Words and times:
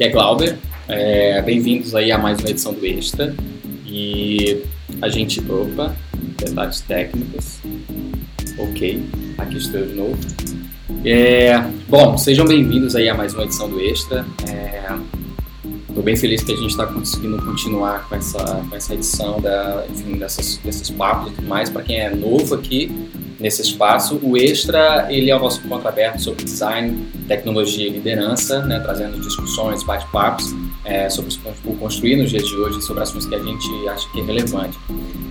Aqui 0.00 0.08
é 0.08 0.12
Glauber. 0.12 0.56
É, 0.88 1.42
Bem-vindos 1.42 1.94
aí 1.94 2.10
a 2.10 2.16
mais 2.16 2.38
uma 2.38 2.48
edição 2.48 2.72
do 2.72 2.86
Extra. 2.86 3.34
E 3.84 4.62
a 5.02 5.10
gente. 5.10 5.40
Opa, 5.40 5.94
detalhes 6.38 6.80
técnicos. 6.80 7.58
Ok, 8.56 9.02
aqui 9.36 9.58
estou 9.58 9.82
de 9.84 9.92
novo. 9.92 10.16
É, 11.04 11.62
bom, 11.86 12.16
sejam 12.16 12.46
bem-vindos 12.46 12.96
aí 12.96 13.10
a 13.10 13.14
mais 13.14 13.34
uma 13.34 13.44
edição 13.44 13.68
do 13.68 13.78
Extra. 13.78 14.24
Estou 14.40 15.98
é, 15.98 16.02
bem 16.02 16.16
feliz 16.16 16.42
que 16.42 16.52
a 16.52 16.56
gente 16.56 16.70
está 16.70 16.86
conseguindo 16.86 17.36
continuar 17.44 18.08
com 18.08 18.14
essa, 18.14 18.42
com 18.70 18.74
essa 18.74 18.94
edição 18.94 19.38
da, 19.38 19.84
enfim, 19.90 20.16
dessas, 20.16 20.56
desses 20.64 20.88
papos 20.88 21.30
e 21.30 21.34
tudo 21.34 21.46
mais. 21.46 21.68
Para 21.68 21.82
quem 21.82 22.00
é 22.00 22.08
novo 22.08 22.54
aqui, 22.54 22.90
nesse 23.40 23.62
espaço. 23.62 24.20
O 24.22 24.36
Extra 24.36 25.06
ele 25.10 25.30
é 25.30 25.36
o 25.36 25.40
nosso 25.40 25.60
ponto 25.62 25.86
aberto 25.88 26.20
sobre 26.20 26.44
design, 26.44 27.06
tecnologia 27.26 27.88
e 27.88 27.90
liderança, 27.90 28.60
né, 28.60 28.78
trazendo 28.78 29.18
discussões, 29.20 29.82
bate-papos 29.82 30.54
é, 30.84 31.08
sobre 31.08 31.34
o 31.64 31.74
construir 31.76 32.16
nos 32.16 32.30
dias 32.30 32.46
de 32.46 32.54
hoje, 32.54 32.82
sobre 32.82 33.02
assuntos 33.02 33.26
que 33.26 33.34
a 33.34 33.42
gente 33.42 33.88
acha 33.88 34.08
que 34.10 34.20
é 34.20 34.22
relevante. 34.22 34.78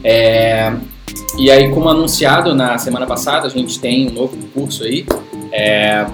É, 0.04 0.74
e 1.38 1.50
aí, 1.50 1.70
como 1.70 1.88
anunciado 1.90 2.54
na 2.54 2.78
semana 2.78 3.06
passada, 3.06 3.48
a 3.48 3.50
gente 3.50 3.80
tem 3.80 4.10
um 4.10 4.12
novo 4.12 4.36
curso 4.54 4.84
aí, 4.84 5.06
é, 5.52 6.06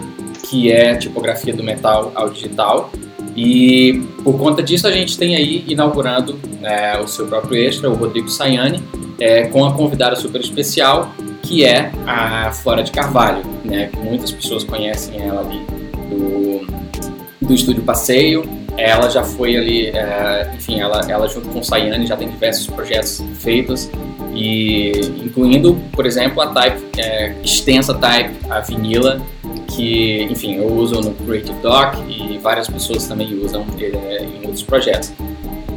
que 0.44 0.72
é 0.72 0.96
tipografia 0.96 1.54
do 1.54 1.64
metal 1.64 2.12
ao 2.14 2.30
digital. 2.30 2.92
E 3.36 4.02
por 4.24 4.38
conta 4.38 4.64
disso 4.64 4.88
a 4.88 4.92
gente 4.92 5.18
tem 5.18 5.36
aí 5.36 5.66
inaugurando 5.68 6.40
é, 6.64 6.98
o 7.00 7.08
seu 7.08 7.28
próprio 7.28 7.58
extra, 7.58 7.90
o 7.90 7.94
Rodrigo 7.94 8.30
Sayani, 8.30 8.82
é, 9.20 9.48
com 9.48 9.66
a 9.66 9.74
convidada 9.74 10.16
super 10.16 10.40
especial, 10.40 11.14
que 11.46 11.64
é 11.64 11.92
a 12.08 12.52
Flora 12.52 12.84
de 12.84 12.92
Carvalho, 12.92 13.44
né? 13.64 13.90
Que 13.92 14.00
muitas 14.00 14.32
pessoas 14.32 14.64
conhecem 14.64 15.22
ela 15.22 15.42
ali 15.42 15.62
do, 16.10 17.48
do 17.48 17.54
Estúdio 17.54 17.84
Passeio. 17.84 18.44
Ela 18.78 19.10
já 19.10 19.24
foi 19.24 19.56
ali, 19.56 19.88
é, 19.88 20.52
enfim, 20.54 20.82
ela, 20.82 21.00
ela 21.08 21.28
junto 21.30 21.48
com 21.48 21.64
Sayane 21.64 22.06
já 22.06 22.18
tem 22.18 22.28
diversos 22.28 22.68
projetos 22.68 23.24
feitos 23.36 23.90
e 24.34 24.92
incluindo, 25.24 25.78
por 25.94 26.06
exemplo, 26.06 26.42
a 26.42 26.48
Type, 26.48 26.82
é, 26.98 27.34
extensa 27.42 27.94
Type, 27.94 28.36
a 28.50 28.60
Vinila, 28.60 29.22
que, 29.68 30.24
enfim, 30.30 30.56
eu 30.56 30.68
uso 30.74 31.00
no 31.00 31.12
Creative 31.12 31.58
Doc 31.62 31.96
e 32.10 32.38
várias 32.40 32.68
pessoas 32.68 33.08
também 33.08 33.34
usam 33.42 33.66
é, 33.80 34.26
em 34.26 34.46
outros 34.46 34.64
projetos. 34.64 35.14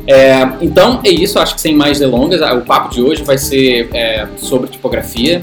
É, 0.09 0.41
então 0.63 1.01
é 1.05 1.11
isso, 1.11 1.39
acho 1.39 1.55
que 1.55 1.61
sem 1.61 1.77
mais 1.77 1.99
delongas, 1.99 2.41
o 2.41 2.63
papo 2.63 2.93
de 2.93 3.03
hoje 3.03 3.23
vai 3.23 3.37
ser 3.37 3.91
é, 3.95 4.27
sobre 4.39 4.71
tipografia 4.71 5.43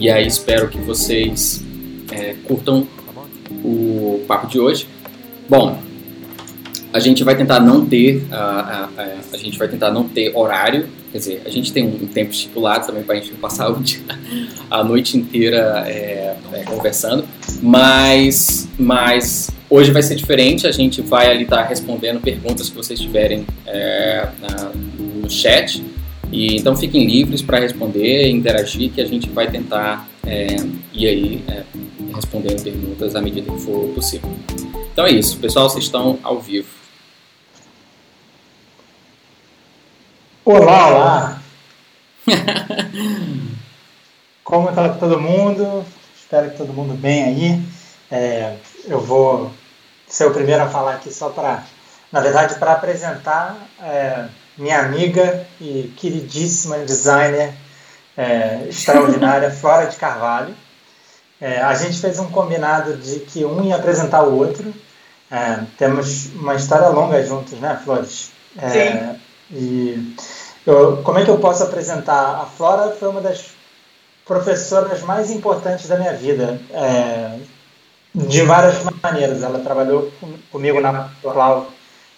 e 0.00 0.10
aí 0.10 0.26
espero 0.26 0.68
que 0.68 0.78
vocês 0.78 1.62
é, 2.10 2.34
curtam 2.44 2.86
o 3.62 4.24
papo 4.26 4.46
de 4.46 4.58
hoje. 4.58 4.88
Bom, 5.48 5.78
a 6.92 6.98
gente 6.98 7.22
vai 7.22 7.36
tentar 7.36 7.60
não 7.60 7.84
ter 7.86 8.26
a, 8.32 8.88
a, 8.96 9.02
a, 9.34 9.36
gente 9.36 9.58
vai 9.58 9.68
tentar 9.68 9.90
não 9.90 10.08
ter 10.08 10.34
horário, 10.34 10.88
quer 11.12 11.18
dizer, 11.18 11.42
a 11.44 11.50
gente 11.50 11.72
tem 11.72 11.84
um 11.84 12.06
tempo 12.06 12.32
estipulado 12.32 12.86
também 12.86 13.02
para 13.02 13.16
a 13.16 13.18
gente 13.20 13.32
passar 13.34 13.70
a 14.70 14.82
noite 14.82 15.16
inteira 15.16 15.84
é, 15.86 16.34
é, 16.52 16.62
conversando, 16.64 17.24
mas, 17.62 18.66
mas 18.78 19.50
Hoje 19.70 19.92
vai 19.92 20.02
ser 20.02 20.16
diferente, 20.16 20.66
a 20.66 20.72
gente 20.72 21.00
vai 21.00 21.30
ali 21.30 21.44
estar 21.44 21.58
tá 21.58 21.62
respondendo 21.62 22.20
perguntas 22.20 22.68
que 22.68 22.74
vocês 22.74 22.98
tiverem 22.98 23.46
é, 23.64 24.28
na, 24.40 24.72
no 24.98 25.30
chat. 25.30 25.80
E, 26.32 26.56
então 26.56 26.76
fiquem 26.76 27.06
livres 27.06 27.42
para 27.42 27.58
responder, 27.58 28.28
interagir, 28.28 28.92
que 28.92 29.00
a 29.00 29.06
gente 29.06 29.28
vai 29.30 29.50
tentar 29.50 30.08
é, 30.24 30.46
ir 30.92 31.08
aí 31.08 31.44
é, 31.48 31.64
respondendo 32.14 32.62
perguntas 32.62 33.16
à 33.16 33.20
medida 33.20 33.50
que 33.50 33.58
for 33.60 33.88
possível. 33.94 34.30
Então 34.92 35.06
é 35.06 35.10
isso, 35.10 35.38
pessoal, 35.38 35.68
vocês 35.68 35.84
estão 35.84 36.18
ao 36.22 36.40
vivo. 36.40 36.68
Olá, 40.44 40.88
olá! 40.88 41.42
Como 44.44 44.68
está 44.68 44.88
todo 44.90 45.20
mundo? 45.20 45.84
Espero 46.16 46.50
que 46.50 46.56
todo 46.56 46.72
mundo 46.72 46.94
bem 46.94 47.24
aí. 47.24 47.62
É, 48.10 48.56
eu 48.86 49.00
vou 49.00 49.50
ser 50.06 50.26
o 50.26 50.32
primeiro 50.32 50.62
a 50.62 50.68
falar 50.68 50.94
aqui 50.94 51.12
só 51.12 51.28
para, 51.30 51.64
na 52.10 52.20
verdade, 52.20 52.56
para 52.56 52.72
apresentar 52.72 53.56
é, 53.80 54.26
minha 54.60 54.80
amiga 54.80 55.46
e 55.60 55.92
queridíssima 55.96 56.78
designer 56.78 57.52
é, 58.16 58.66
extraordinária, 58.68 59.50
Flora 59.52 59.86
de 59.86 59.96
Carvalho. 59.96 60.54
É, 61.40 61.62
a 61.62 61.74
gente 61.74 61.98
fez 61.98 62.18
um 62.18 62.30
combinado 62.30 62.96
de 62.96 63.20
que 63.20 63.44
um 63.44 63.64
ia 63.64 63.76
apresentar 63.76 64.22
o 64.22 64.36
outro. 64.36 64.72
É, 65.30 65.60
temos 65.78 66.26
uma 66.34 66.54
história 66.54 66.88
longa 66.88 67.24
juntos, 67.24 67.58
né, 67.58 67.80
Flores? 67.82 68.30
É, 68.58 68.68
Sim. 68.68 69.20
E 69.52 70.16
eu, 70.66 70.98
como 70.98 71.18
é 71.18 71.24
que 71.24 71.30
eu 71.30 71.38
posso 71.38 71.62
apresentar? 71.62 72.42
A 72.42 72.44
Flora 72.44 72.94
foi 72.94 73.08
uma 73.08 73.20
das 73.20 73.46
professoras 74.26 75.00
mais 75.02 75.30
importantes 75.30 75.88
da 75.88 75.96
minha 75.96 76.12
vida. 76.12 76.60
É, 76.72 77.38
de 78.14 78.42
várias 78.42 78.82
maneiras. 79.02 79.42
Ela 79.42 79.60
trabalhou 79.60 80.12
comigo 80.50 80.80
na 80.80 81.10
Plau 81.22 81.70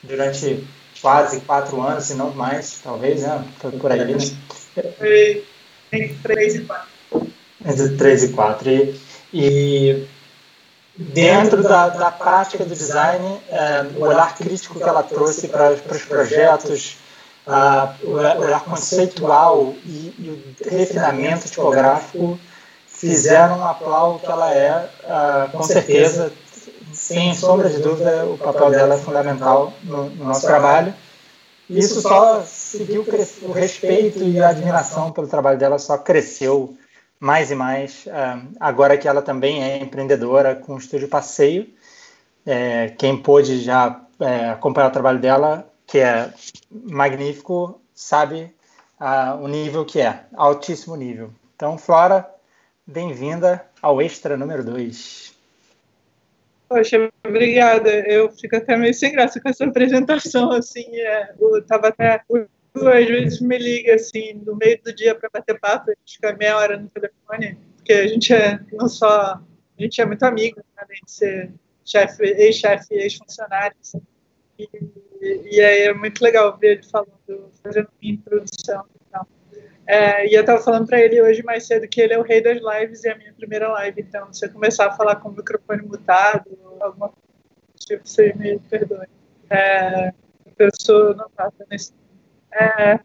durante 0.02 0.66
quase 1.02 1.40
quatro 1.40 1.82
anos, 1.82 2.04
se 2.04 2.14
não 2.14 2.30
mais, 2.30 2.78
talvez, 2.82 3.22
né? 3.22 3.44
Por 3.78 3.92
aí, 3.92 4.14
né? 4.14 5.42
Entre 5.92 6.14
três 6.22 6.54
e 6.54 6.60
quatro. 6.60 6.88
Entre 7.66 7.96
três 7.96 8.22
e 8.22 8.28
quatro. 8.28 8.70
E, 8.70 8.98
e 9.34 10.08
dentro 10.96 11.62
da, 11.62 11.88
da 11.88 12.10
prática 12.10 12.64
do 12.64 12.74
design, 12.74 13.38
é, 13.50 13.84
o 13.96 14.02
olhar 14.02 14.34
crítico 14.36 14.78
que 14.78 14.88
ela 14.88 15.02
trouxe 15.02 15.48
para, 15.48 15.74
para 15.74 15.96
os 15.96 16.04
projetos, 16.04 16.96
o 18.04 18.10
olhar 18.10 18.60
conceitual 18.64 19.74
e, 19.84 20.14
e 20.16 20.30
o 20.64 20.70
refinamento 20.70 21.48
tipográfico 21.48 22.38
fizeram 22.86 23.66
a 23.66 23.74
Plau 23.74 24.20
que 24.20 24.30
ela 24.30 24.54
é, 24.54 24.88
uh, 25.02 25.50
com 25.50 25.62
certeza, 25.64 26.32
sem 27.12 27.34
sombra 27.34 27.68
de 27.68 27.78
dúvida, 27.78 28.24
o 28.26 28.38
papel 28.38 28.70
dela 28.70 28.94
é 28.94 28.98
fundamental 28.98 29.72
no, 29.82 30.08
no 30.10 30.24
nosso 30.24 30.46
trabalho. 30.46 30.94
Isso 31.68 32.00
só 32.00 32.42
seguiu 32.42 33.04
o 33.42 33.52
respeito 33.52 34.22
e 34.22 34.40
a 34.40 34.48
admiração 34.48 35.12
pelo 35.12 35.26
trabalho 35.26 35.58
dela 35.58 35.78
só 35.78 35.96
cresceu 35.96 36.76
mais 37.20 37.50
e 37.50 37.54
mais 37.54 38.06
uh, 38.06 38.48
agora 38.58 38.98
que 38.98 39.06
ela 39.06 39.22
também 39.22 39.62
é 39.62 39.78
empreendedora 39.78 40.56
com 40.56 40.74
o 40.74 40.78
estúdio 40.78 41.08
Passeio. 41.08 41.68
É, 42.44 42.88
quem 42.98 43.16
pôde 43.16 43.60
já 43.60 44.00
é, 44.18 44.50
acompanhar 44.50 44.88
o 44.88 44.92
trabalho 44.92 45.20
dela, 45.20 45.66
que 45.86 45.98
é 45.98 46.32
magnífico, 46.70 47.80
sabe 47.94 48.52
uh, 49.00 49.40
o 49.40 49.46
nível 49.46 49.84
que 49.84 50.00
é, 50.00 50.24
altíssimo 50.34 50.96
nível. 50.96 51.30
Então, 51.54 51.78
Flora, 51.78 52.28
Bem-vinda 52.84 53.64
ao 53.80 54.02
Extra 54.02 54.36
número 54.36 54.64
2. 54.64 55.31
Poxa, 56.72 57.12
obrigada. 57.26 57.90
Eu 58.08 58.30
fico 58.30 58.56
até 58.56 58.78
meio 58.78 58.94
sem 58.94 59.12
graça 59.12 59.38
com 59.38 59.46
essa 59.46 59.66
apresentação, 59.66 60.50
assim, 60.52 60.86
é, 60.96 61.34
eu 61.38 61.62
tava 61.66 61.88
até 61.88 62.22
às 62.74 63.06
vezes 63.06 63.40
me 63.42 63.58
liga 63.58 63.94
assim 63.94 64.32
no 64.46 64.56
meio 64.56 64.80
do 64.82 64.94
dia 64.94 65.14
para 65.14 65.28
bater 65.30 65.60
papo, 65.60 65.90
a 65.90 65.94
gente 65.94 66.14
fica 66.14 66.34
meia 66.34 66.56
hora 66.56 66.78
no 66.78 66.88
telefone, 66.88 67.58
porque 67.76 67.92
a 67.92 68.06
gente 68.08 68.32
é 68.32 68.58
não 68.72 68.88
só 68.88 69.34
a 69.34 69.42
gente 69.78 70.00
é 70.00 70.06
muito 70.06 70.22
amigo, 70.22 70.56
né, 70.56 70.64
além 70.78 70.98
de 71.04 71.12
ser 71.12 71.52
chefe, 71.84 72.24
ex-chefe, 72.24 72.94
ex-funcionário, 72.94 73.76
assim, 73.78 74.00
e, 74.58 74.66
e 75.52 75.60
aí 75.60 75.82
é 75.82 75.92
muito 75.92 76.22
legal 76.22 76.56
ver 76.56 76.78
ele 76.78 76.82
falando, 76.84 77.50
fazendo 77.62 77.88
uma 78.02 78.10
introdução 78.10 78.86
é, 79.92 80.26
e 80.26 80.32
eu 80.32 80.40
estava 80.40 80.62
falando 80.62 80.86
para 80.86 80.98
ele 80.98 81.20
hoje 81.20 81.42
mais 81.42 81.66
cedo 81.66 81.86
que 81.86 82.00
ele 82.00 82.14
é 82.14 82.18
o 82.18 82.22
rei 82.22 82.40
das 82.40 82.56
lives 82.56 83.04
e 83.04 83.08
é 83.08 83.12
a 83.12 83.18
minha 83.18 83.32
primeira 83.34 83.68
live. 83.68 84.00
Então, 84.00 84.32
se 84.32 84.46
eu 84.46 84.50
começar 84.50 84.86
a 84.86 84.96
falar 84.96 85.16
com 85.16 85.28
o 85.28 85.32
microfone 85.32 85.82
mutado, 85.82 86.58
alguma 86.80 87.10
coisa 87.10 87.22
tipo, 87.76 88.08
você 88.08 88.32
me 88.32 88.58
perdoe. 88.58 89.06
É, 89.50 90.10
eu 90.58 90.70
sou 90.80 91.14
novata 91.14 91.66
nesse. 91.70 91.92
É, 92.50 92.98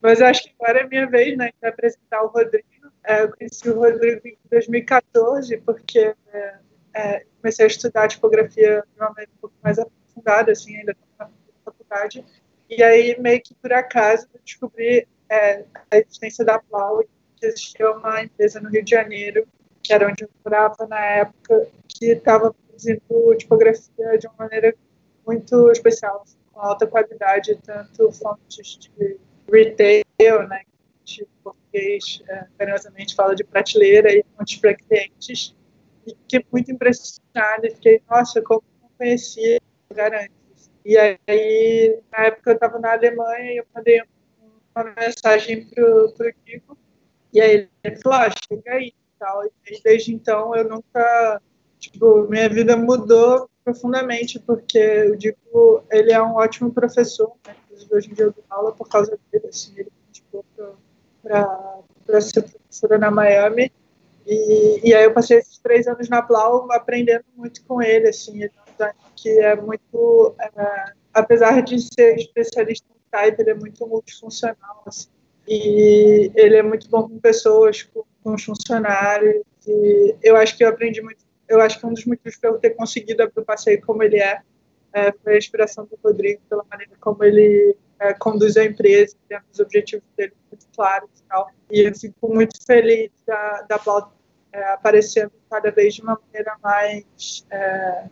mas 0.00 0.22
acho 0.22 0.44
que 0.44 0.54
agora 0.60 0.82
é 0.82 0.86
minha 0.86 1.08
vez 1.08 1.36
né, 1.36 1.50
de 1.60 1.68
apresentar 1.68 2.22
o 2.22 2.28
Rodrigo. 2.28 2.64
É, 3.02 3.22
eu 3.22 3.32
conheci 3.32 3.68
o 3.68 3.74
Rodrigo 3.74 4.28
em 4.28 4.38
2014, 4.48 5.56
porque 5.58 6.14
é, 6.32 6.58
é, 6.94 7.26
comecei 7.40 7.64
a 7.64 7.68
estudar 7.68 8.06
tipografia 8.06 8.84
de 8.86 9.00
uma 9.00 9.08
maneira 9.08 9.32
um 9.36 9.40
pouco 9.40 9.56
mais 9.64 9.80
aprofundada, 9.80 10.52
assim, 10.52 10.76
ainda 10.76 10.96
na 11.18 11.28
faculdade. 11.64 12.24
E 12.68 12.84
aí, 12.84 13.20
meio 13.20 13.42
que 13.42 13.52
por 13.54 13.72
acaso, 13.72 14.28
eu 14.32 14.40
descobri 14.44 15.08
é, 15.30 15.64
a 15.90 15.96
existência 15.96 16.44
da 16.44 16.58
Plau, 16.58 17.02
que 17.36 17.46
existia 17.46 17.90
uma 17.92 18.22
empresa 18.22 18.60
no 18.60 18.68
Rio 18.68 18.84
de 18.84 18.90
Janeiro, 18.90 19.46
que 19.82 19.92
era 19.92 20.08
onde 20.08 20.24
eu 20.24 20.30
morava 20.44 20.86
na 20.86 21.00
época, 21.00 21.68
que 21.88 22.06
estava 22.06 22.52
produzindo 22.52 23.34
tipografia 23.38 24.18
de 24.18 24.26
uma 24.26 24.36
maneira 24.38 24.74
muito 25.26 25.70
especial, 25.70 26.24
com 26.52 26.60
alta 26.60 26.86
qualidade, 26.86 27.58
tanto 27.64 28.10
fontes 28.12 28.78
de 28.78 29.18
retail, 29.50 30.48
né, 30.48 30.62
que 31.04 31.26
português 31.42 32.22
é, 32.28 32.46
carinhosamente 32.58 33.14
fala 33.14 33.34
de 33.34 33.44
prateleira, 33.44 34.12
e 34.12 34.24
fontes 34.36 34.58
para 34.58 34.74
clientes, 34.74 35.54
fiquei 36.04 36.44
muito 36.50 36.72
impressionada. 36.72 37.70
Fiquei, 37.74 38.02
nossa, 38.08 38.42
como 38.42 38.62
não 38.82 38.90
conhecia 38.98 39.60
lugar 39.88 40.28
E 40.84 40.96
aí, 40.96 42.00
na 42.10 42.26
época 42.26 42.50
eu 42.50 42.54
estava 42.54 42.78
na 42.78 42.92
Alemanha 42.92 43.52
e 43.52 43.56
eu 43.58 43.66
mandei 43.74 44.02
uma 44.82 44.94
mensagem 44.94 45.66
pro, 45.66 46.12
pro 46.12 46.32
Diego. 46.44 46.76
E 47.32 47.40
aí 47.40 47.68
ele 47.84 47.96
falou, 47.96 48.18
ah, 48.18 48.30
chega 48.48 48.72
aí 48.72 48.88
e 48.88 49.18
tal. 49.18 49.44
E 49.44 49.82
desde 49.82 50.14
então 50.14 50.54
eu 50.54 50.68
nunca, 50.68 51.40
tipo, 51.78 52.26
minha 52.28 52.48
vida 52.48 52.76
mudou 52.76 53.48
profundamente, 53.64 54.38
porque 54.40 55.10
o 55.10 55.16
Diego, 55.16 55.84
ele 55.90 56.12
é 56.12 56.22
um 56.22 56.34
ótimo 56.34 56.72
professor, 56.72 57.32
né? 57.46 57.54
Inclusive 57.64 57.94
hoje 57.94 58.10
em 58.10 58.14
dia 58.14 58.24
eu 58.24 58.32
dou 58.32 58.44
aula 58.50 58.72
por 58.72 58.88
causa 58.88 59.18
dele, 59.30 59.46
assim, 59.48 59.72
ele 59.76 59.90
me 59.90 60.08
indicou 60.08 60.44
para 61.22 62.20
ser 62.20 62.42
professora 62.42 62.98
na 62.98 63.10
Miami. 63.10 63.72
E, 64.26 64.88
e 64.88 64.94
aí 64.94 65.04
eu 65.04 65.12
passei 65.12 65.38
esses 65.38 65.58
três 65.58 65.86
anos 65.86 66.08
na 66.08 66.20
Blau 66.20 66.70
aprendendo 66.72 67.24
muito 67.36 67.64
com 67.64 67.80
ele, 67.82 68.08
assim, 68.08 68.42
ele 68.42 68.52
é 68.78 68.84
um 68.86 68.92
que 69.16 69.28
é 69.28 69.56
muito, 69.56 70.34
é, 70.40 70.92
apesar 71.12 71.60
de 71.62 71.80
ser 71.80 72.16
especialista 72.16 72.86
em 73.12 73.30
Type, 73.30 73.42
ele 73.42 73.50
é 73.50 73.54
muito 73.54 73.86
multifuncional, 73.86 74.82
assim, 74.86 75.08
e 75.46 76.30
ele 76.34 76.56
é 76.56 76.62
muito 76.62 76.88
bom 76.88 77.08
com 77.08 77.18
pessoas, 77.18 77.82
com, 77.82 78.04
com 78.22 78.34
os 78.34 78.44
funcionários, 78.44 79.42
e 79.66 80.16
eu 80.22 80.36
acho 80.36 80.56
que 80.56 80.64
eu 80.64 80.68
aprendi 80.68 81.00
muito, 81.00 81.24
eu 81.48 81.60
acho 81.60 81.78
que 81.78 81.86
um 81.86 81.92
dos 81.92 82.04
motivos 82.04 82.38
para 82.38 82.50
eu 82.50 82.58
ter 82.58 82.70
conseguido 82.70 83.22
abrir 83.22 83.42
o 83.42 83.44
passeio 83.44 83.80
como 83.82 84.02
ele 84.02 84.18
é, 84.18 84.40
é, 84.92 85.12
foi 85.12 85.34
a 85.34 85.38
inspiração 85.38 85.84
do 85.84 85.98
Rodrigo, 86.02 86.40
pela 86.48 86.64
maneira 86.70 86.92
como 87.00 87.22
ele 87.24 87.76
é, 87.98 88.14
conduz 88.14 88.56
a 88.56 88.64
empresa, 88.64 89.16
tem 89.28 89.38
os 89.52 89.60
objetivos 89.60 90.04
dele 90.16 90.32
muito 90.50 90.66
claros 90.74 91.10
e 91.18 91.22
tal. 91.28 91.50
E 91.70 91.80
eu 91.80 91.94
fico 91.94 92.32
muito 92.32 92.56
feliz 92.64 93.10
da, 93.26 93.62
da 93.68 93.78
Blau 93.78 94.12
é, 94.52 94.72
aparecendo 94.72 95.32
cada 95.48 95.70
vez 95.70 95.94
de 95.94 96.02
uma 96.02 96.18
maneira 96.26 96.56
mais 96.62 97.46
é, 97.50 98.08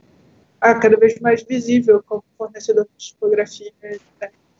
cada 0.61 0.97
vez 0.97 1.19
mais 1.21 1.43
visível 1.43 2.03
como 2.07 2.23
fornecedor 2.37 2.87
de 2.97 3.07
tipografia 3.07 3.73
né, 3.83 3.99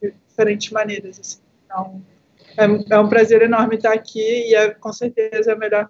de 0.01 0.15
diferentes 0.29 0.71
maneiras. 0.71 1.19
Assim. 1.19 1.41
Então, 1.65 2.03
é, 2.57 2.95
é, 2.95 2.99
um 2.99 3.09
prazer 3.09 3.43
enorme 3.43 3.77
estar 3.77 3.93
aqui 3.93 4.49
e 4.49 4.55
é, 4.55 4.71
com 4.71 4.93
certeza 4.93 5.53
é 5.53 5.55
melhor 5.55 5.89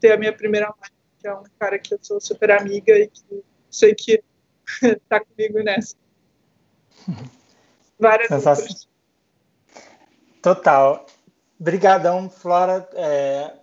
ter 0.00 0.12
a 0.12 0.16
minha 0.16 0.32
primeira 0.32 0.66
mãe, 0.66 0.90
que 1.20 1.26
é 1.26 1.34
um 1.34 1.42
cara 1.58 1.78
que 1.78 1.94
eu 1.94 1.98
sou 2.02 2.20
super 2.20 2.50
amiga 2.50 2.92
e 2.96 3.08
que 3.08 3.42
sei 3.70 3.94
que 3.94 4.22
está 4.82 5.20
comigo 5.24 5.62
nessa. 5.62 5.96
Várias 7.98 8.28
Sensacional. 8.28 8.74
Total. 10.42 11.06
Obrigadão, 11.58 12.28
Flora. 12.28 12.86
É, 12.92 13.54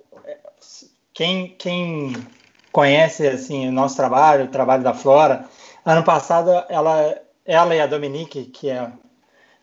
quem, 1.13 1.55
quem 1.55 2.13
conhece 2.71 3.27
assim 3.27 3.67
o 3.67 3.71
nosso 3.71 3.95
trabalho, 3.95 4.45
o 4.45 4.51
trabalho 4.51 4.83
da 4.83 4.93
Flora, 4.93 5.45
ano 5.85 6.03
passado 6.03 6.49
ela, 6.69 7.21
ela 7.45 7.75
e 7.75 7.81
a 7.81 7.85
Dominique, 7.85 8.45
que 8.45 8.69
é, 8.69 8.91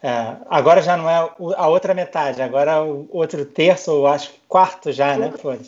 é 0.03 0.37
agora 0.49 0.81
já 0.81 0.97
não 0.97 1.09
é 1.09 1.31
a 1.57 1.69
outra 1.69 1.95
metade, 1.95 2.41
agora 2.41 2.73
é 2.73 2.81
o 2.81 3.09
outro 3.11 3.45
terço, 3.45 3.93
ou 3.93 4.07
acho 4.07 4.31
que 4.31 4.41
quarto 4.49 4.93
já, 4.93 5.17
né, 5.17 5.33
Flora? 5.33 5.61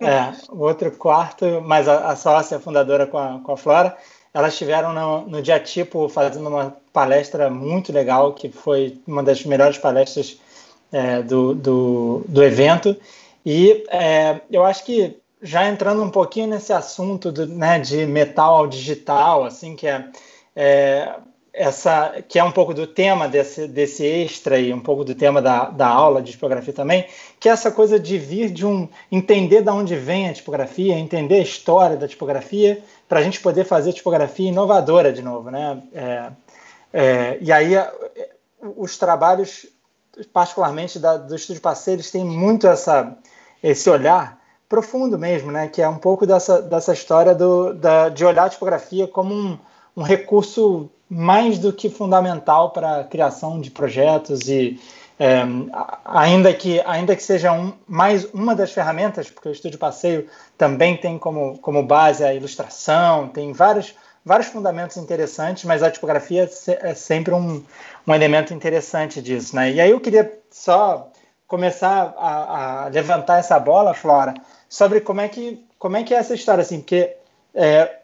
É, 0.00 0.32
o 0.48 0.60
outro 0.60 0.90
quarto, 0.92 1.60
mas 1.62 1.86
a, 1.86 2.10
a 2.10 2.16
sócia 2.16 2.58
fundadora 2.58 3.06
com 3.06 3.18
a, 3.18 3.38
com 3.44 3.52
a 3.52 3.56
Flora, 3.56 3.96
elas 4.32 4.54
estiveram 4.54 4.94
no, 4.94 5.26
no 5.26 5.42
dia 5.42 5.60
tipo 5.60 6.08
fazendo 6.08 6.48
uma 6.48 6.74
palestra 6.92 7.50
muito 7.50 7.92
legal, 7.92 8.32
que 8.32 8.48
foi 8.48 8.98
uma 9.06 9.22
das 9.22 9.44
melhores 9.44 9.76
palestras 9.76 10.38
é, 10.90 11.22
do, 11.22 11.54
do, 11.54 12.24
do 12.26 12.42
evento. 12.42 12.96
E 13.44 13.84
é, 13.90 14.40
eu 14.50 14.64
acho 14.64 14.84
que 14.84 15.16
já 15.42 15.68
entrando 15.68 16.02
um 16.02 16.10
pouquinho 16.10 16.46
nesse 16.46 16.72
assunto 16.72 17.32
do, 17.32 17.46
né, 17.46 17.78
de 17.78 18.06
metal 18.06 18.56
ao 18.56 18.66
digital, 18.66 19.44
assim, 19.44 19.74
que 19.74 19.86
é, 19.86 20.08
é, 20.54 21.14
essa, 21.52 22.22
que 22.28 22.38
é 22.38 22.44
um 22.44 22.52
pouco 22.52 22.72
do 22.72 22.86
tema 22.86 23.28
desse, 23.28 23.66
desse 23.66 24.04
extra 24.04 24.58
e 24.58 24.72
um 24.72 24.80
pouco 24.80 25.04
do 25.04 25.14
tema 25.14 25.42
da, 25.42 25.64
da 25.70 25.88
aula 25.88 26.22
de 26.22 26.32
tipografia 26.32 26.72
também, 26.72 27.06
que 27.38 27.48
é 27.48 27.52
essa 27.52 27.70
coisa 27.70 27.98
de 27.98 28.18
vir 28.18 28.50
de 28.50 28.64
um 28.64 28.88
entender 29.10 29.62
de 29.62 29.70
onde 29.70 29.96
vem 29.96 30.28
a 30.28 30.32
tipografia, 30.32 30.94
entender 30.94 31.36
a 31.36 31.42
história 31.42 31.96
da 31.96 32.06
tipografia, 32.06 32.82
para 33.08 33.18
a 33.18 33.22
gente 33.22 33.40
poder 33.40 33.64
fazer 33.64 33.92
tipografia 33.92 34.48
inovadora 34.48 35.12
de 35.12 35.22
novo, 35.22 35.50
né? 35.50 35.82
É, 35.92 36.30
é, 36.92 37.38
e 37.40 37.50
aí 37.50 37.72
os 38.76 38.96
trabalhos, 38.96 39.66
particularmente 40.32 40.98
da, 40.98 41.16
do 41.16 41.34
Estúdio 41.34 41.62
Parceiros, 41.62 42.10
têm 42.10 42.24
muito 42.24 42.68
essa, 42.68 43.16
esse 43.62 43.90
olhar 43.90 44.38
profundo 44.68 45.18
mesmo, 45.18 45.50
né? 45.50 45.66
Que 45.66 45.82
é 45.82 45.88
um 45.88 45.98
pouco 45.98 46.24
dessa, 46.24 46.62
dessa 46.62 46.92
história 46.92 47.34
do, 47.34 47.74
da, 47.74 48.08
de 48.08 48.24
olhar 48.24 48.44
a 48.44 48.50
tipografia 48.50 49.08
como 49.08 49.34
um, 49.34 49.58
um 50.00 50.02
recurso 50.02 50.90
mais 51.10 51.58
do 51.58 51.74
que 51.74 51.90
fundamental 51.90 52.70
para 52.70 53.00
a 53.00 53.04
criação 53.04 53.60
de 53.60 53.70
projetos 53.70 54.48
e 54.48 54.80
é, 55.18 55.42
ainda 56.06 56.54
que 56.54 56.80
ainda 56.86 57.14
que 57.14 57.22
seja 57.22 57.52
um, 57.52 57.74
mais 57.86 58.24
uma 58.32 58.54
das 58.54 58.72
ferramentas, 58.72 59.28
porque 59.28 59.50
o 59.50 59.52
Estúdio 59.52 59.78
Passeio 59.78 60.26
também 60.56 60.96
tem 60.96 61.18
como, 61.18 61.58
como 61.58 61.82
base 61.82 62.24
a 62.24 62.32
ilustração, 62.32 63.28
tem 63.28 63.52
vários 63.52 63.94
vários 64.24 64.48
fundamentos 64.48 64.96
interessantes, 64.96 65.64
mas 65.64 65.82
a 65.82 65.90
tipografia 65.90 66.48
é 66.80 66.94
sempre 66.94 67.34
um, 67.34 67.62
um 68.06 68.14
elemento 68.14 68.54
interessante 68.54 69.20
disso, 69.20 69.54
né? 69.54 69.70
E 69.72 69.80
aí 69.80 69.90
eu 69.90 70.00
queria 70.00 70.32
só 70.50 71.10
começar 71.46 72.14
a, 72.16 72.84
a 72.84 72.88
levantar 72.88 73.38
essa 73.38 73.58
bola, 73.58 73.92
Flora, 73.92 74.32
sobre 74.68 75.00
como 75.00 75.20
é 75.20 75.28
que, 75.28 75.62
como 75.78 75.96
é, 75.96 76.04
que 76.04 76.14
é 76.14 76.18
essa 76.18 76.34
história, 76.34 76.62
assim, 76.62 76.78
porque 76.78 77.16
é, 77.54 77.98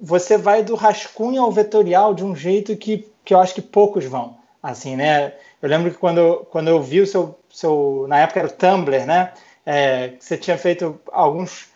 você 0.00 0.36
vai 0.36 0.62
do 0.62 0.74
rascunho 0.74 1.42
ao 1.42 1.50
vetorial 1.50 2.14
de 2.14 2.24
um 2.24 2.34
jeito 2.34 2.76
que, 2.76 3.08
que 3.24 3.34
eu 3.34 3.40
acho 3.40 3.54
que 3.54 3.62
poucos 3.62 4.04
vão, 4.04 4.36
assim, 4.62 4.96
né? 4.96 5.34
Eu 5.60 5.68
lembro 5.68 5.90
que 5.90 5.98
quando, 5.98 6.46
quando 6.50 6.68
eu 6.68 6.82
vi 6.82 7.00
o 7.00 7.06
seu, 7.06 7.38
seu 7.50 8.06
na 8.08 8.20
época 8.20 8.40
era 8.40 8.48
o 8.48 8.52
Tumblr, 8.52 9.06
né? 9.06 9.32
É, 9.64 10.12
você 10.18 10.36
tinha 10.36 10.56
feito 10.56 11.00
alguns 11.10 11.68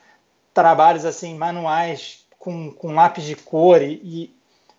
trabalhos 0.55 1.05
assim 1.05 1.35
manuais 1.35 2.25
com, 2.39 2.71
com 2.73 2.93
lápis 2.93 3.25
de 3.25 3.35
cor 3.35 3.83
e, 3.83 4.01
e 4.05 4.37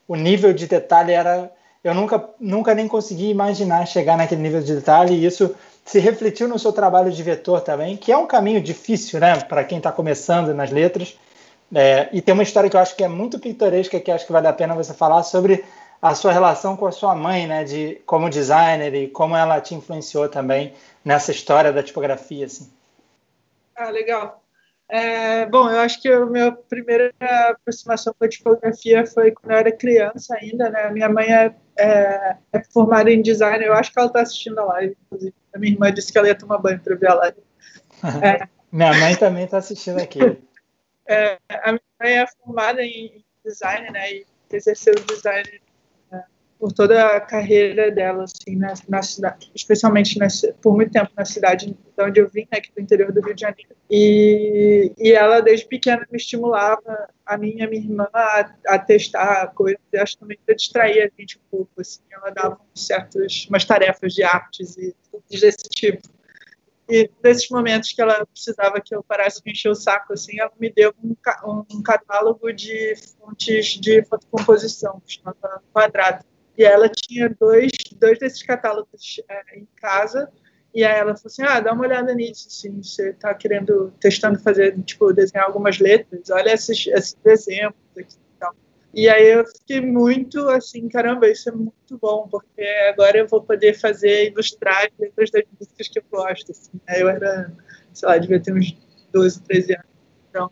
o 0.08 0.16
nível 0.16 0.54
de 0.54 0.68
detalhe 0.68 1.12
era 1.12 1.52
eu 1.84 1.96
nunca, 1.96 2.30
nunca 2.40 2.76
nem 2.76 2.88
consegui 2.88 3.30
imaginar 3.30 3.88
chegar 3.88 4.16
naquele 4.16 4.42
nível 4.42 4.62
de 4.62 4.76
detalhe 4.76 5.16
e 5.16 5.26
isso 5.26 5.56
se 5.84 6.00
refletiu 6.00 6.48
no 6.48 6.60
seu 6.60 6.72
trabalho 6.72 7.12
de 7.12 7.24
vetor 7.24 7.62
também, 7.62 7.98
que 7.98 8.12
é 8.12 8.18
um 8.18 8.28
caminho 8.28 8.62
difícil, 8.62 9.20
né, 9.20 9.36
para 9.42 9.64
quem 9.64 9.80
está 9.80 9.92
começando 9.92 10.54
nas 10.54 10.70
letras. 10.70 11.18
É, 11.74 12.10
e 12.12 12.22
tem 12.22 12.34
uma 12.34 12.44
história 12.44 12.70
que 12.70 12.76
eu 12.76 12.82
acho 12.82 12.96
que 12.96 13.04
é 13.04 13.08
muito 13.08 13.40
pitoresca, 13.40 14.00
que 14.00 14.12
acho 14.12 14.26
que 14.26 14.32
vale 14.32 14.48
a 14.48 14.54
pena 14.54 14.76
você 14.76 14.94
falar 14.94 15.24
sobre 15.24 15.64
a 16.02 16.16
sua 16.16 16.32
relação 16.32 16.76
com 16.76 16.88
a 16.88 16.92
sua 16.92 17.16
mãe, 17.16 17.48
né, 17.48 17.64
de 17.64 18.02
como 18.06 18.30
designer 18.30 18.94
e 18.94 19.08
como 19.08 19.36
ela 19.36 19.62
te 19.62 19.76
influenciou 19.76 20.28
também 20.28 20.74
nessa 21.06 21.32
história 21.32 21.72
da 21.72 21.84
tipografia, 21.84 22.46
assim. 22.46 22.70
Ah, 23.76 23.90
legal. 23.90 24.42
É, 24.90 25.46
bom, 25.46 25.70
eu 25.70 25.80
acho 25.80 26.02
que 26.02 26.10
a 26.10 26.26
minha 26.26 26.52
primeira 26.52 27.14
aproximação 27.50 28.14
com 28.18 28.26
a 28.26 28.28
tipografia 28.28 29.06
foi 29.06 29.32
quando 29.32 29.52
eu 29.52 29.58
era 29.58 29.72
criança 29.72 30.36
ainda, 30.36 30.70
né? 30.70 30.90
Minha 30.90 31.08
mãe 31.08 31.34
é, 31.34 31.56
é, 31.78 32.36
é 32.52 32.64
formada 32.74 33.10
em 33.10 33.22
design, 33.22 33.64
eu 33.64 33.74
acho 33.74 33.94
que 33.94 33.98
ela 33.98 34.08
está 34.08 34.22
assistindo 34.22 34.60
a 34.60 34.66
live, 34.66 34.98
inclusive. 35.06 35.34
A 35.56 35.60
minha 35.60 35.72
irmã 35.72 35.94
disse 35.94 36.12
que 36.12 36.18
ela 36.18 36.28
ia 36.28 36.36
tomar 36.36 36.58
banho 36.58 36.80
para 36.80 36.96
ver 36.96 37.10
a 37.10 37.14
live. 37.16 37.38
É. 38.04 38.48
minha 38.72 38.94
mãe 38.96 39.16
também 39.16 39.46
está 39.46 39.60
assistindo 39.60 40.02
aqui. 40.02 40.20
É, 41.12 41.38
a 41.50 41.72
minha 41.72 41.82
mãe 42.02 42.18
é 42.20 42.28
formada 42.44 42.84
em 42.84 43.24
design, 43.44 43.90
né? 43.92 44.14
E 44.14 44.26
exerceu 44.52 44.94
design 44.96 45.62
por 46.62 46.72
toda 46.72 47.16
a 47.16 47.20
carreira 47.20 47.90
dela, 47.90 48.26
assim, 48.26 48.56
na, 48.56 48.76
na 48.88 49.02
cidade, 49.02 49.52
especialmente 49.56 50.20
por 50.62 50.76
muito 50.76 50.92
tempo 50.92 51.10
na 51.18 51.26
cidade 51.26 51.66
de 51.66 52.04
onde 52.04 52.22
eu 52.22 52.30
vim, 52.30 52.48
né, 52.52 52.60
aqui 52.60 52.72
do 52.72 52.80
interior 52.80 53.12
do 53.12 53.20
Rio 53.20 53.34
de 53.34 53.42
Janeiro. 53.42 53.76
E, 53.90 54.92
e 54.96 55.12
ela, 55.12 55.42
desde 55.42 55.66
pequena, 55.66 56.06
me 56.12 56.18
estimulava, 56.18 57.10
a 57.26 57.36
mim 57.36 57.56
e 57.58 57.64
a 57.64 57.68
minha 57.68 57.82
irmã, 57.82 58.08
a, 58.14 58.54
a 58.68 58.78
testar 58.78 59.48
coisas, 59.56 59.82
acho 60.00 60.20
também 60.20 60.38
para 60.46 60.54
distrair 60.54 61.02
a 61.02 61.10
gente 61.20 61.40
um 61.40 61.42
pouco, 61.50 61.82
assim, 61.82 62.02
ela 62.12 62.30
dava 62.30 62.62
certas, 62.76 63.48
umas 63.50 63.66
tarefas 63.66 64.14
de 64.14 64.22
artes 64.22 64.78
e 64.78 64.96
desse 65.32 65.68
tipo. 65.68 66.08
E 66.92 67.10
nesses 67.24 67.50
momentos 67.50 67.94
que 67.94 68.02
ela 68.02 68.26
precisava 68.26 68.82
que 68.82 68.94
eu 68.94 69.02
parasse 69.02 69.42
de 69.42 69.50
encher 69.50 69.70
o 69.70 69.76
saco, 69.76 70.12
assim, 70.12 70.38
ela 70.38 70.52
me 70.60 70.70
deu 70.70 70.94
um, 71.02 71.16
um 71.74 71.82
catálogo 71.82 72.52
de 72.52 72.96
fontes 73.18 73.80
de 73.80 74.04
fotocomposição, 74.04 75.02
que 75.08 75.14
chamava 75.14 75.64
Quadrado. 75.74 76.26
E 76.58 76.66
ela 76.66 76.90
tinha 76.90 77.34
dois, 77.40 77.72
dois 77.96 78.20
desses 78.20 78.44
catálogos 78.44 79.22
é, 79.30 79.60
em 79.60 79.66
casa. 79.78 80.30
E 80.76 80.84
aí 80.84 81.00
ela 81.00 81.16
falou 81.16 81.28
assim: 81.28 81.44
ah, 81.44 81.62
dá 81.62 81.72
uma 81.72 81.86
olhada 81.86 82.14
nisso, 82.14 82.50
assim, 82.50 82.84
você 82.84 83.12
está 83.12 83.34
querendo, 83.34 83.94
testando 83.98 84.38
fazer, 84.40 84.78
tipo, 84.84 85.14
desenhar 85.14 85.46
algumas 85.48 85.80
letras, 85.80 86.30
olha 86.30 86.52
esses, 86.54 86.88
esses 86.88 87.16
exemplos. 87.26 87.81
E 88.94 89.08
aí 89.08 89.30
eu 89.30 89.46
fiquei 89.46 89.80
muito 89.80 90.50
assim, 90.50 90.90
caramba, 90.90 91.30
isso 91.30 91.50
é 91.50 91.52
muito 91.54 91.98
bom, 92.02 92.28
porque 92.30 92.62
agora 92.92 93.18
eu 93.18 93.28
vou 93.28 93.42
poder 93.42 93.74
fazer, 93.74 94.32
ilustrar 94.32 94.86
as 94.86 94.92
letras 95.00 95.32
das 95.32 95.44
músicas 95.58 95.88
que 95.88 96.00
eu 96.00 96.04
gosto. 96.12 96.52
Assim. 96.52 96.72
Aí 96.88 97.02
eu 97.02 97.10
era, 97.10 97.54
sei 97.94 98.10
lá, 98.10 98.18
devia 98.18 98.42
ter 98.42 98.54
uns 98.54 98.78
12, 99.14 99.44
13 99.44 99.74
anos. 99.74 99.86
Então, 100.30 100.52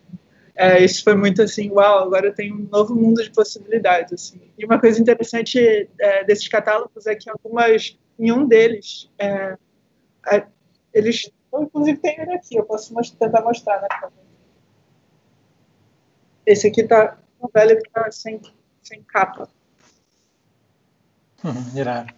é, 0.56 0.84
isso 0.84 1.04
foi 1.04 1.16
muito 1.16 1.42
assim, 1.42 1.70
uau, 1.72 2.04
agora 2.04 2.28
eu 2.28 2.34
tenho 2.34 2.56
um 2.56 2.68
novo 2.70 2.96
mundo 2.96 3.22
de 3.24 3.32
possibilidades. 3.32 4.14
Assim. 4.14 4.42
E 4.58 4.66
uma 4.66 4.80
coisa 4.80 5.02
interessante 5.02 5.90
é, 6.00 6.24
desses 6.24 6.48
catálogos 6.48 7.08
é 7.08 7.16
que 7.16 7.30
algumas, 7.30 7.98
em 8.18 8.32
um 8.32 8.48
deles, 8.48 9.10
é 9.20 9.58
eles, 10.94 11.32
eu, 11.54 11.64
inclusive 11.64 11.98
tem 12.00 12.20
ele 12.20 12.34
aqui, 12.34 12.56
eu 12.56 12.64
posso 12.64 12.94
mostrar, 12.94 13.28
tentar 13.28 13.42
mostrar, 13.42 13.82
né? 13.82 13.88
Esse 16.46 16.68
aqui 16.68 16.84
tá, 16.84 17.18
um 17.42 17.48
velho 17.54 17.82
que 17.82 17.90
tá 17.90 18.12
sem, 18.12 18.42
sem 18.84 19.02
capa. 19.04 19.48
Hum, 21.44 21.78
irado. 21.78 22.14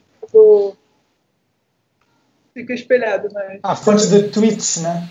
Fica 2.53 2.73
espelhado, 2.73 3.29
né? 3.33 3.59
A 3.63 3.75
fonte 3.75 4.07
do 4.07 4.29
Twitch, 4.29 4.77
né? 4.77 5.07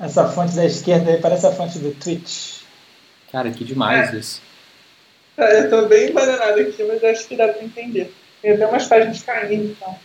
Essa 0.00 0.28
fonte 0.28 0.54
da 0.54 0.64
esquerda 0.64 1.10
aí 1.10 1.20
parece 1.20 1.46
a 1.46 1.52
fonte 1.52 1.78
do 1.78 1.92
Twitch. 1.92 2.62
Cara, 3.30 3.50
que 3.50 3.64
demais 3.64 4.12
é. 4.12 4.16
isso. 4.18 4.42
É, 5.36 5.60
eu 5.60 5.70
tô 5.70 5.86
bem 5.86 6.12
bananado 6.12 6.60
aqui, 6.60 6.82
mas 6.84 7.02
acho 7.04 7.26
que 7.26 7.36
dá 7.36 7.48
pra 7.48 7.62
entender. 7.62 8.12
Tem 8.40 8.52
até 8.52 8.66
umas 8.66 8.86
páginas 8.86 9.22
caindo 9.22 9.70
então. 9.70 9.98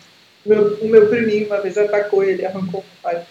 O 0.46 0.50
meu, 0.50 0.78
o 0.78 0.88
meu 0.88 1.10
priminho 1.10 1.48
uma 1.48 1.60
vez 1.60 1.78
atacou 1.78 2.24
ele, 2.24 2.46
arrancou 2.46 2.82
o 2.82 3.02
pai. 3.02 3.26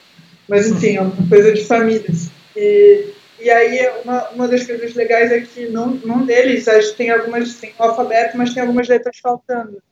Mas 0.48 0.68
enfim, 0.68 0.96
é 0.96 1.00
uma 1.00 1.28
coisa 1.28 1.52
de 1.52 1.64
famílias. 1.64 2.28
E, 2.54 3.12
e 3.40 3.50
aí, 3.50 4.02
uma, 4.02 4.28
uma 4.30 4.48
das 4.48 4.66
coisas 4.66 4.94
legais 4.94 5.30
é 5.30 5.40
que 5.40 5.66
num, 5.68 5.94
num 5.96 6.24
deles 6.24 6.64
tem 6.96 7.10
algumas, 7.10 7.54
tem 7.54 7.74
o 7.78 7.82
alfabeto, 7.82 8.36
mas 8.36 8.54
tem 8.54 8.62
algumas 8.62 8.88
letras 8.88 9.18
faltando. 9.18 9.82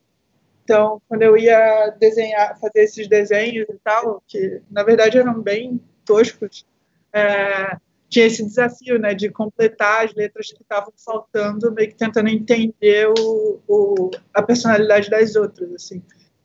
Então, 0.65 1.01
quando 1.09 1.23
eu 1.23 1.37
ia 1.37 1.91
desenhar, 2.01 2.59
fazer 2.59 2.81
esses 2.85 3.07
desenhos 3.07 3.67
e 3.69 3.79
tal, 3.85 4.23
que 4.27 4.63
na 4.71 4.83
verdade 4.83 5.19
eram 5.19 5.41
bem 5.41 5.79
toscos, 6.07 6.67
é, 7.13 7.77
tinha 8.09 8.27
esse 8.27 8.45
desafio, 8.45 8.99
né, 8.99 9.13
de 9.13 9.29
completar 9.29 10.05
as 10.05 10.15
letras 10.15 10.51
que 10.53 10.63
estavam 10.63 10.93
faltando, 11.05 11.73
meio 11.73 11.89
que 11.89 11.97
tentando 11.97 12.29
entender 12.29 13.09
o, 13.09 13.61
o, 13.69 14.11
a 14.33 14.43
personalidade 14.43 15.11
das 15.11 15.37
outras, 15.37 15.73
assim. 15.75 16.03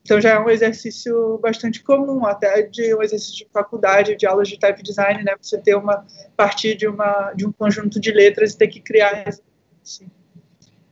Então 0.10 0.20
já 0.20 0.32
é 0.32 0.40
um 0.40 0.50
exercício 0.50 1.38
bastante 1.38 1.84
comum, 1.84 2.26
até 2.26 2.64
de 2.64 2.96
um 2.96 3.04
exercício 3.04 3.46
de 3.46 3.48
faculdade, 3.54 4.16
de 4.16 4.26
aulas 4.26 4.50
de 4.50 4.58
type 4.58 4.82
design, 4.82 5.24
né, 5.24 5.36
você 5.40 5.56
ter 5.60 5.76
uma 5.76 6.04
partir 6.36 6.74
de 6.74 6.88
uma 6.88 7.32
de 7.34 7.46
um 7.46 7.52
conjunto 7.52 8.00
de 8.00 8.12
letras 8.12 8.54
e 8.54 8.58
ter 8.58 8.70
que 8.70 8.82
criar 8.82 9.24
assim. 9.84 10.10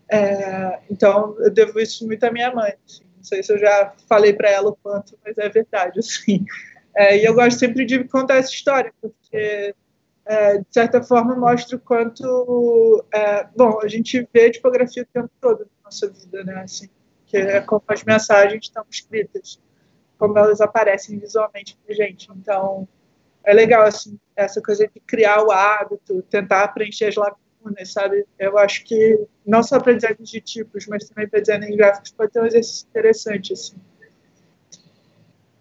É, 0.08 0.82
então 0.92 1.36
eu 1.40 1.50
devo 1.50 1.80
isso 1.80 2.06
muito 2.06 2.24
à 2.26 2.32
minha 2.32 2.54
mãe. 2.54 2.76
Assim. 2.86 3.06
Não 3.18 3.24
sei 3.24 3.42
se 3.42 3.52
eu 3.52 3.58
já 3.58 3.92
falei 4.08 4.34
para 4.34 4.52
ela 4.52 4.70
o 4.70 4.76
quanto, 4.76 5.18
mas 5.26 5.36
é 5.40 5.50
verdade, 5.50 5.98
assim. 5.98 6.46
É, 6.96 7.18
e 7.18 7.26
eu 7.26 7.34
gosto 7.34 7.58
sempre 7.58 7.86
de 7.86 8.04
contar 8.04 8.36
essa 8.36 8.52
história, 8.52 8.94
porque 9.02 9.74
é, 10.28 10.60
de 10.60 10.68
certa 10.70 11.02
forma, 11.02 11.36
mostra 11.36 11.76
o 11.76 11.80
quanto. 11.80 13.04
É, 13.12 13.48
bom, 13.58 13.80
a 13.82 13.88
gente 13.88 14.30
vê 14.32 14.52
tipografia 14.52 15.02
o 15.02 15.08
tempo 15.08 15.32
todo 15.42 15.62
na 15.62 15.86
nossa 15.86 16.08
vida, 16.08 16.44
né? 16.44 16.62
Assim, 16.62 16.88
que 17.28 17.38
é 17.38 17.62
como 17.62 17.84
as 17.88 18.04
mensagens 18.04 18.64
estão 18.64 18.86
escritas, 18.90 19.60
como 20.18 20.38
elas 20.38 20.62
aparecem 20.62 21.20
visualmente 21.20 21.78
para 21.86 21.94
gente. 21.94 22.30
Então, 22.32 22.88
é 23.44 23.54
legal, 23.54 23.84
assim, 23.84 24.20
essa 24.36 24.62
coisa 24.62 24.88
de 24.88 25.00
criar 25.02 25.44
o 25.44 25.52
hábito, 25.52 26.22
tentar 26.24 26.68
preencher 26.70 27.06
as 27.06 27.16
lacunas, 27.16 27.92
sabe? 27.92 28.26
Eu 28.40 28.58
acho 28.58 28.84
que 28.86 29.28
não 29.46 29.62
só 29.62 29.80
para 29.80 29.94
design 29.94 30.18
de 30.20 30.42
tipos, 30.42 30.88
mas 30.88 31.08
também 31.08 31.28
para 31.28 31.42
design 31.42 31.76
gráficos 31.76 32.12
pode 32.12 32.32
ter 32.32 32.42
um 32.42 32.46
exercício 32.46 32.88
interessante, 32.90 33.54
assim. 33.54 33.78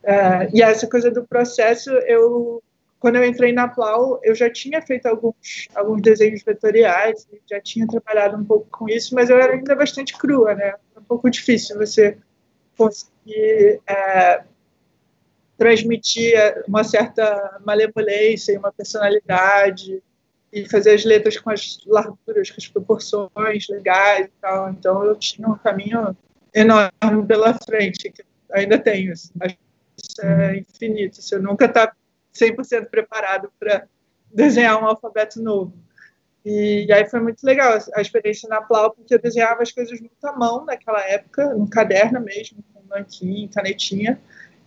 É, 0.03 0.49
e 0.55 0.63
essa 0.63 0.89
coisa 0.89 1.11
do 1.11 1.27
processo, 1.27 1.91
eu 1.91 2.63
quando 2.99 3.17
eu 3.17 3.25
entrei 3.25 3.53
na 3.53 3.69
Plau, 3.69 4.21
eu 4.23 4.35
já 4.35 4.51
tinha 4.51 4.81
feito 4.81 5.07
alguns, 5.07 5.69
alguns 5.75 6.03
desenhos 6.03 6.43
vetoriais, 6.43 7.27
já 7.49 7.61
tinha 7.61 7.87
trabalhado 7.87 8.37
um 8.37 8.45
pouco 8.45 8.67
com 8.71 8.89
isso, 8.89 9.15
mas 9.15 9.31
eu 9.31 9.39
era 9.39 9.53
ainda 9.53 9.75
bastante 9.75 10.17
crua, 10.17 10.55
né? 10.55 10.75
É 10.95 10.99
um 10.99 11.05
pouco 11.05 11.31
difícil 11.31 11.77
você 11.77 12.17
conseguir 12.77 13.81
é, 13.87 14.43
transmitir 15.59 16.35
uma 16.67 16.85
certa 16.85 17.61
malemolência 17.65 18.53
e 18.53 18.59
uma 18.59 18.73
personalidade 18.73 20.03
e 20.53 20.69
fazer 20.69 20.93
as 20.93 21.05
letras 21.05 21.39
com 21.39 21.51
as 21.51 21.79
larguras, 21.87 22.51
com 22.51 22.57
as 22.59 22.67
proporções 22.67 23.69
legais 23.69 24.27
e 24.27 24.33
tal. 24.41 24.71
Então 24.71 25.05
eu 25.05 25.17
tinha 25.17 25.49
um 25.49 25.57
caminho 25.59 26.17
enorme 26.55 27.27
pela 27.27 27.55
frente, 27.55 28.11
que 28.11 28.25
ainda 28.51 28.79
tenho, 28.79 29.13
assim, 29.13 29.31
mas 29.35 29.57
é 30.23 30.57
infinito. 30.57 31.21
Você 31.21 31.39
nunca 31.39 31.67
está 31.67 31.93
100% 32.39 32.89
preparado 32.89 33.51
para 33.59 33.87
desenhar 34.33 34.83
um 34.83 34.87
alfabeto 34.87 35.43
novo. 35.43 35.73
E, 36.45 36.87
e, 36.87 36.93
aí 36.93 37.09
foi 37.09 37.21
muito 37.21 37.45
legal 37.45 37.77
a 37.95 38.01
experiência 38.01 38.49
na 38.49 38.63
Plau, 38.63 38.93
porque 38.93 39.15
eu 39.15 39.19
desenhava 39.19 39.63
as 39.63 39.73
coisas 39.73 39.99
muito 39.99 40.25
à 40.25 40.33
mão 40.33 40.65
naquela 40.65 41.01
época, 41.01 41.53
no 41.55 41.69
caderno 41.69 42.21
mesmo, 42.21 42.63
com 42.73 42.83
nanquim, 42.89 43.49
canetinha. 43.53 44.21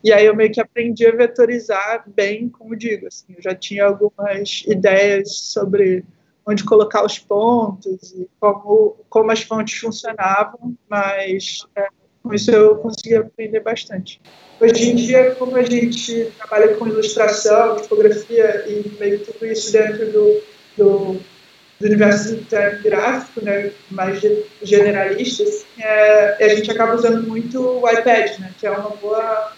E 0.03 0.11
aí 0.11 0.25
eu 0.25 0.35
meio 0.35 0.51
que 0.51 0.59
aprendi 0.59 1.05
a 1.07 1.15
vetorizar 1.15 2.03
bem, 2.07 2.49
como 2.49 2.75
digo, 2.75 3.07
assim, 3.07 3.33
eu 3.35 3.41
já 3.41 3.55
tinha 3.55 3.85
algumas 3.85 4.63
ideias 4.67 5.31
sobre 5.33 6.05
onde 6.45 6.63
colocar 6.63 7.05
os 7.05 7.19
pontos 7.19 8.11
e 8.13 8.29
como, 8.39 8.97
como 9.09 9.31
as 9.31 9.43
fontes 9.43 9.77
funcionavam, 9.77 10.75
mas 10.89 11.65
é, 11.75 11.87
com 12.29 12.35
isso 12.35 12.51
eu 12.51 12.75
consegui 12.75 13.15
aprender 13.15 13.59
bastante. 13.59 14.21
Hoje 14.61 14.91
em 14.91 14.95
dia, 14.95 15.31
como 15.31 15.57
a 15.57 15.63
gente 15.63 16.31
trabalha 16.37 16.75
com 16.75 16.87
ilustração, 16.87 17.77
tipografia 17.77 18.65
e 18.67 18.91
meio 18.99 19.19
que 19.19 19.31
tudo 19.31 19.47
isso 19.47 19.71
dentro 19.71 20.05
do, 20.11 20.41
do, 20.77 21.19
do 21.79 21.85
universo 21.87 22.39
gráfico, 22.83 23.43
né, 23.43 23.71
mais 23.89 24.21
generalista, 24.61 25.41
assim, 25.41 25.65
é, 25.79 26.45
a 26.45 26.49
gente 26.49 26.69
acaba 26.69 26.93
usando 26.93 27.27
muito 27.27 27.59
o 27.59 27.89
iPad, 27.89 28.37
né, 28.37 28.51
que 28.59 28.67
é 28.67 28.71
uma 28.71 28.91
boa 28.91 29.53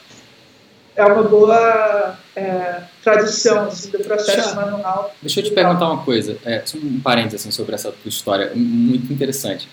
é 0.94 1.06
uma 1.06 1.24
boa 1.24 2.18
é, 2.36 2.82
tradução 3.02 3.66
assim, 3.66 3.90
do 3.92 4.00
processo 4.00 4.38
deixa, 4.38 4.56
manual. 4.56 5.16
Deixa 5.22 5.40
eu 5.40 5.44
te 5.44 5.52
perguntar 5.52 5.90
uma 5.90 6.04
coisa, 6.04 6.38
é, 6.46 6.64
um 6.76 7.00
parênteses 7.02 7.42
assim, 7.42 7.52
sobre 7.52 7.76
essa 7.76 7.92
tua 7.92 8.10
história, 8.10 8.52
muito 8.54 9.12
interessante. 9.12 9.68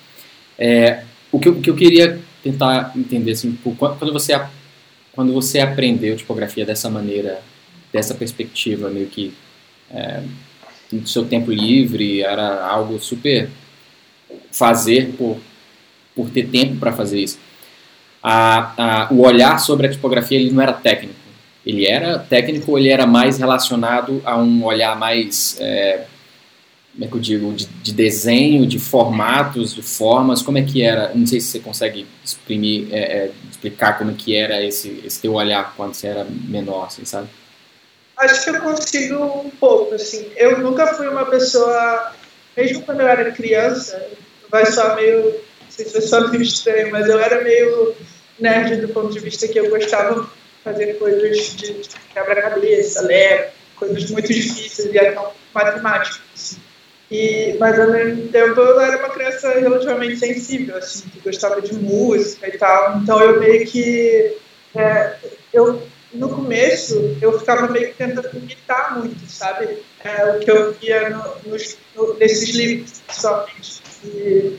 É, 0.57 1.03
o, 1.31 1.39
que 1.39 1.49
eu, 1.49 1.53
o 1.53 1.61
que 1.61 1.71
eu 1.71 1.77
queria 1.77 2.21
tentar 2.51 2.93
entender, 2.97 3.33
assim, 3.33 3.57
quando 3.77 4.13
você 4.13 4.41
quando 5.13 5.33
você 5.33 5.59
aprendeu 5.59 6.17
tipografia 6.17 6.65
dessa 6.65 6.89
maneira, 6.89 7.43
dessa 7.93 8.15
perspectiva, 8.15 8.89
meio 8.89 9.09
que 9.09 9.35
é, 9.91 10.23
no 10.93 11.07
seu 11.09 11.25
tempo 11.25 11.51
livre, 11.51 12.23
era 12.23 12.65
algo 12.65 13.01
super 13.01 13.49
fazer 14.53 15.13
por, 15.19 15.39
por 16.15 16.31
ter 16.31 16.47
tempo 16.47 16.77
para 16.77 16.93
fazer 16.93 17.21
isso. 17.21 17.39
A, 18.23 19.09
a, 19.09 19.13
o 19.13 19.23
olhar 19.23 19.59
sobre 19.59 19.89
a 19.89 19.91
tipografia 19.91 20.39
ele 20.39 20.53
não 20.53 20.63
era 20.63 20.73
técnico. 20.73 21.19
Ele 21.67 21.85
era 21.85 22.19
técnico 22.19 22.79
ele 22.79 22.89
era 22.89 23.07
mais 23.07 23.39
relacionado 23.39 24.23
a 24.25 24.39
um 24.39 24.65
olhar 24.65 24.97
mais, 24.97 25.57
é, 25.61 26.05
como 26.99 27.05
é 27.05 27.09
que 27.09 27.15
eu 27.15 27.21
digo, 27.21 27.53
de, 27.53 27.67
de, 27.67 27.93
desenho, 27.93 28.67
de 28.67 28.81
formatos, 28.81 29.73
de 29.73 29.83
formas, 29.83 30.43
como 30.43 30.59
é 30.59 30.63
que 30.63 30.83
era? 30.83 31.13
Não 31.15 31.25
sei 31.29 31.41
se 31.41 31.47
você 31.47 31.61
consegue 31.61 32.05
exprimir, 32.25 32.89
é, 32.91 32.99
é 32.99 33.31
explicar 33.49 33.97
como 33.97 34.13
que 34.17 34.35
era 34.35 34.61
esse, 34.65 35.01
esse 35.07 35.21
teu 35.21 35.35
olhar 35.35 35.75
quando 35.77 35.95
você 35.95 36.09
era 36.09 36.27
menor, 36.29 36.87
assim, 36.87 37.05
sabe? 37.05 37.29
Acho 38.17 38.43
que 38.43 38.51
eu 38.51 38.61
consigo 38.61 39.15
um 39.15 39.49
pouco, 39.49 39.95
assim. 39.95 40.29
Eu 40.35 40.59
nunca 40.59 40.89
fui 40.95 41.07
uma 41.07 41.25
pessoa, 41.27 42.13
mesmo 42.57 42.83
quando 42.83 43.01
eu 43.03 43.07
era 43.07 43.31
criança, 43.31 44.05
vai 44.51 44.67
só 44.67 44.97
meio, 44.97 45.23
não 45.23 45.71
sei 45.71 45.85
se 45.85 45.93
foi 45.93 46.01
só 46.01 46.27
meio 46.27 46.43
estranho, 46.43 46.91
mas 46.91 47.09
eu 47.09 47.21
era 47.21 47.45
meio 47.45 47.95
nerd 48.41 48.81
do 48.81 48.89
ponto 48.89 49.13
de 49.13 49.21
vista 49.21 49.47
que 49.47 49.61
eu 49.61 49.71
gostava 49.71 50.23
de 50.23 50.29
fazer 50.65 50.99
coisas 50.99 51.55
de 51.55 51.81
quebra-cabeça, 52.13 53.03
ler, 53.03 53.51
coisas 53.77 54.11
muito 54.11 54.33
difíceis 54.33 54.93
e 54.93 54.99
até 54.99 55.17
matemáticas. 55.55 56.21
Assim. 56.35 56.68
E, 57.11 57.57
mas 57.59 57.79
ao 57.79 57.91
mesmo 57.91 58.29
tempo 58.29 58.61
eu 58.61 58.81
era 58.81 58.99
uma 58.99 59.09
criança 59.09 59.59
relativamente 59.59 60.19
sensível, 60.19 60.77
assim, 60.77 61.09
que 61.09 61.21
gostava 61.21 61.61
de 61.63 61.75
música 61.75 62.49
e 62.49 62.59
tal. 62.59 62.99
Então 62.99 63.21
eu 63.21 63.41
meio 63.41 63.67
que. 63.67 64.37
É, 64.75 65.17
eu, 65.53 65.83
no 66.13 66.29
começo 66.29 67.17
eu 67.21 67.39
ficava 67.39 67.69
meio 67.69 67.89
que 67.89 67.95
tentando 67.95 68.29
imitar 68.37 68.99
muito, 68.99 69.27
sabe? 69.31 69.79
É, 70.05 70.31
o 70.31 70.39
que 70.39 70.51
eu 70.51 70.73
via 70.75 71.11
no, 71.11 71.51
nos, 71.51 71.79
no, 71.97 72.15
nesses 72.15 72.51
livros, 72.51 73.03
somente. 73.11 73.81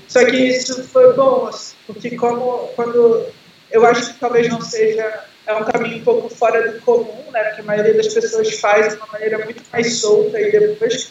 Só 0.08 0.26
que 0.26 0.36
isso 0.36 0.84
foi 0.86 1.14
bom, 1.14 1.48
assim, 1.48 1.76
porque 1.86 2.16
como 2.16 2.70
quando 2.76 3.26
eu 3.72 3.86
acho 3.86 4.14
que 4.14 4.20
talvez 4.20 4.50
não 4.50 4.62
seja 4.62 5.24
é 5.46 5.54
um 5.56 5.64
caminho 5.66 5.98
um 5.98 6.04
pouco 6.04 6.30
fora 6.30 6.72
do 6.72 6.82
comum, 6.82 7.24
né? 7.32 7.52
Que 7.56 7.62
a 7.62 7.64
maioria 7.64 7.96
das 7.96 8.14
pessoas 8.14 8.60
faz 8.60 8.90
de 8.90 8.96
uma 8.96 9.08
maneira 9.08 9.44
muito 9.44 9.64
mais 9.72 9.96
solta 9.98 10.40
e 10.40 10.52
depois 10.52 11.06
que 11.06 11.10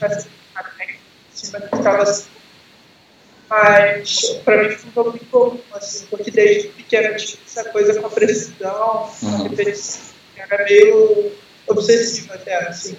que 1.40 1.76
estava 1.76 2.02
assim. 2.02 2.28
Mas 3.48 4.40
para 4.44 4.62
mim 4.62 4.74
foi 4.74 4.88
um 4.88 4.92
pouco 4.92 5.16
incomum, 5.16 5.60
assim, 5.72 6.06
porque 6.10 6.30
desde 6.30 6.68
pequena 6.68 7.14
tinha 7.16 7.38
essa 7.46 7.64
coisa 7.70 7.98
com 7.98 8.06
a 8.06 8.10
precisão, 8.10 9.10
uhum. 9.22 9.34
a 9.34 9.48
repetição, 9.48 10.02
era 10.36 10.64
meio 10.64 11.32
obsessiva 11.66 12.34
até, 12.34 12.68
assim. 12.68 12.96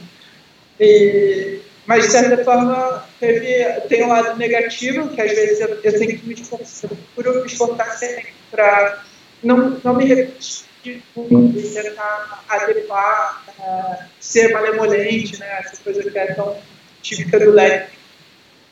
E, 0.79 1.61
mas, 1.85 2.05
de 2.05 2.11
certa 2.11 2.43
forma, 2.43 3.05
teve, 3.19 3.63
tem 3.87 4.03
um 4.03 4.09
lado 4.09 4.37
negativo, 4.37 5.09
que 5.09 5.21
às 5.21 5.31
vezes 5.31 5.59
eu, 5.59 5.69
eu 5.83 5.99
tenho 5.99 6.19
que 6.19 6.27
me 6.27 6.33
esforçar, 6.33 6.89
procuro 7.15 7.41
me 7.41 7.47
esforçar 7.47 7.97
sempre 7.97 8.33
para 8.49 9.03
não, 9.43 9.79
não 9.83 9.95
me 9.95 10.05
repetir 10.05 10.65
e 10.85 11.71
tentar 11.73 12.43
adequar, 12.47 13.43
uh, 13.59 14.05
ser 14.19 14.53
malemolente, 14.53 15.37
né? 15.39 15.59
essa 15.59 15.77
coisa 15.83 16.09
que 16.09 16.17
é 16.17 16.33
tão 16.33 16.57
típica 17.01 17.39
do 17.39 17.51
leque. 17.51 17.98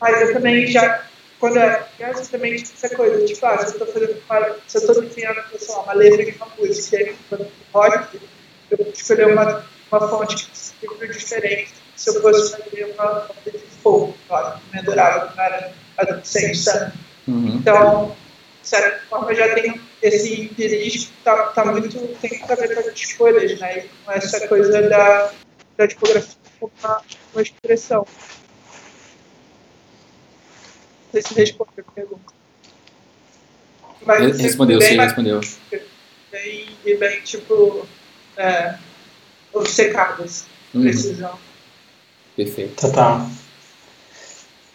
Mas 0.00 0.20
eu 0.20 0.32
também 0.32 0.66
já, 0.66 1.04
quando 1.40 1.56
eu 1.56 1.62
era 1.62 1.88
criança, 1.96 2.30
também 2.30 2.56
tinha 2.56 2.70
essa 2.74 2.94
coisa, 2.94 3.24
tipo, 3.24 3.44
ah, 3.46 3.58
se 3.58 3.66
eu 3.66 3.70
estou 3.70 3.86
fazendo 3.86 4.22
uma, 4.28 4.56
se 4.66 4.78
eu 4.78 4.80
estou 4.80 5.02
desenhando 5.02 5.40
uma, 5.68 5.82
uma 5.82 5.92
letra 5.94 6.24
de 6.24 6.30
uma 6.32 6.48
música, 6.58 6.96
e 6.96 7.08
aí, 7.08 7.16
rock, 7.72 8.20
eu 8.70 8.92
escolher 8.92 9.32
uma, 9.32 9.64
uma 9.90 10.08
fonte 10.08 10.46
que 10.80 11.04
é 11.04 11.06
diferente 11.06 11.72
se 11.98 12.10
eu 12.10 12.22
fosse 12.22 12.56
fazer 12.56 12.94
uma 12.94 13.22
fonte 13.22 13.50
de 13.50 13.58
fogo, 13.82 14.14
claro, 14.28 14.60
me 14.72 14.78
adorava, 14.78 15.34
era 15.42 15.72
adolescente, 15.96 16.56
sabe? 16.56 16.92
Uhum. 17.26 17.56
Então, 17.56 18.16
de 18.62 18.68
certa 18.68 19.04
forma, 19.08 19.34
já 19.34 19.52
tem 19.54 19.80
esse 20.00 20.42
interesse 20.42 21.08
que 21.08 21.12
tá, 21.24 21.48
tá 21.48 21.64
muito, 21.64 21.98
tem 22.18 22.30
que 22.30 22.56
ver 22.56 22.74
com 22.74 22.80
as 22.88 22.96
escolhas, 22.96 23.58
né? 23.58 23.78
E 23.78 23.88
com 24.04 24.12
essa 24.12 24.46
coisa 24.46 24.82
da, 24.88 25.32
da 25.76 25.88
tipografia 25.88 26.36
como 26.60 26.72
uma, 26.82 27.02
uma 27.32 27.42
expressão. 27.42 28.06
Não 31.12 31.12
sei 31.12 31.22
se 31.22 31.34
responde 31.34 31.70
a 31.78 31.92
pergunta. 31.92 32.32
Mas, 34.04 34.38
respondeu, 34.38 34.80
sim, 34.80 34.96
respondeu. 34.96 35.40
Bem, 36.30 36.68
e 36.84 36.94
bem, 36.96 37.20
tipo, 37.22 37.86
é, 38.36 38.74
obcecadas, 39.52 40.44
uhum. 40.74 40.82
precisão. 40.82 41.38
Perfeito. 42.36 42.80
Total. 42.80 43.26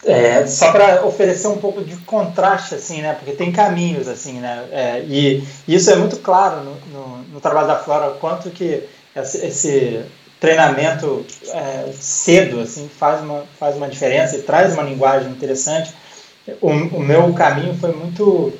É, 0.04 0.46
só 0.46 0.70
para 0.70 1.06
oferecer 1.06 1.48
um 1.48 1.56
pouco 1.56 1.82
de 1.82 1.96
contraste, 1.98 2.74
assim, 2.74 3.00
né? 3.00 3.14
Porque 3.14 3.32
tem 3.32 3.50
caminhos, 3.50 4.06
assim, 4.06 4.34
né? 4.34 4.68
É, 4.70 5.00
e, 5.00 5.42
isso 5.66 5.90
é 5.90 5.96
muito 5.96 6.18
claro 6.18 6.62
no, 6.62 6.74
no, 6.92 7.18
no, 7.24 7.40
trabalho 7.40 7.68
da 7.68 7.78
Flora, 7.78 8.10
quanto 8.20 8.50
que 8.50 8.84
esse, 9.16 9.46
esse 9.46 10.04
treinamento 10.38 11.24
é, 11.48 11.90
cedo, 11.98 12.60
assim, 12.60 12.86
faz 12.86 13.22
uma, 13.22 13.44
faz 13.58 13.76
uma 13.76 13.88
diferença 13.88 14.36
e 14.36 14.42
traz 14.42 14.74
uma 14.74 14.82
linguagem 14.82 15.30
interessante. 15.30 15.94
O, 16.60 16.68
o 16.68 17.00
meu 17.00 17.32
caminho 17.32 17.74
foi 17.74 17.92
muito 17.92 18.52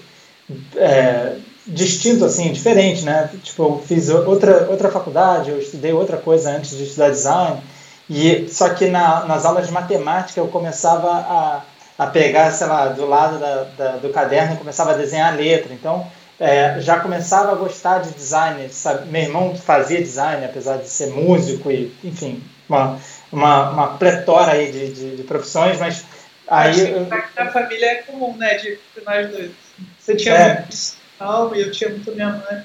é, 0.76 1.36
distinto, 1.66 2.24
assim, 2.24 2.52
diferente, 2.52 3.04
né? 3.04 3.30
Tipo, 3.42 3.64
eu 3.64 3.82
fiz 3.86 4.08
outra, 4.08 4.68
outra 4.70 4.90
faculdade, 4.90 5.50
eu 5.50 5.58
estudei 5.58 5.92
outra 5.92 6.16
coisa 6.16 6.50
antes 6.50 6.76
de 6.76 6.84
estudar 6.84 7.10
design, 7.10 7.60
e 8.08 8.48
só 8.48 8.68
que 8.70 8.86
na, 8.86 9.24
nas 9.24 9.44
aulas 9.44 9.66
de 9.66 9.72
matemática 9.72 10.40
eu 10.40 10.48
começava 10.48 11.10
a, 11.10 11.62
a 11.98 12.06
pegar, 12.06 12.50
sei 12.52 12.66
lá, 12.66 12.88
do 12.88 13.06
lado 13.06 13.38
da, 13.38 13.64
da, 13.76 13.96
do 13.96 14.10
caderno 14.10 14.54
e 14.54 14.58
começava 14.58 14.92
a 14.92 14.96
desenhar 14.96 15.32
a 15.32 15.36
letra. 15.36 15.72
Então, 15.72 16.06
é, 16.38 16.80
já 16.80 17.00
começava 17.00 17.52
a 17.52 17.54
gostar 17.54 18.00
de 18.00 18.10
design. 18.10 18.68
Sabe? 18.70 19.10
Meu 19.10 19.22
irmão 19.22 19.56
fazia 19.56 20.02
design, 20.02 20.44
apesar 20.44 20.76
de 20.78 20.88
ser 20.88 21.08
músico 21.08 21.70
e, 21.70 21.94
enfim, 22.04 22.42
uma, 22.68 22.98
uma, 23.32 23.70
uma 23.70 23.86
pletora 23.96 24.52
aí 24.52 24.70
de, 24.70 24.92
de, 24.92 25.16
de 25.16 25.22
profissões, 25.22 25.78
mas 25.78 26.04
aí... 26.48 26.92
Eu, 26.92 27.06
na 27.06 27.50
família 27.50 27.86
é 27.86 27.94
comum, 27.96 28.36
né, 28.36 28.54
de 28.54 28.78
nós 29.04 29.30
dois. 29.30 29.50
Você 29.98 30.14
tinha 30.16 30.34
é, 30.34 30.60
muito 30.60 31.56
e 31.56 31.60
eu 31.60 31.70
tinha 31.70 31.90
muito 31.90 32.12
minha 32.12 32.30
mãe. 32.30 32.64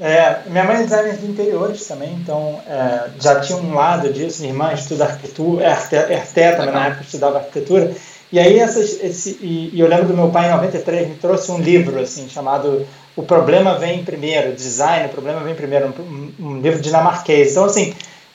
É, 0.00 0.40
minha 0.46 0.64
mãe 0.64 0.76
é 0.76 0.82
designer 0.82 1.16
de 1.18 1.26
interiores 1.26 1.86
também, 1.86 2.14
então 2.14 2.60
é, 2.66 3.10
já 3.20 3.38
tinha 3.40 3.58
um 3.58 3.74
lado 3.74 4.10
disso. 4.12 4.40
Minha 4.40 4.54
irmã 4.54 4.72
estuda 4.72 5.04
arquitetura, 5.04 5.64
é 5.64 5.70
arquiteta, 6.14 6.64
mas 6.64 6.74
na 6.74 6.86
época 6.86 7.04
estudava 7.04 7.38
arquitetura. 7.38 7.94
E 8.32 8.38
aí, 8.38 8.58
essas, 8.58 9.02
esse, 9.02 9.38
e, 9.42 9.70
e 9.74 9.80
eu 9.80 9.88
lembro 9.88 10.06
do 10.06 10.14
meu 10.14 10.30
pai 10.30 10.46
em 10.46 10.52
93 10.52 11.08
me 11.08 11.16
trouxe 11.16 11.50
um 11.50 11.58
livro 11.58 12.00
assim 12.00 12.28
chamado 12.28 12.86
O 13.14 13.22
Problema 13.24 13.76
Vem 13.76 14.04
Primeiro, 14.04 14.54
Design, 14.54 15.06
O 15.06 15.10
Problema 15.10 15.40
Vem 15.40 15.54
Primeiro, 15.54 15.92
um, 15.98 16.32
um 16.38 16.60
livro 16.60 16.80
dinamarquês. 16.80 17.50
Então, 17.50 17.64
assim, 17.64 17.92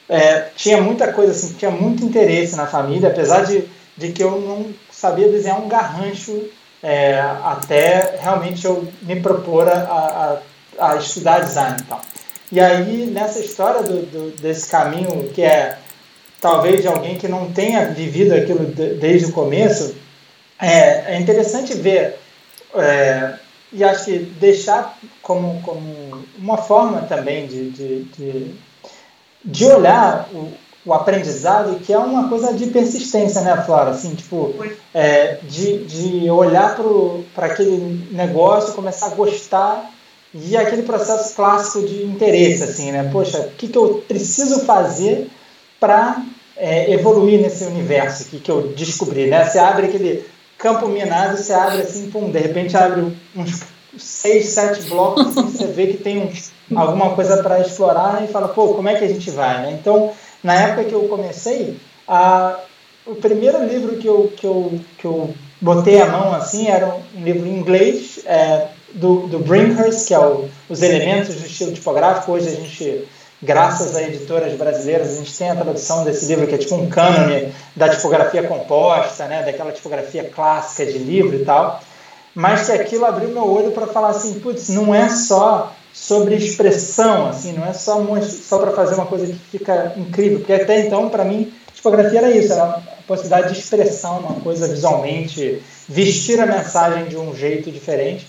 é, 0.08 0.48
tinha 0.54 0.80
muita 0.80 1.12
coisa, 1.12 1.32
assim, 1.32 1.54
tinha 1.54 1.70
muito 1.70 2.04
interesse 2.04 2.54
na 2.54 2.66
família, 2.66 3.08
apesar 3.08 3.44
de, 3.44 3.64
de 3.96 4.12
que 4.12 4.22
eu 4.22 4.40
não 4.40 4.66
sabia 4.96 5.28
desenhar 5.28 5.60
um 5.60 5.68
garrancho 5.68 6.48
é, 6.82 7.18
até 7.42 8.18
realmente 8.20 8.64
eu 8.64 8.86
me 9.02 9.20
propor 9.20 9.68
a, 9.68 9.80
a 9.80 10.38
a 10.78 10.96
estudar 10.96 11.40
design 11.40 11.76
e 11.80 11.84
tal. 11.84 12.00
E 12.52 12.60
aí, 12.60 13.06
nessa 13.06 13.40
história 13.40 13.82
do, 13.82 14.02
do, 14.06 14.36
desse 14.40 14.70
caminho 14.70 15.28
que 15.30 15.42
é 15.42 15.78
talvez 16.40 16.82
de 16.82 16.88
alguém 16.88 17.16
que 17.16 17.26
não 17.26 17.50
tenha 17.52 17.86
vivido 17.86 18.34
aquilo 18.34 18.66
de, 18.66 18.94
desde 18.94 19.26
o 19.26 19.32
começo, 19.32 19.96
é, 20.60 21.14
é 21.14 21.20
interessante 21.20 21.74
ver 21.74 22.18
é, 22.74 23.34
e 23.72 23.82
acho 23.82 24.04
que 24.04 24.18
deixar 24.18 24.96
como, 25.22 25.60
como 25.62 26.24
uma 26.38 26.56
forma 26.56 27.02
também 27.02 27.46
de, 27.46 27.70
de, 27.70 28.04
de, 28.04 28.54
de 29.44 29.64
olhar 29.64 30.28
o, 30.32 30.52
o 30.86 30.94
aprendizado, 30.94 31.80
que 31.80 31.92
é 31.92 31.98
uma 31.98 32.28
coisa 32.28 32.54
de 32.54 32.68
persistência, 32.68 33.40
né, 33.40 33.60
Flora? 33.66 33.90
Assim, 33.90 34.14
tipo, 34.14 34.54
é, 34.94 35.38
de, 35.42 35.84
de 35.84 36.30
olhar 36.30 36.76
para 37.34 37.46
aquele 37.46 38.08
negócio, 38.12 38.72
começar 38.72 39.06
a 39.06 39.14
gostar 39.14 39.90
e 40.32 40.56
aquele 40.56 40.82
processo 40.82 41.34
clássico 41.34 41.84
de 41.86 42.04
interesse, 42.04 42.62
assim, 42.62 42.92
né? 42.92 43.08
Poxa, 43.12 43.40
o 43.40 43.50
que, 43.50 43.66
que 43.66 43.76
eu 43.76 44.04
preciso 44.06 44.60
fazer 44.60 45.28
para 45.80 46.22
é, 46.56 46.92
evoluir 46.92 47.40
nesse 47.40 47.64
universo 47.64 48.22
aqui 48.22 48.38
que 48.38 48.50
eu 48.50 48.68
descobri, 48.68 49.26
né? 49.26 49.44
Você 49.44 49.58
abre 49.58 49.86
aquele 49.86 50.24
campo 50.56 50.86
minado, 50.86 51.36
você 51.36 51.52
abre 51.52 51.82
assim, 51.82 52.10
pum, 52.10 52.30
de 52.30 52.38
repente 52.38 52.76
abre 52.76 53.12
uns 53.34 53.62
seis, 53.98 54.50
sete 54.50 54.82
blocos, 54.88 55.36
assim, 55.36 55.50
você 55.50 55.66
vê 55.66 55.88
que 55.88 55.96
tem 55.96 56.18
um, 56.70 56.78
alguma 56.78 57.10
coisa 57.14 57.42
para 57.42 57.60
explorar 57.60 58.22
e 58.22 58.28
fala, 58.28 58.48
pô, 58.48 58.74
como 58.74 58.88
é 58.88 58.94
que 58.94 59.04
a 59.04 59.08
gente 59.08 59.30
vai, 59.30 59.62
né? 59.62 59.78
Então, 59.80 60.12
na 60.42 60.54
época 60.54 60.84
que 60.84 60.92
eu 60.92 61.08
comecei, 61.08 61.76
a, 62.06 62.58
o 63.06 63.14
primeiro 63.14 63.64
livro 63.64 63.96
que 63.96 64.06
eu, 64.06 64.32
que 64.36 64.46
eu, 64.46 64.80
que 64.98 65.04
eu 65.04 65.34
botei 65.60 66.00
a 66.00 66.06
mão, 66.06 66.34
assim, 66.34 66.68
era 66.68 66.86
um 66.86 67.22
livro 67.22 67.46
em 67.46 67.58
inglês, 67.58 68.20
é, 68.26 68.68
do, 68.92 69.26
do 69.26 69.38
Brinkhurst, 69.38 70.06
que 70.06 70.14
é 70.14 70.18
o, 70.18 70.48
os 70.68 70.82
elementos 70.82 71.34
do 71.34 71.46
estilo 71.46 71.72
tipográfico. 71.72 72.32
Hoje 72.32 72.48
a 72.48 72.52
gente, 72.52 73.08
graças 73.42 73.94
a 73.94 74.02
editoras 74.02 74.56
brasileiras, 74.56 75.12
a 75.12 75.16
gente 75.16 75.36
tem 75.36 75.50
a 75.50 75.56
tradução 75.56 76.04
desse 76.04 76.26
livro 76.26 76.46
que 76.46 76.54
é 76.54 76.58
tipo 76.58 76.74
um 76.74 76.88
cânone 76.88 77.52
da 77.74 77.88
tipografia 77.88 78.42
composta, 78.42 79.26
né, 79.26 79.42
daquela 79.42 79.72
tipografia 79.72 80.24
clássica 80.24 80.90
de 80.90 80.98
livro 80.98 81.36
e 81.36 81.44
tal. 81.44 81.80
Mas 82.34 82.66
que 82.66 82.72
aquilo 82.72 83.06
abriu 83.06 83.30
meu 83.30 83.50
olho 83.50 83.72
para 83.72 83.86
falar 83.86 84.10
assim, 84.10 84.40
putz, 84.40 84.68
não 84.68 84.94
é 84.94 85.08
só 85.08 85.72
sobre 85.96 86.36
expressão, 86.36 87.26
assim, 87.26 87.54
não 87.54 87.64
é 87.64 87.72
só, 87.72 87.98
só 88.20 88.58
para 88.58 88.72
fazer 88.72 88.96
uma 88.96 89.06
coisa 89.06 89.26
que 89.26 89.32
fica 89.32 89.94
incrível, 89.96 90.40
porque 90.40 90.52
até 90.52 90.86
então, 90.86 91.08
para 91.08 91.24
mim, 91.24 91.50
tipografia 91.74 92.18
era 92.18 92.30
isso, 92.30 92.52
era 92.52 92.64
a 92.64 92.82
possibilidade 93.06 93.54
de 93.54 93.60
expressão, 93.60 94.18
uma 94.18 94.40
coisa 94.40 94.68
visualmente, 94.68 95.62
vestir 95.88 96.38
a 96.38 96.46
mensagem 96.46 97.06
de 97.06 97.16
um 97.16 97.34
jeito 97.34 97.72
diferente. 97.72 98.26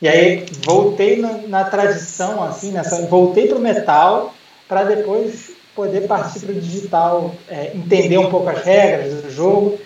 E 0.00 0.08
aí 0.08 0.46
voltei 0.64 1.20
na, 1.20 1.32
na 1.46 1.64
tradição, 1.64 2.42
assim, 2.42 2.72
nessa, 2.72 3.06
voltei 3.06 3.48
para 3.48 3.58
o 3.58 3.60
metal 3.60 4.34
para 4.66 4.84
depois 4.84 5.50
poder 5.76 6.06
partir 6.06 6.40
para 6.40 6.52
o 6.52 6.60
digital, 6.60 7.34
é, 7.50 7.72
entender 7.74 8.16
um 8.16 8.30
pouco 8.30 8.48
as 8.48 8.64
regras 8.64 9.22
do 9.22 9.30
jogo. 9.30 9.78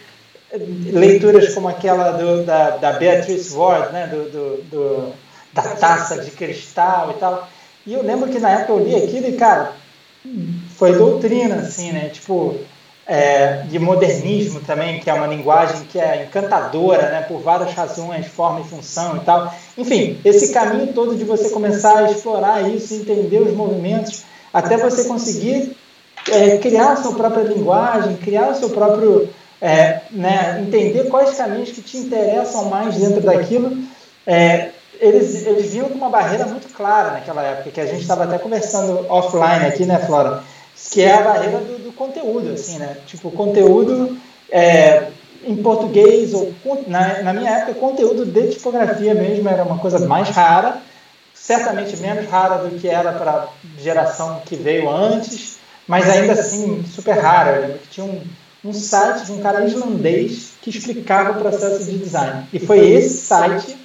Leituras 0.53 1.53
como 1.53 1.67
aquela 1.67 2.13
do, 2.13 2.45
da, 2.45 2.77
da 2.77 2.93
Beatrice 2.93 3.53
Ward, 3.55 3.93
né, 3.93 4.07
do, 4.07 4.31
do, 4.31 4.63
do, 4.71 5.13
da 5.55 5.63
taça 5.63 6.19
de 6.19 6.31
cristal 6.33 7.13
e 7.13 7.15
tal. 7.15 7.49
E 7.87 7.95
eu 7.95 8.03
lembro 8.03 8.29
que 8.29 8.39
na 8.39 8.51
época 8.51 8.73
eu 8.73 8.85
li 8.85 8.97
aquilo 8.97 9.29
e, 9.29 9.33
cara, 9.33 9.73
foi 10.77 10.97
doutrina, 10.97 11.57
assim, 11.57 11.93
né? 11.93 12.09
Tipo, 12.09 12.59
é, 13.07 13.65
de 13.69 13.79
modernismo 13.79 14.61
também, 14.61 15.01
que 15.01 15.11
é 15.11 15.15
uma 15.15 15.27
linguagem 15.27 15.85
que 15.85 15.99
é 15.99 16.25
encantadora, 16.25 17.11
né, 17.11 17.21
por 17.29 17.41
várias 17.41 17.73
razões, 17.75 18.27
forma 18.27 18.61
e 18.61 18.65
função 18.65 19.17
e 19.17 19.21
tal. 19.21 19.55
Enfim, 19.77 20.19
esse 20.25 20.53
caminho 20.53 20.93
todo 20.93 21.15
de 21.15 21.25
você 21.25 21.51
começar 21.51 21.99
a 21.99 22.11
explorar 22.11 22.63
isso, 22.69 22.95
entender 22.95 23.41
os 23.41 23.55
movimentos, 23.55 24.25
até 24.53 24.77
você 24.77 25.05
conseguir 25.05 25.77
é, 26.31 26.57
criar 26.59 26.93
a 26.93 26.97
sua 26.97 27.15
própria 27.15 27.43
linguagem, 27.43 28.17
criar 28.17 28.49
o 28.49 28.55
seu 28.55 28.71
próprio, 28.71 29.29
é, 29.61 30.01
né, 30.11 30.63
entender 30.67 31.05
quais 31.11 31.37
caminhos 31.37 31.71
que 31.71 31.83
te 31.83 31.99
interessam 31.99 32.71
mais 32.71 32.97
dentro 32.97 33.21
daquilo. 33.21 33.77
É, 34.27 34.71
eles, 35.01 35.47
eles 35.47 35.73
vinham 35.73 35.89
com 35.89 35.97
uma 35.97 36.11
barreira 36.11 36.47
muito 36.47 36.69
clara 36.69 37.13
naquela 37.13 37.43
época, 37.43 37.71
que 37.71 37.81
a 37.81 37.87
gente 37.87 38.03
estava 38.03 38.25
até 38.25 38.39
conversando 38.39 39.07
offline 39.11 39.67
aqui, 39.67 39.85
né, 39.85 39.99
Flora? 39.99 40.43
que 40.91 41.03
é 41.03 41.15
a 41.15 41.23
barreira 41.23 41.59
do, 41.59 41.85
do 41.85 41.93
conteúdo, 41.93 42.53
assim, 42.53 42.79
né? 42.79 42.97
Tipo, 43.07 43.31
conteúdo 43.31 44.17
é, 44.51 45.09
em 45.47 45.57
português, 45.57 46.35
ou 46.35 46.53
na, 46.87 47.23
na 47.23 47.33
minha 47.33 47.51
época, 47.51 47.75
conteúdo 47.75 48.27
de 48.27 48.51
tipografia 48.51 49.15
mesmo 49.15 49.49
era 49.49 49.63
uma 49.63 49.79
coisa 49.79 50.07
mais 50.07 50.29
rara, 50.29 50.79
certamente 51.35 51.97
menos 51.99 52.29
rara 52.29 52.59
do 52.59 52.79
que 52.79 52.89
era 52.89 53.13
para 53.13 53.31
a 53.33 53.49
geração 53.79 54.43
que 54.45 54.57
veio 54.57 54.91
antes, 54.91 55.59
mas 55.87 56.09
ainda 56.09 56.33
assim 56.33 56.85
super 56.85 57.19
rara. 57.19 57.79
Tinha 57.91 58.07
um, 58.07 58.23
um 58.65 58.73
site 58.73 59.27
de 59.27 59.33
um 59.33 59.41
cara 59.41 59.65
islandês 59.65 60.53
que 60.61 60.71
explicava 60.71 61.33
o 61.33 61.43
processo 61.43 61.85
de 61.85 61.99
design. 61.99 62.47
E 62.53 62.59
foi 62.59 62.89
esse 62.89 63.19
site 63.19 63.77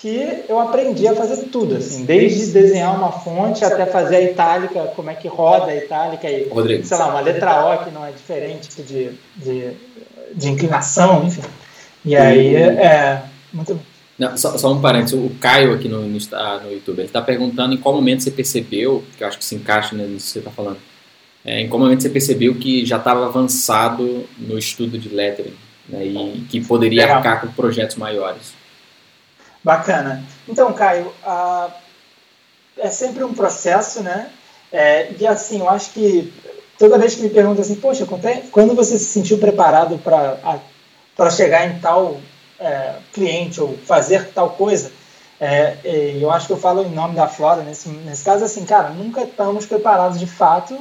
que 0.00 0.44
eu 0.48 0.60
aprendi 0.60 1.08
a 1.08 1.14
fazer 1.14 1.46
tudo, 1.46 1.76
assim, 1.76 2.04
desde 2.04 2.52
desenhar 2.52 2.96
uma 2.96 3.10
fonte 3.10 3.64
até 3.64 3.84
fazer 3.84 4.16
a 4.16 4.22
itálica, 4.22 4.92
como 4.94 5.10
é 5.10 5.14
que 5.14 5.26
roda 5.26 5.72
a 5.72 5.76
itálica 5.76 6.30
e, 6.30 6.48
Rodrigo. 6.48 6.86
sei 6.86 6.96
lá, 6.96 7.08
uma 7.08 7.20
letra 7.20 7.74
O 7.74 7.84
que 7.84 7.90
não 7.90 8.06
é 8.06 8.12
diferente 8.12 8.80
de, 8.80 9.10
de, 9.34 9.72
de 10.32 10.48
inclinação, 10.48 11.26
enfim. 11.26 11.42
E 12.04 12.16
aí, 12.16 12.54
é, 12.54 13.22
muito... 13.52 13.78
Não, 14.16 14.36
só, 14.36 14.56
só, 14.56 14.72
um 14.72 14.80
parênteses, 14.80 15.14
o 15.14 15.30
Caio 15.40 15.74
aqui 15.74 15.88
no, 15.88 16.02
no, 16.02 16.08
no 16.08 16.72
YouTube, 16.72 16.98
ele 16.98 17.06
está 17.06 17.20
perguntando 17.20 17.74
em 17.74 17.76
qual 17.76 17.94
momento 17.94 18.22
você 18.22 18.30
percebeu, 18.30 19.04
que 19.16 19.22
eu 19.22 19.28
acho 19.28 19.38
que 19.38 19.44
se 19.44 19.56
encaixa 19.56 19.96
nisso 19.96 20.26
que 20.26 20.32
você 20.32 20.38
está 20.38 20.50
falando, 20.50 20.78
é, 21.44 21.60
em 21.60 21.68
qual 21.68 21.80
momento 21.80 22.02
você 22.02 22.10
percebeu 22.10 22.54
que 22.54 22.86
já 22.86 22.98
estava 22.98 23.26
avançado 23.26 24.24
no 24.36 24.58
estudo 24.58 24.96
de 24.96 25.08
lettering, 25.08 25.54
né, 25.88 26.04
e 26.04 26.44
que 26.48 26.60
poderia 26.64 27.02
Legal. 27.02 27.16
arcar 27.16 27.40
com 27.40 27.48
projetos 27.48 27.96
maiores. 27.96 28.57
Bacana. 29.62 30.24
Então, 30.48 30.72
Caio, 30.72 31.12
a, 31.24 31.70
é 32.78 32.88
sempre 32.88 33.24
um 33.24 33.34
processo, 33.34 34.02
né? 34.02 34.30
É, 34.72 35.10
e 35.18 35.26
assim, 35.26 35.60
eu 35.60 35.68
acho 35.68 35.90
que 35.90 36.32
toda 36.78 36.98
vez 36.98 37.14
que 37.14 37.22
me 37.22 37.30
perguntam 37.30 37.62
assim, 37.62 37.74
poxa, 37.76 38.06
quando 38.52 38.74
você 38.74 38.98
se 38.98 39.06
sentiu 39.06 39.38
preparado 39.38 39.98
para 39.98 41.30
chegar 41.30 41.66
em 41.66 41.80
tal 41.80 42.20
é, 42.60 42.94
cliente 43.12 43.60
ou 43.60 43.76
fazer 43.78 44.28
tal 44.32 44.50
coisa, 44.50 44.92
é, 45.40 45.76
eu 46.20 46.30
acho 46.30 46.46
que 46.46 46.52
eu 46.52 46.58
falo 46.58 46.82
em 46.82 46.90
nome 46.90 47.14
da 47.14 47.28
Flora 47.28 47.62
nesse, 47.62 47.88
nesse 47.88 48.24
caso, 48.24 48.44
assim, 48.44 48.64
cara, 48.64 48.90
nunca 48.90 49.22
estamos 49.22 49.66
preparados 49.66 50.18
de 50.18 50.26
fato, 50.26 50.78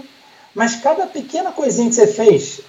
mas 0.54 0.76
cada 0.76 1.06
pequena 1.06 1.52
coisinha 1.52 1.90
que 1.90 1.96
você 1.96 2.08
fez, 2.08 2.62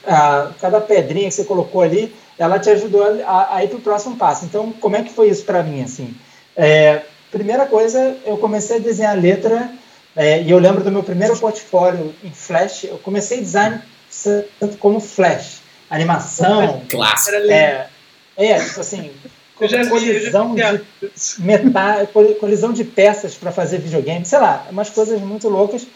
cada 0.60 0.80
pedrinha 0.80 1.28
que 1.28 1.34
você 1.34 1.44
colocou 1.44 1.80
ali, 1.80 2.14
ela 2.38 2.58
te 2.58 2.70
ajudou 2.70 3.02
a, 3.26 3.56
a 3.56 3.64
ir 3.64 3.68
para 3.68 3.78
o 3.78 3.82
próximo 3.82 4.16
passo. 4.16 4.44
Então, 4.44 4.72
como 4.72 4.96
é 4.96 5.02
que 5.02 5.12
foi 5.12 5.28
isso 5.28 5.44
para 5.44 5.62
mim? 5.62 5.82
Assim, 5.82 6.14
é, 6.56 7.02
primeira 7.30 7.66
coisa, 7.66 8.16
eu 8.24 8.36
comecei 8.38 8.76
a 8.76 8.80
desenhar 8.80 9.18
letra 9.18 9.70
é, 10.14 10.42
e 10.42 10.50
eu 10.50 10.58
lembro 10.58 10.82
do 10.82 10.90
meu 10.90 11.02
primeiro 11.02 11.36
portfólio 11.36 12.14
em 12.22 12.30
Flash. 12.30 12.84
Eu 12.84 12.98
comecei 12.98 13.40
design 13.40 13.80
como 14.78 15.00
Flash, 15.00 15.60
animação, 15.90 16.82
clássico, 16.88 17.36
é, 17.36 17.88
é 18.36 18.58
tipo 18.58 18.80
assim, 18.80 19.12
colisão 19.56 20.54
de 20.54 20.82
metal, 21.38 22.06
colisão 22.40 22.72
de 22.72 22.84
peças 22.84 23.34
para 23.34 23.52
fazer 23.52 23.78
videogame, 23.78 24.24
sei 24.24 24.38
lá, 24.38 24.66
umas 24.70 24.90
coisas 24.90 25.20
muito 25.20 25.48
loucas 25.48 25.86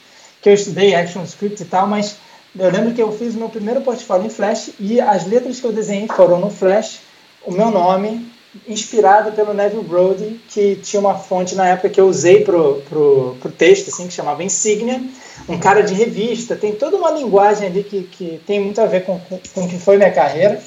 que 0.40 0.48
eu 0.48 0.55
estudei 0.55 0.94
action 0.94 1.22
script 1.22 1.62
e 1.62 1.66
tal, 1.66 1.87
mas 1.87 2.16
eu 2.58 2.70
lembro 2.70 2.92
que 2.92 3.02
eu 3.02 3.12
fiz 3.12 3.34
meu 3.34 3.48
primeiro 3.48 3.80
portfólio 3.80 4.26
em 4.26 4.30
Flash 4.30 4.70
e 4.78 5.00
as 5.00 5.26
letras 5.26 5.60
que 5.60 5.66
eu 5.66 5.72
desenhei 5.72 6.06
foram 6.06 6.38
no 6.38 6.50
Flash, 6.50 7.00
o 7.44 7.50
meu 7.50 7.70
nome, 7.70 8.30
inspirado 8.68 9.32
pelo 9.32 9.54
Neville 9.54 9.82
Brody, 9.82 10.40
que 10.48 10.76
tinha 10.76 11.00
uma 11.00 11.14
fonte 11.14 11.54
na 11.54 11.68
época 11.68 11.88
que 11.88 12.00
eu 12.00 12.06
usei 12.06 12.44
pro, 12.44 12.82
pro, 12.88 13.36
pro 13.40 13.50
texto, 13.50 13.88
assim, 13.88 14.06
que 14.06 14.12
chamava 14.12 14.44
Insignia, 14.44 15.00
um 15.48 15.58
cara 15.58 15.82
de 15.82 15.94
revista, 15.94 16.54
tem 16.54 16.74
toda 16.74 16.96
uma 16.96 17.10
linguagem 17.10 17.68
ali 17.68 17.82
que, 17.82 18.02
que 18.02 18.40
tem 18.46 18.60
muito 18.60 18.80
a 18.80 18.86
ver 18.86 19.04
com, 19.04 19.18
com, 19.20 19.40
com 19.54 19.64
o 19.64 19.68
que 19.68 19.78
foi 19.78 19.96
minha 19.96 20.12
carreira, 20.12 20.60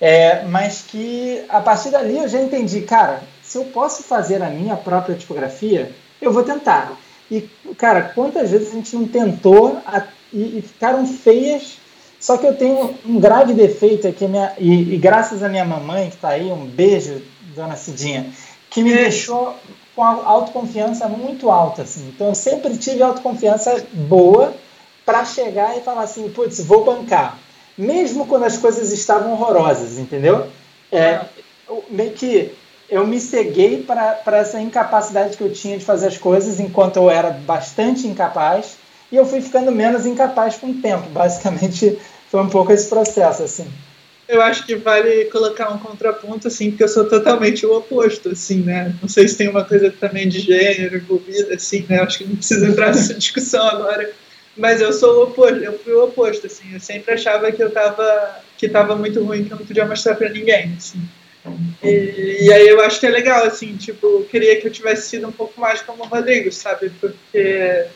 é, 0.00 0.44
mas 0.44 0.82
que 0.82 1.42
a 1.48 1.60
partir 1.60 1.90
dali 1.90 2.18
eu 2.18 2.28
já 2.28 2.40
entendi, 2.40 2.82
cara, 2.82 3.22
se 3.42 3.56
eu 3.56 3.64
posso 3.66 4.02
fazer 4.02 4.42
a 4.42 4.50
minha 4.50 4.76
própria 4.76 5.16
tipografia, 5.16 5.90
eu 6.20 6.32
vou 6.32 6.42
tentar. 6.42 6.98
E, 7.30 7.48
cara, 7.78 8.02
quantas 8.14 8.50
vezes 8.50 8.68
a 8.68 8.74
gente 8.74 8.94
não 8.94 9.06
tentou 9.06 9.80
e, 10.32 10.58
e, 10.58 10.62
ficaram 10.62 11.06
feias. 11.06 11.78
Só 12.18 12.36
que 12.36 12.46
eu 12.46 12.54
tenho 12.54 12.94
um 13.04 13.18
grave 13.18 13.52
defeito 13.52 14.06
aqui, 14.06 14.26
minha, 14.28 14.52
e, 14.58 14.94
e 14.94 14.96
graças 14.96 15.42
à 15.42 15.48
minha 15.48 15.64
mamãe, 15.64 16.08
que 16.08 16.16
está 16.16 16.28
aí, 16.28 16.50
um 16.50 16.64
beijo, 16.64 17.20
dona 17.54 17.76
Cidinha, 17.76 18.30
que 18.70 18.82
me 18.82 18.94
deixou 18.94 19.54
com 19.94 20.02
a 20.04 20.24
autoconfiança 20.24 21.08
muito 21.08 21.50
alta. 21.50 21.82
Assim. 21.82 22.08
Então, 22.14 22.28
eu 22.28 22.34
sempre 22.34 22.76
tive 22.76 23.02
autoconfiança 23.02 23.84
boa 23.92 24.54
para 25.04 25.24
chegar 25.24 25.76
e 25.76 25.80
falar 25.80 26.02
assim: 26.02 26.28
putz, 26.30 26.64
vou 26.64 26.84
bancar. 26.84 27.38
Mesmo 27.76 28.26
quando 28.26 28.44
as 28.44 28.56
coisas 28.56 28.92
estavam 28.92 29.32
horrorosas, 29.32 29.98
entendeu? 29.98 30.46
É, 30.90 31.20
meio 31.90 32.12
que 32.12 32.54
eu 32.88 33.06
me 33.06 33.18
ceguei 33.18 33.82
para 33.82 34.36
essa 34.36 34.60
incapacidade 34.60 35.36
que 35.36 35.42
eu 35.42 35.52
tinha 35.52 35.78
de 35.78 35.84
fazer 35.84 36.08
as 36.08 36.18
coisas 36.18 36.60
enquanto 36.60 36.96
eu 36.96 37.10
era 37.10 37.30
bastante 37.30 38.06
incapaz 38.06 38.76
e 39.12 39.16
eu 39.16 39.26
fui 39.26 39.42
ficando 39.42 39.70
menos 39.70 40.06
incapaz 40.06 40.56
com 40.56 40.70
o 40.70 40.74
tempo. 40.80 41.10
Basicamente, 41.10 41.98
foi 42.30 42.40
um 42.40 42.48
pouco 42.48 42.72
esse 42.72 42.88
processo, 42.88 43.42
assim. 43.42 43.70
Eu 44.26 44.40
acho 44.40 44.64
que 44.64 44.74
vale 44.74 45.26
colocar 45.26 45.70
um 45.70 45.78
contraponto, 45.78 46.48
assim, 46.48 46.70
porque 46.70 46.84
eu 46.84 46.88
sou 46.88 47.04
totalmente 47.04 47.66
o 47.66 47.76
oposto, 47.76 48.30
assim, 48.30 48.62
né? 48.62 48.94
Não 49.02 49.08
sei 49.08 49.28
se 49.28 49.36
tem 49.36 49.48
uma 49.48 49.64
coisa 49.64 49.90
também 49.90 50.26
de 50.26 50.40
gênero 50.40 50.96
envolvida, 50.96 51.54
assim, 51.54 51.84
né? 51.86 52.00
Acho 52.00 52.18
que 52.18 52.24
não 52.24 52.36
precisa 52.36 52.66
entrar 52.66 52.86
nessa 52.96 53.12
discussão 53.12 53.68
agora. 53.68 54.10
Mas 54.56 54.80
eu 54.80 54.92
sou 54.92 55.18
o 55.18 55.22
oposto, 55.24 55.62
eu 55.62 55.78
fui 55.78 55.92
o 55.92 56.04
oposto, 56.04 56.46
assim. 56.46 56.72
Eu 56.72 56.80
sempre 56.80 57.12
achava 57.12 57.52
que 57.52 57.62
eu 57.62 57.70
tava, 57.70 58.40
que 58.56 58.68
tava 58.68 58.96
muito 58.96 59.22
ruim, 59.22 59.44
que 59.44 59.52
eu 59.52 59.58
não 59.58 59.66
podia 59.66 59.84
mostrar 59.84 60.14
para 60.14 60.30
ninguém, 60.30 60.74
assim. 60.78 61.00
E, 61.82 62.44
e, 62.44 62.52
aí 62.52 62.68
eu 62.68 62.80
acho 62.80 63.00
que 63.00 63.06
é 63.06 63.10
legal, 63.10 63.44
assim, 63.44 63.76
tipo, 63.76 64.24
queria 64.30 64.58
que 64.60 64.68
eu 64.68 64.72
tivesse 64.72 65.10
sido 65.10 65.26
um 65.26 65.32
pouco 65.32 65.60
mais 65.60 65.82
como 65.82 66.04
o 66.04 66.06
Rodrigo, 66.06 66.52
sabe? 66.52 66.90
Porque 67.00 67.86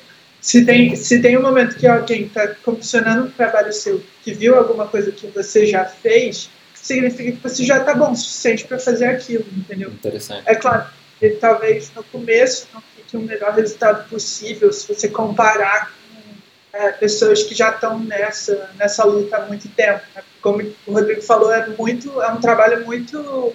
se 0.46 0.64
tem, 0.64 0.94
se 0.94 1.20
tem 1.20 1.36
um 1.36 1.42
momento 1.42 1.74
que 1.74 1.88
alguém 1.88 2.26
está 2.26 2.46
comissionando 2.62 3.26
um 3.26 3.30
trabalho 3.32 3.72
seu, 3.72 4.00
que 4.22 4.32
viu 4.32 4.54
alguma 4.56 4.86
coisa 4.86 5.10
que 5.10 5.26
você 5.26 5.66
já 5.66 5.84
fez, 5.84 6.48
significa 6.72 7.32
que 7.32 7.42
você 7.42 7.64
já 7.64 7.78
está 7.78 7.92
bom 7.92 8.12
o 8.12 8.16
suficiente 8.16 8.64
para 8.64 8.78
fazer 8.78 9.06
aquilo, 9.06 9.44
entendeu? 9.56 9.90
Interessante. 9.90 10.44
É 10.46 10.54
claro, 10.54 10.86
que 11.18 11.30
talvez 11.30 11.90
no 11.96 12.04
começo 12.04 12.68
não 12.72 12.80
fique 12.94 13.16
o 13.16 13.20
melhor 13.22 13.54
resultado 13.54 14.08
possível 14.08 14.72
se 14.72 14.86
você 14.86 15.08
comparar 15.08 15.90
com 15.90 16.78
é, 16.78 16.92
pessoas 16.92 17.42
que 17.42 17.52
já 17.52 17.70
estão 17.70 17.98
nessa, 17.98 18.70
nessa 18.78 19.02
luta 19.02 19.38
há 19.38 19.46
muito 19.46 19.68
tempo. 19.70 20.02
Né? 20.14 20.22
como 20.40 20.62
o 20.86 20.92
Rodrigo 20.92 21.22
falou, 21.22 21.52
é 21.52 21.66
muito, 21.76 22.22
é 22.22 22.30
um 22.30 22.40
trabalho 22.40 22.86
muito 22.86 23.52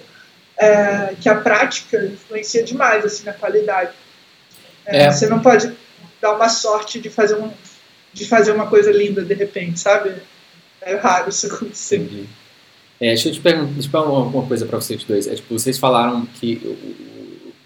é, 0.58 1.14
que 1.18 1.26
a 1.26 1.36
prática 1.36 2.04
influencia 2.04 2.62
demais 2.62 3.02
assim 3.02 3.24
na 3.24 3.32
qualidade. 3.32 3.92
É, 4.84 5.04
é. 5.04 5.10
Você 5.10 5.26
não 5.26 5.40
pode 5.40 5.74
dar 6.22 6.36
uma 6.36 6.48
sorte 6.48 7.00
de 7.00 7.10
fazer 7.10 7.34
um, 7.34 7.50
de 8.14 8.24
fazer 8.24 8.52
uma 8.52 8.68
coisa 8.68 8.92
linda 8.92 9.22
de 9.22 9.34
repente, 9.34 9.80
sabe? 9.80 10.14
É 10.80 10.94
raro 10.94 11.28
isso 11.28 11.46
acontecer. 11.46 12.26
É, 13.00 13.08
deixa 13.08 13.28
eu 13.28 13.32
te 13.32 13.40
perguntar, 13.40 13.72
deixa 13.72 13.88
eu 13.88 13.90
perguntar 13.90 14.20
uma 14.22 14.46
coisa 14.46 14.64
para 14.64 14.80
vocês 14.80 15.02
dois. 15.02 15.26
É, 15.26 15.34
tipo, 15.34 15.58
vocês 15.58 15.76
falaram 15.78 16.24
que 16.26 16.78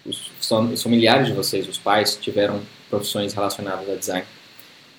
os, 0.03 0.31
os 0.41 0.81
familiares 0.81 1.27
de 1.27 1.33
vocês, 1.33 1.67
os 1.67 1.77
pais, 1.77 2.17
tiveram 2.19 2.61
profissões 2.89 3.33
relacionadas 3.33 3.87
a 3.87 3.95
design. 3.95 4.25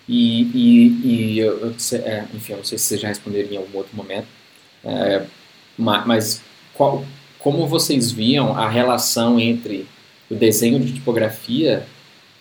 E, 0.09 0.43
e, 0.43 0.87
e 1.05 1.39
eu, 1.41 1.75
é, 2.05 2.25
enfim, 2.33 2.53
eu 2.53 2.59
não 2.59 2.65
sei 2.65 2.79
se 2.79 2.85
vocês 2.85 3.01
já 3.01 3.09
responderam 3.09 3.51
em 3.51 3.57
algum 3.57 3.77
outro 3.77 3.95
momento, 3.95 4.27
é, 4.85 5.23
mas 5.77 6.41
qual, 6.73 7.05
como 7.39 7.67
vocês 7.67 8.11
viam 8.11 8.57
a 8.57 8.69
relação 8.69 9.39
entre 9.39 9.87
o 10.31 10.35
desenho 10.35 10.81
de 10.81 10.95
tipografia 10.95 11.87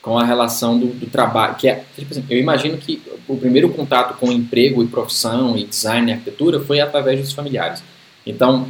com 0.08 0.18
a 0.18 0.24
relação 0.24 0.80
do, 0.80 0.88
do 0.88 1.06
trabalho, 1.08 1.56
que 1.56 1.68
é, 1.68 1.84
tipo 1.98 2.14
assim, 2.14 2.24
eu 2.30 2.40
imagino 2.40 2.78
que 2.78 3.02
o 3.28 3.36
primeiro 3.36 3.68
contato 3.68 4.18
com 4.18 4.32
emprego 4.32 4.82
e 4.82 4.88
profissão 4.88 5.58
e 5.58 5.66
design 5.66 6.10
e 6.10 6.14
arquitetura 6.14 6.62
foi 6.62 6.80
através 6.80 7.20
dos 7.20 7.34
familiares. 7.34 7.84
Então, 8.26 8.70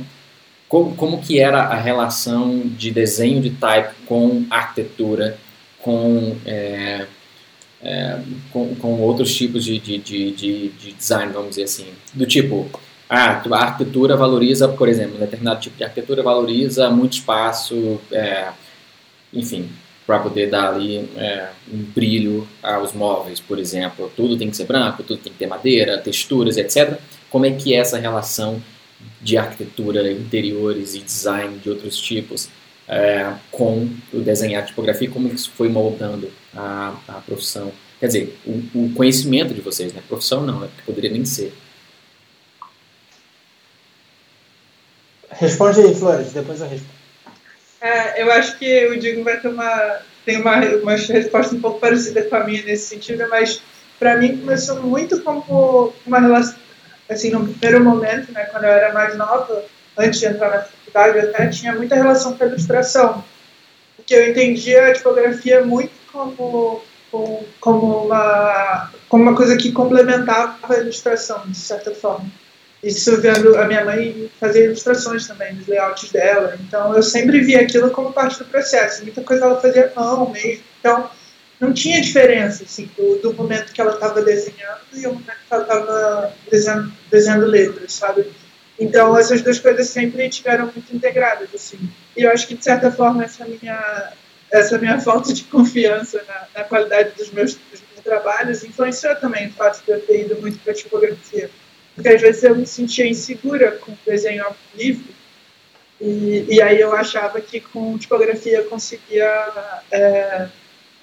como, 0.67 0.95
como 0.95 1.21
que 1.21 1.39
era 1.39 1.59
a 1.61 1.75
relação 1.75 2.61
de 2.65 2.89
desenho 2.89 3.39
de 3.39 3.51
type 3.51 3.93
com 4.07 4.47
arquitetura, 4.49 5.37
com 5.79 6.35
é, 6.43 7.05
é, 7.83 8.19
com, 8.51 8.73
com, 8.73 8.99
outros 8.99 9.35
tipos 9.35 9.63
de, 9.63 9.77
de, 9.77 9.99
de, 9.99 10.31
de, 10.31 10.93
design, 10.93 11.31
vamos 11.31 11.49
dizer 11.49 11.65
assim. 11.65 11.85
Do 12.15 12.25
tipo, 12.25 12.67
ah, 13.07 13.43
a 13.51 13.55
arquitetura 13.57 14.17
valoriza, 14.17 14.67
por 14.69 14.89
exemplo, 14.89 15.17
um 15.17 15.19
determinado 15.19 15.59
tipo 15.59 15.77
de 15.77 15.83
arquitetura 15.83 16.23
valoriza 16.23 16.89
muito 16.89 17.13
espaço, 17.13 18.01
é, 18.11 18.47
enfim, 19.31 19.69
para 20.07 20.19
poder 20.19 20.49
dar 20.49 20.73
ali 20.73 21.07
é, 21.17 21.49
um 21.71 21.83
brilho 21.83 22.47
aos 22.63 22.93
móveis, 22.93 23.41
por 23.41 23.59
exemplo. 23.59 24.09
Tudo 24.15 24.37
tem 24.37 24.49
que 24.49 24.55
ser 24.55 24.63
branco, 24.63 25.03
tudo 25.03 25.21
tem 25.21 25.33
que 25.33 25.37
ter 25.37 25.47
madeira, 25.47 25.97
texturas, 25.97 26.55
etc. 26.55 26.97
Como 27.29 27.45
é 27.45 27.51
que 27.51 27.75
é 27.75 27.79
essa 27.79 27.97
relação 27.97 28.63
de 29.21 29.37
arquitetura, 29.37 30.09
interiores 30.09 30.95
e 30.95 30.99
design 30.99 31.57
de 31.57 31.69
outros 31.69 31.97
tipos 31.97 32.49
é, 32.87 33.33
com 33.51 33.89
o 34.13 34.19
desenhar 34.21 34.65
tipografia, 34.65 35.09
como 35.09 35.27
isso 35.27 35.51
foi 35.51 35.67
moldando 35.67 36.31
a, 36.55 36.95
a 37.07 37.13
profissão. 37.15 37.71
Quer 37.99 38.07
dizer, 38.07 38.39
o, 38.45 38.85
o, 38.85 38.93
conhecimento 38.93 39.53
de 39.53 39.59
vocês, 39.59 39.91
né? 39.91 40.01
Profissão 40.07 40.45
não, 40.45 40.61
né? 40.61 40.69
poderia 40.85 41.11
nem 41.11 41.25
ser. 41.25 41.53
Responde 45.29 45.81
aí, 45.81 45.93
Flores, 45.93 46.31
depois 46.31 46.61
eu 46.61 46.69
respondo. 46.69 46.96
É, 47.81 48.21
eu 48.21 48.31
acho 48.31 48.57
que 48.57 48.87
o 48.87 48.99
Diego 48.99 49.23
vai 49.23 49.39
ter 49.39 49.49
uma, 49.49 49.99
tem 50.25 50.41
uma, 50.41 50.59
uma 50.81 50.95
resposta 50.95 51.55
um 51.55 51.61
pouco 51.61 51.79
parecida 51.79 52.23
com 52.23 52.35
a 52.35 52.43
minha 52.43 52.63
nesse 52.63 52.87
sentido, 52.87 53.27
mas 53.29 53.61
para 53.99 54.17
mim 54.17 54.37
começou 54.37 54.81
muito 54.81 55.21
como 55.21 55.93
uma 56.05 56.19
relação, 56.19 56.55
assim, 57.09 57.31
no 57.31 57.47
primeiro 57.47 57.83
momento, 57.83 58.31
né, 58.31 58.45
quando 58.45 58.63
eu 58.63 58.71
era 58.71 58.93
mais 58.93 59.15
nova, 59.15 59.63
antes 59.97 60.19
de 60.19 60.25
entrar 60.25 60.49
na 60.49 60.61
faculdade, 60.61 61.19
até 61.19 61.47
tinha 61.49 61.73
muita 61.73 61.95
relação 61.95 62.37
com 62.37 62.43
a 62.43 62.47
ilustração, 62.47 63.23
porque 63.95 64.13
eu 64.13 64.29
entendia 64.29 64.87
a 64.87 64.93
tipografia 64.93 65.63
muito 65.63 65.91
como, 66.11 66.81
como, 67.11 67.47
como, 67.59 68.05
uma, 68.05 68.91
como 69.07 69.23
uma 69.23 69.35
coisa 69.35 69.55
que 69.55 69.71
complementava 69.71 70.57
a 70.73 70.77
ilustração, 70.77 71.43
de 71.47 71.57
certa 71.57 71.91
forma. 71.91 72.29
Isso 72.83 73.19
vendo 73.19 73.57
a 73.57 73.65
minha 73.65 73.83
mãe 73.83 74.29
fazer 74.39 74.65
ilustrações 74.65 75.27
também, 75.27 75.53
nos 75.55 75.67
layouts 75.67 76.11
dela. 76.11 76.57
Então 76.61 76.95
eu 76.95 77.01
sempre 77.01 77.41
via 77.41 77.61
aquilo 77.61 77.89
como 77.89 78.13
parte 78.13 78.37
do 78.39 78.45
processo. 78.45 79.03
Muita 79.03 79.21
coisa 79.23 79.45
ela 79.45 79.59
fazia 79.59 79.91
à 79.95 80.01
mão 80.01 80.29
mesmo. 80.29 80.63
Então 80.79 81.09
não 81.59 81.73
tinha 81.73 82.01
diferença 82.01 82.63
assim, 82.63 82.89
do, 82.95 83.15
do 83.15 83.33
momento 83.33 83.73
que 83.73 83.81
ela 83.81 83.93
estava 83.93 84.21
desenhando 84.21 84.81
e 84.93 85.07
o 85.07 85.13
momento 85.13 85.37
que 85.47 85.53
ela 85.53 85.63
estava 85.63 86.33
desenhando, 86.51 86.93
desenhando 87.09 87.45
letras, 87.47 87.93
sabe? 87.93 88.27
Então 88.79 89.17
essas 89.17 89.41
duas 89.41 89.57
coisas 89.57 89.87
sempre 89.87 90.27
estiveram 90.27 90.65
muito 90.65 90.95
integradas 90.95 91.49
assim. 91.55 91.79
E 92.15 92.21
eu 92.21 92.31
acho 92.31 92.47
que 92.47 92.55
de 92.55 92.63
certa 92.63 92.91
forma 92.91 93.23
essa 93.23 93.43
minha 93.43 94.13
essa 94.51 94.77
minha 94.77 94.99
falta 95.01 95.33
de 95.33 95.43
confiança 95.45 96.23
na, 96.27 96.47
na 96.59 96.63
qualidade 96.63 97.11
dos 97.17 97.31
meus, 97.31 97.55
dos 97.55 97.81
meus 97.91 98.03
trabalhos 98.03 98.63
influenciou 98.63 99.15
também 99.15 99.47
o 99.47 99.53
fato 99.53 99.83
de 99.83 99.91
eu 99.91 99.99
ter 99.99 100.25
ido 100.25 100.39
muito 100.39 100.59
para 100.59 100.73
a 100.73 100.75
tipografia 100.75 101.49
porque 101.97 102.09
às 102.09 102.21
vezes 102.21 102.43
eu 102.43 102.55
me 102.55 102.67
sentia 102.67 103.07
insegura 103.07 103.71
com 103.71 103.91
o 103.91 103.97
desenho 104.05 104.45
ao 104.45 104.55
livro, 104.75 105.11
e, 105.99 106.45
e 106.47 106.61
aí 106.61 106.79
eu 106.79 106.93
achava 106.95 107.41
que 107.41 107.59
com 107.59 107.97
tipografia 107.97 108.57
eu 108.57 108.65
conseguia, 108.65 109.25
é, 109.91 110.47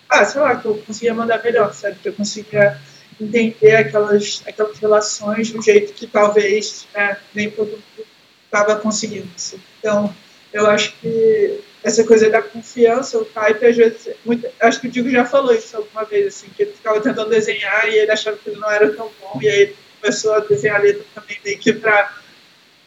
ah, 0.08 0.24
sei 0.24 0.40
lá, 0.40 0.54
que 0.54 0.66
eu 0.66 0.78
conseguia 0.86 1.12
mandar 1.12 1.42
melhor, 1.42 1.74
sabe? 1.74 1.96
Que 2.00 2.10
eu 2.10 2.12
conseguia 2.12 2.80
entender 3.20 3.74
aquelas, 3.74 4.44
aquelas 4.46 4.78
relações 4.78 5.48
de 5.48 5.58
um 5.58 5.62
jeito 5.62 5.92
que 5.94 6.06
talvez 6.06 6.86
né, 6.94 7.16
nem 7.34 7.50
todo 7.50 7.72
mundo 7.72 8.06
estava 8.44 8.76
conseguindo. 8.76 9.28
Assim. 9.34 9.60
Então, 9.80 10.14
eu 10.52 10.64
acho 10.68 10.94
que 11.00 11.60
essa 11.82 12.04
coisa 12.04 12.30
da 12.30 12.40
confiança, 12.40 13.18
o 13.18 13.24
type, 13.24 13.66
às 13.66 13.76
vezes, 13.76 14.14
muito, 14.24 14.48
acho 14.60 14.80
que 14.80 14.86
o 14.86 14.90
Diego 14.90 15.10
já 15.10 15.24
falou 15.24 15.52
isso 15.52 15.76
alguma 15.76 16.04
vez, 16.04 16.28
assim, 16.28 16.46
que 16.54 16.62
ele 16.62 16.72
ficava 16.72 17.00
tentando 17.00 17.30
desenhar 17.30 17.88
e 17.88 17.98
ele 17.98 18.12
achava 18.12 18.36
que 18.36 18.48
ele 18.48 18.60
não 18.60 18.70
era 18.70 18.92
tão 18.94 19.10
bom, 19.20 19.40
e 19.42 19.48
aí 19.48 19.74
começou 20.04 20.34
a 20.34 20.40
desenhar 20.40 20.76
a 20.76 20.82
letra 20.82 21.02
também 21.14 21.38
meio 21.42 21.58
que 21.58 21.72
para 21.72 22.12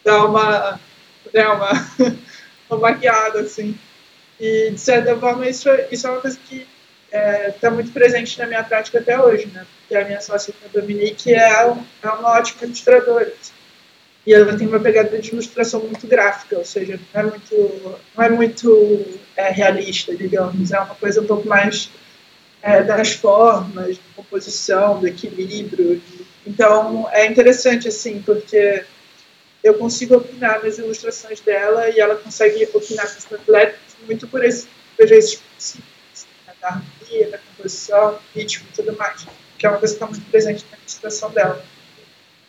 dar 0.05 0.25
uma, 0.25 0.79
né, 1.33 1.47
uma, 1.47 1.71
uma 2.69 2.79
maquiada, 2.79 3.39
assim. 3.39 3.77
E, 4.39 4.69
de 4.69 4.79
certa 4.79 5.17
forma, 5.17 5.49
isso, 5.49 5.67
isso 5.91 6.05
é 6.05 6.11
uma 6.11 6.21
coisa 6.21 6.37
que 6.47 6.67
está 7.07 7.17
é, 7.17 7.51
tá 7.51 7.71
muito 7.71 7.91
presente 7.91 8.37
na 8.37 8.45
minha 8.45 8.63
prática 8.63 8.99
até 8.99 9.19
hoje, 9.19 9.47
né? 9.47 9.65
Porque 9.79 9.95
a 9.95 10.05
minha 10.05 10.21
sócia, 10.21 10.53
a 10.63 10.79
Dominique, 10.79 11.33
é, 11.33 11.63
é 12.03 12.09
uma 12.09 12.37
ótima 12.37 12.65
ilustradora. 12.65 13.25
Assim. 13.25 13.53
E 14.25 14.33
ela 14.33 14.55
tem 14.55 14.67
uma 14.67 14.79
pegada 14.79 15.17
de 15.17 15.31
ilustração 15.31 15.79
muito 15.79 16.05
gráfica, 16.05 16.57
ou 16.57 16.65
seja, 16.65 16.99
não 17.13 17.21
é 17.21 17.23
muito, 17.23 17.99
não 18.15 18.23
é 18.23 18.29
muito 18.29 19.19
é, 19.35 19.49
realista, 19.49 20.15
digamos. 20.15 20.71
É 20.71 20.79
uma 20.79 20.95
coisa 20.95 21.21
um 21.21 21.25
pouco 21.25 21.47
mais 21.47 21.89
é, 22.61 22.83
das 22.83 23.13
formas, 23.13 23.95
de 23.95 24.01
composição, 24.15 24.99
do 24.99 25.07
equilíbrio, 25.07 25.95
de 25.95 26.26
então, 26.47 27.09
é 27.11 27.25
interessante, 27.25 27.89
assim, 27.89 28.21
porque 28.21 28.85
eu 29.61 29.73
consigo 29.73 30.15
opinar 30.15 30.63
nas 30.63 30.77
ilustrações 30.77 31.41
dela 31.41 31.89
e 31.89 31.99
ela 31.99 32.15
consegue 32.15 32.63
opinar 32.73 33.05
com 33.11 33.19
os 33.19 33.25
panfletos 33.25 33.79
muito 34.05 34.27
por, 34.27 34.43
esse, 34.45 34.67
por 34.95 35.11
esses 35.11 35.35
princípios, 35.35 36.25
né, 36.47 36.53
da 36.61 36.67
harmonia, 36.69 37.29
da 37.31 37.37
composição, 37.37 38.17
ritmo 38.33 38.65
e 38.71 38.75
tudo 38.75 38.95
mais, 38.95 39.27
que 39.57 39.65
é 39.65 39.69
uma 39.69 39.77
coisa 39.77 39.93
que 39.93 40.03
está 40.03 40.07
muito 40.07 40.31
presente 40.31 40.65
na 40.71 40.77
ilustração 40.77 41.31
dela. 41.31 41.65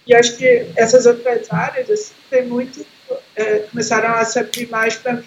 E 0.06 0.14
acho 0.14 0.37
que 0.37 0.66
essas 0.76 1.04
outras 1.04 1.52
áreas, 1.52 1.90
assim, 1.90 2.14
tem 2.30 2.46
muito, 2.46 2.87
é, 3.34 3.58
começaram 3.61 4.14
a 4.14 4.24
se 4.24 4.38
abrir 4.38 4.68
mais 4.68 4.94
para 4.94 5.14
mim, 5.14 5.26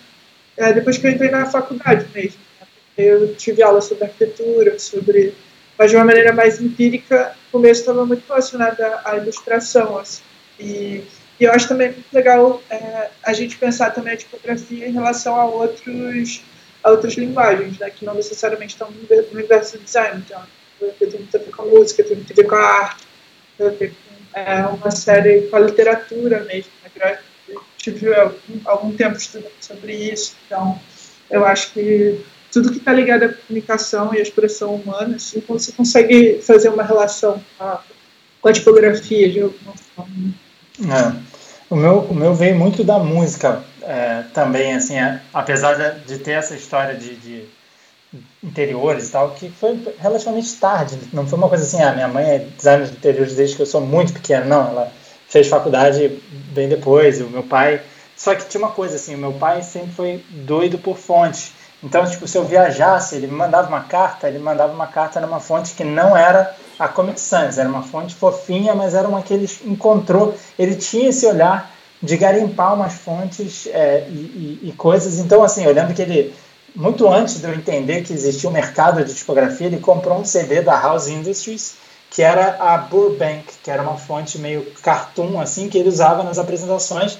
é, 0.56 0.72
depois 0.72 0.98
que 0.98 1.06
eu 1.06 1.12
entrei 1.12 1.30
na 1.30 1.46
faculdade 1.46 2.08
mesmo. 2.14 2.40
Né? 2.60 2.68
Eu 2.98 3.36
tive 3.36 3.62
aula 3.62 3.82
sobre 3.82 4.06
arquitetura, 4.06 4.80
sobre 4.80 5.34
mas 5.82 5.90
de 5.90 5.98
uma 5.98 6.06
maneira 6.06 6.32
mais 6.32 6.62
empírica, 6.62 7.36
o 7.48 7.54
começo 7.54 7.80
estava 7.80 8.06
muito 8.06 8.24
relacionado 8.28 8.80
à 9.04 9.18
ilustração, 9.18 9.98
assim. 9.98 10.22
E, 10.60 11.04
e, 11.40 11.44
eu 11.44 11.52
acho 11.52 11.68
também 11.68 11.92
muito 11.92 12.14
legal 12.14 12.62
é, 12.70 13.10
a 13.24 13.34
gente 13.34 13.58
pensar 13.58 13.90
também 13.90 14.14
a 14.14 14.18
tipografia 14.18 14.88
em 14.88 14.92
relação 14.92 15.36
a 15.36 15.46
outros 15.46 16.44
a 16.84 16.92
outras 16.92 17.16
linguagens, 17.16 17.80
né, 17.80 17.90
que 17.90 18.06
não 18.06 18.14
necessariamente 18.14 18.74
estão 18.74 18.92
no 18.92 19.32
universo 19.32 19.80
do 19.80 19.84
design. 19.84 20.24
Então, 20.24 20.40
tem 21.00 21.10
muito 21.10 21.36
a 21.36 21.40
ver 21.40 21.50
com 21.50 21.64
a 21.64 21.66
música, 21.66 22.04
tem 22.04 22.16
muito 22.16 22.32
a 22.32 22.36
ver 22.36 22.44
com 22.44 22.56
a 22.56 22.64
arte, 22.64 23.08
tem 23.58 23.68
a 23.68 23.70
ver 23.72 23.90
com 23.90 24.40
é, 24.40 24.66
uma 24.68 24.92
série 24.92 25.48
com 25.48 25.56
a 25.56 25.62
literatura 25.62 26.42
mesmo. 26.42 26.72
Né, 26.96 27.18
eu 27.50 27.60
tive 27.76 28.14
algum, 28.14 28.60
algum 28.66 28.96
tempo 28.96 29.18
estudando 29.18 29.52
sobre 29.60 29.96
isso, 29.96 30.36
então 30.46 30.80
eu 31.28 31.44
acho 31.44 31.74
que 31.74 32.24
tudo 32.52 32.72
que 32.72 32.78
está 32.78 32.92
ligado 32.92 33.24
à 33.24 33.30
comunicação 33.30 34.14
e 34.14 34.20
à 34.20 34.22
expressão 34.22 34.76
humana, 34.76 35.16
assim, 35.16 35.42
você 35.48 35.72
consegue 35.72 36.42
fazer 36.42 36.70
uma 36.70 36.84
relação 36.84 37.42
com 38.42 38.48
a, 38.48 38.54
tipografia 38.54 39.30
de 39.30 39.42
alguma 39.42 39.74
forma. 39.96 40.34
É. 40.82 41.32
O 41.70 41.76
meu, 41.76 42.00
o 42.00 42.14
meu 42.14 42.34
veio 42.34 42.56
muito 42.56 42.84
da 42.84 43.00
música 43.00 43.64
é, 43.82 44.24
também, 44.34 44.74
assim, 44.74 44.98
é, 44.98 45.22
apesar 45.34 45.76
de, 46.06 46.18
ter 46.20 46.32
essa 46.32 46.54
história 46.54 46.96
de, 46.96 47.16
de, 47.16 47.46
interiores 48.44 49.08
e 49.08 49.12
tal, 49.12 49.32
que 49.32 49.50
foi 49.50 49.82
relativamente 49.98 50.54
tarde, 50.58 50.98
não 51.14 51.26
foi 51.26 51.38
uma 51.38 51.48
coisa 51.48 51.64
assim, 51.64 51.82
ah, 51.82 51.94
minha 51.94 52.10
mãe 52.10 52.30
é 52.30 52.40
designer 52.40 52.88
de 52.88 52.98
interiores 52.98 53.36
desde 53.36 53.56
que 53.56 53.62
eu 53.62 53.66
sou 53.66 53.80
muito 53.80 54.12
pequena, 54.12 54.44
não, 54.44 54.68
ela 54.68 54.92
fez 55.30 55.48
faculdade 55.48 56.22
bem 56.52 56.68
depois, 56.68 57.22
o 57.22 57.30
meu 57.30 57.44
pai, 57.44 57.82
só 58.18 58.36
que 58.36 58.50
tinha 58.50 58.62
uma 58.62 58.72
coisa 58.72 58.98
assim, 58.98 59.16
o 59.16 59.18
meu 59.18 59.32
pai 59.32 59.64
sempre 59.64 59.92
foi 59.94 60.26
doido 60.30 60.78
por 60.78 60.98
fonte, 60.98 61.54
então, 61.84 62.06
tipo, 62.06 62.28
se 62.28 62.38
eu 62.38 62.46
viajasse, 62.46 63.16
ele 63.16 63.28
me 63.28 63.34
mandava 63.34 63.68
uma 63.68 63.82
carta, 63.82 64.28
ele 64.28 64.38
mandava 64.38 64.72
uma 64.72 64.86
carta 64.86 65.20
numa 65.20 65.40
fonte 65.40 65.74
que 65.74 65.84
não 65.84 66.16
era 66.16 66.56
a 66.78 66.88
Comic 66.88 67.20
Sans, 67.20 67.58
era 67.58 67.68
uma 67.68 67.82
fonte 67.82 68.14
fofinha, 68.14 68.76
mas 68.76 68.94
era 68.94 69.08
uma 69.08 69.22
que 69.24 69.34
ele 69.34 69.50
encontrou. 69.66 70.36
Ele 70.60 70.76
tinha 70.76 71.10
esse 71.10 71.26
olhar 71.26 71.72
de 72.02 72.18
garimpar 72.18 72.76
umas 72.76 72.94
fontes 72.94 73.68
é, 73.68 74.08
e, 74.10 74.60
e, 74.64 74.70
e, 74.70 74.72
coisas. 74.74 75.18
Então, 75.18 75.44
assim, 75.44 75.64
eu 75.64 75.74
lembro 75.74 75.94
que 75.94 76.02
ele, 76.02 76.34
muito 76.76 77.08
antes 77.08 77.40
de 77.40 77.48
eu 77.48 77.54
entender 77.54 78.04
que 78.04 78.14
existia 78.14 78.50
um 78.50 78.54
mercado 78.54 79.04
de 79.04 79.14
tipografia, 79.14 79.68
ele 79.68 79.80
comprou 79.80 80.20
um 80.20 80.26
CD 80.26 80.62
da 80.62 80.80
House 80.80 81.08
Industries, 81.08 81.76
que 82.12 82.22
era 82.22 82.58
a 82.60 82.78
Burbank, 82.78 83.46
que 83.64 83.72
era 83.72 83.82
uma 83.82 83.98
fonte 83.98 84.38
meio 84.38 84.66
cartoon, 84.84 85.40
assim, 85.40 85.68
que 85.68 85.78
ele 85.78 85.90
usava 85.90 86.24
nas 86.24 86.38
apresentações 86.38 87.18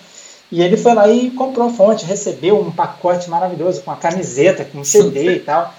e 0.52 0.62
ele 0.62 0.76
foi 0.76 0.94
lá 0.94 1.08
e 1.08 1.32
comprou 1.32 1.68
a 1.68 1.72
fonte, 1.72 2.06
recebeu 2.06 2.60
um 2.60 2.72
pacote 2.72 3.30
maravilhoso 3.30 3.82
com 3.82 3.92
a 3.92 3.96
camiseta, 3.96 4.66
com 4.66 4.84
CD 4.84 5.36
e 5.36 5.40
tal. 5.42 5.74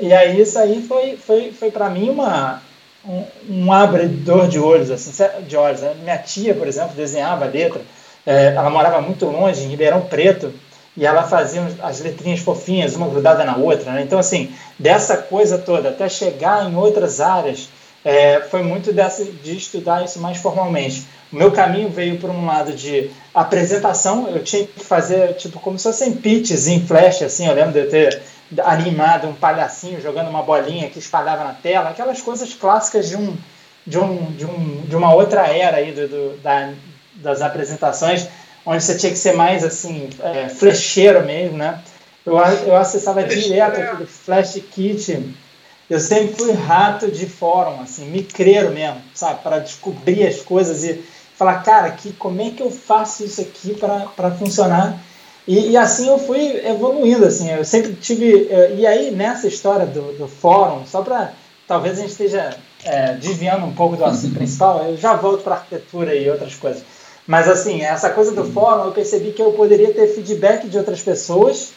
E 0.00 0.12
aí 0.12 0.40
isso 0.40 0.58
aí 0.58 0.82
foi, 0.82 1.16
foi, 1.16 1.52
foi 1.52 1.70
para 1.70 1.90
mim 1.90 2.08
uma, 2.08 2.62
um, 3.06 3.24
um 3.50 3.72
abridor 3.72 4.48
de 4.48 4.58
olhos, 4.58 4.90
assim, 4.90 5.12
de 5.46 5.56
olhos. 5.56 5.82
Né? 5.82 5.94
Minha 6.02 6.18
tia, 6.18 6.54
por 6.54 6.66
exemplo, 6.66 6.94
desenhava 6.94 7.44
a 7.44 7.48
letra. 7.48 7.82
É, 8.24 8.54
ela 8.54 8.70
morava 8.70 9.02
muito 9.02 9.26
longe, 9.26 9.62
em 9.62 9.68
Ribeirão 9.68 10.00
Preto, 10.00 10.52
e 10.96 11.04
ela 11.04 11.24
fazia 11.24 11.60
as 11.82 12.00
letrinhas 12.00 12.40
fofinhas, 12.40 12.96
uma 12.96 13.08
grudada 13.08 13.44
na 13.44 13.56
outra. 13.56 13.92
Né? 13.92 14.02
Então, 14.02 14.18
assim, 14.18 14.50
dessa 14.78 15.18
coisa 15.18 15.58
toda, 15.58 15.90
até 15.90 16.08
chegar 16.08 16.70
em 16.70 16.74
outras 16.74 17.20
áreas, 17.20 17.68
é, 18.04 18.40
foi 18.40 18.62
muito 18.62 18.92
dessa, 18.92 19.24
de 19.24 19.56
estudar 19.56 20.04
isso 20.04 20.20
mais 20.20 20.38
formalmente. 20.38 21.06
O 21.32 21.36
meu 21.36 21.50
caminho 21.50 21.88
veio 21.88 22.18
por 22.18 22.30
um 22.30 22.46
lado 22.46 22.72
de 22.72 23.10
apresentação, 23.34 24.28
eu 24.28 24.44
tinha 24.44 24.66
que 24.66 24.80
fazer, 24.80 25.34
tipo, 25.34 25.58
como 25.58 25.78
se 25.78 25.84
fossem 25.84 26.12
pitches 26.12 26.66
em 26.68 26.86
flash, 26.86 27.22
assim, 27.22 27.46
eu 27.46 27.54
lembro 27.54 27.72
de 27.72 27.78
eu 27.80 27.90
ter 27.90 28.22
animado 28.62 29.26
um 29.26 29.34
palhacinho 29.34 30.00
jogando 30.00 30.28
uma 30.28 30.42
bolinha 30.42 30.90
que 30.90 30.98
espalhava 30.98 31.44
na 31.44 31.54
tela, 31.54 31.90
aquelas 31.90 32.20
coisas 32.20 32.52
clássicas 32.54 33.08
de 33.08 33.16
um 33.16 33.36
de, 33.86 33.98
um, 33.98 34.32
de, 34.32 34.46
um, 34.46 34.82
de 34.82 34.96
uma 34.96 35.14
outra 35.14 35.46
era 35.46 35.76
aí 35.76 35.92
do, 35.92 36.08
do 36.08 36.38
da, 36.42 36.72
das 37.16 37.42
apresentações, 37.42 38.26
onde 38.64 38.82
você 38.82 38.96
tinha 38.96 39.12
que 39.12 39.18
ser 39.18 39.34
mais 39.34 39.62
assim, 39.62 40.08
é, 40.20 40.48
flecheiro 40.48 41.24
mesmo, 41.24 41.58
né? 41.58 41.80
Eu, 42.24 42.38
eu 42.38 42.76
acessava 42.76 43.22
direto 43.22 43.78
aquele 43.78 44.06
Flash 44.06 44.58
Kit. 44.72 45.34
Eu 45.88 46.00
sempre 46.00 46.34
fui 46.34 46.52
rato 46.52 47.10
de 47.10 47.26
fórum, 47.26 47.80
assim, 47.80 48.06
micreiro 48.06 48.72
mesmo, 48.72 49.02
sabe? 49.14 49.42
Para 49.42 49.58
descobrir 49.58 50.26
as 50.26 50.40
coisas 50.40 50.82
e 50.82 51.04
falar, 51.36 51.62
cara, 51.62 51.90
que, 51.90 52.12
como 52.12 52.40
é 52.40 52.50
que 52.50 52.62
eu 52.62 52.70
faço 52.70 53.24
isso 53.24 53.40
aqui 53.40 53.74
para 53.74 54.30
funcionar? 54.32 54.98
E, 55.46 55.72
e, 55.72 55.76
assim 55.76 56.08
eu 56.08 56.18
fui 56.18 56.66
evoluindo, 56.66 57.26
assim, 57.26 57.50
eu 57.50 57.64
sempre 57.66 57.92
tive, 57.94 58.48
eh, 58.50 58.76
e 58.78 58.86
aí 58.86 59.10
nessa 59.10 59.46
história 59.46 59.84
do, 59.84 60.16
do 60.16 60.26
fórum, 60.26 60.86
só 60.86 61.02
para, 61.02 61.34
talvez 61.68 61.98
a 61.98 62.00
gente 62.00 62.12
esteja 62.12 62.56
é, 62.82 63.12
desviando 63.16 63.66
um 63.66 63.74
pouco 63.74 63.94
do 63.94 64.06
assunto 64.06 64.34
principal, 64.34 64.86
eu 64.86 64.96
já 64.96 65.14
volto 65.14 65.42
para 65.42 65.56
arquitetura 65.56 66.14
e 66.14 66.30
outras 66.30 66.54
coisas, 66.54 66.82
mas 67.26 67.46
assim, 67.46 67.82
essa 67.82 68.08
coisa 68.08 68.32
do 68.32 68.44
fórum, 68.52 68.84
eu 68.84 68.92
percebi 68.92 69.32
que 69.32 69.42
eu 69.42 69.52
poderia 69.52 69.92
ter 69.92 70.06
feedback 70.14 70.66
de 70.66 70.78
outras 70.78 71.02
pessoas, 71.02 71.72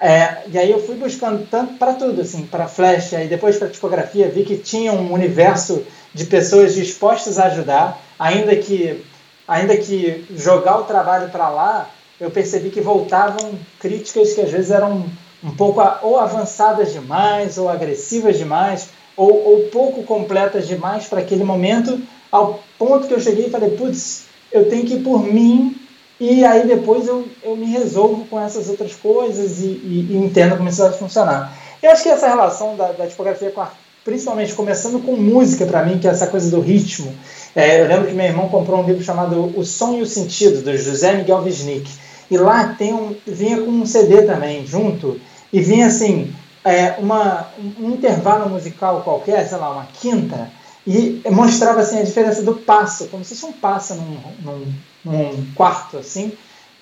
é, 0.00 0.42
e 0.48 0.58
aí 0.58 0.70
eu 0.70 0.84
fui 0.84 0.94
buscando 0.96 1.46
tanto 1.50 1.74
para 1.74 1.94
tudo, 1.94 2.20
assim, 2.20 2.46
para 2.46 2.68
flash, 2.68 3.12
e 3.12 3.26
depois 3.26 3.56
para 3.56 3.68
tipografia, 3.68 4.28
vi 4.28 4.44
que 4.44 4.58
tinha 4.58 4.92
um 4.92 5.12
universo 5.12 5.82
de 6.12 6.24
pessoas 6.26 6.74
dispostas 6.74 7.38
a 7.38 7.46
ajudar. 7.46 8.00
ainda 8.18 8.54
que, 8.56 9.04
ainda 9.48 9.76
que 9.76 10.24
jogar 10.36 10.78
o 10.80 10.84
trabalho 10.84 11.30
para 11.30 11.48
lá, 11.48 11.90
eu 12.20 12.30
percebi 12.30 12.70
que 12.70 12.80
voltavam 12.80 13.58
críticas 13.78 14.32
que 14.34 14.40
às 14.40 14.50
vezes 14.50 14.70
eram 14.70 15.06
um 15.42 15.50
pouco 15.54 15.80
ou 16.02 16.18
avançadas 16.18 16.92
demais, 16.92 17.56
ou 17.56 17.68
agressivas 17.68 18.38
demais, 18.38 18.88
ou, 19.16 19.30
ou 19.30 19.68
pouco 19.68 20.02
completas 20.02 20.66
demais 20.66 21.06
para 21.06 21.20
aquele 21.20 21.44
momento, 21.44 22.00
ao 22.30 22.62
ponto 22.78 23.06
que 23.06 23.14
eu 23.14 23.20
cheguei 23.20 23.46
e 23.46 23.50
falei, 23.50 23.70
putz, 23.70 24.24
eu 24.52 24.68
tenho 24.68 24.84
que 24.84 24.94
ir 24.94 25.02
por 25.02 25.22
mim 25.22 25.74
e 26.18 26.44
aí 26.44 26.66
depois 26.66 27.06
eu, 27.06 27.26
eu 27.42 27.56
me 27.56 27.66
resolvo 27.66 28.24
com 28.26 28.40
essas 28.40 28.68
outras 28.68 28.94
coisas 28.94 29.60
e, 29.60 29.66
e, 29.66 30.08
e 30.10 30.16
entendo 30.16 30.56
como 30.56 30.68
isso 30.68 30.82
vai 30.82 30.92
funcionar. 30.92 31.56
Eu 31.82 31.90
acho 31.90 32.02
que 32.02 32.08
essa 32.08 32.28
relação 32.28 32.74
da, 32.76 32.92
da 32.92 33.06
tipografia 33.06 33.50
com 33.50 33.60
a, 33.60 33.70
principalmente 34.04 34.54
começando 34.54 35.04
com 35.04 35.16
música 35.16 35.66
para 35.66 35.84
mim, 35.84 35.98
que 35.98 36.06
é 36.06 36.10
essa 36.10 36.28
coisa 36.28 36.50
do 36.50 36.60
ritmo. 36.60 37.12
É, 37.54 37.82
eu 37.82 37.88
lembro 37.88 38.06
que 38.06 38.14
meu 38.14 38.26
irmão 38.26 38.48
comprou 38.48 38.80
um 38.80 38.86
livro 38.86 39.02
chamado 39.02 39.52
O 39.58 39.64
Som 39.64 39.98
e 39.98 40.02
o 40.02 40.06
Sentido, 40.06 40.62
do 40.62 40.76
José 40.76 41.12
Miguel 41.14 41.42
Wisnik. 41.42 41.90
E 42.30 42.38
lá 42.38 42.74
tem 42.78 42.94
um, 42.94 43.14
vinha 43.26 43.60
com 43.60 43.70
um 43.70 43.84
CD 43.84 44.22
também 44.22 44.66
junto, 44.66 45.20
e 45.52 45.60
vinha 45.60 45.86
assim, 45.86 46.32
é, 46.64 46.94
uma, 46.98 47.48
um 47.78 47.90
intervalo 47.90 48.48
musical 48.48 49.02
qualquer, 49.02 49.46
sei 49.46 49.58
lá, 49.58 49.70
uma 49.70 49.86
quinta, 49.86 50.50
e 50.86 51.20
mostrava 51.30 51.80
assim, 51.80 51.98
a 51.98 52.04
diferença 52.04 52.42
do 52.42 52.54
passo, 52.54 53.08
como 53.08 53.24
se 53.24 53.34
fosse 53.34 53.46
um 53.46 53.52
passo 53.52 53.94
num, 53.94 54.18
num, 54.40 54.74
num 55.04 55.46
quarto, 55.54 55.98
assim, 55.98 56.32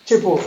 tipo, 0.04 0.38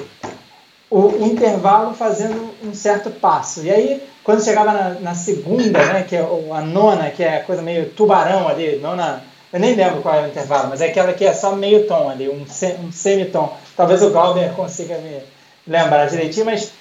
o 0.91 1.25
intervalo 1.25 1.93
fazendo 1.95 2.53
um 2.63 2.73
certo 2.73 3.09
passo. 3.09 3.63
E 3.63 3.71
aí, 3.71 4.03
quando 4.23 4.43
chegava 4.43 4.71
na, 4.71 4.89
na 4.99 5.15
segunda, 5.15 5.83
né, 5.85 6.03
que 6.03 6.15
é 6.15 6.21
a 6.21 6.61
nona, 6.61 7.09
que 7.09 7.23
é 7.23 7.37
a 7.37 7.43
coisa 7.43 7.61
meio 7.61 7.89
tubarão 7.89 8.47
ali, 8.47 8.77
nona, 8.77 9.23
eu 9.51 9.59
nem 9.59 9.73
lembro 9.73 10.01
qual 10.01 10.15
é 10.15 10.23
o 10.23 10.27
intervalo, 10.27 10.69
mas 10.69 10.81
é 10.81 10.87
aquela 10.87 11.13
que 11.13 11.25
é 11.25 11.33
só 11.33 11.55
meio 11.55 11.87
tom 11.87 12.09
ali, 12.09 12.29
um, 12.29 12.45
um 12.85 12.91
semitom. 12.91 13.57
Talvez 13.75 14.03
o 14.03 14.11
Glauber 14.11 14.53
consiga 14.53 14.97
me 14.99 15.19
lembrar 15.65 16.05
direitinho, 16.07 16.45
mas 16.45 16.71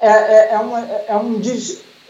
é, 0.00 0.08
é, 0.08 0.48
é, 0.52 0.58
uma, 0.58 0.80
é 1.08 1.16
um, 1.16 1.40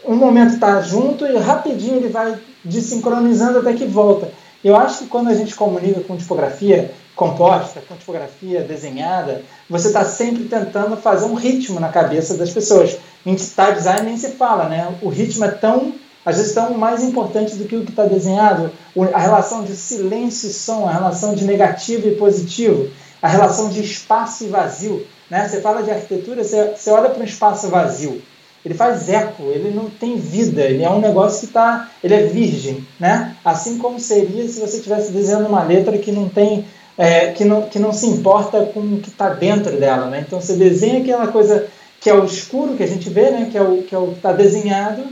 um 0.05 0.15
momento 0.15 0.55
está 0.55 0.81
junto 0.81 1.25
e 1.25 1.37
rapidinho 1.37 1.97
ele 1.97 2.09
vai 2.09 2.37
desincronizando 2.67 3.59
até 3.59 3.73
que 3.73 3.85
volta. 3.85 4.31
Eu 4.63 4.75
acho 4.75 4.99
que 4.99 5.07
quando 5.07 5.29
a 5.29 5.33
gente 5.33 5.55
comunica 5.55 6.01
com 6.01 6.17
tipografia 6.17 6.91
composta, 7.15 7.81
com 7.87 7.95
tipografia 7.95 8.61
desenhada, 8.61 9.41
você 9.69 9.87
está 9.87 10.03
sempre 10.05 10.43
tentando 10.45 10.97
fazer 10.97 11.25
um 11.25 11.33
ritmo 11.33 11.79
na 11.79 11.89
cabeça 11.89 12.35
das 12.37 12.51
pessoas. 12.51 12.97
Em 13.25 13.35
style 13.37 13.75
design 13.75 14.03
nem 14.03 14.17
se 14.17 14.31
fala, 14.31 14.69
né? 14.69 14.95
O 15.01 15.09
ritmo 15.09 15.45
é 15.45 15.51
tão, 15.51 15.93
às 16.25 16.37
vezes, 16.37 16.53
tão 16.53 16.77
mais 16.77 17.03
importante 17.03 17.55
do 17.55 17.65
que 17.65 17.75
o 17.75 17.83
que 17.83 17.91
está 17.91 18.05
desenhado. 18.05 18.71
A 19.13 19.19
relação 19.19 19.63
de 19.63 19.75
silêncio 19.75 20.49
e 20.49 20.53
som, 20.53 20.85
a 20.85 20.91
relação 20.91 21.33
de 21.33 21.45
negativo 21.45 22.07
e 22.07 22.15
positivo, 22.15 22.89
a 23.21 23.27
relação 23.27 23.69
de 23.69 23.81
espaço 23.81 24.43
e 24.43 24.47
vazio. 24.47 25.05
Né? 25.29 25.47
Você 25.47 25.61
fala 25.61 25.83
de 25.83 25.91
arquitetura, 25.91 26.43
você, 26.43 26.73
você 26.75 26.89
olha 26.91 27.09
para 27.09 27.21
um 27.21 27.25
espaço 27.25 27.67
vazio 27.67 28.21
ele 28.65 28.73
faz 28.73 29.09
eco, 29.09 29.43
ele 29.43 29.71
não 29.71 29.89
tem 29.89 30.17
vida, 30.17 30.61
ele 30.61 30.83
é 30.83 30.89
um 30.89 30.99
negócio 30.99 31.39
que 31.41 31.45
está, 31.45 31.89
ele 32.03 32.13
é 32.13 32.23
virgem, 32.23 32.85
né? 32.99 33.35
Assim 33.43 33.77
como 33.77 33.99
seria 33.99 34.47
se 34.47 34.59
você 34.59 34.77
estivesse 34.77 35.11
desenhando 35.11 35.47
uma 35.47 35.63
letra 35.63 35.97
que 35.97 36.11
não 36.11 36.27
tem, 36.27 36.65
é, 36.97 37.31
que, 37.31 37.45
não, 37.45 37.63
que 37.63 37.79
não 37.79 37.93
se 37.93 38.07
importa 38.07 38.65
com 38.73 38.79
o 38.79 38.99
que 38.99 39.09
está 39.09 39.29
dentro 39.29 39.77
dela, 39.77 40.07
né? 40.07 40.23
Então 40.25 40.41
você 40.41 40.55
desenha 40.55 40.99
aquela 40.99 41.27
coisa 41.27 41.67
que 41.99 42.09
é 42.09 42.13
o 42.13 42.25
escuro 42.25 42.75
que 42.75 42.83
a 42.83 42.87
gente 42.87 43.09
vê, 43.09 43.31
né? 43.31 43.47
Que 43.51 43.57
é 43.57 43.61
o 43.61 43.83
que 43.83 43.95
é 43.95 44.03
está 44.11 44.31
desenhado, 44.33 45.03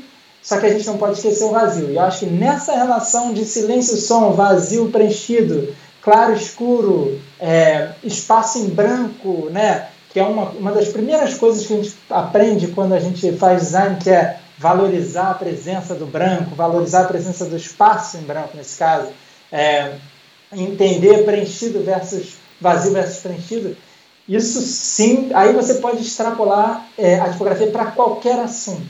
só 0.42 0.60
que 0.60 0.66
a 0.66 0.74
gente 0.74 0.86
não 0.86 0.98
pode 0.98 1.14
esquecer 1.14 1.44
o 1.46 1.52
vazio. 1.52 1.90
E 1.92 1.96
eu 1.96 2.02
acho 2.02 2.20
que 2.20 2.26
nessa 2.28 2.76
relação 2.76 3.34
de 3.34 3.46
silêncio-som, 3.46 4.34
vazio 4.34 4.90
preenchido, 4.90 5.74
claro, 6.02 6.34
escuro, 6.34 7.20
é, 7.40 7.90
espaço 8.04 8.60
em 8.60 8.68
branco, 8.68 9.50
né? 9.50 9.88
Que 10.16 10.20
é 10.22 10.24
uma, 10.24 10.46
uma 10.52 10.72
das 10.72 10.88
primeiras 10.88 11.34
coisas 11.34 11.68
que 11.68 11.74
a 11.74 11.76
gente 11.76 11.94
aprende 12.10 12.68
quando 12.68 12.94
a 12.94 13.00
gente 13.02 13.34
faz 13.34 13.64
design, 13.64 13.98
que 14.02 14.10
é 14.10 14.40
valorizar 14.58 15.32
a 15.32 15.34
presença 15.34 15.94
do 15.94 16.06
branco, 16.06 16.56
valorizar 16.56 17.02
a 17.02 17.08
presença 17.08 17.44
do 17.44 17.58
espaço 17.58 18.16
em 18.16 18.22
branco, 18.22 18.56
nesse 18.56 18.78
caso, 18.78 19.10
é, 19.52 19.96
entender 20.54 21.26
preenchido 21.26 21.84
versus 21.84 22.36
vazio 22.62 22.94
versus 22.94 23.18
preenchido. 23.18 23.76
Isso 24.26 24.62
sim, 24.62 25.32
aí 25.34 25.52
você 25.52 25.74
pode 25.74 26.02
extrapolar 26.02 26.88
é, 26.98 27.20
a 27.20 27.30
tipografia 27.30 27.68
para 27.68 27.88
qualquer 27.88 28.40
assunto. 28.40 28.88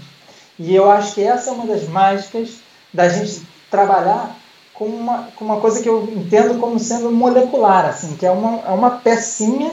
E 0.60 0.76
eu 0.76 0.92
acho 0.92 1.16
que 1.16 1.24
essa 1.24 1.50
é 1.50 1.54
uma 1.54 1.66
das 1.66 1.88
mágicas 1.88 2.50
da 2.94 3.10
gente 3.10 3.42
trabalhar 3.72 4.38
com 4.76 4.86
uma, 4.86 5.30
com 5.36 5.44
uma 5.44 5.60
coisa 5.60 5.82
que 5.82 5.90
eu 5.90 6.04
entendo 6.04 6.60
como 6.60 6.78
sendo 6.78 7.12
molecular, 7.12 7.88
assim, 7.88 8.16
que 8.16 8.28
é 8.28 8.32
uma, 8.32 8.60
é 8.60 8.70
uma 8.70 8.92
pecinha 8.92 9.72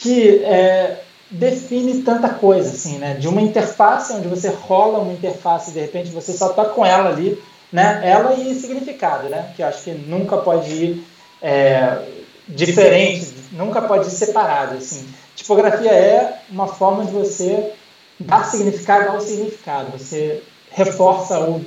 que 0.00 0.42
é, 0.44 1.02
define 1.30 2.02
tanta 2.02 2.30
coisa, 2.30 2.70
assim, 2.70 2.98
né? 2.98 3.14
De 3.14 3.28
uma 3.28 3.42
interface 3.42 4.12
onde 4.14 4.28
você 4.28 4.48
rola 4.48 4.98
uma 4.98 5.12
interface 5.12 5.70
e 5.70 5.74
de 5.74 5.80
repente 5.80 6.10
você 6.10 6.32
só 6.32 6.50
está 6.50 6.64
com 6.64 6.84
ela 6.84 7.10
ali, 7.10 7.40
né? 7.70 8.00
Ela 8.02 8.34
e 8.34 8.54
significado, 8.54 9.28
né? 9.28 9.52
Que 9.54 9.62
eu 9.62 9.66
acho 9.66 9.82
que 9.84 9.92
nunca 9.92 10.38
pode 10.38 10.70
ir 10.72 11.06
é, 11.42 12.02
diferente, 12.48 13.34
nunca 13.52 13.82
pode 13.82 14.08
ir 14.08 14.10
separado, 14.10 14.78
assim. 14.78 15.06
Tipografia 15.36 15.92
é 15.92 16.40
uma 16.50 16.66
forma 16.66 17.04
de 17.04 17.12
você 17.12 17.72
dar 18.18 18.44
significado 18.44 19.10
ao 19.10 19.20
significado. 19.20 19.98
Você 19.98 20.42
reforça 20.70 21.38
ou, 21.38 21.62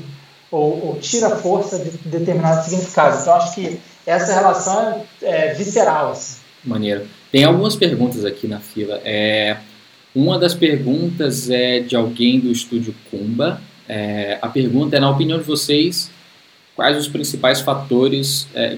ou, 0.50 0.88
ou 0.88 1.00
tira 1.00 1.30
força 1.38 1.78
de 1.78 1.91
determinado 2.10 2.63
significado. 2.63 3.22
Então, 3.22 3.36
acho 3.36 3.54
que 3.54 3.80
essa 4.08 4.34
relação 4.34 5.06
é, 5.22 5.50
é 5.50 5.54
visceral, 5.54 6.12
assim. 6.12 6.38
Maneiro. 6.63 7.08
Tem 7.34 7.46
algumas 7.46 7.76
perguntas 7.76 8.24
aqui 8.26 8.48
na 8.48 8.60
fila. 8.60 9.02
É, 9.04 9.58
uma 10.13 10.38
das 10.38 10.54
perguntas 10.54 11.50
é 11.50 11.80
de 11.80 11.96
alguém 11.96 12.39
do 12.39 12.52
estúdio 12.52 12.93
Kumba. 13.10 13.60
É, 13.89 14.38
a 14.39 14.48
pergunta 14.48 14.98
é, 14.98 15.00
na 15.00 15.10
opinião 15.10 15.39
de 15.39 15.43
vocês, 15.43 16.12
quais 16.76 16.96
os 16.96 17.08
principais 17.08 17.60
fatores 17.60 18.48
é, 18.54 18.78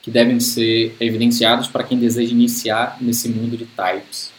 que 0.00 0.10
devem 0.10 0.40
ser 0.40 0.96
evidenciados 0.98 1.68
para 1.68 1.84
quem 1.84 1.98
deseja 1.98 2.32
iniciar 2.32 2.96
nesse 3.02 3.28
mundo 3.28 3.54
de 3.54 3.66
types? 3.66 4.32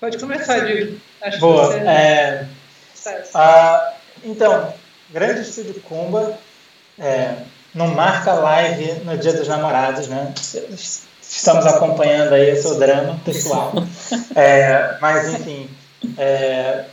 Pode 0.00 0.18
começar, 0.18 0.66
Diego. 0.66 1.00
Boa. 1.38 1.66
Você... 1.68 1.78
É, 1.78 2.48
ah, 3.34 3.94
então, 4.24 4.74
grande 5.12 5.42
estúdio 5.42 5.80
Kumba. 5.82 6.36
É, 6.98 7.36
não 7.74 7.88
marca 7.88 8.34
live 8.34 9.04
no 9.04 9.16
Dia 9.16 9.32
dos 9.32 9.48
Namorados, 9.48 10.08
né? 10.08 10.32
Estamos 11.22 11.64
acompanhando 11.66 12.34
aí 12.34 12.52
o 12.52 12.62
seu 12.62 12.78
drama 12.78 13.18
pessoal. 13.24 13.72
É, 14.34 14.96
mas, 15.00 15.32
enfim, 15.34 15.68
é, 16.18 16.84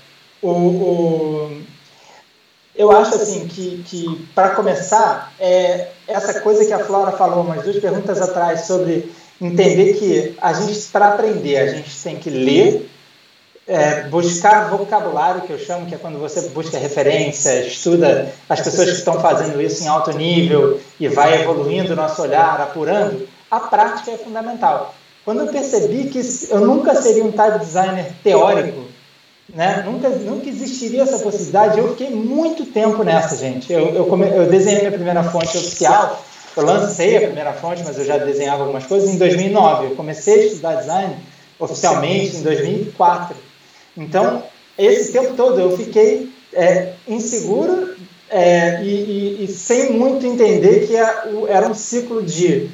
o, 0.42 0.50
o, 0.50 1.62
eu 2.76 2.92
acho 2.92 3.16
assim 3.16 3.48
que, 3.48 3.84
que 3.86 4.28
para 4.34 4.52
começar, 4.52 5.34
é, 5.40 5.90
essa 6.08 6.40
coisa 6.40 6.66
que 6.66 6.74
a 6.74 6.80
Flora 6.80 7.12
falou 7.12 7.44
umas 7.44 7.64
duas 7.64 7.78
perguntas 7.78 8.22
atrás 8.22 8.62
sobre 8.62 9.12
entender 9.42 9.94
que 9.96 10.38
a 10.42 10.54
gente, 10.54 10.80
para 10.88 11.10
aprender, 11.10 11.58
a 11.58 11.68
gente 11.68 11.92
tem 12.02 12.18
que 12.18 12.30
ler 12.30 12.90
é, 13.70 14.02
buscar 14.10 14.68
vocabulário, 14.72 15.42
que 15.42 15.54
eu 15.54 15.60
chamo, 15.60 15.86
que 15.86 15.94
é 15.94 15.98
quando 16.00 16.18
você 16.18 16.50
busca 16.50 16.80
referência, 16.80 17.68
estuda 17.68 18.34
as 18.50 18.60
pessoas 18.62 18.90
que 18.90 18.96
estão 18.96 19.20
fazendo 19.20 19.62
isso 19.62 19.84
em 19.84 19.88
alto 19.88 20.12
nível 20.12 20.80
e 21.00 21.08
vai 21.08 21.40
evoluindo 21.40 21.94
o 21.94 21.96
nosso 21.96 22.20
olhar, 22.24 22.60
apurando, 22.60 23.28
a 23.50 23.60
prática 23.60 24.10
é 24.10 24.18
fundamental. 24.18 24.96
Quando 25.24 25.42
eu 25.42 25.48
percebi 25.48 26.06
que 26.06 26.20
eu 26.50 26.62
nunca 26.62 27.00
seria 27.00 27.24
um 27.24 27.32
type 27.32 27.60
designer 27.60 28.12
teórico, 28.24 28.86
né? 29.54 29.84
nunca, 29.86 30.10
nunca 30.10 30.50
existiria 30.50 31.04
essa 31.04 31.20
possibilidade, 31.20 31.78
eu 31.78 31.90
fiquei 31.90 32.10
muito 32.10 32.66
tempo 32.66 33.04
nessa, 33.04 33.38
gente. 33.38 33.72
Eu, 33.72 33.90
eu, 33.90 34.06
come, 34.06 34.28
eu 34.28 34.50
desenhei 34.50 34.80
minha 34.80 34.92
primeira 34.92 35.24
fonte 35.24 35.56
oficial, 35.56 36.24
eu 36.58 36.66
lancei 36.66 37.18
a 37.18 37.22
primeira 37.22 37.54
fonte, 37.54 37.84
mas 37.86 38.00
eu 38.00 38.06
já 38.06 38.18
desenhava 38.18 38.64
algumas 38.64 38.88
coisas 38.88 39.14
em 39.14 39.20
2009. 39.20 39.92
Eu 39.92 39.96
comecei 39.96 40.34
a 40.34 40.46
estudar 40.48 40.76
design 40.76 41.16
oficialmente 41.60 42.38
em 42.38 42.42
2004. 42.42 43.49
Então, 43.98 44.44
esse 44.78 45.12
tempo 45.12 45.34
todo 45.36 45.60
eu 45.60 45.78
fiquei 45.78 46.32
é, 46.54 46.94
inseguro 47.08 47.96
é, 48.30 48.82
e, 48.84 48.88
e, 48.88 49.44
e, 49.44 49.48
sem 49.48 49.92
muito 49.92 50.26
entender 50.26 50.88
que 50.88 50.96
era 50.96 51.68
um 51.68 51.74
ciclo 51.74 52.24
de 52.24 52.70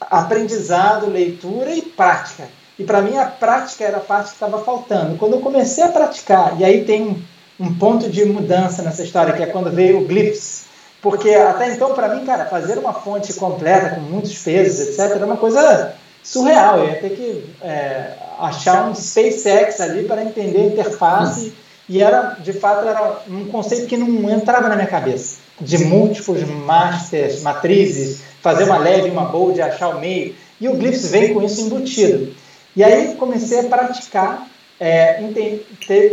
aprendizado, 0.00 1.10
leitura 1.10 1.74
e 1.74 1.82
prática. 1.82 2.48
E 2.78 2.84
para 2.84 3.02
mim 3.02 3.16
a 3.16 3.26
prática 3.26 3.84
era 3.84 3.96
a 3.96 4.00
parte 4.00 4.28
que 4.28 4.34
estava 4.34 4.62
faltando. 4.62 5.16
Quando 5.16 5.34
eu 5.34 5.40
comecei 5.40 5.82
a 5.82 5.88
praticar, 5.88 6.60
e 6.60 6.64
aí 6.64 6.84
tem 6.84 7.24
um, 7.58 7.74
ponto 7.74 8.08
de 8.08 8.24
mudança 8.24 8.82
nessa 8.82 9.02
história, 9.02 9.32
que 9.32 9.42
é 9.42 9.46
quando 9.46 9.70
veio 9.70 9.98
o 9.98 10.04
Glyphs. 10.04 10.66
Porque 11.00 11.30
até 11.30 11.72
então, 11.72 11.94
para 11.94 12.14
mim, 12.14 12.24
cara, 12.24 12.46
fazer 12.46 12.78
uma 12.78 12.92
fonte 12.92 13.32
completa, 13.34 13.94
com 13.94 14.00
muitos 14.00 14.36
pesos, 14.38 14.88
etc., 14.88 15.16
era 15.16 15.26
uma 15.26 15.36
coisa 15.36 15.94
surreal. 16.22 16.78
Eu 16.78 16.88
ia 16.88 17.00
ter 17.00 17.10
que 17.10 17.44
é, 17.62 18.12
achar 18.38 18.88
um 18.88 18.94
SpaceX 18.94 19.80
ali 19.80 20.04
para 20.04 20.22
entender 20.22 20.60
a 20.60 20.66
interface 20.66 21.52
E 21.88 22.02
era, 22.02 22.36
de 22.40 22.52
fato, 22.52 22.86
era 22.86 23.22
um 23.28 23.46
conceito 23.46 23.86
que 23.86 23.96
não 23.96 24.30
entrava 24.30 24.68
na 24.68 24.76
minha 24.76 24.86
cabeça, 24.86 25.38
de 25.58 25.78
múltiplos 25.78 26.42
masters, 26.44 27.40
matrizes, 27.40 28.20
fazer 28.42 28.64
uma 28.64 28.76
leve, 28.76 29.08
uma 29.08 29.24
bold, 29.24 29.60
achar 29.60 29.88
o 29.88 30.00
meio. 30.00 30.34
E 30.60 30.68
o 30.68 30.74
Glyphs 30.74 31.10
vem 31.10 31.32
com 31.32 31.42
isso 31.42 31.62
embutido. 31.62 32.34
E 32.76 32.84
aí 32.84 33.14
comecei 33.14 33.60
a 33.60 33.64
praticar, 33.64 34.46
é, 34.78 35.20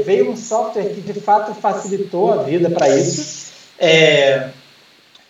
veio 0.06 0.32
um 0.32 0.38
software 0.38 0.94
que 0.94 1.02
de 1.02 1.20
fato 1.20 1.54
facilitou 1.54 2.32
a 2.32 2.44
vida 2.44 2.70
para 2.70 2.90
isso. 2.90 3.52
É, 3.78 4.50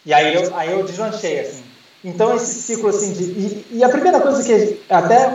e 0.06 0.14
aí 0.14 0.36
eu, 0.36 0.56
aí 0.56 0.72
eu 0.72 0.84
deslanchei, 0.84 1.40
assim. 1.40 1.64
Então 2.04 2.36
esse 2.36 2.62
ciclo, 2.62 2.90
assim, 2.90 3.14
de, 3.14 3.24
e, 3.24 3.66
e 3.72 3.84
a 3.84 3.90
primeira 3.90 4.20
coisa 4.22 4.44
que 4.44 4.80
até 4.88 5.34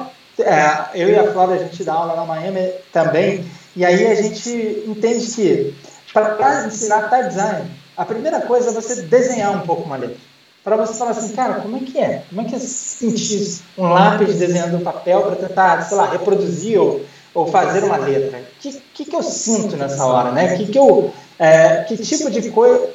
eu 0.95 1.09
e 1.09 1.19
a 1.19 1.33
Flávia, 1.33 1.57
a 1.57 1.59
gente 1.65 1.85
dá 1.85 1.95
aula 1.95 2.17
na 2.17 2.25
Miami 2.25 2.73
também, 2.93 3.45
e 3.77 3.85
aí 3.85 4.07
a 4.07 4.15
gente 4.15 4.85
entende 4.87 5.27
que 5.27 5.75
para 6.13 6.67
ensinar 6.67 7.09
type 7.09 7.29
design, 7.29 7.71
a 7.97 8.05
primeira 8.05 8.41
coisa 8.41 8.71
é 8.71 8.73
você 8.73 9.03
desenhar 9.03 9.53
um 9.53 9.61
pouco 9.61 9.83
uma 9.83 9.97
letra. 9.97 10.17
Para 10.63 10.77
você 10.77 10.95
falar 10.95 11.13
assim, 11.13 11.35
cara, 11.35 11.55
como 11.55 11.77
é 11.77 11.81
que 11.81 11.99
é? 11.99 12.23
Como 12.29 12.43
é 12.43 12.45
que 12.45 12.55
é 12.55 12.59
sentir 12.59 13.61
um 13.79 13.85
lápis 13.85 14.37
desenhando 14.37 14.77
um 14.77 14.83
papel 14.83 15.23
para 15.23 15.37
tentar, 15.37 15.83
sei 15.83 15.97
lá, 15.97 16.11
reproduzir 16.11 16.79
ou, 16.79 17.01
ou 17.33 17.47
fazer 17.47 17.83
uma 17.83 17.97
letra? 17.97 18.39
O 18.39 18.61
que, 18.61 18.73
que, 18.93 19.05
que 19.07 19.17
eu 19.17 19.23
sinto 19.23 19.77
nessa 19.77 20.05
hora, 20.05 20.33
né? 20.33 20.57
Que, 20.57 20.67
que, 20.67 20.79
eu, 20.79 21.13
é, 21.39 21.85
que 21.85 21.97
tipo 21.97 22.31
de 22.31 22.51
coisa... 22.51 22.91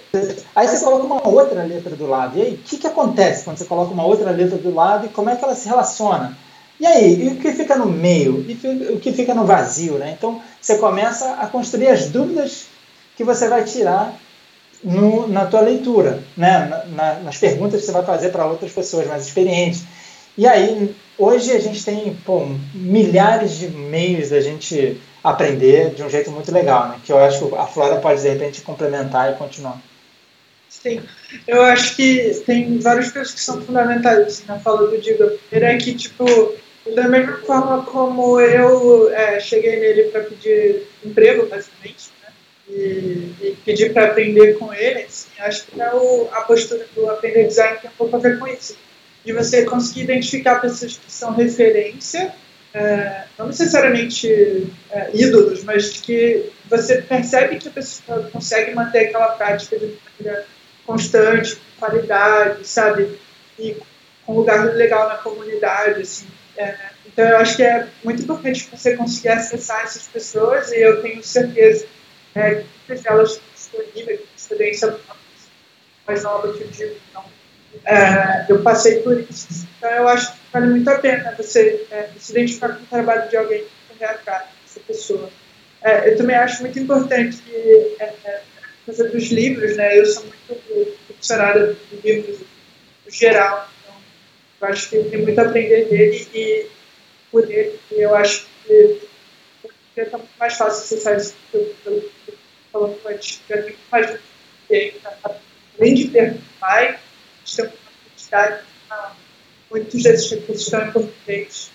Aí 0.55 0.67
você 0.67 0.83
coloca 0.85 1.05
uma 1.05 1.27
outra 1.27 1.63
letra 1.63 1.95
do 1.95 2.05
lado. 2.05 2.37
E 2.37 2.41
aí, 2.43 2.53
o 2.53 2.57
que, 2.57 2.77
que 2.77 2.87
acontece 2.87 3.43
quando 3.43 3.57
você 3.57 3.65
coloca 3.65 3.91
uma 3.91 4.05
outra 4.05 4.29
letra 4.29 4.59
do 4.59 4.73
lado 4.73 5.07
e 5.07 5.09
como 5.09 5.31
é 5.31 5.35
que 5.35 5.43
ela 5.43 5.55
se 5.55 5.67
relaciona? 5.67 6.37
E 6.79 6.85
aí, 6.85 7.27
e 7.27 7.27
o 7.29 7.35
que 7.37 7.51
fica 7.53 7.75
no 7.75 7.85
meio? 7.85 8.45
E 8.47 8.93
o 8.93 8.99
que 8.99 9.13
fica 9.13 9.33
no 9.33 9.45
vazio? 9.45 9.93
Né? 9.93 10.13
Então, 10.17 10.41
você 10.59 10.77
começa 10.77 11.33
a 11.33 11.47
construir 11.47 11.87
as 11.87 12.09
dúvidas 12.09 12.67
que 13.15 13.23
você 13.23 13.47
vai 13.47 13.63
tirar 13.63 14.13
no, 14.83 15.27
na 15.27 15.45
tua 15.45 15.61
leitura, 15.61 16.21
né? 16.35 16.65
Na, 16.65 16.85
na, 16.85 17.19
nas 17.21 17.37
perguntas 17.37 17.79
que 17.79 17.85
você 17.85 17.91
vai 17.91 18.05
fazer 18.05 18.29
para 18.29 18.45
outras 18.45 18.71
pessoas 18.71 19.07
mais 19.07 19.25
experientes. 19.25 19.83
E 20.37 20.45
aí, 20.45 20.93
hoje 21.17 21.51
a 21.51 21.59
gente 21.59 21.83
tem 21.83 22.13
pô, 22.25 22.45
milhares 22.73 23.57
de 23.57 23.69
meios 23.69 24.29
da 24.29 24.41
gente 24.41 24.99
aprender 25.23 25.95
de 25.95 26.03
um 26.03 26.09
jeito 26.09 26.29
muito 26.29 26.51
legal, 26.51 26.89
né? 26.89 26.99
que 27.03 27.11
eu 27.11 27.17
acho 27.17 27.47
que 27.47 27.55
a 27.55 27.65
Flora 27.65 27.95
pode, 27.97 28.21
de 28.21 28.29
repente, 28.29 28.61
complementar 28.61 29.31
e 29.31 29.35
continuar. 29.35 29.81
Sim, 30.69 31.01
eu 31.47 31.63
acho 31.63 31.95
que 31.95 32.43
tem 32.45 32.77
várias 32.79 33.11
coisas 33.11 33.33
que 33.33 33.39
são 33.39 33.61
fundamentais 33.61 34.19
assim, 34.27 34.43
na 34.45 34.59
fala 34.59 34.87
do 34.87 34.97
Diego. 34.99 35.31
Primeiro 35.49 35.75
é 35.75 35.77
que, 35.77 35.95
tipo, 35.95 36.53
da 36.93 37.07
mesma 37.07 37.37
forma 37.37 37.83
como 37.85 38.39
eu 38.39 39.09
é, 39.11 39.39
cheguei 39.39 39.79
nele 39.79 40.03
para 40.05 40.21
pedir 40.21 40.83
emprego, 41.03 41.47
basicamente, 41.47 42.11
né? 42.21 42.29
e, 42.69 43.33
e 43.41 43.57
pedir 43.65 43.91
para 43.93 44.05
aprender 44.05 44.57
com 44.59 44.73
ele, 44.73 45.03
assim, 45.03 45.29
acho 45.39 45.65
que 45.65 45.81
é 45.81 45.93
o, 45.93 46.29
a 46.31 46.41
postura 46.41 46.85
do 46.93 47.09
aprender 47.09 47.47
design 47.47 47.79
tem 47.79 47.89
um 47.89 47.93
pouco 47.93 48.15
a 48.15 48.19
ver 48.19 48.37
com 48.37 48.47
isso. 48.47 48.77
De 49.23 49.33
você 49.33 49.65
conseguir 49.65 50.01
identificar 50.01 50.61
pessoas 50.61 50.97
que 50.97 51.11
são 51.11 51.33
referência, 51.33 52.33
é, 52.71 53.23
não 53.39 53.47
necessariamente 53.47 54.67
é, 54.91 55.09
ídolos, 55.13 55.63
mas 55.63 55.93
que 56.01 56.51
você 56.69 57.01
percebe 57.01 57.57
que 57.57 57.69
a 57.69 57.71
pessoa 57.71 58.29
consegue 58.31 58.75
manter 58.75 59.07
aquela 59.07 59.29
prática 59.29 59.79
de 59.79 59.97
maneira 60.19 60.45
constante, 60.85 61.57
qualidade, 61.79 62.67
sabe? 62.67 63.17
E 63.57 63.75
com 64.25 64.33
um 64.33 64.37
lugar 64.37 64.65
legal 64.75 65.07
na 65.07 65.15
comunidade, 65.15 66.01
assim. 66.01 66.27
É, 66.57 66.75
então, 67.05 67.25
eu 67.25 67.37
acho 67.37 67.55
que 67.55 67.63
é 67.63 67.87
muito 68.03 68.23
importante 68.23 68.67
você 68.71 68.95
conseguir 68.95 69.29
acessar 69.29 69.83
essas 69.83 70.07
pessoas 70.07 70.71
e 70.71 70.79
eu 70.79 71.01
tenho 71.01 71.23
certeza 71.23 71.85
é, 72.33 72.55
que 72.55 72.65
muitas 72.87 73.01
delas 73.03 73.31
estão 73.31 73.83
disponíveis, 73.83 74.21
experiência 74.35 74.97
mais 76.07 76.23
nova 76.23 76.53
que 76.53 76.63
eu 76.63 76.67
digo. 76.67 76.95
Então, 77.09 77.25
é, 77.85 78.45
eu 78.49 78.61
passei 78.61 79.01
por 79.01 79.19
isso. 79.19 79.67
Então, 79.77 79.89
eu 79.89 80.07
acho 80.07 80.33
que 80.33 80.39
vale 80.51 80.67
muito 80.67 80.89
a 80.89 80.99
pena 80.99 81.35
você 81.37 81.85
é, 81.91 82.09
se 82.17 82.31
identificar 82.31 82.69
com 82.69 82.83
o 82.83 82.87
trabalho 82.87 83.29
de 83.29 83.37
alguém 83.37 83.63
que 83.63 83.93
correr 83.93 84.11
atrás 84.11 84.45
dessa 84.63 84.79
pessoa. 84.81 85.29
É, 85.81 86.09
eu 86.09 86.17
também 86.17 86.35
acho 86.35 86.61
muito 86.61 86.79
importante 86.79 87.37
que 87.37 87.97
coisa 88.85 89.09
dos 89.09 89.31
livros, 89.31 89.75
né? 89.75 89.99
Eu 89.99 90.05
sou 90.05 90.23
muito 90.23 90.97
funcionária 91.07 91.75
de 91.91 91.95
livros 92.03 92.39
no 92.39 93.11
geral, 93.11 93.69
eu 94.61 94.67
acho 94.67 94.89
que 94.89 95.03
tem 95.03 95.21
muito 95.21 95.39
a 95.39 95.43
aprender 95.43 95.85
dele 95.85 96.27
e 96.33 96.67
por 97.31 97.49
ele, 97.51 97.79
eu 97.91 98.15
acho 98.15 98.47
que 98.65 98.99
é 99.97 100.09
muito 100.09 100.29
mais 100.39 100.57
fácil 100.57 100.83
acessar 100.83 101.17
isso 101.17 101.35
pelo 101.51 101.65
que 101.65 101.87
eu 101.87 102.09
falando 102.71 102.99
antes, 103.05 103.41
já 103.47 103.61
tem 103.61 103.75
mais 103.91 104.19
além 105.77 105.93
de 105.93 106.09
ter 106.09 106.37
pai, 106.59 106.99
tem 107.55 107.65
uma 107.65 107.71
quantidade, 108.09 108.63
muitos 109.69 110.03
desses 110.03 110.31
recursos 110.31 110.65
estão 110.65 110.87
em 110.87 110.91
português. 110.91 111.71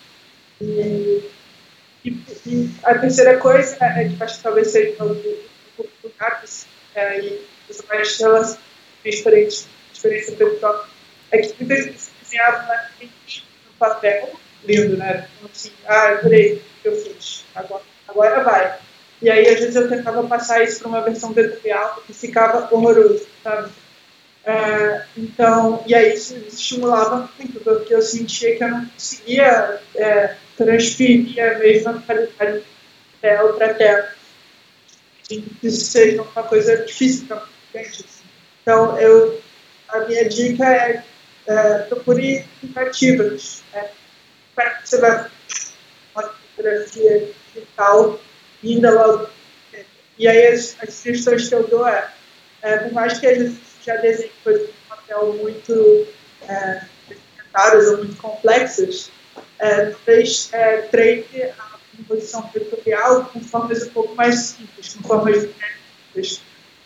E, 0.60 1.30
e, 2.04 2.10
e, 2.46 2.70
a 2.82 2.98
terceira 2.98 3.38
coisa 3.38 3.76
é 3.80 4.08
que 4.08 4.22
acho 4.22 4.36
que 4.36 4.42
talvez 4.42 4.68
seja 4.68 5.02
o, 5.02 5.12
o, 5.78 5.82
o 6.04 6.12
Narcos, 6.18 6.66
é, 6.94 7.20
e 7.20 7.46
os 7.68 7.82
mais 7.88 8.18
relação 8.18 8.58
experiência, 9.04 9.68
experiência 9.92 10.36
pessoal, 10.36 10.86
é 11.30 11.38
que 11.38 11.54
muitas 11.58 11.86
vezes 11.86 12.10
desenhavam 12.30 12.76
no 13.02 13.72
papel, 13.78 14.30
lindo, 14.64 14.96
né? 14.96 15.28
Então, 15.36 15.50
assim, 15.52 15.72
ah, 15.86 16.08
adorei 16.08 16.54
o 16.54 16.82
que 16.82 16.88
eu 16.88 16.96
fiz, 16.96 17.44
agora, 17.54 17.82
agora 18.08 18.44
vai. 18.44 18.78
E 19.22 19.30
aí, 19.30 19.48
às 19.48 19.60
vezes, 19.60 19.76
eu 19.76 19.88
tentava 19.88 20.22
passar 20.26 20.62
isso 20.62 20.80
para 20.80 20.88
uma 20.88 21.02
versão 21.02 21.32
vetorial 21.32 22.02
que 22.06 22.12
ficava 22.12 22.72
horroroso, 22.74 23.26
sabe? 23.42 23.70
É, 24.42 25.04
então, 25.16 25.84
e 25.86 25.94
aí 25.94 26.14
isso 26.14 26.34
estimulava 26.48 27.28
muito, 27.38 27.60
porque 27.60 27.94
eu 27.94 28.00
sentia 28.00 28.56
que 28.56 28.64
eu 28.64 28.68
não 28.68 28.86
conseguia 28.86 29.80
é, 29.94 30.34
transferir 30.56 31.38
a 31.38 31.58
mesma 31.58 32.00
qualidade 32.00 32.60
de 32.60 32.64
papel 33.20 33.54
para 33.54 33.74
tela 33.74 34.20
isso 35.62 35.84
seja 35.86 36.22
uma 36.22 36.42
coisa 36.42 36.84
difícil 36.84 37.26
para 37.26 37.46
gente. 37.74 38.04
Então, 38.62 38.98
eu, 38.98 39.40
a 39.88 40.00
minha 40.00 40.28
dica 40.28 40.64
é, 40.64 41.04
é 41.46 41.78
procure 41.80 42.44
tentativas. 42.60 43.62
Né? 43.72 43.90
Para 44.54 44.70
que 44.70 44.88
você 44.88 45.00
vai 45.00 45.30
uma 46.14 46.22
fotografia 46.22 47.32
digital 47.54 48.20
ainda 48.62 48.90
logo. 48.90 49.28
E 50.18 50.28
aí, 50.28 50.48
as, 50.48 50.76
as 50.82 50.94
sugestões 50.94 51.48
que 51.48 51.54
eu 51.54 51.66
dou 51.66 51.86
é, 51.86 52.12
é 52.62 52.76
por 52.78 52.92
mais 52.92 53.18
que 53.18 53.26
a 53.26 53.34
gente 53.34 53.58
já 53.82 53.96
desenhe 53.96 54.30
coisas 54.44 54.66
de 54.66 54.72
papel 54.88 55.32
muito 55.34 56.06
é, 56.46 56.82
ou 57.88 57.96
muito 57.98 58.16
complexas, 58.16 59.10
é, 59.58 59.86
talvez 59.86 60.50
é, 60.52 60.82
treine 60.82 61.42
a 61.58 61.78
composição 61.96 62.50
vetorial 62.52 63.24
com 63.26 63.40
formas 63.40 63.82
um 63.84 63.90
pouco 63.90 64.14
mais 64.14 64.40
simples, 64.40 64.94
com 64.94 65.02
formas 65.02 65.40
dinâmicas. 65.40 66.42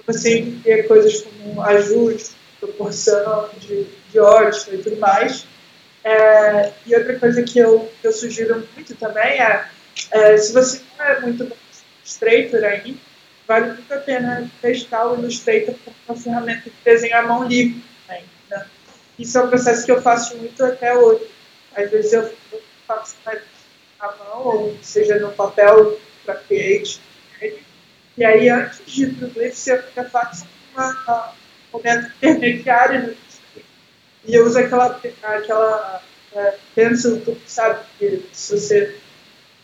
Você 0.06 0.38
entender 0.38 0.82
coisas 0.84 1.22
como 1.22 1.62
ajuste, 1.62 2.36
proporção 2.66 3.50
de, 3.58 3.86
de 4.10 4.18
ótica 4.18 4.74
e 4.74 4.82
tudo 4.82 4.96
mais. 4.96 5.46
É, 6.02 6.72
e 6.86 6.94
outra 6.94 7.18
coisa 7.18 7.42
que 7.42 7.58
eu, 7.58 7.90
que 8.00 8.06
eu 8.06 8.12
sugiro 8.12 8.66
muito 8.74 8.94
também 8.96 9.40
é, 9.40 9.68
é 10.10 10.36
se 10.36 10.52
você 10.52 10.80
não 10.98 11.04
é 11.04 11.20
muito 11.20 11.50
Illustrator 12.04 12.62
aí, 12.64 12.98
vale 13.48 13.72
muito 13.72 13.92
a 13.92 13.98
pena 13.98 14.50
testar 14.60 15.06
o 15.06 15.14
Illustrator 15.18 15.74
como 15.84 15.96
uma 16.08 16.16
ferramenta 16.16 16.64
de 16.64 16.76
desenho 16.84 17.16
à 17.16 17.22
mão 17.22 17.44
livre. 17.44 17.82
Também, 18.06 18.24
né? 18.50 18.66
Isso 19.18 19.38
é 19.38 19.42
um 19.42 19.48
processo 19.48 19.86
que 19.86 19.92
eu 19.92 20.02
faço 20.02 20.36
muito 20.36 20.62
até 20.62 20.94
hoje. 20.94 21.26
Às 21.74 21.90
vezes 21.90 22.12
eu 22.12 22.30
faço 22.86 23.16
à 24.00 24.14
mão, 24.16 24.46
ou 24.46 24.78
seja 24.82 25.18
no 25.18 25.32
papel 25.32 25.98
para 26.24 26.34
create. 26.34 27.00
E 28.16 28.24
aí, 28.24 28.48
antes 28.48 28.80
de 28.86 29.06
isso, 29.48 29.70
eu 29.70 30.10
faço 30.10 30.46
um 31.74 31.78
momento 31.78 32.12
intermediário 32.16 33.08
no 33.08 33.16
e 34.26 34.34
eu 34.34 34.46
uso 34.46 34.58
aquela, 34.58 35.00
aquela 35.22 36.02
é, 36.34 36.54
pencil, 36.74 37.22
sabe? 37.46 37.84
Que 37.98 38.26
se 38.32 38.58
você 38.58 38.98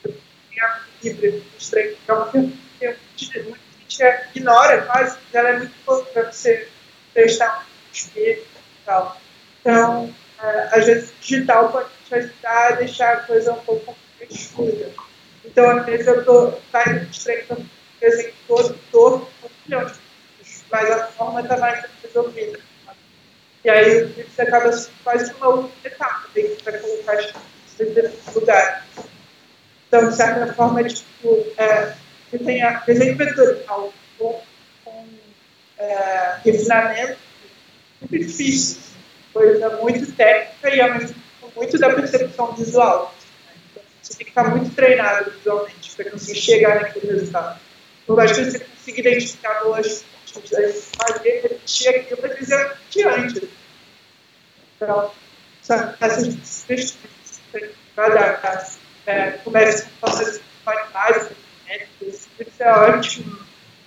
tem 0.03 0.63
a 0.63 0.81
livre, 1.03 1.43
estranho, 1.59 1.97
é 2.07 2.13
uma 2.13 2.27
ferramenta 2.27 2.99
que 3.17 3.43
muita 3.43 3.59
gente 3.89 4.03
ignora 4.35 4.83
quase, 4.83 5.19
ela 5.33 5.49
é 5.49 5.59
muito 5.59 5.75
boa 5.87 6.05
para 6.05 6.31
você 6.31 6.69
testar 7.15 7.67
um 7.67 7.93
espelho 7.93 8.43
e 8.43 8.85
tal. 8.85 9.21
Então, 9.61 10.15
é, 10.43 10.69
às 10.73 10.85
vezes, 10.85 11.13
digital 11.21 11.73
pode 11.73 11.89
te 12.07 12.15
ajudar 12.15 12.73
a 12.73 12.77
deixar 12.77 13.13
a 13.15 13.21
coisa 13.21 13.53
um 13.53 13.61
pouco 13.61 13.97
escura. 14.29 14.91
Então, 15.43 15.71
às 15.71 15.87
vezes, 15.87 16.07
eu 16.07 16.21
estou 16.21 16.63
saindo 16.71 17.07
de 17.07 17.21
treino, 17.21 17.71
desenho 17.99 18.35
todo 18.47 18.79
torto, 18.93 19.31
um 19.43 19.49
milhão 19.65 19.87
de 19.87 19.95
mas 20.71 20.91
a 20.91 21.07
forma 21.09 21.41
está 21.41 21.57
mais 21.57 21.85
resolvida. 22.03 22.61
E 23.65 23.69
aí, 23.69 24.05
você 24.05 24.43
acaba 24.43 24.71
quase 25.05 25.33
uma 25.35 25.49
outra 25.49 25.71
etapa, 25.89 26.29
que 26.33 26.43
colocar 26.43 27.19
as 27.19 27.33
coisas 27.77 28.15
no 28.27 28.41
lugar. 28.41 28.87
Então, 29.87 30.09
de 30.09 30.17
certa 30.17 30.53
forma, 30.55 30.83
tipo, 30.85 31.47
é, 31.59 31.95
que 32.31 32.39
tenha 32.39 32.83
desenho 32.87 33.17
vetorial 33.17 33.93
com, 34.19 34.41
com 34.85 35.07
é, 35.79 36.39
refinamento 36.45 37.19
muito 38.01 38.27
difícil, 38.27 38.81
coisa 39.33 39.77
muito 39.77 40.11
técnica 40.13 40.75
e 40.75 40.81
ao 40.81 40.95
mesmo 40.95 41.09
tempo 41.09 41.53
muito 41.57 41.79
da 41.79 41.91
percepção 41.91 42.53
visual. 42.55 43.15
Então, 43.71 43.83
você 44.01 44.15
tem 44.15 44.25
que 44.25 44.31
estar 44.31 44.45
muito 44.45 44.75
treinado 44.75 45.31
visualmente 45.33 45.97
para 45.97 46.11
conseguir 46.11 46.41
chegar 46.41 46.81
naquele 46.81 47.13
resultado. 47.13 47.61
Eu 48.09 48.19
acho 48.19 48.35
que 48.35 48.45
você 48.45 48.59
conseguir 48.61 49.01
identificar 49.01 49.63
boas 49.65 50.05
fazer 50.33 51.41
repetir 51.43 51.89
aquilo 51.89 52.23
que 52.23 52.37
fizeram 52.37 52.77
antes. 53.07 53.49
Então, 54.77 55.13
essas 56.01 56.67
cada 57.97 58.41
é, 59.07 59.31
começa 59.45 59.85
com 59.85 60.07
processos 60.07 60.41
básicos, 60.93 61.37
isso 62.01 62.63
é 62.63 62.73
ótimo 62.73 63.39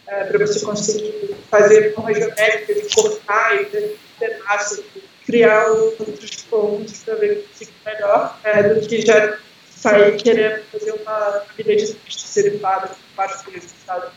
é, 0.07 0.25
para 0.25 0.45
você 0.45 0.65
conseguir 0.65 1.35
fazer 1.49 1.93
com 1.93 2.13
geométrica 2.13 2.71
e 2.73 2.89
cortar 2.93 3.61
e 3.61 3.65
ter 3.65 3.97
pedaços, 4.19 4.83
criar 5.25 5.67
outros 5.67 6.43
pontos 6.43 7.03
para 7.03 7.15
ver 7.15 7.43
que 7.43 7.65
fica 7.65 7.71
melhor, 7.85 8.39
é, 8.43 8.63
do 8.63 8.87
que 8.87 9.01
já 9.01 9.37
sair 9.69 10.15
querendo 10.17 10.63
fazer 10.71 10.91
uma 10.91 11.43
vida 11.57 11.75
de 11.75 11.97
derivada 12.35 12.87
com 12.87 12.95
várias 13.15 13.41
coisas, 13.41 13.71
sabe? 13.85 14.07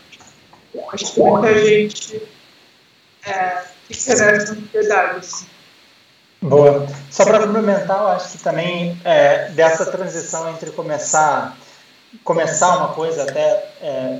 Acho 0.93 1.13
que 1.13 1.19
muita 1.19 1.53
gente 1.65 2.21
é, 3.25 3.63
nessa 3.89 4.53
ansiedade. 4.53 5.19
Assim. 5.19 5.47
Boa. 6.41 6.87
Só 7.09 7.25
para 7.25 7.39
complementar, 7.39 7.99
eu 7.99 8.07
acho 8.09 8.31
que 8.33 8.43
também 8.43 8.99
é, 9.03 9.49
dessa 9.49 9.85
transição 9.85 10.49
entre 10.49 10.71
começar 10.71 11.57
começar 12.23 12.77
uma 12.77 12.89
coisa 12.89 13.23
até 13.23 13.69
é, 13.81 14.19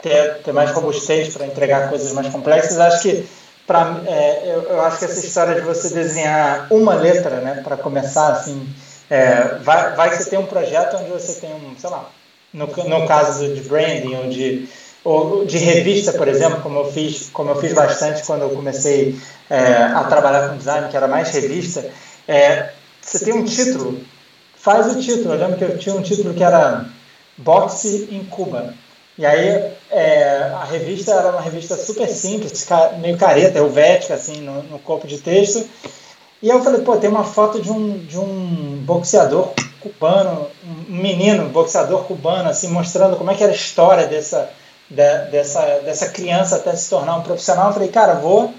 ter, 0.00 0.42
ter 0.42 0.52
mais 0.52 0.70
robustez 0.70 1.34
para 1.34 1.46
entregar 1.46 1.88
coisas 1.88 2.12
mais 2.12 2.28
complexas, 2.28 2.78
acho 2.78 3.02
que 3.02 3.28
pra, 3.66 4.00
é, 4.06 4.54
eu, 4.54 4.62
eu, 4.62 4.80
acho 4.82 4.98
que 4.98 5.04
essa 5.04 5.24
história 5.24 5.54
de 5.54 5.60
você 5.62 5.92
desenhar 5.94 6.66
uma 6.70 6.94
letra, 6.94 7.36
né, 7.40 7.60
para 7.62 7.76
começar 7.76 8.32
assim, 8.32 8.68
é, 9.10 9.58
vai, 9.60 9.94
vai 9.94 10.10
que 10.10 10.16
você 10.16 10.30
tem 10.30 10.38
um 10.38 10.46
projeto 10.46 10.96
onde 10.96 11.10
você 11.10 11.40
tem 11.40 11.52
um, 11.52 11.76
sei 11.78 11.90
lá, 11.90 12.10
no, 12.52 12.66
no 12.66 13.06
caso 13.06 13.54
de 13.54 13.60
branding 13.62 14.14
ou 14.14 14.28
de 14.28 14.68
ou 15.04 15.44
de 15.44 15.58
revista, 15.58 16.14
por 16.14 16.26
exemplo, 16.26 16.62
como 16.62 16.78
eu 16.80 16.90
fiz, 16.90 17.28
como 17.30 17.50
eu 17.50 17.56
fiz 17.56 17.74
bastante 17.74 18.24
quando 18.24 18.42
eu 18.42 18.50
comecei 18.50 19.14
é, 19.50 19.56
a 19.84 20.02
trabalhar 20.04 20.48
com 20.48 20.56
design, 20.56 20.88
que 20.88 20.96
era 20.96 21.06
mais 21.06 21.28
revista, 21.30 21.84
é, 22.26 22.70
você 23.02 23.22
tem 23.22 23.34
um 23.34 23.44
título, 23.44 24.00
faz 24.56 24.96
o 24.96 25.00
título. 25.00 25.34
Eu 25.34 25.38
lembro 25.38 25.58
que 25.58 25.64
eu 25.64 25.78
tinha 25.78 25.94
um 25.94 26.02
título 26.02 26.32
que 26.32 26.42
era 26.42 26.86
Boxe 27.36 28.08
em 28.10 28.24
Cuba. 28.24 28.72
E 29.16 29.24
aí 29.24 29.72
é, 29.90 30.50
a 30.54 30.64
revista 30.64 31.12
era 31.12 31.30
uma 31.30 31.40
revista 31.40 31.76
super 31.76 32.08
simples, 32.08 32.66
meio 33.00 33.16
careta, 33.18 33.58
helvética, 33.58 34.14
assim, 34.14 34.40
no, 34.40 34.62
no 34.62 34.78
corpo 34.78 35.06
de 35.06 35.18
texto. 35.18 35.68
E 36.42 36.48
eu 36.48 36.62
falei, 36.62 36.80
pô, 36.80 36.96
tem 36.96 37.08
uma 37.08 37.24
foto 37.24 37.60
de 37.60 37.70
um, 37.70 37.98
de 37.98 38.18
um 38.18 38.82
boxeador 38.84 39.52
cubano, 39.80 40.48
um 40.66 40.92
menino 40.92 41.48
boxeador 41.50 42.04
cubano, 42.04 42.48
assim, 42.48 42.68
mostrando 42.68 43.16
como 43.16 43.30
é 43.30 43.34
que 43.34 43.42
era 43.42 43.52
a 43.52 43.56
história 43.56 44.06
dessa, 44.06 44.50
de, 44.88 45.30
dessa, 45.30 45.80
dessa 45.84 46.08
criança 46.08 46.56
até 46.56 46.74
se 46.74 46.90
tornar 46.90 47.16
um 47.16 47.22
profissional. 47.22 47.68
Eu 47.68 47.74
falei, 47.74 47.88
cara, 47.88 48.14
vou, 48.14 48.52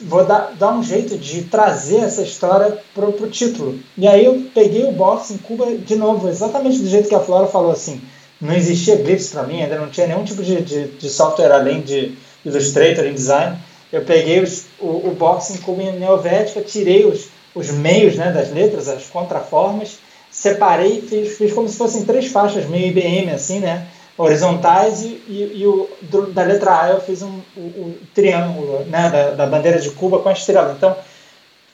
vou 0.00 0.24
dar, 0.24 0.52
dar 0.58 0.72
um 0.72 0.82
jeito 0.82 1.16
de 1.16 1.42
trazer 1.44 2.00
essa 2.00 2.22
história 2.22 2.78
pro, 2.94 3.12
pro 3.12 3.30
título. 3.30 3.78
E 3.96 4.06
aí 4.06 4.24
eu 4.24 4.46
peguei 4.54 4.84
o 4.84 4.92
boxe 4.92 5.34
em 5.34 5.38
Cuba 5.38 5.66
de 5.76 5.96
novo, 5.96 6.28
exatamente 6.28 6.78
do 6.78 6.88
jeito 6.88 7.08
que 7.08 7.14
a 7.14 7.20
Flora 7.20 7.46
falou, 7.46 7.72
assim, 7.72 8.00
não 8.40 8.54
existia 8.54 8.96
Glyphs 8.96 9.30
para 9.30 9.44
mim, 9.44 9.62
ainda 9.62 9.78
não 9.78 9.88
tinha 9.88 10.06
nenhum 10.06 10.24
tipo 10.24 10.42
de, 10.42 10.60
de, 10.62 10.88
de 10.88 11.08
software 11.08 11.52
além 11.52 11.80
de 11.80 12.16
Illustrator, 12.44 13.06
InDesign. 13.06 13.56
Eu 13.92 14.02
peguei 14.02 14.40
os, 14.40 14.66
o, 14.80 15.08
o 15.08 15.14
box 15.16 15.50
em 15.50 15.58
Cuba 15.58 15.82
em 15.82 15.98
Neovética, 15.98 16.60
tirei 16.60 17.06
os, 17.06 17.28
os 17.54 17.70
meios 17.70 18.16
né, 18.16 18.32
das 18.32 18.52
letras, 18.52 18.88
as 18.88 19.04
contraformas, 19.04 19.98
separei, 20.30 21.00
fiz, 21.02 21.38
fiz 21.38 21.52
como 21.52 21.68
se 21.68 21.76
fossem 21.76 22.04
três 22.04 22.26
faixas, 22.26 22.66
meio 22.66 22.88
IBM, 22.88 23.30
assim, 23.30 23.60
né? 23.60 23.86
Horizontais 24.16 25.02
e, 25.02 25.22
e, 25.26 25.52
e 25.56 25.66
o, 25.66 25.88
do, 26.02 26.26
da 26.32 26.42
letra 26.42 26.82
A 26.82 26.90
eu 26.90 27.00
fiz 27.00 27.22
um, 27.22 27.40
o, 27.56 27.60
o 27.60 27.98
triângulo 28.14 28.84
né, 28.86 29.10
da, 29.10 29.30
da, 29.30 29.46
bandeira 29.46 29.80
de 29.80 29.90
Cuba 29.90 30.20
com 30.20 30.28
a 30.28 30.32
estrela. 30.32 30.74
Então 30.76 30.96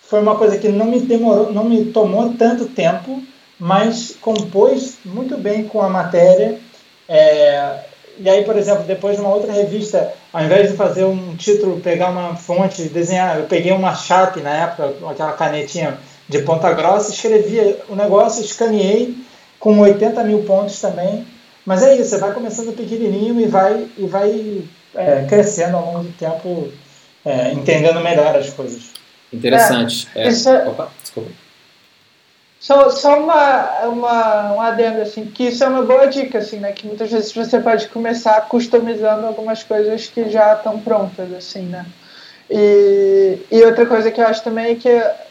foi 0.02 0.20
uma 0.20 0.36
coisa 0.36 0.58
que 0.58 0.68
não 0.68 0.86
me 0.86 1.00
demorou, 1.00 1.52
não 1.52 1.64
me 1.64 1.86
tomou 1.86 2.32
tanto 2.34 2.66
tempo, 2.66 3.22
mas 3.58 4.16
compôs 4.20 4.98
muito 5.04 5.36
bem 5.36 5.64
com 5.64 5.82
a 5.82 5.88
matéria. 5.88 6.58
É, 7.08 7.80
e 8.18 8.28
aí, 8.28 8.44
por 8.44 8.56
exemplo, 8.56 8.84
depois 8.84 9.16
de 9.16 9.22
uma 9.22 9.34
outra 9.34 9.52
revista, 9.52 10.12
ao 10.32 10.42
invés 10.42 10.70
de 10.70 10.76
fazer 10.76 11.04
um 11.04 11.36
título, 11.36 11.80
pegar 11.80 12.10
uma 12.10 12.36
fonte, 12.36 12.88
desenhar, 12.88 13.38
eu 13.38 13.44
peguei 13.44 13.72
uma 13.72 13.94
Sharp 13.94 14.36
na 14.36 14.50
época, 14.50 14.94
aquela 15.10 15.32
canetinha 15.32 15.98
de 16.28 16.40
ponta 16.42 16.72
grossa, 16.72 17.12
escrevia 17.12 17.80
o 17.88 17.94
negócio, 17.94 18.42
escaneei 18.42 19.14
com 19.58 19.78
80 19.78 20.24
mil 20.24 20.42
pontos 20.42 20.80
também 20.80 21.26
mas 21.64 21.82
é 21.82 21.96
isso, 21.96 22.10
você 22.10 22.18
vai 22.18 22.32
começando 22.32 22.74
pequenininho 22.74 23.40
e 23.40 23.46
vai, 23.46 23.86
e 23.96 24.06
vai 24.06 24.62
é, 24.94 25.24
crescendo 25.28 25.76
ao 25.76 25.84
longo 25.84 26.04
do 26.04 26.12
tempo, 26.12 26.68
é, 27.24 27.52
entendendo 27.52 28.00
melhor 28.00 28.36
as 28.36 28.50
coisas. 28.50 28.90
Interessante. 29.32 30.08
É, 30.14 30.28
é... 30.28 30.68
Opa, 30.68 30.90
desculpa. 31.00 31.30
Só, 32.58 32.90
só 32.90 33.18
uma, 33.18 33.88
uma, 33.88 34.52
um 34.52 34.60
adendo, 34.60 35.00
assim, 35.00 35.24
que 35.24 35.44
isso 35.44 35.64
é 35.64 35.68
uma 35.68 35.82
boa 35.82 36.06
dica, 36.06 36.38
assim, 36.38 36.58
né? 36.58 36.72
Que 36.72 36.86
muitas 36.86 37.10
vezes 37.10 37.32
você 37.32 37.58
pode 37.58 37.88
começar 37.88 38.38
customizando 38.48 39.26
algumas 39.26 39.62
coisas 39.62 40.06
que 40.08 40.28
já 40.28 40.52
estão 40.52 40.78
prontas, 40.78 41.32
assim, 41.32 41.62
né? 41.62 41.86
E, 42.50 43.38
e 43.48 43.62
outra 43.62 43.86
coisa 43.86 44.10
que 44.10 44.20
eu 44.20 44.26
acho 44.26 44.42
também 44.42 44.72
é 44.72 44.74
que 44.74 44.88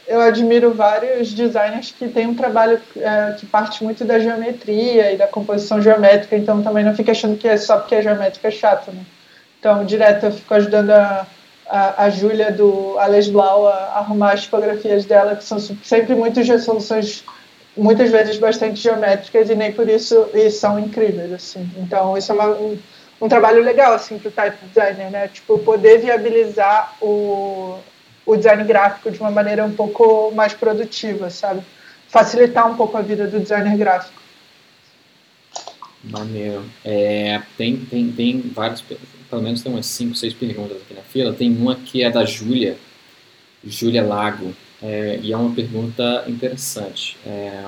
eu 0.08 0.22
admiro 0.22 0.74
vários 0.74 1.34
designers 1.34 1.92
que 1.92 2.08
têm 2.08 2.28
um 2.28 2.34
trabalho 2.34 2.80
é, 2.96 3.36
que 3.38 3.46
parte 3.46 3.84
muito 3.84 4.06
da 4.06 4.18
geometria 4.18 5.12
e 5.12 5.18
da 5.18 5.28
composição 5.28 5.82
geométrica, 5.82 6.38
então 6.38 6.64
também 6.64 6.84
não 6.84 6.96
fica 6.96 7.12
achando 7.12 7.38
que 7.38 7.48
é 7.48 7.58
só 7.58 7.78
porque 7.78 7.96
é 7.96 8.02
geométrica 8.02 8.48
é 8.48 8.52
chato, 8.52 8.92
né? 8.92 9.04
Então, 9.60 9.86
direto 9.86 10.28
eu 10.28 10.32
fico 10.32 10.54
ajudando 10.54 10.92
a, 10.92 11.28
a, 11.68 12.06
a 12.06 12.10
Júlia 12.10 12.54
do 12.54 12.98
Ales 12.98 13.28
Blau 13.28 13.68
a, 13.68 13.98
arrumar 13.98 14.32
as 14.32 14.44
tipografias 14.44 15.04
dela, 15.04 15.36
que 15.36 15.44
são 15.44 15.60
sempre 15.60 16.16
muitas 16.16 16.48
soluções, 16.64 17.26
muitas 17.76 18.10
vezes 18.10 18.38
bastante 18.38 18.80
geométricas 18.80 19.50
e 19.50 19.56
nem 19.56 19.74
por 19.74 19.90
isso 19.90 20.30
e 20.34 20.50
são 20.50 20.80
incríveis, 20.80 21.34
assim. 21.34 21.70
Então, 21.78 22.18
isso 22.18 22.32
é 22.32 22.36
uma, 22.36 22.58
um, 23.22 23.30
trabalho 23.30 23.64
legal 23.64 23.94
assim 23.94 24.18
para 24.18 24.30
o 24.30 24.32
type 24.32 24.66
designer, 24.68 25.12
né? 25.12 25.28
Tipo 25.28 25.60
poder 25.60 26.00
viabilizar 26.00 26.96
o, 27.02 27.78
o 28.26 28.36
design 28.36 28.64
gráfico 28.64 29.12
de 29.12 29.20
uma 29.20 29.32
maneira 29.32 29.66
um 29.66 29.74
pouco 29.74 30.32
mais 30.32 30.54
produtiva, 30.54 31.30
sabe? 31.30 31.62
Facilitar 32.08 32.70
um 32.70 32.76
pouco 32.76 32.98
a 32.98 33.02
vida 33.02 33.28
do 33.28 33.40
designer 33.40 33.78
gráfico. 33.78 34.20
Maneiro. 36.04 36.64
É, 36.84 37.42
tem, 37.58 37.78
tem, 37.78 38.12
tem 38.12 38.42
vários, 38.42 38.84
pelo 39.30 39.42
menos 39.42 39.62
tem 39.62 39.72
umas 39.72 39.86
5, 39.86 40.16
6 40.16 40.34
perguntas 40.34 40.78
aqui 40.78 40.94
na 40.94 41.02
fila. 41.02 41.34
Tem 41.34 41.52
uma 41.52 41.76
que 41.76 42.02
é 42.02 42.10
da 42.10 42.26
Júlia, 42.26 42.78
Júlia 43.64 44.04
Lago, 44.04 44.56
é, 44.82 45.20
e 45.22 45.34
é 45.34 45.38
uma 45.38 45.54
pergunta 45.54 46.24
interessante. 46.28 47.18
É, 47.26 47.66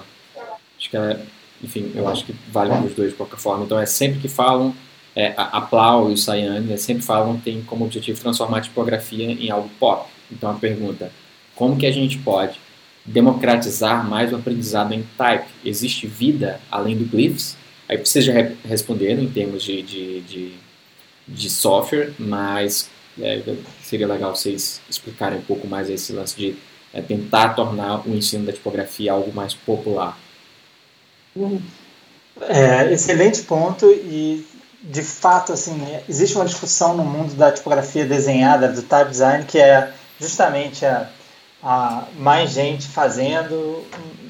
acho 0.77 0.89
que 0.89 0.95
ela, 0.95 1.21
enfim, 1.61 1.91
eu 1.93 2.07
acho 2.07 2.25
que 2.25 2.33
vale 2.49 2.69
para 2.69 2.85
os 2.85 2.95
dois 2.95 3.11
de 3.11 3.15
qualquer 3.17 3.37
forma. 3.37 3.65
Então 3.65 3.79
é 3.79 3.85
sempre 3.85 4.19
que 4.19 4.29
falam 4.29 4.73
é, 5.21 5.33
a 5.37 5.61
Plau 5.61 6.09
e 6.09 6.13
o 6.13 6.17
Sayane 6.17 6.75
sempre 6.79 7.03
falam 7.03 7.37
tem 7.37 7.61
como 7.61 7.85
objetivo 7.85 8.19
transformar 8.19 8.57
a 8.57 8.61
tipografia 8.61 9.25
em 9.25 9.51
algo 9.51 9.69
pop. 9.79 10.09
Então 10.31 10.49
a 10.49 10.55
pergunta, 10.55 11.11
como 11.55 11.77
que 11.77 11.85
a 11.85 11.91
gente 11.91 12.17
pode 12.17 12.59
democratizar 13.05 14.07
mais 14.07 14.33
o 14.33 14.37
aprendizado 14.37 14.93
em 14.93 15.03
type? 15.15 15.45
Existe 15.63 16.07
vida 16.07 16.59
além 16.71 16.97
do 16.97 17.05
glyphs? 17.05 17.55
Aí 17.87 17.97
vocês 17.97 18.25
já 18.25 18.33
responderam 18.67 19.21
em 19.21 19.29
termos 19.29 19.63
de, 19.63 19.83
de, 19.83 20.21
de, 20.21 20.51
de 21.27 21.49
software, 21.51 22.13
mas 22.17 22.89
é, 23.21 23.43
seria 23.83 24.07
legal 24.07 24.35
vocês 24.35 24.81
explicarem 24.89 25.37
um 25.37 25.43
pouco 25.43 25.67
mais 25.67 25.87
esse 25.87 26.13
lance 26.13 26.35
de 26.35 26.55
é, 26.91 26.99
tentar 26.99 27.49
tornar 27.49 28.07
o 28.07 28.15
ensino 28.15 28.45
da 28.45 28.53
tipografia 28.53 29.11
algo 29.11 29.31
mais 29.31 29.53
popular. 29.53 30.17
É, 32.41 32.91
excelente 32.91 33.43
ponto 33.43 33.85
e 33.85 34.45
de 34.81 35.03
fato, 35.03 35.53
assim, 35.53 35.79
existe 36.09 36.35
uma 36.35 36.45
discussão 36.45 36.95
no 36.95 37.03
mundo 37.03 37.35
da 37.35 37.51
tipografia 37.51 38.05
desenhada, 38.05 38.67
do 38.67 38.81
type 38.81 39.11
design, 39.11 39.45
que 39.45 39.59
é 39.59 39.91
justamente 40.19 40.85
a, 40.85 41.07
a 41.61 42.03
mais 42.17 42.51
gente 42.51 42.87
fazendo, 42.87 43.85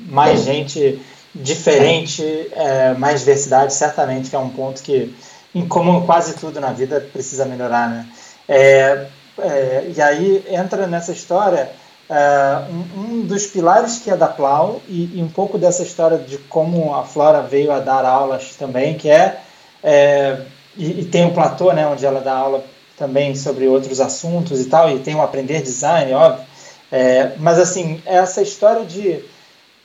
mais 0.10 0.44
gente 0.44 1.02
diferente, 1.34 2.24
é, 2.52 2.94
mais 2.94 3.22
diversidade, 3.22 3.74
certamente, 3.74 4.30
que 4.30 4.36
é 4.36 4.40
um 4.40 4.50
ponto 4.50 4.84
que, 4.84 5.16
em 5.56 5.66
comum 5.66 6.06
quase 6.06 6.34
tudo 6.34 6.60
na 6.60 6.74
vida, 6.74 7.00
precisa 7.14 7.46
melhorar, 7.46 7.90
né? 7.90 8.08
É, 8.48 9.08
é, 9.40 9.92
e 9.96 10.02
aí 10.02 10.44
entra 10.50 10.86
nessa 10.88 11.14
história 11.14 11.72
é, 12.10 12.62
um, 12.70 13.02
um, 13.02 13.22
dos 13.22 13.48
pilares 13.48 14.00
que 14.00 14.12
é 14.12 14.18
da 14.18 14.28
Plau 14.28 14.82
e, 14.90 15.18
e 15.18 15.24
um 15.24 15.30
pouco 15.30 15.58
dessa 15.58 15.84
história 15.84 16.18
de 16.18 16.38
como 16.38 16.94
a 16.94 17.06
Flora 17.06 17.42
veio 17.42 17.72
a 17.72 17.80
dar 17.80 18.04
aulas 18.04 18.56
também, 18.58 18.98
que 18.98 19.10
é 19.10 19.40
é, 19.84 20.42
e, 20.78 21.02
e, 21.02 21.06
tem 21.06 21.26
o 21.26 21.34
platô, 21.34 21.74
né, 21.74 21.88
onde 21.88 22.06
ela 22.06 22.22
dá 22.22 22.34
aula 22.34 22.64
também 22.98 23.36
sobre 23.36 23.68
outros 23.68 24.00
assuntos 24.00 24.62
e 24.62 24.66
tal, 24.66 24.90
e 24.90 25.00
tem 25.00 25.16
o 25.16 25.22
aprender 25.22 25.62
design, 25.62 26.14
óbvio. 26.14 26.46
É, 26.92 27.32
mas 27.38 27.58
assim, 27.58 28.02
essa 28.06 28.42
história 28.42 28.86
de 28.86 29.24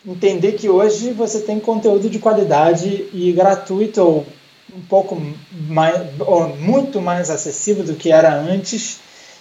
entender 0.07 0.53
que 0.53 0.68
hoje 0.68 1.12
você 1.12 1.40
tem 1.40 1.59
conteúdo 1.59 2.11
de 2.11 2.18
qualidade 2.18 3.09
e 3.12 3.32
gratuito 3.32 4.03
ou 4.03 4.26
um 4.74 4.80
pouco 4.82 5.20
mais, 5.68 6.03
ou 6.20 6.49
muito 6.57 7.01
mais 7.01 7.30
acessível 7.30 7.84
do 7.84 7.94
que 7.94 8.12
era 8.12 8.34
antes, 8.34 8.99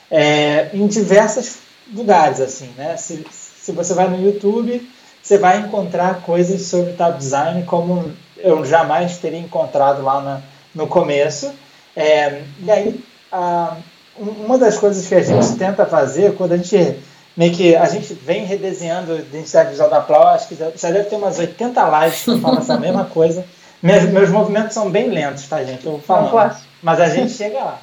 é, 0.10 0.70
em 0.74 0.88
diversos 0.88 1.58
lugares, 1.94 2.40
assim, 2.40 2.70
né? 2.78 2.96
Se, 2.98 3.26
se 3.32 3.72
você 3.72 3.94
vai 3.94 4.08
no 4.08 4.24
YouTube, 4.24 4.88
você 5.26 5.40
vai 5.40 5.58
encontrar 5.58 6.22
coisas 6.22 6.62
sobre 6.68 6.94
tab 6.94 7.18
design 7.18 7.64
como 7.64 8.12
eu 8.38 8.64
jamais 8.64 9.18
teria 9.18 9.40
encontrado 9.40 10.04
lá 10.04 10.22
na, 10.22 10.42
no 10.76 10.86
começo. 10.86 11.52
É, 11.96 12.44
e 12.60 12.70
aí, 12.70 13.04
a, 13.32 13.76
uma 14.20 14.56
das 14.60 14.78
coisas 14.78 15.08
que 15.08 15.16
a 15.16 15.24
gente 15.24 15.58
tenta 15.58 15.84
fazer, 15.84 16.36
quando 16.36 16.52
a 16.52 16.58
gente 16.58 17.00
meio 17.36 17.52
que 17.54 17.76
a 17.76 17.86
gente 17.86 18.14
vem 18.14 18.46
redesenhando 18.46 19.14
a 19.14 19.16
identidade 19.16 19.72
visual 19.72 19.90
da 19.90 20.00
Plau, 20.00 20.28
acho 20.28 20.48
que 20.48 20.56
já 20.56 20.92
deve 20.92 21.06
ter 21.06 21.16
umas 21.16 21.40
80 21.40 22.00
lives 22.00 22.24
que 22.24 22.40
falo 22.40 22.60
essa 22.60 22.78
mesma 22.78 23.06
coisa. 23.12 23.44
Meus, 23.82 24.04
meus 24.04 24.30
movimentos 24.30 24.76
são 24.76 24.92
bem 24.92 25.10
lentos, 25.10 25.48
tá, 25.48 25.64
gente? 25.64 25.84
Eu 25.88 26.00
falo, 26.06 26.30
mas 26.84 27.02
a 27.02 27.10
gente 27.10 27.32
chega 27.34 27.58
lá. 27.58 27.82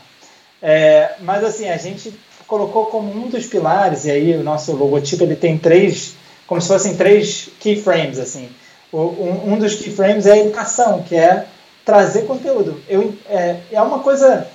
É, 0.62 1.16
mas 1.20 1.42
assim, 1.42 1.68
a 1.68 1.76
gente 1.76 2.16
colocou 2.46 2.86
como 2.86 3.12
um 3.12 3.28
dos 3.28 3.46
pilares, 3.46 4.04
e 4.04 4.12
aí 4.12 4.36
o 4.36 4.44
nosso 4.44 4.72
logotipo 4.72 5.24
ele 5.24 5.34
tem 5.34 5.58
três, 5.58 6.14
como 6.52 6.60
se 6.60 6.68
fossem 6.68 6.96
três 6.96 7.48
keyframes, 7.58 8.18
assim. 8.18 8.50
O, 8.92 8.98
um, 8.98 9.54
um, 9.54 9.58
dos 9.58 9.74
keyframes 9.74 10.26
é 10.26 10.32
a 10.32 10.38
educação, 10.38 11.02
que 11.02 11.16
é 11.16 11.46
trazer 11.82 12.26
conteúdo. 12.26 12.78
Eu, 12.86 13.14
é, 13.26 13.56
é 13.72 13.80
uma 13.80 14.00
coisa, 14.00 14.46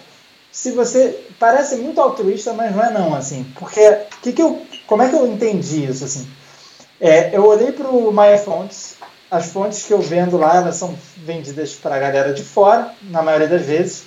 se 0.52 0.74
você 0.74 1.20
parece 1.40 1.78
muito 1.78 2.00
altruísta, 2.00 2.54
mas 2.54 2.76
não 2.76 2.84
é 2.84 2.92
não, 2.92 3.16
assim, 3.16 3.52
porque 3.58 3.98
que 4.22 4.32
que 4.32 4.44
eu, 4.44 4.62
como 4.86 5.02
é 5.02 5.10
que 5.10 5.16
eu 5.16 5.26
entendi 5.26 5.86
isso, 5.86 6.06
assim? 6.06 6.28
É, 7.02 7.36
eu 7.36 7.44
olhei 7.44 7.72
para 7.72 7.88
o 7.88 8.14
Maya 8.14 8.38
Fontes, 8.38 8.94
as 9.32 9.48
fontes 9.48 9.84
que 9.84 9.92
eu 9.92 10.00
vendo 10.00 10.38
lá, 10.38 10.58
elas 10.58 10.76
são 10.76 10.96
vendidas 11.18 11.74
para 11.74 11.96
a 11.96 12.00
galera 12.00 12.32
de 12.32 12.44
fora, 12.44 12.94
na 13.10 13.24
maioria 13.24 13.48
das 13.48 13.64
vezes, 13.64 14.04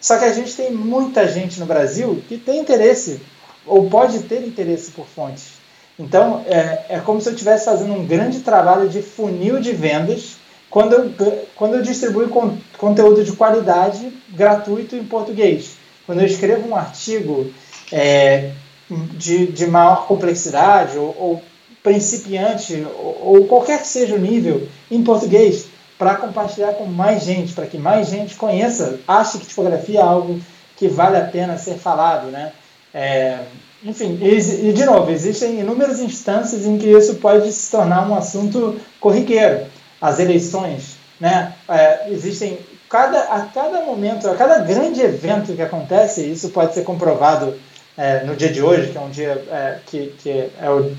só 0.00 0.16
que 0.16 0.24
a 0.24 0.32
gente 0.32 0.56
tem 0.56 0.72
muita 0.72 1.28
gente 1.28 1.60
no 1.60 1.66
Brasil 1.66 2.22
que 2.26 2.38
tem 2.38 2.58
interesse, 2.58 3.20
ou 3.66 3.90
pode 3.90 4.20
ter 4.20 4.42
interesse 4.46 4.92
por 4.92 5.06
fontes. 5.06 5.57
Então, 5.98 6.44
é, 6.46 6.84
é 6.90 7.00
como 7.00 7.20
se 7.20 7.28
eu 7.28 7.32
estivesse 7.32 7.64
fazendo 7.64 7.92
um 7.92 8.06
grande 8.06 8.40
trabalho 8.40 8.88
de 8.88 9.02
funil 9.02 9.60
de 9.60 9.72
vendas 9.72 10.36
quando 10.70 10.92
eu, 10.92 11.48
quando 11.56 11.74
eu 11.74 11.82
distribuo 11.82 12.28
con 12.28 12.56
conteúdo 12.76 13.24
de 13.24 13.32
qualidade 13.32 14.12
gratuito 14.28 14.94
em 14.94 15.04
português. 15.04 15.76
Quando 16.06 16.20
eu 16.20 16.26
escrevo 16.26 16.68
um 16.68 16.76
artigo 16.76 17.50
é, 17.92 18.52
de, 18.88 19.46
de 19.46 19.66
maior 19.66 20.06
complexidade, 20.06 20.96
ou, 20.96 21.16
ou 21.18 21.42
principiante, 21.82 22.86
ou, 22.96 23.20
ou 23.22 23.44
qualquer 23.46 23.80
que 23.80 23.88
seja 23.88 24.14
o 24.14 24.18
nível, 24.18 24.68
em 24.90 25.02
português, 25.02 25.66
para 25.98 26.14
compartilhar 26.14 26.74
com 26.74 26.84
mais 26.84 27.24
gente, 27.24 27.52
para 27.52 27.66
que 27.66 27.76
mais 27.76 28.08
gente 28.08 28.36
conheça, 28.36 29.00
ache 29.06 29.38
que 29.38 29.46
tipografia 29.46 29.98
é 29.98 30.02
algo 30.02 30.40
que 30.76 30.86
vale 30.86 31.16
a 31.16 31.24
pena 31.24 31.58
ser 31.58 31.74
falado, 31.74 32.28
né? 32.28 32.52
É, 32.94 33.40
enfim, 33.84 34.18
e, 34.20 34.68
e, 34.68 34.72
de 34.72 34.84
novo, 34.84 35.10
existem 35.10 35.60
inúmeras 35.60 36.00
instâncias 36.00 36.66
em 36.66 36.78
que 36.78 36.86
isso 36.86 37.16
pode 37.16 37.52
se 37.52 37.70
tornar 37.70 38.08
um 38.08 38.14
assunto 38.14 38.80
corriqueiro. 39.00 39.66
As 40.00 40.18
eleições, 40.18 40.96
né? 41.20 41.54
É, 41.68 42.10
existem 42.10 42.58
cada, 42.88 43.20
a 43.20 43.40
cada 43.42 43.82
momento, 43.82 44.28
a 44.28 44.34
cada 44.34 44.58
grande 44.60 45.00
evento 45.00 45.54
que 45.54 45.62
acontece, 45.62 46.24
isso 46.24 46.50
pode 46.50 46.74
ser 46.74 46.82
comprovado 46.82 47.54
é, 47.96 48.24
no 48.24 48.36
dia 48.36 48.50
de 48.50 48.62
hoje, 48.62 48.90
que 48.92 48.98
é 48.98 49.00
um 49.00 49.10
dia 49.10 49.44
é, 49.50 49.78
que, 49.86 50.14
que 50.18 50.50
é 50.60 50.70
o 50.70 50.96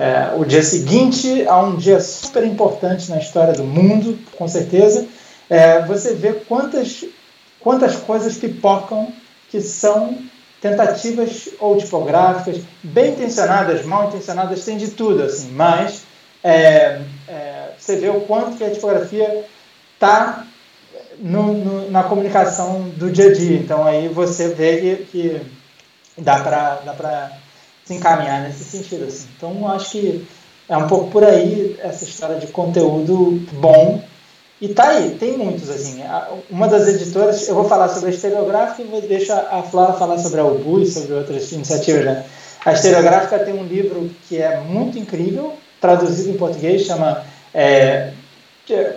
é, 0.00 0.32
o 0.34 0.46
dia 0.46 0.62
seguinte 0.62 1.46
a 1.46 1.60
um 1.60 1.76
dia 1.76 2.00
super 2.00 2.42
importante 2.44 3.10
na 3.10 3.18
história 3.18 3.52
do 3.52 3.64
mundo, 3.64 4.18
com 4.36 4.48
certeza, 4.48 5.06
é, 5.48 5.82
você 5.82 6.14
vê 6.14 6.32
quantas, 6.32 7.04
quantas 7.60 7.96
coisas 7.96 8.36
pipocam 8.36 9.12
que 9.50 9.60
são 9.60 10.16
tentativas 10.60 11.48
ou 11.58 11.76
tipográficas, 11.76 12.60
bem 12.82 13.12
intencionadas, 13.12 13.84
mal 13.84 14.08
intencionadas, 14.08 14.64
tem 14.64 14.76
de 14.76 14.88
tudo, 14.88 15.22
assim, 15.22 15.52
mas 15.52 16.02
é, 16.44 17.00
é, 17.28 17.70
você 17.78 17.96
vê 17.96 18.08
o 18.08 18.20
quanto 18.22 18.56
que 18.56 18.64
a 18.64 18.70
tipografia 18.70 19.44
está 19.94 20.46
na 21.90 22.04
comunicação 22.04 22.88
do 22.96 23.10
dia 23.10 23.30
a 23.30 23.32
dia. 23.32 23.58
Então 23.58 23.84
aí 23.84 24.08
você 24.08 24.48
vê 24.48 24.78
que, 24.80 25.04
que 25.06 25.42
dá 26.18 26.40
para 26.40 27.30
se 27.84 27.94
encaminhar 27.94 28.42
nesse 28.42 28.64
sentido. 28.64 29.04
Assim. 29.04 29.28
Então, 29.36 29.68
acho 29.70 29.90
que 29.90 30.26
é 30.68 30.76
um 30.76 30.86
pouco 30.86 31.10
por 31.10 31.24
aí 31.24 31.76
essa 31.82 32.04
história 32.04 32.38
de 32.38 32.46
conteúdo 32.48 33.44
bom. 33.52 34.02
E 34.60 34.68
tá 34.68 34.88
aí, 34.88 35.16
tem 35.18 35.38
muitos. 35.38 35.70
assim. 35.70 36.02
Uma 36.50 36.68
das 36.68 36.86
editoras, 36.86 37.48
eu 37.48 37.54
vou 37.54 37.64
falar 37.64 37.88
sobre 37.88 38.10
a 38.10 38.12
Estereográfica 38.12 38.82
e 38.82 38.84
vou 38.84 39.00
deixar 39.00 39.48
a 39.50 39.62
Flora 39.62 39.94
falar 39.94 40.18
sobre 40.18 40.40
a 40.40 40.44
UBU 40.44 40.82
e 40.82 40.86
sobre 40.86 41.14
outras 41.14 41.50
iniciativas. 41.52 42.04
Né? 42.04 42.24
A 42.64 42.72
Estereográfica 42.72 43.38
tem 43.38 43.54
um 43.54 43.64
livro 43.64 44.10
que 44.28 44.36
é 44.36 44.60
muito 44.60 44.98
incrível, 44.98 45.54
traduzido 45.80 46.30
em 46.30 46.36
português, 46.36 46.82
chama 46.82 47.24
é, 47.54 48.12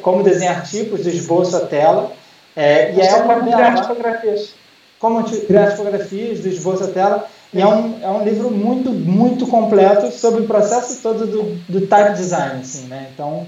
Como 0.01 0.21
Desenhar 0.21 0.63
Tipos, 0.63 1.03
do 1.03 1.09
Esboço 1.09 1.55
à 1.55 1.61
Tela. 1.61 2.11
É, 2.55 2.93
e 2.93 3.01
é 3.01 3.15
uma 3.15 3.41
criar 3.41 3.81
tipografias. 3.81 4.53
Como 4.99 5.23
criar 5.23 5.71
tipografias, 5.71 6.39
do 6.39 6.47
esboço 6.47 6.83
à 6.83 6.87
tela. 6.87 7.27
E 7.53 7.61
é 7.61 7.67
um, 7.67 7.99
é 8.01 8.09
um 8.09 8.23
livro 8.23 8.49
muito, 8.49 8.91
muito 8.91 9.45
completo 9.47 10.11
sobre 10.11 10.41
o 10.41 10.47
processo 10.47 11.01
todo 11.01 11.27
do, 11.27 11.43
do 11.67 11.87
type 11.87 12.13
design, 12.13 12.61
assim, 12.61 12.87
né? 12.87 13.07
Então, 13.13 13.45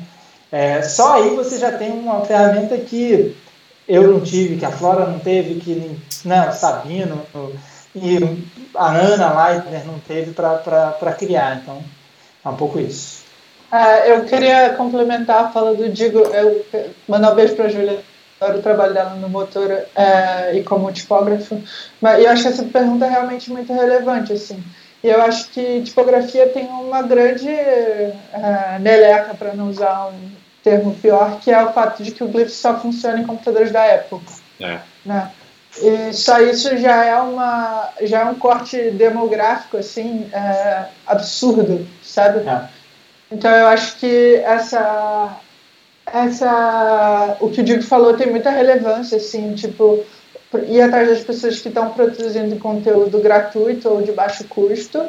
é, 0.56 0.82
só 0.84 1.16
aí 1.16 1.36
você 1.36 1.58
já 1.58 1.70
tem 1.74 1.92
uma 1.92 2.22
ferramenta 2.22 2.78
que 2.78 3.36
eu 3.86 4.04
não 4.08 4.22
tive, 4.22 4.56
que 4.56 4.64
a 4.64 4.72
Flora 4.72 5.06
não 5.06 5.20
teve, 5.20 5.60
que 5.60 6.00
né, 6.24 6.48
o 6.48 6.54
Sabino 6.54 7.22
e 7.94 8.20
a 8.74 8.92
Ana 8.94 9.50
Leitner 9.50 9.86
não 9.86 10.00
teve 10.00 10.32
para 10.32 11.14
criar. 11.20 11.58
Então, 11.62 11.84
é 12.46 12.48
um 12.48 12.56
pouco 12.56 12.80
isso. 12.80 13.26
É, 13.70 14.14
eu 14.14 14.24
queria 14.24 14.70
complementar 14.76 15.44
a 15.44 15.50
fala 15.50 15.76
do 15.76 15.90
Digo, 15.90 16.20
eu 16.20 16.66
mandar 17.06 17.34
um 17.34 17.36
beijo 17.36 17.54
para 17.54 17.66
a 17.66 17.70
Júlia 17.70 18.00
o 18.40 18.62
trabalho 18.62 18.94
dela 18.94 19.16
no 19.16 19.28
motor 19.28 19.70
é, 19.94 20.56
e 20.56 20.64
como 20.64 20.90
tipógrafo. 20.90 21.62
Mas 22.00 22.24
eu 22.24 22.32
acho 22.32 22.48
essa 22.48 22.64
pergunta 22.64 23.06
realmente 23.06 23.52
muito 23.52 23.74
relevante, 23.74 24.32
assim. 24.32 24.64
E 25.04 25.10
eu 25.10 25.22
acho 25.22 25.50
que 25.50 25.82
tipografia 25.82 26.48
tem 26.48 26.66
uma 26.68 27.02
grande 27.02 27.50
é, 27.50 28.78
neleca, 28.80 29.34
para 29.34 29.54
não 29.54 29.70
usar 29.70 30.08
um 30.08 30.45
termo 30.66 30.96
pior, 30.96 31.40
que 31.40 31.52
é 31.52 31.64
o 31.64 31.72
fato 31.72 32.02
de 32.02 32.12
que 32.12 32.24
o 32.24 32.28
Glyph 32.28 32.50
só 32.50 32.80
funciona 32.80 33.20
em 33.20 33.24
computadores 33.24 33.72
da 33.72 33.86
Apple. 33.86 34.20
É. 34.60 34.80
Né? 35.06 35.32
E 35.78 36.12
só 36.12 36.42
isso 36.42 36.76
já 36.78 37.06
é, 37.06 37.16
uma, 37.18 37.90
já 38.02 38.22
é 38.22 38.26
um 38.26 38.34
corte 38.34 38.90
demográfico, 38.90 39.78
assim, 39.78 40.28
é, 40.34 40.86
absurdo, 41.06 41.88
sabe? 42.02 42.40
É. 42.50 42.68
Então 43.32 43.52
eu 43.52 43.68
acho 43.68 43.98
que 43.98 44.36
essa 44.44 45.38
essa 46.06 47.38
o 47.40 47.50
que 47.50 47.62
o 47.62 47.64
Diego 47.64 47.82
falou 47.82 48.16
tem 48.16 48.30
muita 48.30 48.52
relevância 48.52 49.18
assim 49.18 49.56
tipo 49.56 50.06
ir 50.68 50.80
atrás 50.82 51.10
das 51.10 51.22
pessoas 51.22 51.60
que 51.60 51.68
estão 51.68 51.90
produzindo 51.90 52.56
conteúdo 52.58 53.20
gratuito 53.20 53.90
ou 53.90 54.04
de 54.04 54.12
baixo 54.12 54.44
custo 54.48 55.04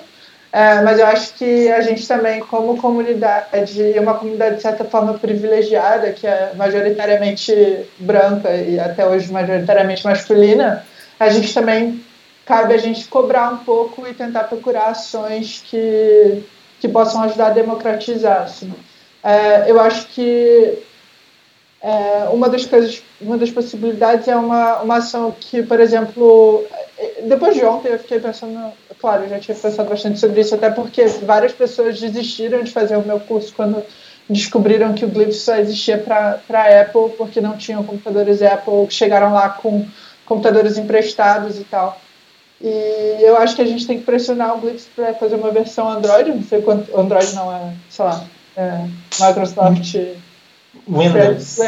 é, 0.53 0.80
mas 0.82 0.99
eu 0.99 1.07
acho 1.07 1.34
que 1.34 1.70
a 1.70 1.80
gente 1.80 2.07
também 2.07 2.40
como 2.40 2.76
comunidade 2.76 3.80
uma 3.99 4.14
comunidade 4.14 4.57
de 4.57 4.62
certa 4.62 4.84
forma 4.84 5.14
privilegiada 5.14 6.12
que 6.12 6.26
é 6.26 6.53
majoritariamente 6.55 7.86
branca 7.99 8.55
e 8.55 8.78
até 8.78 9.07
hoje 9.07 9.30
majoritariamente 9.32 10.05
masculina 10.05 10.84
a 11.18 11.28
gente 11.28 11.53
também 11.53 12.05
cabe 12.44 12.74
a 12.74 12.78
gente 12.78 13.07
cobrar 13.09 13.53
um 13.53 13.59
pouco 13.59 14.07
e 14.07 14.14
tentar 14.14 14.44
procurar 14.44 14.88
ações 14.88 15.62
que 15.66 16.44
que 16.80 16.88
possam 16.88 17.22
ajudar 17.22 17.49
a 17.49 17.51
democratizar 17.51 18.42
assim. 18.42 18.72
É, 19.22 19.70
eu 19.70 19.80
acho 19.80 20.07
que 20.09 20.78
é, 21.87 22.28
uma 22.30 22.49
das 22.49 22.66
coisas, 22.66 23.01
uma 23.20 23.39
das 23.39 23.49
possibilidades 23.49 24.26
é 24.26 24.34
uma, 24.34 24.82
uma 24.82 24.97
ação 24.97 25.32
que, 25.39 25.62
por 25.62 25.78
exemplo, 25.78 26.64
depois 27.28 27.55
de 27.55 27.64
ontem 27.64 27.93
eu 27.93 27.99
fiquei 28.01 28.18
pensando, 28.18 28.72
claro, 29.01 29.22
eu 29.22 29.28
já 29.28 29.39
tinha 29.39 29.57
pensado 29.57 29.89
bastante 29.89 30.18
sobre 30.18 30.41
isso, 30.41 30.53
até 30.53 30.68
porque 30.68 31.07
várias 31.22 31.53
pessoas 31.53 32.01
desistiram 32.01 32.64
de 32.64 32.72
fazer 32.72 32.97
o 32.97 33.07
meu 33.07 33.20
curso 33.20 33.55
quando 33.55 33.80
descobriram 34.28 34.95
que 34.95 35.05
o 35.05 35.09
Glyph 35.09 35.34
só 35.34 35.55
existia 35.59 35.97
para 35.97 36.80
Apple, 36.80 37.11
porque 37.16 37.41
não 37.41 37.57
tinham 37.57 37.84
computadores 37.84 38.43
Apple, 38.43 38.91
chegaram 38.91 39.32
lá 39.32 39.51
com 39.51 39.87
computadores 40.24 40.76
emprestados 40.76 41.57
e 41.57 41.62
tal. 41.62 42.01
E 42.61 43.18
eu 43.20 43.37
acho 43.37 43.55
que 43.55 43.62
a 43.62 43.66
gente 43.66 43.87
tem 43.87 44.01
que 44.01 44.05
pressionar 44.05 44.57
o 44.57 44.61
Glyph 44.61 44.87
para 44.97 45.14
fazer 45.14 45.37
uma 45.37 45.53
versão 45.53 45.89
Android, 45.89 46.32
não 46.32 46.43
sei 46.43 46.61
quanto, 46.62 46.99
Android 46.99 47.32
não 47.32 47.55
é, 47.55 47.72
sei 47.89 48.05
lá, 48.05 48.24
é 48.57 48.89
Microsoft 49.20 49.95
Windows. 50.89 51.59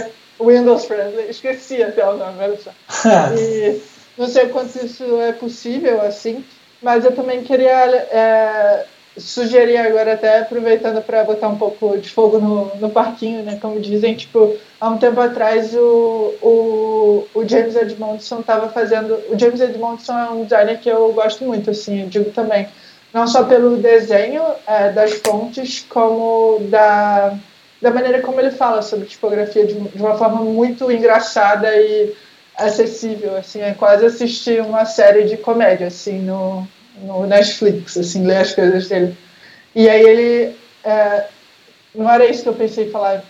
Windows 0.41 0.85
Friendly, 0.85 1.31
esqueci 1.31 1.83
até 1.83 2.07
o 2.09 2.17
nome, 2.17 2.39
olha 2.41 2.59
só. 2.59 2.71
e 3.37 3.81
não 4.17 4.29
sei 4.29 4.49
quanto 4.49 4.85
isso 4.85 5.05
é 5.21 5.33
possível, 5.33 6.01
assim, 6.01 6.45
mas 6.83 7.05
eu 7.05 7.13
também 7.13 7.43
queria 7.43 7.69
é, 7.69 8.85
sugerir 9.17 9.77
agora, 9.77 10.15
até 10.15 10.41
aproveitando 10.41 11.03
para 11.03 11.25
botar 11.25 11.49
um 11.49 11.59
pouco 11.59 11.99
de 11.99 12.09
fogo 12.09 12.39
no, 12.39 12.73
no 12.77 12.91
parquinho, 12.91 13.43
né? 13.43 13.59
Como 13.61 13.81
dizem, 13.81 14.15
tipo, 14.15 14.57
há 14.81 14.89
um 14.89 14.99
tempo 14.99 15.21
atrás 15.21 15.75
o, 15.75 16.35
o, 16.43 17.29
o 17.35 17.49
James 17.49 17.75
Edmondson 17.75 18.41
estava 18.41 18.69
fazendo. 18.69 19.19
O 19.29 19.39
James 19.39 19.61
Edmondson 19.61 20.19
é 20.19 20.31
um 20.31 20.45
designer 20.45 20.79
que 20.79 20.89
eu 20.89 21.13
gosto 21.13 21.45
muito, 21.45 21.71
assim, 21.71 22.03
eu 22.03 22.09
digo 22.09 22.31
também. 22.31 22.69
Não 23.13 23.27
só 23.27 23.45
pelo 23.45 23.79
desenho 23.79 24.43
é, 24.67 24.93
das 24.93 25.15
fontes, 25.15 25.85
como 25.89 26.59
da, 26.69 27.35
da 27.81 27.91
maneira 27.91 28.21
como 28.21 28.41
ele 28.41 28.51
fala 28.51 28.83
sobre 28.83 29.07
tipografia 29.07 29.67
de, 29.67 29.75
de 29.75 30.03
uma 30.03 30.17
forma 30.17 30.43
muito 30.43 30.91
engraçada 30.91 31.75
e 31.77 32.15
acessível, 32.57 33.37
assim, 33.37 33.61
é 33.61 33.73
quase 33.73 34.05
assistir 34.05 34.61
uma 34.61 34.85
série 34.85 35.25
de 35.25 35.37
comédia, 35.37 35.87
assim, 35.87 36.19
no, 36.19 36.67
no 37.03 37.27
Netflix, 37.27 37.97
assim, 37.97 38.27
ler 38.27 38.39
as 38.39 38.55
coisas 38.55 38.89
dele. 38.89 39.17
E 39.75 39.89
aí 39.89 40.03
ele, 40.03 40.57
é, 40.83 41.27
não 41.95 42.11
era 42.11 42.27
isso 42.27 42.43
que 42.43 42.49
eu 42.49 42.55
pensei 42.55 42.87
em 42.87 42.91
falar 42.91 43.23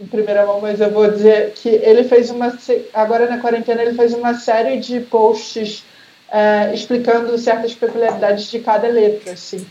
em 0.00 0.06
primeira 0.06 0.46
mão, 0.46 0.60
mas 0.60 0.80
eu 0.80 0.90
vou 0.90 1.10
dizer 1.10 1.52
que 1.54 1.68
ele 1.68 2.04
fez 2.04 2.30
uma, 2.30 2.56
agora 2.94 3.28
na 3.28 3.38
quarentena 3.38 3.82
ele 3.82 3.94
fez 3.94 4.14
uma 4.14 4.34
série 4.34 4.78
de 4.78 5.00
posts 5.00 5.84
é, 6.30 6.72
explicando 6.72 7.36
certas 7.36 7.74
peculiaridades 7.74 8.50
de 8.50 8.60
cada 8.60 8.86
letra, 8.86 9.32
assim. 9.32 9.66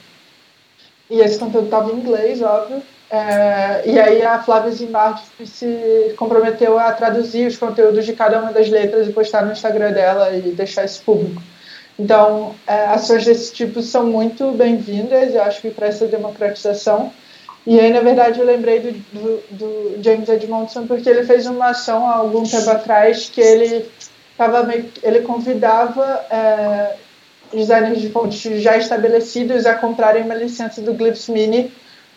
E 1.10 1.20
esse 1.20 1.40
conteúdo 1.40 1.66
estava 1.66 1.92
em 1.92 1.96
inglês, 1.96 2.42
óbvio, 2.42 2.84
é, 3.12 3.82
e 3.86 4.00
aí 4.00 4.22
a 4.22 4.42
Flávia 4.42 4.72
Zimbardi 4.72 5.22
se 5.46 6.14
comprometeu 6.16 6.80
a 6.80 6.94
traduzir 6.94 7.46
os 7.46 7.58
conteúdos 7.58 8.06
de 8.06 8.14
cada 8.14 8.40
uma 8.40 8.54
das 8.54 8.70
letras 8.70 9.06
e 9.06 9.12
postar 9.12 9.46
no 9.46 9.52
Instagram 9.52 9.92
dela 9.92 10.34
e 10.34 10.54
deixar 10.54 10.86
isso 10.86 11.04
público. 11.04 11.42
Então, 12.00 12.56
é, 12.66 12.86
ações 12.86 13.26
desse 13.26 13.52
tipo 13.52 13.82
são 13.82 14.06
muito 14.06 14.54
bem-vindas, 14.54 15.36
eu 15.36 15.44
acho 15.44 15.60
que 15.60 15.70
para 15.70 15.88
essa 15.88 16.08
democratização. 16.08 17.12
E 17.68 17.78
aí, 17.78 17.92
na 17.92 18.00
verdade, 18.00 18.40
eu 18.40 18.46
lembrei 18.46 18.80
do, 18.80 18.92
do, 18.92 19.44
do, 19.52 20.04
James 20.04 20.30
Edmondson 20.30 20.88
porque 20.88 21.10
ele 21.10 21.26
fez 21.26 21.46
uma 21.46 21.72
ação 21.72 22.08
há 22.08 22.16
algum 22.16 22.44
tempo 22.44 22.70
atrás 22.70 23.30
que 23.30 23.42
ele 23.42 23.92
tava 24.38 24.64
meio, 24.64 24.90
ele 25.04 25.20
convidava 25.20 26.26
é, 26.32 26.96
designers 27.54 28.00
de 28.00 28.10
fontes 28.10 28.62
já 28.62 28.78
estabelecidos 28.78 29.66
a 29.66 29.76
comprarem 29.76 30.24
uma 30.24 30.34
licença 30.34 30.82
do 30.82 30.94
Glyphs 30.94 31.28
Mini 31.28 31.72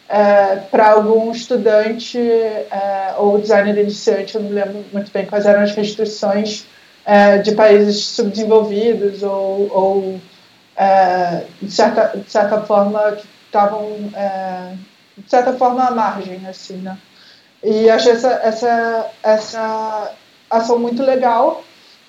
é, 0.09 0.57
para 0.71 0.93
algum 0.93 1.33
estudante 1.33 2.19
é, 2.19 3.15
ou 3.19 3.39
designer 3.39 3.79
iniciante, 3.79 4.35
eu 4.35 4.43
não 4.43 4.51
lembro 4.51 4.85
muito 4.93 5.11
bem 5.11 5.27
quais 5.27 5.47
eram 5.47 5.63
as 5.63 5.75
restrições 5.75 6.67
é, 7.07 7.39
de 7.39 7.55
países 7.55 8.05
subdesenvolvidos 8.07 9.23
ou, 9.23 9.71
ou 9.73 10.21
de, 11.63 11.71
certa, 11.71 12.19
de 12.19 12.31
certa 12.31 12.61
forma 12.63 13.13
que 13.13 13.27
estavam 13.47 13.93
de 15.17 15.31
certa 15.31 15.53
forma 15.53 15.85
à 15.85 15.91
margem 15.93 16.45
assim 16.49 16.79
né? 16.79 16.99
E 17.63 17.89
achei 17.89 18.11
essa 18.11 18.33
essa 18.43 19.11
essa 19.23 20.13
ação 20.51 20.79
muito 20.81 21.01
legal 21.05 21.63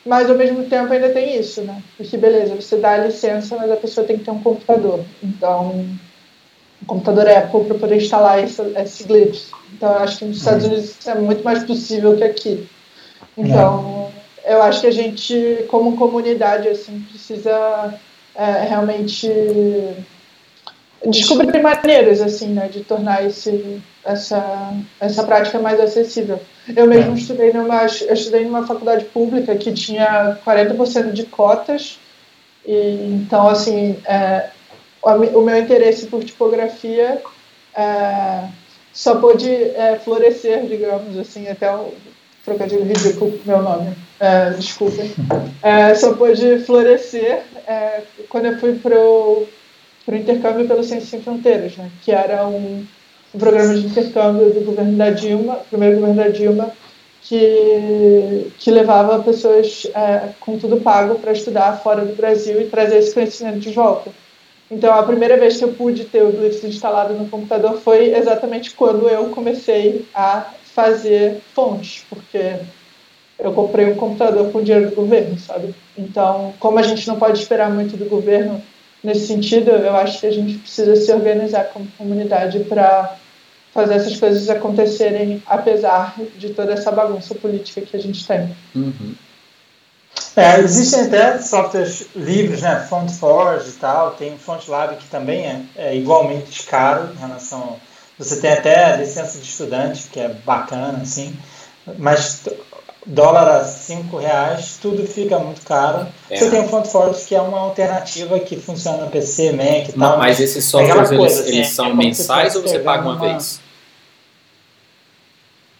mas 0.03 0.27
ao 0.27 0.35
mesmo 0.35 0.63
tempo 0.63 0.91
ainda 0.91 1.09
tem 1.09 1.39
isso 1.39 1.61
né? 1.61 1.83
Porque 1.95 2.17
beleza 2.17 2.55
você 2.55 2.77
dá 2.77 2.93
a 2.93 3.05
licença 3.05 3.55
mas 3.55 3.71
a 3.71 3.77
pessoa 3.77 4.07
tem 4.07 4.17
que 4.17 4.23
ter 4.23 4.31
um 4.31 4.41
computador. 4.41 5.05
Então 5.21 5.85
computador 6.86 7.27
Apple 7.29 7.65
para 7.65 7.77
poder 7.77 7.97
instalar 7.97 8.43
esse, 8.43 8.61
esse 8.77 9.03
glitch 9.03 9.49
então 9.73 9.91
eu 9.91 9.99
acho 9.99 10.19
que 10.19 10.25
nos 10.25 10.38
Estados 10.38 10.63
uhum. 10.63 10.71
Unidos 10.71 10.89
isso 10.91 11.09
é 11.09 11.15
muito 11.15 11.43
mais 11.43 11.63
possível 11.63 12.15
que 12.15 12.23
aqui 12.23 12.67
então 13.38 14.05
eu 14.45 14.61
acho 14.61 14.81
que 14.81 14.88
a 14.88 14.91
gente, 14.91 15.65
como 15.67 15.97
comunidade, 15.97 16.67
assim, 16.69 17.03
precisa 17.09 17.93
é, 18.36 18.67
realmente 18.69 19.27
descobrir 21.07 21.61
maneiras, 21.61 22.21
assim, 22.21 22.49
né, 22.49 22.67
de 22.67 22.83
tornar 22.83 23.25
esse, 23.25 23.81
essa, 24.03 24.73
essa 24.99 25.23
prática 25.23 25.59
mais 25.59 25.79
acessível. 25.79 26.39
Eu 26.75 26.88
mesmo 26.88 27.13
é. 27.13 27.15
estudei 27.15 27.53
numa, 27.53 27.81
eu 27.83 28.13
estudei 28.13 28.45
numa 28.45 28.65
faculdade 28.65 29.05
pública 29.05 29.55
que 29.55 29.73
tinha 29.73 30.38
40% 30.45 31.11
de 31.11 31.23
cotas, 31.25 31.99
e, 32.65 33.21
então, 33.23 33.47
assim, 33.47 33.97
é, 34.05 34.49
o, 35.13 35.41
meu 35.41 35.57
interesse 35.57 36.07
por 36.07 36.23
tipografia 36.23 37.21
é, 37.75 38.47
só 38.91 39.15
pôde 39.15 39.49
é, 39.51 39.99
florescer, 40.03 40.65
digamos 40.65 41.17
assim, 41.17 41.47
até 41.47 41.71
o 41.71 41.93
trocadilho 42.43 42.83
ridículo 42.83 43.39
meu 43.45 43.61
nome, 43.61 43.95
é, 44.19 44.51
desculpem, 44.51 45.11
é, 45.61 45.93
só 45.93 46.13
pôde 46.13 46.59
florescer 46.59 47.43
quando 48.29 48.45
eu 48.45 48.59
fui 48.59 48.75
para 48.75 48.97
o 48.99 49.47
intercâmbio 50.07 50.67
pelo 50.67 50.83
Ciência 50.83 51.09
Sem 51.09 51.21
Fronteiras, 51.21 51.75
né, 51.77 51.89
que 52.03 52.11
era 52.11 52.47
um, 52.47 52.85
um, 53.33 53.39
programa 53.39 53.75
de 53.75 53.85
intercâmbio 53.85 54.53
do 54.53 54.61
governo 54.61 54.95
da 54.95 55.09
Dilma, 55.09 55.55
primeiro 55.69 55.99
governo 55.99 56.23
da 56.23 56.29
Dilma, 56.29 56.71
que, 57.21 58.51
que 58.59 58.69
levava 58.69 59.23
pessoas 59.23 59.87
com 60.39 60.59
tudo 60.59 60.77
pago 60.77 61.15
para 61.15 61.31
estudar 61.31 61.81
fora 61.81 62.05
do 62.05 62.15
Brasil 62.15 62.61
e 62.61 62.69
trazer 62.69 62.99
esse 62.99 63.13
conhecimento 63.13 63.59
de 63.59 63.71
volta. 63.71 64.11
Então, 64.70 64.93
a 64.93 65.03
primeira 65.03 65.38
vez 65.38 65.57
que 65.57 65.63
eu 65.63 65.74
pude 65.74 66.05
ter 66.05 66.24
o 66.24 66.32
Glyphs 66.32 66.63
instalado 66.63 67.13
no 67.13 67.30
computador 67.30 67.80
foi 67.80 68.16
exatamente 68.16 68.72
quando 68.72 69.07
eu 69.07 69.30
comecei 69.30 70.05
a 70.13 70.53
fazer 70.74 71.41
fontes, 71.53 72.03
porque 72.09 72.55
eu 73.38 73.51
comprei 73.53 73.86
um 73.86 73.95
computador 73.95 74.51
com 74.51 74.63
dinheiro 74.63 74.89
do 74.89 74.95
governo, 74.95 75.38
sabe? 75.39 75.76
Então, 75.97 76.53
como 76.59 76.80
a 76.80 76.82
gente 76.82 77.07
não 77.07 77.18
pode 77.18 77.39
esperar 77.39 77.70
muito 77.70 77.95
do 77.95 78.05
governo 78.05 78.61
nesse 79.03 79.28
sentido, 79.28 79.70
eu 79.70 79.95
acho 79.95 80.20
que 80.20 80.26
a 80.26 80.32
gente 80.32 80.57
precisa 80.57 80.95
se 80.95 81.11
organizar 81.11 81.66
como 81.66 81.88
comunidade 81.97 82.59
para 82.61 83.18
fazer 83.72 83.95
essas 83.95 84.18
coisas 84.18 84.49
acontecerem, 84.49 85.43
apesar 85.45 86.16
de 86.38 86.49
toda 86.49 86.72
essa 86.74 86.91
bagunça 86.91 87.36
política 87.36 87.82
que 87.82 87.95
a 87.95 87.99
gente 87.99 88.26
tem. 88.26 88.49
Uhum. 88.74 89.13
É, 90.36 90.59
existem 90.59 91.01
até 91.01 91.39
softwares 91.39 92.07
livres, 92.15 92.61
né? 92.61 92.86
FontForge 92.89 93.69
e 93.69 93.73
tal, 93.73 94.11
tem 94.11 94.33
o 94.33 94.38
FontLab 94.38 94.95
que 94.97 95.07
também 95.07 95.45
é, 95.45 95.61
é 95.75 95.95
igualmente 95.95 96.63
caro 96.63 97.09
em 97.13 97.19
relação 97.19 97.79
você 98.17 98.38
tem 98.38 98.53
até 98.53 98.95
licença 98.97 99.39
de 99.39 99.45
estudante, 99.45 100.07
que 100.11 100.19
é 100.19 100.29
bacana, 100.29 100.99
assim, 101.01 101.36
mas 101.97 102.43
dólar 103.05 103.47
a 103.47 103.63
5 103.63 104.17
reais, 104.17 104.77
tudo 104.81 105.05
fica 105.05 105.38
muito 105.38 105.61
caro. 105.63 106.07
É. 106.29 106.38
Você 106.38 106.49
tem 106.49 106.61
o 106.61 106.69
FontForce, 106.69 107.27
que 107.27 107.36
é 107.36 107.41
uma 107.41 107.59
alternativa 107.59 108.39
que 108.39 108.55
funciona 108.55 109.03
no 109.03 109.11
PC, 109.11 109.51
Mac 109.51 109.89
e 109.89 109.91
tal. 109.91 110.17
Mas 110.17 110.39
esses 110.39 110.63
softwares, 110.63 111.11
eles, 111.11 111.19
coisa, 111.19 111.47
eles 111.47 111.67
assim, 111.67 111.75
são 111.75 111.88
é 111.88 111.93
mensais 111.93 112.55
ou 112.55 112.61
você 112.61 112.79
paga 112.79 113.03
uma, 113.03 113.15
uma, 113.15 113.33
vez? 113.33 113.59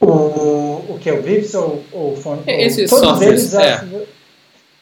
O, 0.02 0.08
o 0.08 1.00
que? 1.02 1.10
O 1.10 1.22
Vips 1.22 1.56
ou 1.56 1.84
o 1.94 2.20
Font? 2.22 2.44
Esses 2.46 2.90
todos 2.90 3.08
softwares, 3.08 3.54
eles, 3.54 3.54
é. 3.54 3.84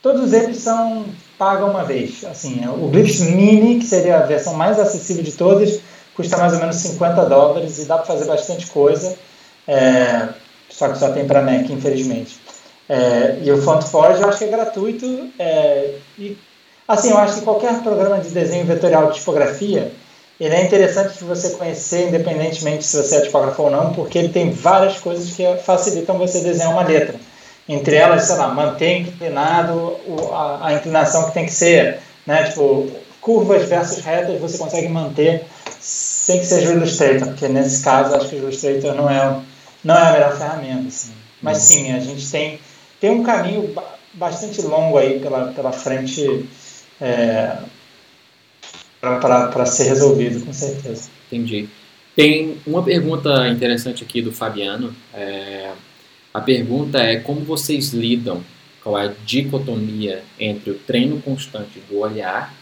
Todos 0.03 0.33
eles 0.33 0.57
são 0.57 1.05
paga 1.39 1.65
uma 1.65 1.85
vez. 1.85 2.25
Assim, 2.25 2.61
o 2.67 2.89
Vips 2.89 3.21
Mini, 3.21 3.79
que 3.79 3.85
seria 3.85 4.17
a 4.17 4.25
versão 4.25 4.53
mais 4.53 4.77
acessível 4.77 5.23
de 5.23 5.31
todas, 5.31 5.79
custa 6.13 6.37
mais 6.37 6.51
ou 6.51 6.59
menos 6.59 6.75
50 6.75 7.25
dólares 7.25 7.79
e 7.79 7.85
dá 7.85 7.95
para 7.95 8.05
fazer 8.05 8.25
bastante 8.25 8.67
coisa, 8.67 9.15
é, 9.65 10.27
só 10.69 10.89
que 10.89 10.99
só 10.99 11.11
tem 11.13 11.25
para 11.25 11.41
Mac, 11.41 11.69
infelizmente. 11.69 12.37
É, 12.89 13.39
e 13.43 13.49
o 13.49 13.61
FontForge 13.61 14.21
eu 14.21 14.27
acho 14.27 14.39
que 14.39 14.43
é 14.43 14.47
gratuito 14.49 15.29
é, 15.39 15.95
e 16.19 16.37
assim, 16.85 17.11
eu 17.11 17.17
acho 17.17 17.35
que 17.35 17.41
qualquer 17.41 17.81
programa 17.81 18.17
de 18.17 18.29
desenho 18.29 18.65
vetorial 18.65 19.09
de 19.09 19.19
tipografia 19.19 19.89
ele 20.37 20.53
é 20.53 20.65
interessante 20.65 21.17
de 21.17 21.23
você 21.23 21.51
conhecer, 21.51 22.09
independentemente 22.09 22.83
se 22.83 22.97
você 22.97 23.15
é 23.15 23.21
tipógrafo 23.21 23.63
ou 23.63 23.71
não, 23.71 23.93
porque 23.93 24.17
ele 24.17 24.29
tem 24.29 24.51
várias 24.51 24.99
coisas 24.99 25.31
que 25.31 25.45
facilitam 25.63 26.17
você 26.17 26.41
desenhar 26.41 26.73
uma 26.73 26.83
letra. 26.83 27.15
Entre 27.67 27.95
elas, 27.95 28.23
sei 28.23 28.35
lá, 28.35 28.49
manter 28.49 28.99
inclinado 28.99 29.97
a, 30.31 30.67
a 30.67 30.73
inclinação 30.73 31.27
que 31.27 31.33
tem 31.33 31.45
que 31.45 31.53
ser, 31.53 31.99
né? 32.25 32.43
Tipo, 32.43 32.91
curvas 33.21 33.67
versus 33.69 34.03
retas 34.03 34.39
você 34.39 34.57
consegue 34.57 34.89
manter 34.89 35.45
sem 35.79 36.39
que 36.39 36.45
seja 36.45 36.69
o 36.69 36.73
Illustrator, 36.73 37.29
porque 37.29 37.47
nesse 37.47 37.83
caso 37.83 38.15
acho 38.15 38.29
que 38.29 38.35
o 38.35 38.39
Illustrator 38.39 38.95
não 38.95 39.09
é, 39.09 39.41
não 39.83 39.95
é 39.95 40.01
a 40.01 40.11
melhor 40.11 40.37
ferramenta. 40.37 40.87
Assim. 40.87 41.13
Mas 41.41 41.57
sim, 41.59 41.91
a 41.91 41.99
gente 41.99 42.29
tem, 42.29 42.59
tem 42.99 43.11
um 43.11 43.23
caminho 43.23 43.73
bastante 44.13 44.61
longo 44.61 44.97
aí 44.97 45.19
pela, 45.19 45.47
pela 45.47 45.71
frente 45.71 46.45
é, 47.01 47.57
para 48.99 49.65
ser 49.65 49.85
resolvido, 49.85 50.45
com 50.45 50.53
certeza. 50.53 51.09
Entendi. 51.27 51.67
Tem 52.15 52.57
uma 52.65 52.83
pergunta 52.83 53.47
interessante 53.49 54.03
aqui 54.03 54.21
do 54.21 54.31
Fabiano. 54.31 54.95
É, 55.13 55.71
a 56.33 56.41
pergunta 56.41 56.97
é 56.97 57.17
como 57.17 57.41
vocês 57.41 57.93
lidam 57.93 58.43
com 58.83 58.95
a 58.95 59.07
dicotomia 59.25 60.23
entre 60.39 60.71
o 60.71 60.73
treino 60.75 61.21
constante 61.21 61.79
do 61.89 61.99
olhar 61.99 62.53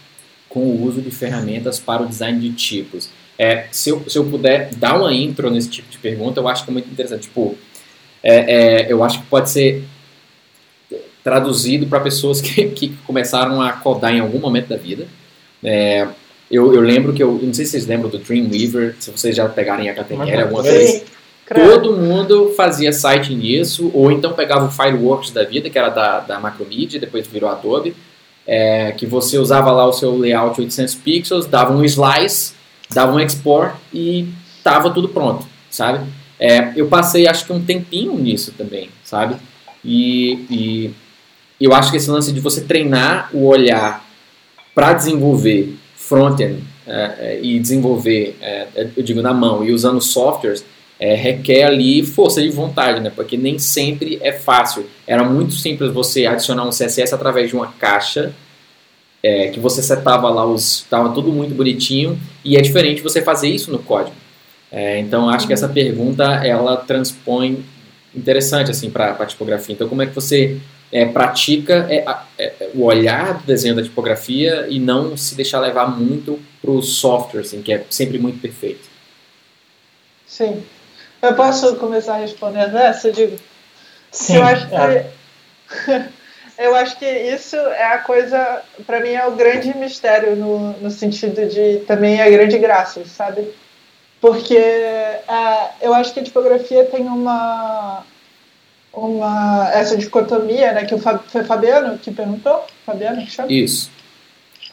com 0.49 0.59
o 0.59 0.83
uso 0.83 1.01
de 1.01 1.09
ferramentas 1.09 1.79
para 1.79 2.03
o 2.03 2.07
design 2.07 2.39
de 2.39 2.51
tipos. 2.51 3.09
É, 3.39 3.67
se, 3.71 3.89
eu, 3.89 4.03
se 4.07 4.17
eu 4.17 4.25
puder 4.25 4.69
dar 4.75 4.99
uma 4.99 5.13
intro 5.13 5.49
nesse 5.49 5.69
tipo 5.69 5.89
de 5.89 5.97
pergunta, 5.97 6.39
eu 6.39 6.47
acho 6.47 6.63
que 6.65 6.69
é 6.69 6.73
muito 6.73 6.91
interessante. 6.91 7.23
Tipo, 7.23 7.57
é, 8.21 8.35
é, 8.35 8.91
eu 8.91 9.03
acho 9.03 9.21
que 9.21 9.25
pode 9.27 9.49
ser 9.49 9.83
traduzido 11.23 11.87
para 11.87 11.99
pessoas 12.01 12.41
que, 12.41 12.65
que 12.75 12.89
começaram 13.07 13.61
a 13.61 13.71
codar 13.71 14.13
em 14.13 14.19
algum 14.19 14.39
momento 14.39 14.67
da 14.67 14.77
vida. 14.77 15.07
É, 15.63 16.07
eu, 16.51 16.73
eu, 16.73 16.81
lembro 16.81 17.13
que 17.13 17.23
eu, 17.23 17.39
não 17.41 17.53
sei 17.53 17.65
se 17.65 17.71
vocês 17.71 17.87
lembram 17.87 18.09
do 18.09 18.17
Dreamweaver, 18.17 18.95
se 18.99 19.09
vocês 19.09 19.35
já 19.35 19.47
pegarem 19.47 19.89
a 19.89 19.95
categoria 19.95 20.43
alguma 20.43 20.63
vez. 20.63 21.03
Todo 21.47 21.97
mundo 21.97 22.53
fazia 22.55 22.93
site 22.93 23.33
nisso, 23.35 23.91
ou 23.93 24.11
então 24.11 24.33
pegava 24.33 24.65
o 24.65 24.71
Fireworks 24.71 25.31
da 25.31 25.43
vida, 25.43 25.69
que 25.69 25.77
era 25.77 25.89
da, 25.89 26.19
da 26.21 26.39
Macromedia, 26.39 26.99
depois 26.99 27.27
virou 27.27 27.49
Adobe, 27.49 27.93
é, 28.47 28.91
que 28.93 29.05
você 29.05 29.37
usava 29.37 29.71
lá 29.71 29.85
o 29.85 29.93
seu 29.93 30.17
layout 30.17 30.59
800 30.59 30.95
pixels, 30.95 31.45
dava 31.45 31.73
um 31.73 31.83
slice, 31.83 32.53
dava 32.89 33.13
um 33.13 33.19
export 33.19 33.75
e 33.93 34.29
tava 34.63 34.91
tudo 34.91 35.09
pronto, 35.09 35.45
sabe? 35.69 36.05
É, 36.39 36.71
eu 36.75 36.87
passei 36.87 37.27
acho 37.27 37.45
que 37.45 37.53
um 37.53 37.63
tempinho 37.63 38.17
nisso 38.17 38.53
também, 38.57 38.89
sabe? 39.03 39.35
E, 39.83 40.45
e 40.49 40.93
eu 41.59 41.73
acho 41.73 41.91
que 41.91 41.97
esse 41.97 42.09
lance 42.09 42.31
de 42.31 42.39
você 42.39 42.61
treinar 42.61 43.29
o 43.33 43.45
olhar 43.45 44.03
para 44.73 44.93
desenvolver 44.93 45.77
front-end 45.95 46.63
é, 46.87 47.15
é, 47.19 47.39
e 47.41 47.59
desenvolver, 47.59 48.37
é, 48.41 48.67
eu 48.97 49.03
digo 49.03 49.21
na 49.21 49.33
mão, 49.33 49.63
e 49.63 49.71
usando 49.71 50.01
softwares, 50.01 50.65
é, 51.01 51.15
requer 51.15 51.63
ali 51.63 52.03
força 52.03 52.39
de 52.39 52.49
vontade, 52.51 52.99
né? 52.99 53.11
Porque 53.13 53.35
nem 53.35 53.57
sempre 53.57 54.19
é 54.21 54.31
fácil. 54.31 54.85
Era 55.07 55.23
muito 55.23 55.55
simples 55.55 55.91
você 55.91 56.27
adicionar 56.27 56.63
um 56.63 56.69
CSS 56.69 57.11
através 57.15 57.49
de 57.49 57.55
uma 57.55 57.71
caixa 57.71 58.31
é, 59.23 59.47
que 59.47 59.59
você 59.59 59.81
setava 59.81 60.29
lá 60.29 60.45
os, 60.45 60.77
estava 60.77 61.09
tudo 61.09 61.31
muito 61.31 61.55
bonitinho 61.55 62.19
e 62.45 62.55
é 62.55 62.61
diferente 62.61 63.01
você 63.01 63.19
fazer 63.19 63.49
isso 63.49 63.71
no 63.71 63.79
código. 63.79 64.15
É, 64.71 64.99
então 64.99 65.27
acho 65.27 65.47
que 65.47 65.53
essa 65.53 65.67
pergunta 65.67 66.23
ela 66.45 66.77
transpõe 66.77 67.65
interessante 68.15 68.69
assim 68.69 68.91
para 68.91 69.11
a 69.11 69.25
tipografia. 69.25 69.73
Então 69.73 69.89
como 69.89 70.03
é 70.03 70.05
que 70.05 70.13
você 70.13 70.59
é, 70.91 71.05
pratica 71.05 71.87
é, 71.89 72.05
é, 72.37 72.69
o 72.75 72.83
olhar 72.83 73.39
do 73.39 73.43
desenho 73.47 73.75
da 73.75 73.81
tipografia 73.81 74.67
e 74.69 74.79
não 74.79 75.17
se 75.17 75.33
deixar 75.33 75.59
levar 75.61 75.87
muito 75.87 76.39
para 76.61 76.69
o 76.69 76.81
software, 76.83 77.41
assim, 77.41 77.63
que 77.63 77.73
é 77.73 77.83
sempre 77.89 78.19
muito 78.19 78.39
perfeito. 78.39 78.87
Sim. 80.27 80.61
Eu 81.21 81.35
posso 81.35 81.75
começar 81.75 82.15
respondendo 82.15 82.77
essa, 82.77 83.11
digo? 83.11 83.37
Sim. 84.11 84.37
Eu 84.37 84.43
acho 84.43 84.67
que, 84.67 84.75
é. 84.75 85.11
eu 86.57 86.75
acho 86.75 86.97
que 86.97 87.05
isso 87.05 87.55
é 87.55 87.93
a 87.93 87.99
coisa, 87.99 88.61
para 88.85 88.99
mim, 88.99 89.09
é 89.09 89.25
o 89.27 89.31
grande 89.31 89.75
mistério 89.77 90.35
no, 90.35 90.73
no 90.79 90.89
sentido 90.89 91.45
de 91.47 91.79
também 91.85 92.21
a 92.21 92.29
grande 92.29 92.57
graça, 92.57 93.05
sabe? 93.05 93.53
Porque 94.19 94.55
é, 94.55 95.69
eu 95.81 95.93
acho 95.93 96.13
que 96.13 96.19
a 96.19 96.23
tipografia 96.23 96.85
tem 96.85 97.07
uma, 97.07 98.03
uma 98.93 99.69
essa 99.73 99.97
dicotomia, 99.97 100.73
né, 100.73 100.85
que 100.85 100.93
o 100.93 100.99
foi 100.99 101.43
Fabiano 101.43 101.97
que 101.97 102.11
perguntou, 102.11 102.65
Fabiano 102.85 103.23
que 103.23 103.31
chama? 103.31 103.51
Isso. 103.51 103.89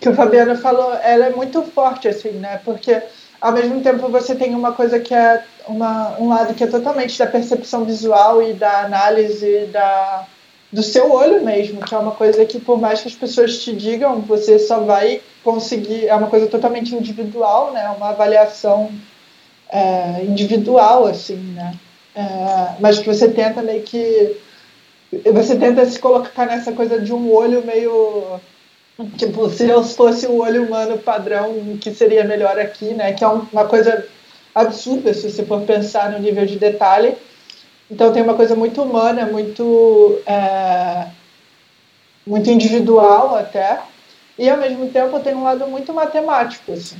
Que 0.00 0.08
o 0.08 0.14
Fabiano 0.14 0.56
falou, 0.56 0.94
ela 0.94 1.26
é 1.26 1.30
muito 1.30 1.62
forte 1.62 2.08
assim, 2.08 2.30
né? 2.32 2.60
Porque 2.64 3.02
ao 3.40 3.52
mesmo 3.52 3.80
tempo 3.80 4.08
você 4.08 4.34
tem 4.34 4.54
uma 4.54 4.72
coisa 4.72 4.98
que 4.98 5.14
é 5.14 5.44
uma, 5.66 6.18
um 6.18 6.28
lado 6.28 6.54
que 6.54 6.64
é 6.64 6.66
totalmente 6.66 7.18
da 7.18 7.26
percepção 7.26 7.84
visual 7.84 8.42
e 8.42 8.52
da 8.52 8.84
análise 8.84 9.66
da 9.66 10.26
do 10.70 10.82
seu 10.82 11.10
olho 11.10 11.42
mesmo, 11.42 11.80
que 11.80 11.94
é 11.94 11.98
uma 11.98 12.12
coisa 12.12 12.44
que 12.44 12.60
por 12.60 12.78
mais 12.78 13.00
que 13.00 13.08
as 13.08 13.14
pessoas 13.14 13.58
te 13.58 13.74
digam, 13.74 14.20
você 14.20 14.58
só 14.58 14.80
vai 14.80 15.22
conseguir, 15.42 16.06
é 16.06 16.14
uma 16.14 16.28
coisa 16.28 16.46
totalmente 16.46 16.94
individual, 16.94 17.72
né? 17.72 17.88
Uma 17.96 18.10
avaliação 18.10 18.90
é, 19.70 20.24
individual, 20.24 21.06
assim, 21.06 21.36
né? 21.36 21.74
É, 22.14 22.74
mas 22.80 22.98
que 22.98 23.06
você 23.06 23.28
tenta 23.28 23.62
meio 23.62 23.82
que. 23.82 24.36
Você 25.32 25.56
tenta 25.56 25.86
se 25.86 25.98
colocar 25.98 26.44
nessa 26.44 26.72
coisa 26.72 27.00
de 27.00 27.12
um 27.12 27.32
olho 27.32 27.64
meio. 27.64 28.38
Tipo, 29.16 29.48
se 29.48 29.68
eu 29.68 29.84
fosse 29.84 30.26
o 30.26 30.38
olho 30.38 30.64
humano 30.64 30.98
padrão, 30.98 31.78
que 31.80 31.92
seria 31.92 32.24
melhor 32.24 32.58
aqui, 32.58 32.94
né? 32.94 33.12
Que 33.12 33.22
é 33.22 33.28
uma 33.28 33.64
coisa 33.64 34.04
absurda 34.52 35.14
se 35.14 35.30
você 35.30 35.44
for 35.44 35.62
pensar 35.62 36.10
no 36.10 36.18
nível 36.18 36.44
de 36.44 36.58
detalhe. 36.58 37.16
Então 37.88 38.12
tem 38.12 38.22
uma 38.22 38.34
coisa 38.34 38.56
muito 38.56 38.82
humana, 38.82 39.24
muito, 39.26 40.20
é, 40.26 41.06
muito 42.26 42.50
individual 42.50 43.36
até, 43.36 43.80
e 44.36 44.50
ao 44.50 44.58
mesmo 44.58 44.88
tempo 44.90 45.20
tem 45.20 45.34
um 45.34 45.44
lado 45.44 45.66
muito 45.68 45.94
matemático, 45.94 46.72
assim. 46.72 46.98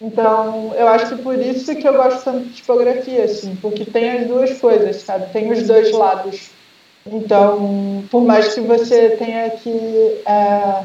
Então, 0.00 0.74
eu 0.74 0.88
acho 0.88 1.14
que 1.14 1.22
por 1.22 1.38
isso 1.38 1.74
que 1.74 1.86
eu 1.86 1.94
gosto 1.94 2.24
tanto 2.24 2.40
de 2.40 2.54
tipografia, 2.54 3.24
assim, 3.24 3.54
porque 3.56 3.84
tem 3.84 4.10
as 4.10 4.26
duas 4.26 4.58
coisas, 4.58 4.96
sabe? 4.96 5.32
Tem 5.32 5.50
os 5.50 5.66
dois 5.66 5.92
lados. 5.92 6.50
Então, 7.06 8.04
por 8.10 8.22
mais 8.22 8.54
que 8.54 8.60
você 8.60 9.10
tenha 9.10 9.50
que 9.50 10.22
é, 10.26 10.84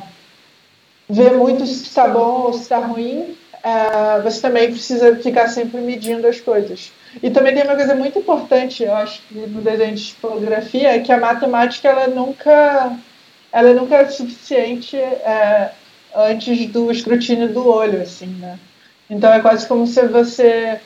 ver 1.09 1.33
muito 1.33 1.65
se 1.65 1.83
está 1.83 2.07
bom 2.07 2.43
ou 2.43 2.53
se 2.53 2.61
está 2.61 2.77
ruim, 2.77 3.35
é, 3.63 4.21
você 4.21 4.41
também 4.41 4.71
precisa 4.71 5.15
ficar 5.17 5.47
sempre 5.47 5.81
medindo 5.81 6.27
as 6.27 6.39
coisas. 6.39 6.91
E 7.21 7.29
também 7.29 7.53
tem 7.53 7.63
uma 7.63 7.75
coisa 7.75 7.95
muito 7.95 8.19
importante, 8.19 8.83
eu 8.83 8.95
acho, 8.95 9.21
no 9.31 9.61
desenho 9.61 9.95
de 9.95 10.07
tipografia, 10.07 10.95
é 10.95 10.99
que 10.99 11.11
a 11.11 11.19
matemática 11.19 11.89
ela 11.89 12.07
nunca, 12.07 12.97
ela 13.51 13.73
nunca 13.73 13.97
é 13.97 14.09
suficiente 14.09 14.95
é, 14.95 15.71
antes 16.15 16.67
do 16.67 16.91
escrutínio 16.91 17.49
do 17.49 17.67
olho, 17.67 18.01
assim, 18.01 18.27
né? 18.27 18.57
Então 19.09 19.33
é 19.33 19.41
quase 19.41 19.67
como 19.67 19.85
se 19.85 20.07
você 20.07 20.79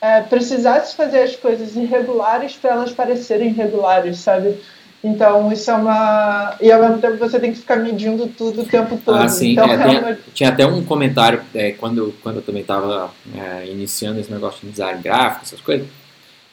é, 0.00 0.20
precisasse 0.20 0.94
fazer 0.94 1.22
as 1.22 1.34
coisas 1.34 1.74
irregulares 1.74 2.54
para 2.54 2.70
elas 2.72 2.92
parecerem 2.92 3.52
regulares, 3.52 4.18
sabe? 4.18 4.60
Então 5.04 5.52
isso 5.52 5.70
é 5.70 5.74
uma. 5.74 6.56
E 6.62 6.72
ao 6.72 6.80
mesmo 6.80 6.98
tempo 6.98 7.18
você 7.18 7.38
tem 7.38 7.52
que 7.52 7.58
ficar 7.58 7.76
medindo 7.76 8.26
tudo 8.26 8.62
o 8.62 8.64
tempo 8.64 8.98
todo. 9.04 9.18
Ah, 9.18 9.28
sim. 9.28 9.52
Então, 9.52 9.66
é, 9.66 9.74
é 9.74 9.98
uma... 9.98 10.18
Tinha 10.32 10.48
até 10.48 10.66
um 10.66 10.82
comentário 10.82 11.42
é, 11.54 11.72
quando, 11.72 12.14
quando 12.22 12.36
eu 12.36 12.42
também 12.42 12.62
estava 12.62 13.12
é, 13.36 13.66
iniciando 13.70 14.18
esse 14.18 14.32
negócio 14.32 14.60
de 14.62 14.70
design 14.70 15.02
gráfico, 15.02 15.44
essas 15.44 15.60
coisas. 15.60 15.86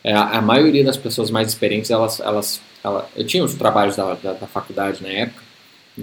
É, 0.04 0.14
a 0.14 0.41
maioria 0.41 0.84
das 0.84 0.97
pessoas 0.97 1.32
mais 1.32 1.47
experientes, 1.47 1.89
elas, 1.91 2.20
elas, 2.20 2.60
elas 2.84 3.06
eu 3.16 3.26
tinha 3.26 3.41
os 3.41 3.54
trabalhos 3.54 3.95
da, 3.95 4.16
da, 4.16 4.34
da 4.34 4.47
faculdade 4.47 5.02
na 5.02 5.10
época, 5.10 5.41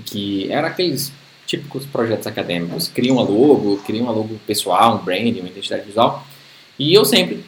que 0.06 0.50
era 0.50 0.68
aqueles 0.68 1.12
típicos 1.46 1.84
projetos 1.84 2.26
acadêmicos. 2.26 2.88
Cria 2.88 3.12
uma 3.12 3.22
logo, 3.22 3.76
cria 3.84 4.02
uma 4.02 4.12
logo 4.12 4.40
pessoal, 4.46 4.94
um 4.94 5.04
branding, 5.04 5.40
uma 5.40 5.50
identidade 5.50 5.84
visual. 5.84 6.26
E 6.78 6.94
eu 6.94 7.04
sempre 7.04 7.44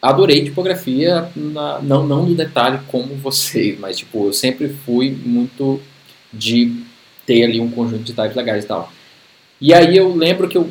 adorei 0.00 0.44
tipografia, 0.44 1.28
na, 1.34 1.80
não, 1.80 2.06
não 2.06 2.26
no 2.26 2.34
detalhe 2.34 2.78
como 2.88 3.14
vocês, 3.16 3.78
mas 3.78 3.98
tipo, 3.98 4.26
eu 4.26 4.32
sempre 4.32 4.68
fui 4.68 5.10
muito 5.24 5.80
de 6.32 6.82
ter 7.26 7.44
ali 7.44 7.60
um 7.60 7.70
conjunto 7.70 8.04
de 8.04 8.12
detalhes 8.12 8.36
legais 8.36 8.64
e 8.64 8.66
tal. 8.66 8.92
E 9.60 9.74
aí 9.74 9.96
eu 9.96 10.14
lembro 10.14 10.48
que 10.48 10.56
eu 10.56 10.70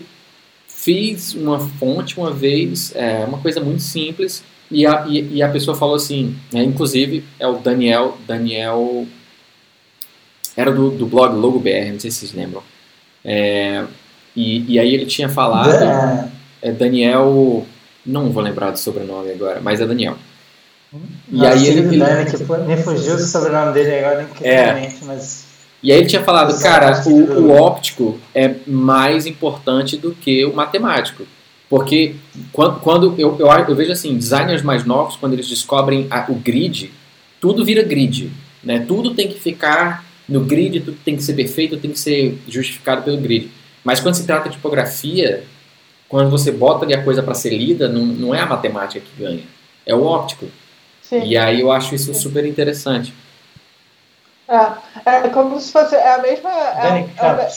fiz 0.68 1.34
uma 1.34 1.60
fonte 1.60 2.18
uma 2.18 2.32
vez, 2.32 2.96
é, 2.96 3.24
uma 3.26 3.38
coisa 3.40 3.60
muito 3.60 3.84
simples, 3.84 4.44
e 4.72 4.86
a, 4.86 5.06
e, 5.08 5.36
e 5.36 5.44
a 5.44 5.50
pessoa 5.50 5.76
falou 5.76 5.96
assim, 5.96 6.36
né, 6.52 6.64
inclusive 6.64 7.24
é 7.40 7.48
o 7.48 7.58
Daniel, 7.58 8.18
Daniel 8.28 9.06
era 10.56 10.72
do, 10.72 10.92
do 10.92 11.06
blog 11.06 11.36
Logo 11.36 11.60
BR, 11.60 11.92
não 11.92 12.00
sei 12.00 12.12
se 12.12 12.20
vocês 12.20 12.34
lembram. 12.34 12.64
É, 13.24 13.86
e, 14.36 14.74
e 14.74 14.80
aí 14.80 14.94
ele 14.94 15.06
tinha 15.06 15.30
falado. 15.30 15.70
É 16.62 16.72
Daniel. 16.72 17.66
Não 18.10 18.32
vou 18.32 18.44
lembrar 18.44 18.72
do 18.72 18.80
sobrenome 18.80 19.32
agora, 19.32 19.60
mas 19.62 19.80
é 19.80 19.86
Daniel. 19.86 20.16
E 21.32 21.46
aí 21.46 21.68
ele, 21.68 21.80
ele, 21.80 22.00
Dani, 22.00 22.26
que 22.26 22.38
me 22.38 22.78
fugiu 22.78 23.16
o 23.16 23.20
sobrenome 23.20 23.74
dele 23.74 24.00
agora, 24.00 24.28
é. 24.42 24.92
mas. 25.04 25.46
E 25.82 25.92
aí 25.92 26.00
ele 26.00 26.08
tinha 26.08 26.24
falado, 26.24 26.60
cara, 26.60 27.02
o, 27.06 27.42
o 27.42 27.52
óptico 27.52 28.20
é 28.34 28.56
mais 28.68 29.26
importante 29.26 29.96
do 29.96 30.12
que 30.12 30.44
o 30.44 30.54
matemático. 30.54 31.26
Porque 31.70 32.16
quando, 32.52 32.80
quando 32.80 33.16
eu, 33.18 33.38
eu, 33.38 33.48
eu, 33.48 33.76
vejo 33.76 33.92
assim, 33.92 34.18
designers 34.18 34.64
mais 34.64 34.84
novos, 34.84 35.16
quando 35.16 35.34
eles 35.34 35.48
descobrem 35.48 36.08
a, 36.10 36.26
o 36.30 36.36
grid, 36.36 36.92
tudo 37.40 37.64
vira 37.64 37.84
grid. 37.84 38.32
Né? 38.64 38.84
Tudo 38.88 39.14
tem 39.14 39.28
que 39.28 39.40
ficar 39.40 40.04
no 40.28 40.42
grid 40.42 40.80
tudo 40.82 40.98
tem 41.04 41.16
que 41.16 41.24
ser 41.24 41.34
perfeito, 41.34 41.78
tem 41.78 41.92
que 41.92 42.00
ser 42.00 42.40
justificado 42.48 43.04
pelo 43.04 43.18
grid. 43.18 43.50
Mas 43.84 44.00
quando 44.00 44.16
se 44.16 44.26
trata 44.26 44.50
de 44.50 44.56
tipografia, 44.56 45.44
quando 46.10 46.32
você 46.32 46.52
bota 46.52 46.84
ali 46.84 46.96
a 46.96 47.04
coisa 47.04 47.22
para 47.22 47.36
ser 47.36 47.52
lida, 47.52 47.88
não, 47.88 48.02
não 48.02 48.36
é 48.36 48.40
a 48.40 48.46
matemática 48.48 49.00
que 49.00 49.24
ganha, 49.24 49.44
é 49.86 49.96
o 49.96 50.04
óptico. 50.04 50.48
Sim. 51.04 51.24
E 51.24 51.38
aí 51.38 51.62
eu 51.62 51.72
acho 51.72 51.96
isso 51.96 52.14
super 52.14 52.46
interessante. 52.46 53.14
É, 54.48 55.26
é 55.26 55.30
como 55.30 55.60
se 55.60 55.72
fosse 55.72 55.96
é 55.96 56.16
a 56.16 56.18
mesma 56.18 56.50
é, 56.50 57.06
é, 57.18 57.50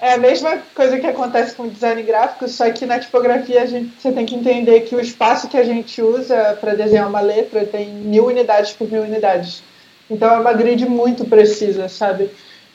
é, 0.00 0.12
a 0.14 0.18
mesma 0.18 0.58
coisa 0.72 0.98
que 1.00 1.06
acontece 1.06 1.56
com 1.56 1.64
o 1.64 1.70
design 1.70 2.00
gráfico, 2.04 2.46
só 2.46 2.70
que 2.70 2.86
na 2.86 3.00
tipografia 3.00 3.62
a 3.62 3.66
gente, 3.66 3.92
você 4.00 4.12
tem 4.12 4.24
que 4.24 4.36
entender 4.36 4.82
que 4.82 4.94
o 4.94 5.00
espaço 5.00 5.48
que 5.48 5.56
a 5.56 5.64
gente 5.64 6.00
usa 6.00 6.56
para 6.60 6.74
desenhar 6.74 7.08
uma 7.08 7.20
letra 7.20 7.64
tem 7.64 7.88
mil 7.88 8.26
unidades 8.26 8.72
por 8.72 8.88
mil 8.90 9.02
unidades. 9.02 9.64
Então 10.08 10.32
é 10.32 10.38
uma 10.38 10.52
grid 10.52 10.86
muito 10.88 11.24
precisa, 11.24 11.88
sabe? 11.88 12.30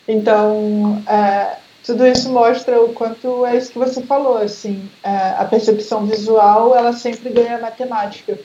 Então 0.06 1.02
é, 1.08 1.56
tudo 1.84 2.06
isso 2.06 2.30
mostra 2.30 2.82
o 2.82 2.94
quanto 2.94 3.46
é 3.46 3.58
isso 3.58 3.72
que 3.72 3.80
você 3.80 4.02
falou, 4.02 4.38
assim, 4.38 4.90
é, 5.04 5.36
a 5.38 5.46
percepção 5.46 6.06
visual 6.06 6.76
ela 6.76 6.94
sempre 6.94 7.30
ganha 7.30 7.60
matemática. 7.60 8.38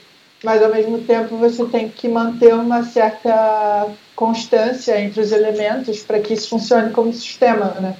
mas 0.43 0.61
ao 0.61 0.69
mesmo 0.69 0.99
tempo 0.99 1.35
você 1.37 1.65
tem 1.65 1.89
que 1.89 2.07
manter 2.07 2.53
uma 2.53 2.83
certa 2.83 3.87
constância 4.15 4.99
entre 4.99 5.21
os 5.21 5.31
elementos 5.31 6.03
para 6.03 6.19
que 6.19 6.33
isso 6.33 6.49
funcione 6.49 6.91
como 6.91 7.11
sistema, 7.13 7.75
né? 7.79 7.95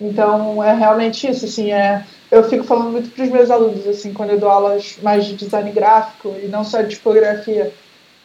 Então 0.00 0.62
é 0.62 0.74
realmente 0.74 1.28
isso, 1.28 1.44
assim, 1.44 1.72
é 1.72 2.04
eu 2.32 2.42
fico 2.48 2.64
falando 2.64 2.92
muito 2.92 3.10
para 3.10 3.24
os 3.24 3.30
meus 3.30 3.50
alunos, 3.50 3.86
assim, 3.86 4.14
quando 4.14 4.30
eu 4.30 4.40
dou 4.40 4.48
aulas 4.48 4.96
mais 5.02 5.26
de 5.26 5.34
design 5.34 5.70
gráfico 5.70 6.34
e 6.42 6.48
não 6.48 6.64
só 6.64 6.80
de 6.80 6.94
tipografia, 6.94 7.70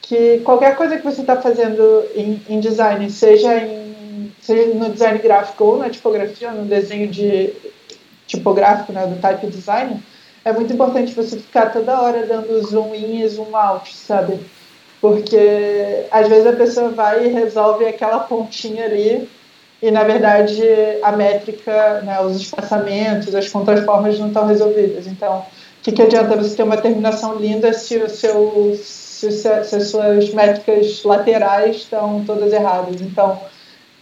que 0.01 0.39
qualquer 0.45 0.77
coisa 0.77 0.97
que 0.97 1.03
você 1.03 1.19
está 1.19 1.35
fazendo 1.35 2.05
em, 2.15 2.41
em, 2.47 2.59
design, 2.61 3.09
seja, 3.11 3.53
em, 3.57 3.86
seja 4.47 4.73
no 4.73 4.89
design 4.89 5.19
gráfico 5.19 5.65
ou 5.65 5.77
na 5.77 5.89
tipografia, 5.89 6.51
no 6.51 6.63
desenho 6.63 7.09
de 7.09 7.53
tipográfico, 8.25 8.93
né, 8.93 9.05
do 9.05 9.19
type 9.19 9.47
design, 9.47 10.01
é 10.45 10.53
muito 10.53 10.71
importante 10.71 11.13
você 11.13 11.37
ficar 11.37 11.73
toda 11.73 11.99
hora 12.01 12.25
dando 12.25 12.65
zoom 12.65 12.95
in 12.95 13.21
e 13.21 13.27
zoom 13.27 13.53
out, 13.53 13.93
sabe? 13.93 14.39
Porque 15.01 16.05
às 16.09 16.27
vezes 16.29 16.47
a 16.47 16.53
pessoa 16.53 16.89
vai 16.89 17.25
e 17.25 17.33
resolve 17.33 17.85
aquela 17.85 18.19
pontinha 18.19 18.85
ali 18.85 19.29
e 19.81 19.91
na 19.91 20.05
verdade 20.05 20.63
a 21.03 21.11
métrica, 21.11 22.01
né, 22.01 22.21
os 22.21 22.37
espaçamentos, 22.37 23.35
as 23.35 23.49
contraformas 23.49 24.17
não 24.17 24.27
estão 24.27 24.45
resolvidas. 24.45 25.07
Então, 25.07 25.39
o 25.39 25.83
que, 25.83 25.91
que 25.91 26.01
adianta 26.01 26.37
você 26.37 26.55
ter 26.55 26.63
uma 26.63 26.77
terminação 26.77 27.35
linda 27.35 27.73
se, 27.73 27.97
o 27.97 28.09
seu, 28.09 28.79
se, 28.81 29.29
se 29.29 29.47
as 29.49 29.89
suas 29.89 30.33
métricas 30.33 31.03
laterais 31.03 31.75
estão 31.75 32.23
todas 32.25 32.53
erradas? 32.53 33.01
Então, 33.01 33.39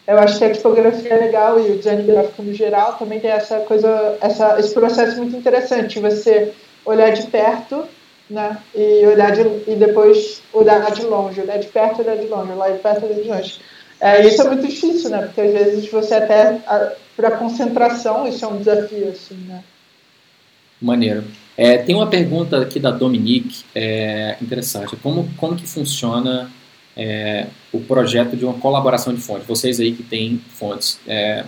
eu 0.07 0.19
acho 0.19 0.37
que 0.37 0.45
a 0.45 0.51
tipografia 0.51 1.13
é 1.13 1.17
legal 1.17 1.59
e 1.59 1.71
o 1.71 1.77
design 1.77 2.03
gráfico 2.03 2.43
no 2.43 2.53
geral 2.53 2.93
também 2.93 3.19
tem 3.19 3.31
essa 3.31 3.59
coisa, 3.61 4.17
essa, 4.21 4.59
esse 4.59 4.73
processo 4.73 5.17
muito 5.17 5.35
interessante, 5.35 5.99
você 5.99 6.53
olhar 6.85 7.11
de 7.11 7.27
perto 7.27 7.87
né? 8.29 8.57
E 8.73 9.05
olhar 9.05 9.31
de, 9.31 9.41
e 9.71 9.75
depois 9.75 10.41
olhar 10.51 10.91
de 10.91 11.03
longe, 11.03 11.41
olhar 11.41 11.57
de 11.57 11.67
perto, 11.67 12.01
olhar 12.01 12.17
de 12.17 12.27
longe, 12.27 12.51
olhar 12.51 12.71
de 12.71 12.79
perto, 12.79 13.05
olhar 13.05 13.21
de 13.21 13.29
longe. 13.29 13.59
É, 13.99 14.27
isso 14.27 14.41
é 14.41 14.47
muito 14.47 14.67
difícil, 14.67 15.09
né? 15.09 15.21
Porque 15.21 15.41
às 15.41 15.53
vezes 15.53 15.91
você 15.91 16.15
até 16.15 16.59
para 17.15 17.31
concentração 17.31 18.27
isso 18.27 18.43
é 18.43 18.47
um 18.47 18.57
desafio, 18.57 19.09
assim, 19.09 19.35
né? 19.47 19.63
Maneiro. 20.81 21.23
É, 21.57 21.77
tem 21.77 21.95
uma 21.95 22.07
pergunta 22.07 22.61
aqui 22.61 22.79
da 22.79 22.91
Dominique, 22.91 23.63
é, 23.73 24.35
interessante. 24.41 24.95
Como, 24.97 25.29
como 25.37 25.55
que 25.55 25.65
funciona 25.65 26.51
é, 26.95 27.47
o 27.71 27.79
projeto 27.81 28.35
de 28.35 28.45
uma 28.45 28.55
colaboração 28.55 29.13
de 29.13 29.21
fontes? 29.21 29.47
Vocês 29.47 29.79
aí 29.79 29.93
que 29.93 30.03
têm 30.03 30.41
fontes 30.49 30.99
é, 31.07 31.45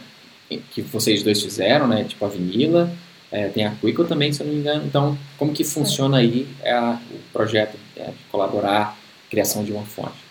que 0.72 0.82
vocês 0.82 1.24
dois 1.24 1.42
fizeram, 1.42 1.88
né? 1.88 2.04
Tipo 2.04 2.26
a 2.26 2.30
Vinila, 2.30 2.92
é, 3.32 3.48
tem 3.50 3.66
a 3.66 3.72
Quico 3.72 4.06
também, 4.06 4.32
se 4.32 4.42
eu 4.42 4.48
não 4.48 4.54
me 4.54 4.60
engano. 4.60 4.86
Então, 4.86 5.18
como 5.38 5.54
que 5.54 5.64
funciona 5.64 6.18
aí 6.18 6.48
é, 6.64 6.80
o 6.80 7.20
projeto 7.34 7.78
é, 7.96 8.06
de 8.06 8.24
colaborar, 8.32 8.98
criação 9.30 9.64
de 9.64 9.72
uma 9.72 9.84
fonte? 9.84 10.28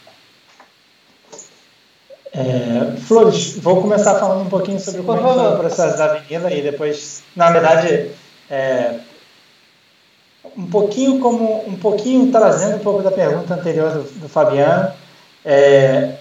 É, 2.33 2.97
Flores, 3.01 3.57
vou 3.59 3.81
começar 3.81 4.19
falando 4.19 4.43
um 4.47 4.51
pouquinho 4.51 4.79
sobre 4.79 5.03
como 5.03 5.23
foi 5.23 5.55
o 5.55 5.57
processo 5.57 5.97
da 5.97 6.05
Avenida 6.05 6.53
e 6.53 6.61
depois, 6.63 7.23
na 7.35 7.51
verdade, 7.51 8.11
é, 8.51 9.01
um 10.57 10.67
pouquinho 10.67 11.19
como 11.19 11.67
um 11.67 11.77
pouquinho 11.77 12.31
trazendo 12.31 12.77
um 12.77 12.81
pouco 12.81 13.03
da 13.03 13.11
pergunta 13.11 13.55
anterior 13.55 13.91
do, 13.91 14.21
do 14.21 14.29
Fabiano, 14.29 14.93
é, 15.47 16.17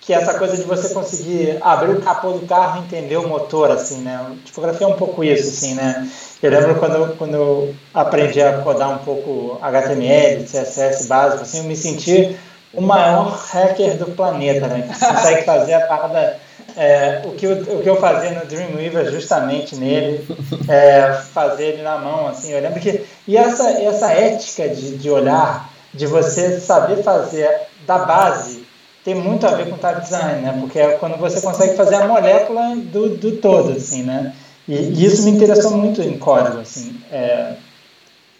que 0.00 0.12
é 0.12 0.16
essa 0.16 0.34
coisa 0.34 0.56
de 0.56 0.62
você 0.62 0.92
conseguir 0.92 1.58
abrir 1.60 1.92
o 1.92 2.00
capô 2.00 2.32
do 2.32 2.46
carro 2.46 2.80
e 2.80 2.84
entender 2.86 3.16
o 3.16 3.28
motor, 3.28 3.70
assim, 3.70 3.98
né? 3.98 4.34
Tipografia 4.44 4.86
é 4.86 4.90
um 4.90 4.96
pouco 4.96 5.22
isso, 5.22 5.48
assim, 5.48 5.74
né? 5.74 6.10
Eu 6.42 6.50
lembro 6.50 6.74
quando, 6.76 7.16
quando 7.16 7.34
eu 7.34 7.74
aprendi 7.94 8.42
a 8.42 8.58
codar 8.62 8.90
um 8.90 8.98
pouco 8.98 9.58
HTML, 9.62 10.42
CSS 10.42 11.06
básico, 11.06 11.42
assim, 11.42 11.58
eu 11.58 11.64
me 11.64 11.76
senti 11.76 12.36
o 12.72 12.80
maior 12.80 13.38
hacker 13.52 13.96
do 13.96 14.06
planeta, 14.06 14.66
né? 14.66 14.88
Que 14.90 15.06
consegue 15.06 15.44
fazer 15.44 15.74
a 15.74 15.86
parada. 15.86 16.36
É, 16.74 17.20
o, 17.26 17.32
que 17.32 17.44
eu, 17.44 17.52
o 17.52 17.82
que 17.82 17.88
eu 17.88 17.96
fazia 17.96 18.30
no 18.30 18.46
Dreamweaver 18.46 19.10
justamente 19.10 19.76
nele, 19.76 20.26
é, 20.68 21.12
fazer 21.12 21.64
ele 21.64 21.82
na 21.82 21.98
mão, 21.98 22.28
assim, 22.28 22.50
eu 22.50 22.62
lembro 22.62 22.80
que... 22.80 23.04
E 23.28 23.36
essa, 23.36 23.68
essa 23.70 24.10
ética 24.12 24.68
de, 24.68 24.96
de 24.96 25.10
olhar, 25.10 25.70
de 25.92 26.06
você 26.06 26.58
saber 26.58 27.02
fazer 27.02 27.48
da 27.86 27.98
base, 27.98 28.61
tem 29.04 29.14
muito 29.14 29.46
a 29.46 29.50
ver 29.50 29.68
com 29.68 29.76
type 29.76 30.02
design, 30.02 30.42
né? 30.42 30.56
Porque 30.60 30.78
é 30.78 30.92
quando 30.92 31.16
você 31.18 31.40
consegue 31.40 31.76
fazer 31.76 31.96
a 31.96 32.06
molécula 32.06 32.76
do, 32.76 33.16
do 33.16 33.36
todo, 33.36 33.72
assim, 33.72 34.02
né? 34.02 34.32
E, 34.68 34.74
e 34.74 35.04
isso 35.04 35.24
me 35.24 35.30
interessou 35.32 35.72
muito 35.72 36.00
em 36.02 36.18
código, 36.18 36.60
assim. 36.60 37.00
É, 37.10 37.54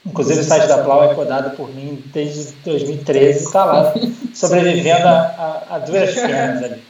Inclusive 0.04 0.40
o 0.40 0.44
site 0.44 0.66
da 0.66 0.78
Plau 0.78 1.04
é 1.04 1.14
codado 1.14 1.50
por 1.56 1.72
mim 1.72 2.02
desde 2.06 2.52
2013, 2.64 3.44
está 3.44 3.64
lá 3.64 3.94
sobrevivendo 4.34 5.06
a, 5.06 5.62
a, 5.70 5.76
a 5.76 5.78
duras 5.78 6.14
penas 6.14 6.62
ali. 6.64 6.82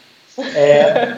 É, 0.57 1.17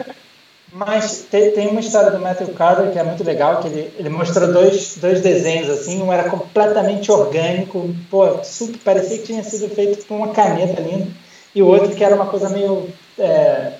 mas 0.73 1.25
tem, 1.31 1.51
tem, 1.51 1.67
uma 1.69 1.79
história 1.79 2.11
do 2.11 2.19
Matthew 2.19 2.49
Carter 2.49 2.91
que 2.91 2.99
é 2.99 3.03
muito 3.03 3.23
legal, 3.23 3.61
que 3.61 3.69
ele, 3.69 3.93
ele 3.97 4.09
mostrou 4.09 4.51
dois, 4.51 4.97
dois 4.97 5.21
desenhos 5.21 5.69
assim, 5.69 6.03
um 6.03 6.11
era 6.11 6.29
completamente 6.29 7.09
orgânico, 7.09 7.95
pô, 8.11 8.43
super, 8.43 8.77
parecia 8.79 9.19
que 9.19 9.23
tinha 9.23 9.43
sido 9.43 9.73
feito 9.73 10.05
com 10.05 10.17
uma 10.17 10.33
caneta 10.33 10.81
linda, 10.81 11.07
e 11.55 11.61
o 11.61 11.67
outro 11.67 11.95
que 11.95 12.03
era 12.03 12.13
uma 12.13 12.25
coisa 12.25 12.49
meio 12.49 12.89
é, 13.17 13.71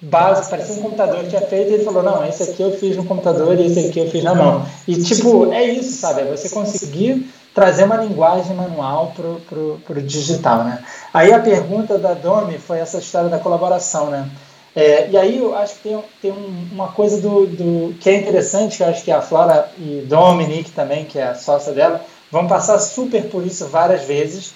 básico, 0.00 0.50
parecia 0.50 0.74
um 0.76 0.82
computador 0.82 1.20
que 1.20 1.30
tinha 1.30 1.40
feito, 1.40 1.70
e 1.70 1.74
ele 1.74 1.84
falou, 1.84 2.02
não, 2.02 2.26
esse 2.26 2.42
aqui 2.42 2.62
eu 2.62 2.72
fiz 2.72 2.96
no 2.96 3.04
computador 3.04 3.58
e 3.58 3.66
esse 3.66 3.88
aqui 3.88 3.98
eu 3.98 4.10
fiz 4.10 4.22
na 4.22 4.34
mão. 4.34 4.66
E, 4.86 5.02
tipo, 5.02 5.52
é 5.52 5.64
isso, 5.64 5.92
sabe? 5.92 6.20
É 6.20 6.24
você 6.24 6.48
conseguir 6.48 7.26
trazer 7.54 7.84
uma 7.84 7.96
linguagem 7.96 8.54
manual 8.54 9.12
pro, 9.14 9.40
pro, 9.48 9.80
pro 9.86 10.02
digital, 10.02 10.64
né? 10.64 10.84
Aí 11.12 11.32
a 11.32 11.38
pergunta 11.38 11.98
da 11.98 12.14
Domi 12.14 12.58
foi 12.58 12.78
essa 12.78 12.98
história 12.98 13.28
da 13.28 13.38
colaboração, 13.38 14.10
né? 14.10 14.28
É, 14.74 15.10
e 15.10 15.18
aí 15.18 15.38
eu 15.38 15.54
acho 15.54 15.74
que 15.76 15.82
tem, 15.82 16.02
tem 16.22 16.32
um, 16.32 16.68
uma 16.72 16.88
coisa 16.88 17.20
do, 17.20 17.46
do, 17.46 17.94
que 18.00 18.08
é 18.08 18.16
interessante, 18.16 18.78
que 18.78 18.82
eu 18.82 18.88
acho 18.88 19.04
que 19.04 19.12
a 19.12 19.20
Flora 19.20 19.70
e 19.78 20.02
Dominique 20.08 20.70
também, 20.70 21.04
que 21.04 21.18
é 21.18 21.24
a 21.24 21.34
sócia 21.34 21.72
dela, 21.72 22.02
vão 22.30 22.46
passar 22.46 22.78
super 22.78 23.28
por 23.28 23.46
isso 23.46 23.66
várias 23.66 24.04
vezes, 24.04 24.54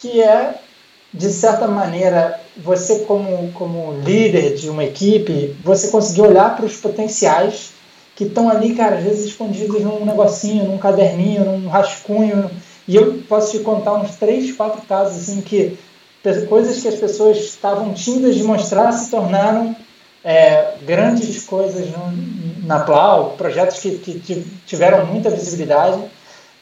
que 0.00 0.22
é 0.22 0.54
de 1.12 1.30
certa 1.30 1.66
maneira, 1.66 2.38
você 2.56 3.00
como, 3.00 3.50
como 3.52 4.00
líder 4.02 4.54
de 4.54 4.68
uma 4.68 4.84
equipe, 4.84 5.56
você 5.64 5.88
conseguir 5.88 6.22
olhar 6.22 6.54
para 6.54 6.66
os 6.66 6.76
potenciais 6.76 7.70
que 8.14 8.24
estão 8.24 8.48
ali, 8.48 8.74
cara, 8.74 8.96
às 8.96 9.04
vezes 9.04 9.26
escondidos 9.26 9.80
num 9.80 10.04
negocinho, 10.04 10.64
num 10.64 10.76
caderninho, 10.76 11.44
num 11.44 11.68
rascunho. 11.68 12.50
E 12.86 12.96
eu 12.96 13.22
posso 13.28 13.52
te 13.52 13.60
contar 13.60 13.94
uns 13.94 14.16
três, 14.16 14.52
quatro 14.52 14.82
casos 14.82 15.18
assim 15.18 15.40
que 15.40 15.78
coisas 16.48 16.82
que 16.82 16.88
as 16.88 16.96
pessoas 16.96 17.38
estavam 17.38 17.94
tímidas 17.94 18.34
de 18.34 18.42
mostrar 18.42 18.92
se 18.92 19.10
tornaram 19.10 19.74
é, 20.24 20.74
grandes 20.82 21.44
coisas 21.44 21.86
no, 21.90 22.66
na 22.66 22.80
Plau, 22.80 23.34
projetos 23.38 23.78
que, 23.78 23.98
que 23.98 24.46
tiveram 24.66 25.06
muita 25.06 25.30
visibilidade. 25.30 26.02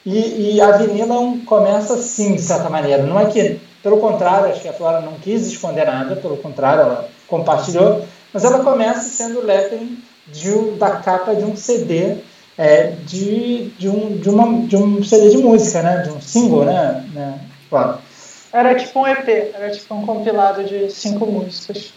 E, 0.05 0.53
e 0.53 0.61
a 0.61 0.71
Vinila 0.77 1.15
começa 1.45 1.95
assim, 1.95 2.35
de 2.35 2.41
certa 2.41 2.69
maneira. 2.69 3.03
Não 3.03 3.19
é 3.19 3.25
que 3.25 3.59
pelo 3.81 3.97
contrário, 3.97 4.49
acho 4.49 4.61
que 4.61 4.67
a 4.67 4.73
Flora 4.73 5.01
não 5.01 5.13
quis 5.13 5.47
esconder 5.47 5.85
nada, 5.85 6.15
pelo 6.15 6.37
contrário, 6.37 6.81
ela 6.81 7.09
compartilhou, 7.27 8.05
mas 8.33 8.43
ela 8.43 8.63
começa 8.63 9.01
sendo 9.01 9.45
lettering 9.45 9.97
de, 10.27 10.71
da 10.77 10.91
capa 10.97 11.35
de 11.35 11.43
um 11.43 11.55
CD, 11.55 12.17
é, 12.57 12.93
de, 13.05 13.69
de, 13.77 13.87
um, 13.87 14.17
de, 14.17 14.29
uma, 14.29 14.67
de 14.67 14.75
um 14.75 15.03
CD 15.03 15.29
de 15.29 15.37
música, 15.37 15.81
né? 15.81 16.01
de 16.01 16.09
um 16.09 16.19
single, 16.19 16.65
né, 16.65 17.05
né 17.13 17.39
Flora? 17.69 17.99
Era 18.51 18.75
tipo 18.75 18.99
um 18.99 19.07
EP, 19.07 19.27
era 19.53 19.69
tipo 19.69 19.93
um 19.93 20.05
compilado 20.05 20.63
de 20.63 20.89
cinco 20.89 21.25
músicas. 21.25 21.93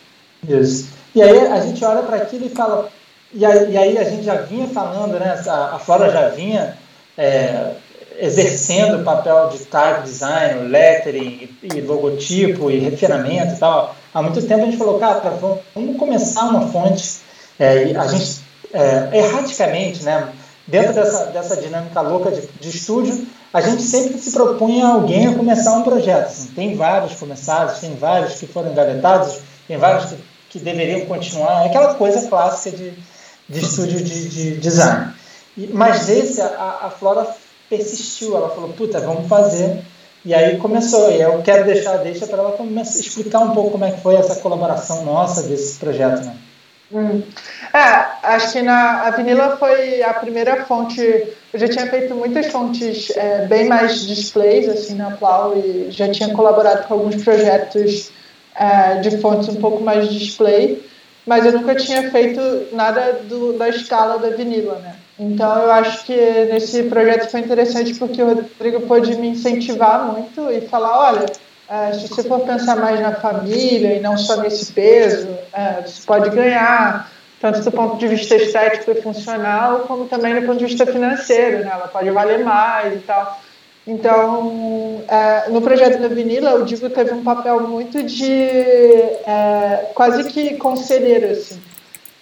Isso. 0.46 0.90
E 1.14 1.22
aí 1.22 1.46
a 1.46 1.60
gente 1.60 1.84
olha 1.84 2.02
para 2.02 2.16
aquilo 2.16 2.46
e 2.46 2.50
fala. 2.50 2.88
E 3.32 3.44
aí, 3.44 3.72
e 3.72 3.78
aí, 3.78 3.98
a 3.98 4.04
gente 4.04 4.24
já 4.24 4.34
vinha 4.42 4.66
falando, 4.66 5.18
né? 5.18 5.40
A, 5.46 5.76
a 5.76 5.78
Flora 5.78 6.10
já 6.10 6.28
vinha 6.30 6.76
é, 7.16 7.74
exercendo 8.20 9.00
o 9.00 9.04
papel 9.04 9.48
de 9.48 9.58
type 9.60 10.02
design, 10.02 10.68
lettering 10.68 11.48
e 11.62 11.80
logotipo 11.80 12.70
e 12.70 12.78
refinamento 12.78 13.54
e 13.54 13.58
tal, 13.58 13.96
há 14.12 14.22
muito 14.22 14.42
tempo 14.42 14.62
a 14.62 14.66
gente 14.66 14.76
falou, 14.76 14.98
cara, 14.98 15.20
vamos 15.74 15.96
começar 15.96 16.44
uma 16.44 16.68
fonte. 16.68 17.18
É, 17.58 17.94
a 17.96 18.06
gente, 18.06 18.40
é, 18.72 19.18
erraticamente, 19.18 20.02
né, 20.02 20.28
dentro 20.66 20.94
dessa, 20.94 21.26
dessa 21.26 21.56
dinâmica 21.56 22.00
louca 22.00 22.30
de, 22.30 22.46
de 22.60 22.68
estúdio, 22.68 23.26
a 23.52 23.60
gente 23.60 23.82
sempre 23.82 24.18
se 24.18 24.30
propunha 24.32 24.86
alguém 24.86 25.26
a 25.26 25.34
começar 25.34 25.72
um 25.72 25.82
projeto. 25.82 26.26
Assim, 26.26 26.48
tem 26.48 26.76
vários 26.76 27.14
começados, 27.14 27.80
tem 27.80 27.94
vários 27.96 28.34
que 28.34 28.46
foram 28.46 28.70
engavetados, 28.70 29.40
tem 29.66 29.76
vários 29.76 30.10
que, 30.10 30.16
que 30.50 30.58
deveriam 30.58 31.06
continuar. 31.06 31.64
É 31.64 31.66
aquela 31.66 31.94
coisa 31.94 32.28
clássica 32.28 32.76
de, 32.76 32.92
de 33.48 33.60
estúdio 33.60 34.02
de, 34.02 34.28
de 34.28 34.56
design. 34.58 35.12
Mas 35.72 36.08
esse, 36.08 36.40
a, 36.40 36.78
a 36.82 36.90
Flora 36.90 37.26
persistiu, 37.70 38.36
ela 38.36 38.50
falou, 38.50 38.70
puta, 38.70 39.00
vamos 39.00 39.28
fazer. 39.28 39.82
E 40.22 40.34
aí 40.34 40.58
começou, 40.58 41.10
e 41.10 41.22
eu 41.22 41.40
quero 41.42 41.64
deixar 41.64 41.96
deixa 41.98 42.26
para 42.26 42.38
ela 42.38 42.52
começar, 42.52 43.00
explicar 43.00 43.40
um 43.40 43.52
pouco 43.52 43.70
como 43.70 43.86
é 43.86 43.92
que 43.92 44.02
foi 44.02 44.16
essa 44.16 44.36
colaboração 44.40 45.02
nossa 45.02 45.44
desse 45.44 45.78
projeto, 45.78 46.22
né? 46.22 46.36
Hum. 46.92 47.22
É, 47.72 48.34
acho 48.34 48.52
que 48.52 48.62
na 48.62 49.02
a 49.06 49.10
Vinila 49.12 49.56
foi 49.56 50.02
a 50.02 50.12
primeira 50.12 50.66
fonte. 50.66 51.00
Eu 51.00 51.58
já 51.58 51.68
tinha 51.68 51.86
feito 51.86 52.14
muitas 52.14 52.48
fontes 52.48 53.10
é, 53.16 53.46
bem 53.46 53.68
mais 53.68 54.06
displays 54.06 54.68
assim 54.68 54.96
na 54.96 55.12
Plau 55.12 55.56
e 55.56 55.90
já 55.90 56.10
tinha 56.10 56.34
colaborado 56.34 56.86
com 56.86 56.94
alguns 56.94 57.22
projetos 57.22 58.10
é, 58.56 58.96
de 58.96 59.18
fontes 59.18 59.48
um 59.48 59.56
pouco 59.56 59.82
mais 59.82 60.08
display, 60.08 60.84
mas 61.24 61.46
eu 61.46 61.52
nunca 61.52 61.76
tinha 61.76 62.10
feito 62.10 62.40
nada 62.72 63.20
do, 63.22 63.52
da 63.52 63.68
escala 63.68 64.18
da 64.18 64.30
Vinila, 64.30 64.80
né? 64.80 64.96
Então 65.20 65.64
eu 65.64 65.70
acho 65.70 66.06
que 66.06 66.16
nesse 66.50 66.84
projeto 66.84 67.30
foi 67.30 67.40
interessante 67.40 67.94
porque 67.96 68.22
o 68.22 68.34
Rodrigo 68.34 68.80
pôde 68.86 69.14
me 69.16 69.28
incentivar 69.28 70.06
muito 70.06 70.50
e 70.50 70.62
falar, 70.62 71.12
olha, 71.12 71.26
é, 71.68 71.92
se 71.92 72.08
você 72.08 72.22
for 72.22 72.40
pensar 72.40 72.76
mais 72.76 72.98
na 73.00 73.12
família 73.12 73.96
e 73.96 74.00
não 74.00 74.16
só 74.16 74.38
nesse 74.38 74.72
peso, 74.72 75.28
é, 75.52 75.82
você 75.82 76.06
pode 76.06 76.30
ganhar 76.30 77.12
tanto 77.38 77.60
do 77.60 77.70
ponto 77.70 77.98
de 77.98 78.08
vista 78.08 78.34
estético 78.34 78.92
e 78.92 79.02
funcional, 79.02 79.80
como 79.80 80.06
também 80.06 80.40
do 80.40 80.46
ponto 80.46 80.58
de 80.58 80.64
vista 80.64 80.86
financeiro, 80.86 81.64
né? 81.64 81.70
Ela 81.70 81.88
pode 81.88 82.10
valer 82.10 82.42
mais 82.42 82.94
e 82.94 83.00
tal. 83.00 83.40
Então, 83.86 85.02
é, 85.06 85.50
no 85.50 85.60
projeto 85.60 86.00
da 86.00 86.08
Vinila, 86.08 86.54
o 86.54 86.64
Digo 86.64 86.88
teve 86.88 87.12
um 87.12 87.22
papel 87.22 87.60
muito 87.60 88.02
de 88.02 88.48
quase 89.94 90.24
que 90.24 90.56
conselheiro, 90.56 91.32
assim 91.32 91.60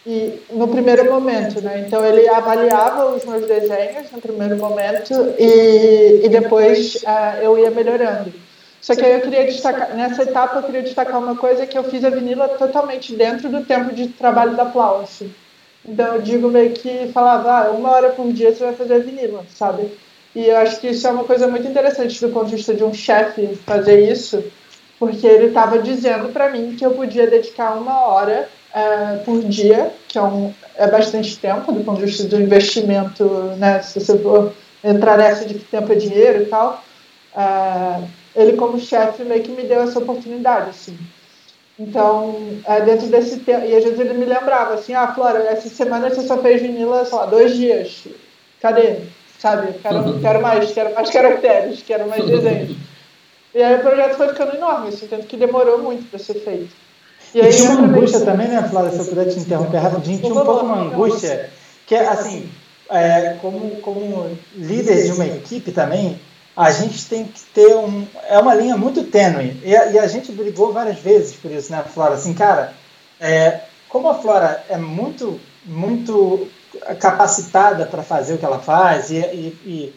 e 0.07 0.41
no 0.51 0.69
primeiro 0.69 1.11
momento, 1.11 1.61
né? 1.61 1.85
Então 1.87 2.05
ele 2.05 2.29
avaliava 2.29 3.15
os 3.15 3.25
meus 3.25 3.47
desenhos 3.47 4.11
no 4.13 4.21
primeiro 4.21 4.57
momento 4.57 5.13
e, 5.39 6.21
e 6.25 6.29
depois 6.29 6.97
uh, 6.97 7.43
eu 7.43 7.59
ia 7.59 7.71
melhorando. 7.71 8.33
Só 8.81 8.95
que 8.95 9.05
eu 9.05 9.21
queria 9.21 9.45
destacar, 9.45 9.95
nessa 9.95 10.23
etapa 10.23 10.59
eu 10.59 10.63
queria 10.63 10.83
destacar 10.83 11.19
uma 11.19 11.37
coisa 11.37 11.67
que 11.67 11.77
eu 11.77 11.85
fiz 11.85 12.05
a 12.05 12.11
vinila 12.11 12.49
totalmente 12.49 13.15
dentro 13.15 13.49
do 13.49 13.65
tempo 13.65 13.93
de 13.95 14.09
trabalho 14.09 14.57
da 14.57 14.65
Plau, 14.65 15.01
assim. 15.01 15.33
Então 15.85 16.15
eu 16.15 16.23
digo 16.23 16.49
meio 16.49 16.71
que 16.71 17.11
falava, 17.13 17.69
ah, 17.69 17.71
uma 17.71 17.91
hora 17.91 18.11
por 18.11 18.33
dia 18.33 18.55
você 18.55 18.65
vai 18.65 18.75
fazer 18.75 18.95
a 18.95 18.99
vinila, 18.99 19.45
sabe? 19.55 19.91
E 20.35 20.47
eu 20.47 20.57
acho 20.59 20.81
que 20.81 20.89
isso 20.89 21.07
é 21.07 21.11
uma 21.11 21.25
coisa 21.25 21.49
muito 21.49 21.67
interessante 21.67 22.21
do 22.21 22.33
ponto 22.33 22.47
de 22.47 22.57
vista 22.57 22.75
de 22.75 22.85
um 22.85 22.95
chefe 22.95 23.57
fazer 23.67 24.11
isso, 24.11 24.45
porque 24.99 25.27
ele 25.27 25.47
estava 25.47 25.79
dizendo 25.79 26.29
para 26.29 26.51
mim 26.51 26.77
que 26.77 26.85
eu 26.85 26.93
podia 26.93 27.27
dedicar 27.27 27.77
uma 27.77 28.07
hora 28.07 28.49
é, 28.75 29.17
por 29.25 29.43
dia, 29.45 29.91
que 30.07 30.19
é, 30.19 30.23
um, 30.23 30.53
é 30.77 30.87
bastante 30.89 31.39
tempo 31.39 31.73
do 31.73 31.85
ponto 31.85 31.99
de 31.99 32.07
vista 32.07 32.27
do 32.29 32.41
investimento, 32.41 33.25
né? 33.57 33.81
Se 33.83 34.01
você 34.01 34.19
for 34.19 34.53
entrar 34.83 35.17
nessa 35.19 35.45
de 35.45 35.55
que 35.55 35.65
tempo 35.65 35.93
é 35.93 35.97
dinheiro 35.97 36.43
e 36.43 36.47
tal, 36.47 36.83
é, 37.37 38.03
ele 38.37 38.57
como 38.57 38.79
chefe 38.79 39.25
meio 39.25 39.43
que 39.43 39.51
me 39.51 39.65
deu 39.65 39.83
essa 39.83 39.99
oportunidade, 39.99 40.71
assim. 40.71 40.97
Então, 41.79 42.35
é, 42.65 42.81
dentro 42.81 43.07
desse 43.07 43.39
tempo, 43.41 43.65
e 43.65 43.75
às 43.75 43.85
vezes 43.85 44.01
ele 44.01 44.15
me 44.15 44.25
lembrava 44.25 44.75
assim, 44.75 44.95
ah, 44.95 45.13
Flora, 45.15 45.39
essa 45.45 45.69
semana 45.69 46.11
você 46.11 46.23
só 46.23 46.37
fez 46.39 46.61
vinila, 46.61 47.05
sei 47.05 47.17
lá, 47.17 47.27
dois 47.27 47.55
dias, 47.55 48.09
cadê? 48.61 49.03
Sabe, 49.39 49.75
quero, 49.81 49.99
uhum. 49.99 50.21
quero 50.21 50.43
mais, 50.43 50.73
quero 50.73 50.93
mais 50.93 51.11
caracteres, 51.11 51.83
quero 51.83 52.09
mais 52.09 52.27
desenhos. 52.27 52.77
E 53.55 53.63
aí 53.63 53.77
o 53.77 53.81
projeto 53.81 54.17
foi 54.17 54.29
ficando 54.29 54.57
enorme, 54.57 54.89
assim, 54.89 55.07
tanto 55.07 55.27
que 55.27 55.37
demorou 55.37 55.79
muito 55.79 56.11
para 56.11 56.19
ser 56.19 56.35
feito. 56.41 56.75
E, 57.35 57.41
aí, 57.41 57.53
tinha 57.53 57.71
uma 57.71 57.87
angústia 57.87 58.21
também, 58.21 58.49
né, 58.49 58.67
Flávia, 58.71 58.91
se 58.91 58.99
eu 58.99 59.05
puder 59.05 59.29
te 59.29 59.39
interromper 59.39 59.79
rapidinho, 59.79 60.19
tinha 60.19 60.33
um 60.33 60.45
pouco 60.45 60.65
uma 60.65 60.81
angústia, 60.81 61.51
que 61.87 61.95
é 61.95 62.09
assim, 62.09 62.51
é, 62.91 63.37
como, 63.41 63.77
como 63.83 64.31
líder 64.55 65.05
de 65.05 65.13
uma 65.13 65.27
equipe 65.27 65.73
também, 65.73 66.19
a 66.57 66.73
gente 66.73 67.07
tem 67.07 67.25
que 67.25 67.41
ter 67.55 67.77
um. 67.77 68.05
É 68.29 68.39
uma 68.39 68.55
linha 68.55 68.77
muito 68.77 69.05
tênue. 69.05 69.61
E 69.63 69.77
a, 69.77 69.93
e 69.93 69.99
a 69.99 70.09
gente 70.09 70.33
brigou 70.33 70.73
várias 70.73 70.99
vezes 70.99 71.37
por 71.37 71.51
isso, 71.51 71.71
né, 71.71 71.85
Flora? 71.95 72.15
Assim, 72.15 72.35
cara, 72.35 72.73
é, 73.21 73.61
como 73.89 74.09
a 74.09 74.15
Flora 74.15 74.65
é 74.69 74.77
muito, 74.77 75.39
muito 75.65 76.49
capacitada 76.99 77.87
para 77.87 78.03
fazer 78.03 78.35
o 78.35 78.39
que 78.39 78.45
ela 78.45 78.59
faz 78.59 79.11
e, 79.11 79.19
e, 79.19 79.59
e 79.65 79.95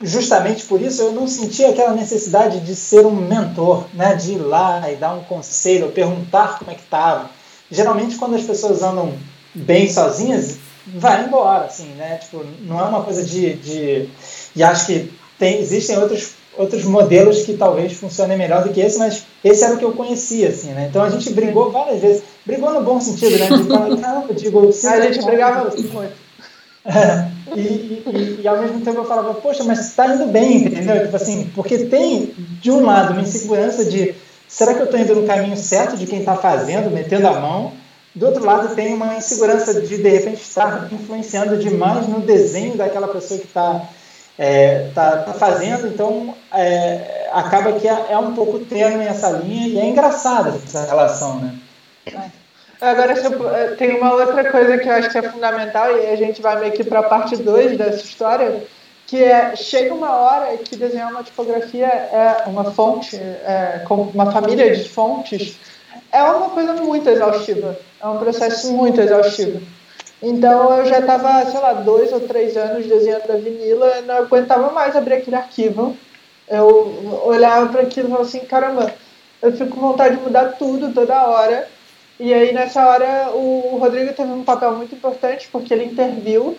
justamente 0.00 0.64
por 0.64 0.80
isso 0.80 1.02
eu 1.02 1.12
não 1.12 1.26
sentia 1.26 1.70
aquela 1.70 1.92
necessidade 1.92 2.60
de 2.60 2.74
ser 2.74 3.04
um 3.04 3.14
mentor, 3.14 3.86
né, 3.94 4.14
de 4.14 4.32
ir 4.32 4.38
lá 4.38 4.90
e 4.90 4.96
dar 4.96 5.14
um 5.14 5.24
conselho, 5.24 5.92
perguntar 5.92 6.58
como 6.58 6.70
é 6.70 6.74
que 6.74 6.82
estava. 6.82 7.30
Geralmente 7.70 8.16
quando 8.16 8.36
as 8.36 8.42
pessoas 8.42 8.82
andam 8.82 9.14
bem 9.54 9.90
sozinhas, 9.90 10.56
vai 10.86 11.24
embora, 11.24 11.64
assim, 11.64 11.88
né? 11.94 12.16
Tipo, 12.16 12.44
não 12.62 12.80
é 12.80 12.84
uma 12.84 13.02
coisa 13.02 13.22
de, 13.22 13.54
de... 13.54 14.08
e 14.54 14.62
acho 14.62 14.86
que 14.86 15.12
tem, 15.38 15.60
existem 15.60 15.98
outros 15.98 16.38
outros 16.58 16.82
modelos 16.82 17.42
que 17.42 17.56
talvez 17.56 17.92
funcionem 17.92 18.36
melhor 18.36 18.64
do 18.64 18.72
que 18.72 18.80
esse, 18.80 18.98
mas 18.98 19.22
esse 19.44 19.62
era 19.62 19.74
o 19.74 19.78
que 19.78 19.84
eu 19.84 19.92
conhecia, 19.92 20.48
assim, 20.48 20.72
né? 20.72 20.88
Então 20.90 21.02
a 21.02 21.08
gente 21.08 21.32
brigou 21.32 21.70
várias 21.70 22.00
vezes, 22.00 22.24
brigou 22.44 22.74
no 22.74 22.82
bom 22.82 23.00
sentido, 23.00 23.38
né? 23.38 23.46
De 23.46 23.68
falar, 23.68 23.96
caramba, 23.96 24.34
digo, 24.34 24.68
a 24.68 25.00
gente 25.00 25.24
brigava 25.24 25.70
muito. 25.70 26.12
É, 26.84 27.28
e, 27.56 27.60
e, 27.60 28.40
e, 28.42 28.48
ao 28.48 28.60
mesmo 28.60 28.80
tempo 28.80 28.98
eu 28.98 29.04
falava, 29.04 29.34
poxa, 29.34 29.64
mas 29.64 29.80
está 29.80 30.14
indo 30.14 30.26
bem, 30.26 30.64
entendeu? 30.66 31.04
Tipo 31.04 31.16
assim, 31.16 31.50
porque 31.54 31.78
tem, 31.86 32.34
de 32.36 32.70
um 32.70 32.84
lado, 32.84 33.12
uma 33.12 33.22
insegurança 33.22 33.84
de 33.84 34.14
será 34.46 34.74
que 34.74 34.80
eu 34.80 34.84
estou 34.84 34.98
indo 34.98 35.14
no 35.14 35.26
caminho 35.26 35.56
certo 35.56 35.96
de 35.96 36.06
quem 36.06 36.20
está 36.20 36.36
fazendo, 36.36 36.90
metendo 36.90 37.28
a 37.28 37.40
mão? 37.40 37.72
Do 38.14 38.26
outro 38.26 38.44
lado, 38.44 38.74
tem 38.74 38.94
uma 38.94 39.16
insegurança 39.16 39.80
de, 39.80 39.96
de 39.96 40.08
repente, 40.08 40.42
estar 40.42 40.88
influenciando 40.92 41.56
demais 41.56 42.08
no 42.08 42.20
desenho 42.20 42.76
daquela 42.76 43.08
pessoa 43.08 43.38
que 43.38 43.46
está 43.46 43.88
é, 44.38 44.90
tá, 44.94 45.18
tá, 45.18 45.32
fazendo, 45.34 45.88
então 45.88 46.34
é, 46.52 47.28
acaba 47.32 47.72
que 47.72 47.88
é, 47.88 48.06
é, 48.10 48.18
um 48.18 48.34
pouco 48.34 48.60
tênue 48.60 49.04
essa 49.04 49.30
linha 49.30 49.68
e 49.68 49.78
é 49.78 49.88
engraçada 49.88 50.54
essa 50.64 50.84
relação, 50.86 51.40
né? 51.40 51.54
Agora, 52.80 53.12
eu, 53.12 53.76
tem 53.76 53.96
uma 53.96 54.14
outra 54.14 54.50
coisa 54.50 54.78
que 54.78 54.88
eu 54.88 54.92
acho 54.92 55.10
que 55.10 55.18
é 55.18 55.22
fundamental, 55.22 55.98
e 55.98 56.06
a 56.06 56.16
gente 56.16 56.40
vai 56.40 56.60
meio 56.60 56.72
que 56.72 56.84
para 56.84 57.00
a 57.00 57.02
parte 57.04 57.36
2 57.36 57.76
dessa 57.76 58.04
história, 58.04 58.62
que 59.06 59.22
é, 59.22 59.56
chega 59.56 59.92
uma 59.92 60.14
hora 60.16 60.56
que 60.58 60.76
desenhar 60.76 61.10
uma 61.10 61.24
tipografia 61.24 61.86
é 61.86 62.44
uma 62.46 62.70
fonte, 62.70 63.16
é, 63.16 63.82
com 63.88 64.02
uma 64.02 64.30
família 64.30 64.76
de 64.76 64.88
fontes, 64.88 65.58
é 66.12 66.22
uma 66.22 66.50
coisa 66.50 66.74
muito 66.74 67.08
exaustiva, 67.08 67.76
é 68.00 68.06
um 68.06 68.18
processo 68.18 68.72
muito 68.72 69.00
exaustivo. 69.00 69.60
Então 70.22 70.76
eu 70.76 70.86
já 70.86 70.98
estava, 70.98 71.44
sei 71.50 71.60
lá, 71.60 71.72
dois 71.72 72.12
ou 72.12 72.20
três 72.20 72.56
anos 72.56 72.86
desenhando 72.86 73.30
a 73.30 73.36
vinila, 73.36 74.02
não 74.02 74.16
aguentava 74.18 74.70
mais 74.72 74.94
abrir 74.94 75.14
aquele 75.14 75.36
arquivo. 75.36 75.96
Eu 76.48 77.22
olhava 77.24 77.70
para 77.70 77.82
aquilo 77.82 78.08
e 78.08 78.10
falava 78.10 78.28
assim, 78.28 78.40
caramba, 78.40 78.92
eu 79.40 79.52
fico 79.52 79.70
com 79.70 79.80
vontade 79.80 80.16
de 80.16 80.22
mudar 80.22 80.56
tudo 80.58 80.92
toda 80.92 81.28
hora 81.28 81.68
e 82.18 82.34
aí, 82.34 82.52
nessa 82.52 82.86
hora, 82.86 83.30
o 83.30 83.78
Rodrigo 83.78 84.12
teve 84.12 84.30
um 84.30 84.44
papel 84.44 84.74
muito 84.76 84.94
importante, 84.94 85.48
porque 85.50 85.72
ele 85.72 85.84
interviu 85.84 86.58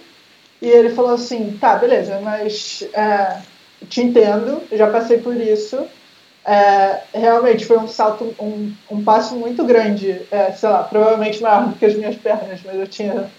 e 0.61 0.67
ele 0.67 0.89
falou 0.91 1.13
assim: 1.13 1.57
tá, 1.59 1.75
beleza, 1.75 2.19
mas 2.21 2.87
é, 2.93 3.41
te 3.87 4.01
entendo, 4.01 4.61
já 4.71 4.89
passei 4.89 5.17
por 5.17 5.35
isso. 5.35 5.85
É, 6.45 7.01
realmente 7.13 7.65
foi 7.65 7.77
um 7.77 7.87
salto, 7.87 8.33
um, 8.39 8.73
um 8.89 9.03
passo 9.03 9.35
muito 9.35 9.63
grande, 9.65 10.21
é, 10.31 10.51
sei 10.53 10.69
lá, 10.69 10.83
provavelmente 10.83 11.41
maior 11.41 11.67
do 11.67 11.75
que 11.75 11.85
as 11.85 11.95
minhas 11.95 12.15
pernas, 12.15 12.61
mas 12.63 12.75
eu 12.75 12.87
tinha 12.87 13.29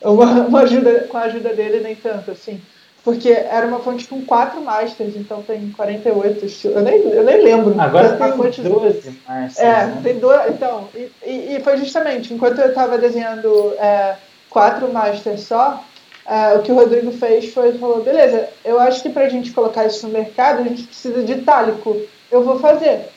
uma, 0.00 0.46
uma 0.46 0.60
ajuda, 0.60 1.00
com 1.08 1.18
a 1.18 1.22
ajuda 1.22 1.52
dele, 1.52 1.80
nem 1.80 1.94
tanto, 1.96 2.30
assim 2.30 2.60
porque 3.04 3.28
era 3.28 3.66
uma 3.66 3.80
fonte 3.80 4.08
com 4.08 4.24
quatro 4.24 4.62
masters, 4.62 5.14
então 5.14 5.42
tem 5.42 5.70
48 5.72 6.46
estilos. 6.46 6.76
Eu 6.78 6.82
nem, 6.82 7.00
eu 7.00 7.22
nem 7.22 7.42
lembro. 7.42 7.78
Agora 7.78 8.16
tem 8.16 8.32
fonte 8.32 8.62
12 8.62 9.20
masters. 9.28 9.58
É, 9.58 9.86
né? 9.86 10.00
tem 10.02 10.18
dois. 10.18 10.50
Então, 10.50 10.88
e, 10.94 11.10
e, 11.54 11.60
foi 11.62 11.76
justamente, 11.76 12.32
enquanto 12.32 12.58
eu 12.60 12.68
estava 12.70 12.96
desenhando 12.96 13.74
é, 13.74 14.16
quatro 14.48 14.90
masters 14.90 15.42
só, 15.42 15.84
é, 16.26 16.54
o 16.54 16.62
que 16.62 16.72
o 16.72 16.76
Rodrigo 16.76 17.12
fez 17.12 17.52
foi, 17.52 17.76
falou, 17.76 18.02
beleza, 18.02 18.48
eu 18.64 18.80
acho 18.80 19.02
que 19.02 19.10
para 19.10 19.26
a 19.26 19.28
gente 19.28 19.52
colocar 19.52 19.84
isso 19.84 20.06
no 20.06 20.12
mercado, 20.12 20.60
a 20.60 20.64
gente 20.64 20.84
precisa 20.84 21.22
de 21.22 21.32
itálico. 21.34 22.00
Eu 22.32 22.42
vou 22.42 22.58
fazer, 22.58 23.10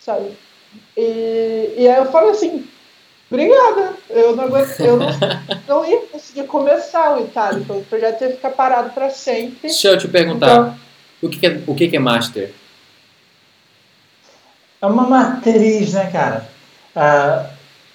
sabe? 0.00 0.32
E, 0.96 1.74
e 1.76 1.86
aí 1.86 1.98
eu 1.98 2.06
falo 2.06 2.30
assim, 2.30 2.66
Obrigada. 3.30 3.92
Eu 4.08 4.34
não, 4.34 4.48
eu 4.78 4.96
não, 4.96 5.06
não 5.68 5.86
ia 5.86 6.00
conseguir 6.06 6.44
começar 6.44 7.16
o 7.16 7.24
Itálico. 7.24 7.74
O 7.74 7.84
projeto 7.84 8.22
ia 8.22 8.30
ficar 8.30 8.50
parado 8.50 8.90
para 8.90 9.10
sempre. 9.10 9.58
Deixa 9.62 9.88
eu 9.88 9.98
te 9.98 10.08
perguntar. 10.08 10.52
Então, 10.52 10.78
o, 11.22 11.28
que 11.28 11.46
é, 11.46 11.60
o 11.66 11.74
que 11.74 11.94
é 11.94 11.98
Master? 11.98 12.52
É 14.80 14.86
uma 14.86 15.06
matriz, 15.06 15.92
né, 15.92 16.08
cara? 16.10 16.48
Ah, 16.96 17.50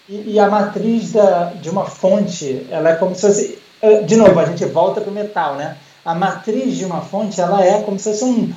e, 0.08 0.34
e, 0.34 0.40
a 0.40 0.50
matriz 0.50 1.14
da, 1.14 1.46
de 1.46 1.70
uma 1.70 1.86
fonte, 1.86 2.68
ela 2.70 2.90
é 2.90 2.96
como 2.96 3.16
se 3.16 3.22
fosse. 3.22 3.60
Eh, 3.82 4.02
de 4.04 4.16
novo, 4.18 4.38
a 4.40 4.46
gente 4.46 4.66
volta 4.66 5.02
para 5.02 5.10
o 5.10 5.14
metal, 5.14 5.56
né? 5.56 5.78
A 6.06 6.14
matriz 6.14 6.78
de 6.78 6.86
uma 6.86 7.02
fonte, 7.02 7.40
ela 7.40 7.66
é 7.66 7.82
como 7.82 7.98
se 7.98 8.10
fosse 8.12 8.26
um, 8.26 8.54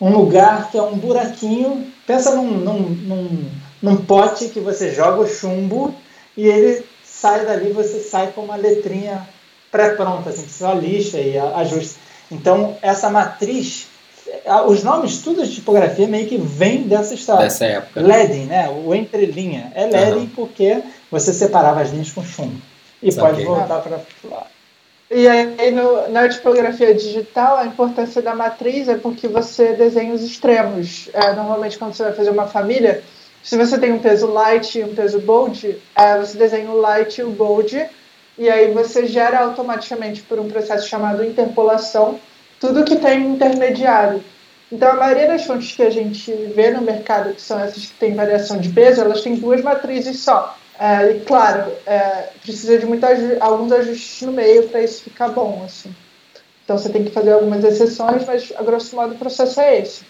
um 0.00 0.10
lugar 0.10 0.70
que 0.70 0.78
é 0.78 0.82
um 0.82 0.96
buraquinho. 0.96 1.86
Pensa 2.06 2.36
num, 2.36 2.50
num, 2.50 2.80
num, 2.80 3.50
num 3.82 3.96
pote 3.96 4.48
que 4.48 4.60
você 4.60 4.94
joga 4.94 5.22
o 5.22 5.26
chumbo 5.26 5.94
e 6.40 6.48
ele 6.48 6.86
sai 7.04 7.44
dali, 7.44 7.70
você 7.70 8.00
sai 8.00 8.32
com 8.32 8.40
uma 8.40 8.56
letrinha 8.56 9.28
pré-pronta, 9.70 10.30
assim, 10.30 10.44
que 10.44 10.50
você 10.50 10.74
lixa 10.74 11.18
e 11.18 11.38
ajusta. 11.38 12.00
Então, 12.32 12.78
essa 12.80 13.10
matriz, 13.10 13.88
os 14.66 14.82
nomes 14.82 15.18
tudo 15.18 15.44
de 15.44 15.54
tipografia 15.54 16.08
meio 16.08 16.26
que 16.26 16.38
vem 16.38 16.84
dessa 16.84 17.12
história. 17.12 17.42
Dessa 17.42 17.66
época. 17.66 18.00
Leading, 18.00 18.46
né? 18.46 18.70
O 18.70 18.94
entrelinha. 18.94 19.70
É 19.74 19.84
leading 19.84 20.20
uhum. 20.20 20.30
porque 20.34 20.82
você 21.10 21.34
separava 21.34 21.82
as 21.82 21.90
linhas 21.90 22.10
com 22.10 22.24
chumbo. 22.24 22.58
E 23.02 23.12
Sabe 23.12 23.32
pode 23.32 23.44
voltar 23.44 23.80
para. 23.80 24.00
E 25.10 25.28
aí, 25.28 25.70
no, 25.72 26.08
na 26.08 26.26
tipografia 26.26 26.94
digital, 26.94 27.58
a 27.58 27.66
importância 27.66 28.22
da 28.22 28.34
matriz 28.34 28.88
é 28.88 28.94
porque 28.94 29.28
você 29.28 29.74
desenha 29.74 30.14
os 30.14 30.22
extremos. 30.22 31.10
É, 31.12 31.34
normalmente, 31.34 31.76
quando 31.76 31.92
você 31.92 32.04
vai 32.04 32.12
fazer 32.14 32.30
uma 32.30 32.46
família, 32.46 33.02
se 33.42 33.56
você 33.56 33.78
tem 33.78 33.92
um 33.92 33.98
peso 33.98 34.26
light 34.26 34.78
e 34.78 34.84
um 34.84 34.94
peso 34.94 35.18
bold, 35.20 35.80
é, 35.96 36.18
você 36.18 36.36
desenha 36.36 36.70
o 36.70 36.78
light 36.78 37.18
e 37.18 37.24
o 37.24 37.30
bold, 37.30 37.86
e 38.38 38.48
aí 38.48 38.72
você 38.72 39.06
gera 39.06 39.40
automaticamente, 39.40 40.22
por 40.22 40.38
um 40.38 40.48
processo 40.48 40.88
chamado 40.88 41.24
interpolação, 41.24 42.18
tudo 42.58 42.84
que 42.84 42.96
tem 42.96 43.26
intermediário. 43.26 44.22
Então, 44.70 44.90
a 44.90 44.94
maioria 44.94 45.26
das 45.26 45.44
fontes 45.44 45.74
que 45.74 45.82
a 45.82 45.90
gente 45.90 46.32
vê 46.54 46.70
no 46.70 46.82
mercado, 46.82 47.34
que 47.34 47.42
são 47.42 47.58
essas 47.58 47.86
que 47.86 47.94
têm 47.94 48.14
variação 48.14 48.58
de 48.58 48.68
peso, 48.68 49.00
elas 49.00 49.22
têm 49.22 49.34
duas 49.34 49.62
matrizes 49.62 50.20
só. 50.20 50.56
É, 50.78 51.10
e, 51.10 51.20
claro, 51.20 51.72
é, 51.86 52.28
precisa 52.40 52.78
de 52.78 52.86
muitos, 52.86 53.08
alguns 53.40 53.72
ajustes 53.72 54.22
no 54.22 54.32
meio 54.32 54.68
para 54.68 54.82
isso 54.82 55.02
ficar 55.02 55.28
bom. 55.28 55.62
Assim. 55.64 55.94
Então, 56.64 56.78
você 56.78 56.88
tem 56.88 57.04
que 57.04 57.10
fazer 57.10 57.32
algumas 57.32 57.64
exceções, 57.64 58.24
mas, 58.24 58.52
a 58.56 58.62
grosso 58.62 58.94
modo, 58.94 59.14
o 59.14 59.18
processo 59.18 59.60
é 59.60 59.80
esse. 59.80 60.02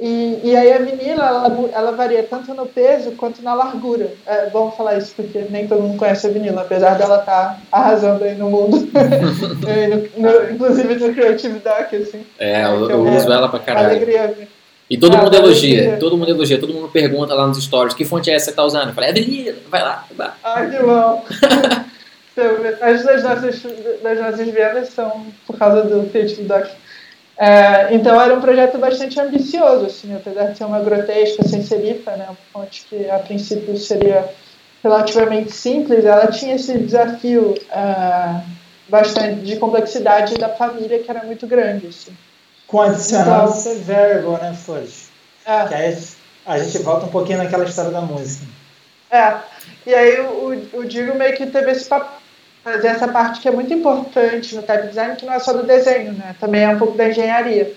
E, 0.00 0.40
e 0.42 0.56
aí 0.56 0.72
a 0.72 0.78
vinila, 0.78 1.26
ela, 1.26 1.70
ela, 1.74 1.92
varia 1.92 2.22
tanto 2.22 2.54
no 2.54 2.64
peso 2.64 3.10
quanto 3.12 3.42
na 3.42 3.52
largura. 3.52 4.10
É 4.26 4.48
bom 4.48 4.70
falar 4.70 4.96
isso, 4.96 5.12
porque 5.14 5.44
nem 5.50 5.68
todo 5.68 5.82
mundo 5.82 5.98
conhece 5.98 6.26
a 6.26 6.30
vinila, 6.30 6.62
apesar 6.62 6.94
dela 6.94 7.18
estar 7.18 7.60
tá 7.60 7.60
arrasando 7.70 8.24
aí 8.24 8.34
no 8.34 8.48
mundo. 8.48 8.78
no, 10.16 10.22
no, 10.22 10.50
inclusive 10.50 10.94
no 10.94 11.14
Creative 11.14 11.58
Doc, 11.58 11.92
assim. 11.92 12.24
É, 12.38 12.64
eu, 12.64 12.88
eu 12.88 13.06
é 13.06 13.16
uso 13.16 13.30
ela 13.30 13.50
pra 13.50 13.58
caralho. 13.58 13.88
Alegria. 13.88 14.48
E 14.88 14.96
todo 14.96 15.18
mundo 15.18 15.36
elogia, 15.36 15.78
alegria. 15.78 15.98
todo 15.98 16.16
mundo 16.16 16.30
elogia, 16.30 16.58
todo 16.58 16.72
mundo 16.72 16.88
pergunta 16.88 17.34
lá 17.34 17.46
nos 17.46 17.62
stories, 17.62 17.94
que 17.94 18.04
fonte 18.04 18.30
é 18.30 18.34
essa 18.34 18.46
que 18.46 18.52
você 18.52 18.56
tá 18.56 18.64
usando? 18.64 18.88
Eu 18.88 18.94
falei, 18.94 19.10
é 19.10 19.12
vinila, 19.12 19.56
vai 19.70 19.82
lá, 19.82 20.04
vai. 20.16 20.30
Ai, 20.42 20.70
que 20.70 20.82
bom. 20.82 21.24
As 22.80 23.04
das 23.04 23.22
nossas, 23.22 23.62
das 24.02 24.18
nossas 24.18 24.48
vendas 24.48 24.88
são 24.88 25.26
por 25.46 25.58
causa 25.58 25.82
do 25.82 26.08
Creative 26.10 26.42
Doc. 26.44 26.66
É, 27.42 27.94
então 27.94 28.20
era 28.20 28.34
um 28.34 28.40
projeto 28.40 28.76
bastante 28.76 29.18
ambicioso, 29.18 29.86
assim, 29.86 30.14
apesar 30.14 30.48
de 30.48 30.58
ser 30.58 30.64
uma 30.64 30.80
grotesca 30.80 31.42
sem 31.48 31.62
serifa, 31.62 32.14
né, 32.14 32.26
uma 32.26 32.36
fonte 32.52 32.84
que 32.84 33.08
a 33.08 33.18
princípio 33.18 33.78
seria 33.78 34.28
relativamente 34.84 35.50
simples, 35.50 36.04
ela 36.04 36.26
tinha 36.26 36.56
esse 36.56 36.76
desafio 36.76 37.54
é, 37.70 38.42
bastante 38.90 39.40
de 39.40 39.56
complexidade 39.56 40.34
da 40.34 40.50
família 40.50 40.98
que 40.98 41.10
era 41.10 41.24
muito 41.24 41.46
grande. 41.46 41.86
Assim. 41.86 42.14
Com 42.66 42.82
adicionado 42.82 43.58
então, 43.58 43.80
variable, 43.84 44.42
né, 44.42 44.52
Flores? 44.52 45.08
É. 45.46 45.64
Que 45.66 45.74
aí 45.74 45.98
a 46.44 46.58
gente 46.58 46.78
volta 46.82 47.06
um 47.06 47.10
pouquinho 47.10 47.38
naquela 47.38 47.64
história 47.64 47.90
da 47.90 48.02
música. 48.02 48.44
É, 49.10 49.38
e 49.86 49.94
aí 49.94 50.20
o, 50.20 50.78
o 50.78 50.84
Digo 50.84 51.14
meio 51.14 51.34
que 51.34 51.46
teve 51.46 51.70
esse 51.70 51.88
papel 51.88 52.19
fazer 52.62 52.88
essa 52.88 53.08
parte 53.08 53.40
que 53.40 53.48
é 53.48 53.50
muito 53.50 53.72
importante 53.72 54.54
no 54.54 54.62
type 54.62 54.88
design, 54.88 55.16
que 55.16 55.26
não 55.26 55.32
é 55.32 55.38
só 55.38 55.52
do 55.52 55.62
desenho, 55.62 56.12
né? 56.12 56.34
Também 56.38 56.62
é 56.62 56.68
um 56.68 56.78
pouco 56.78 56.96
da 56.96 57.08
engenharia. 57.08 57.72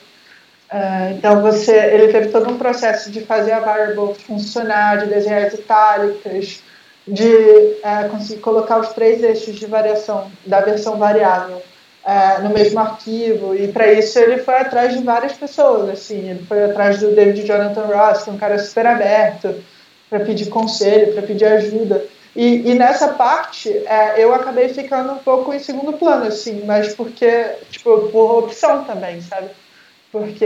Uh, 0.71 1.13
então 1.17 1.41
você, 1.41 1.71
ele 1.71 2.11
teve 2.11 2.29
todo 2.29 2.49
um 2.49 2.57
processo 2.57 3.11
de 3.11 3.21
fazer 3.21 3.51
a 3.51 3.59
variable 3.59 4.15
funcionar, 4.15 4.97
de 4.97 5.05
desenhar 5.05 5.43
as 5.43 5.53
itálicas, 5.53 6.63
de 7.07 7.27
uh, 7.27 8.09
conseguir 8.09 8.41
colocar 8.41 8.79
os 8.79 8.89
três 8.89 9.21
eixos 9.21 9.55
de 9.55 9.65
variação 9.65 10.31
da 10.45 10.61
versão 10.61 10.97
variável 10.97 11.57
uh, 11.57 12.41
no 12.41 12.49
mesmo 12.49 12.79
arquivo. 12.79 13.55
E 13.55 13.67
para 13.67 13.91
isso 13.91 14.17
ele 14.17 14.37
foi 14.39 14.55
atrás 14.55 14.97
de 14.97 15.03
várias 15.03 15.33
pessoas, 15.33 15.89
assim, 15.89 16.29
ele 16.29 16.43
foi 16.43 16.63
atrás 16.63 16.99
do 16.99 17.13
David 17.13 17.45
Jonathan 17.45 17.85
Ross, 17.85 18.23
que 18.23 18.29
é 18.29 18.33
um 18.33 18.37
cara 18.37 18.57
super 18.57 18.87
aberto 18.87 19.55
para 20.09 20.21
pedir 20.21 20.49
conselho, 20.49 21.13
para 21.13 21.21
pedir 21.23 21.45
ajuda. 21.45 22.03
E, 22.35 22.71
e 22.71 22.73
nessa 22.73 23.09
parte, 23.09 23.69
é, 23.69 24.23
eu 24.23 24.33
acabei 24.33 24.69
ficando 24.69 25.13
um 25.13 25.19
pouco 25.19 25.53
em 25.53 25.59
segundo 25.59 25.93
plano, 25.93 26.25
assim, 26.25 26.63
mas 26.65 26.95
porque, 26.95 27.55
tipo, 27.69 28.09
por 28.09 28.39
opção 28.39 28.83
também, 28.85 29.21
sabe? 29.21 29.49
Porque 30.11 30.45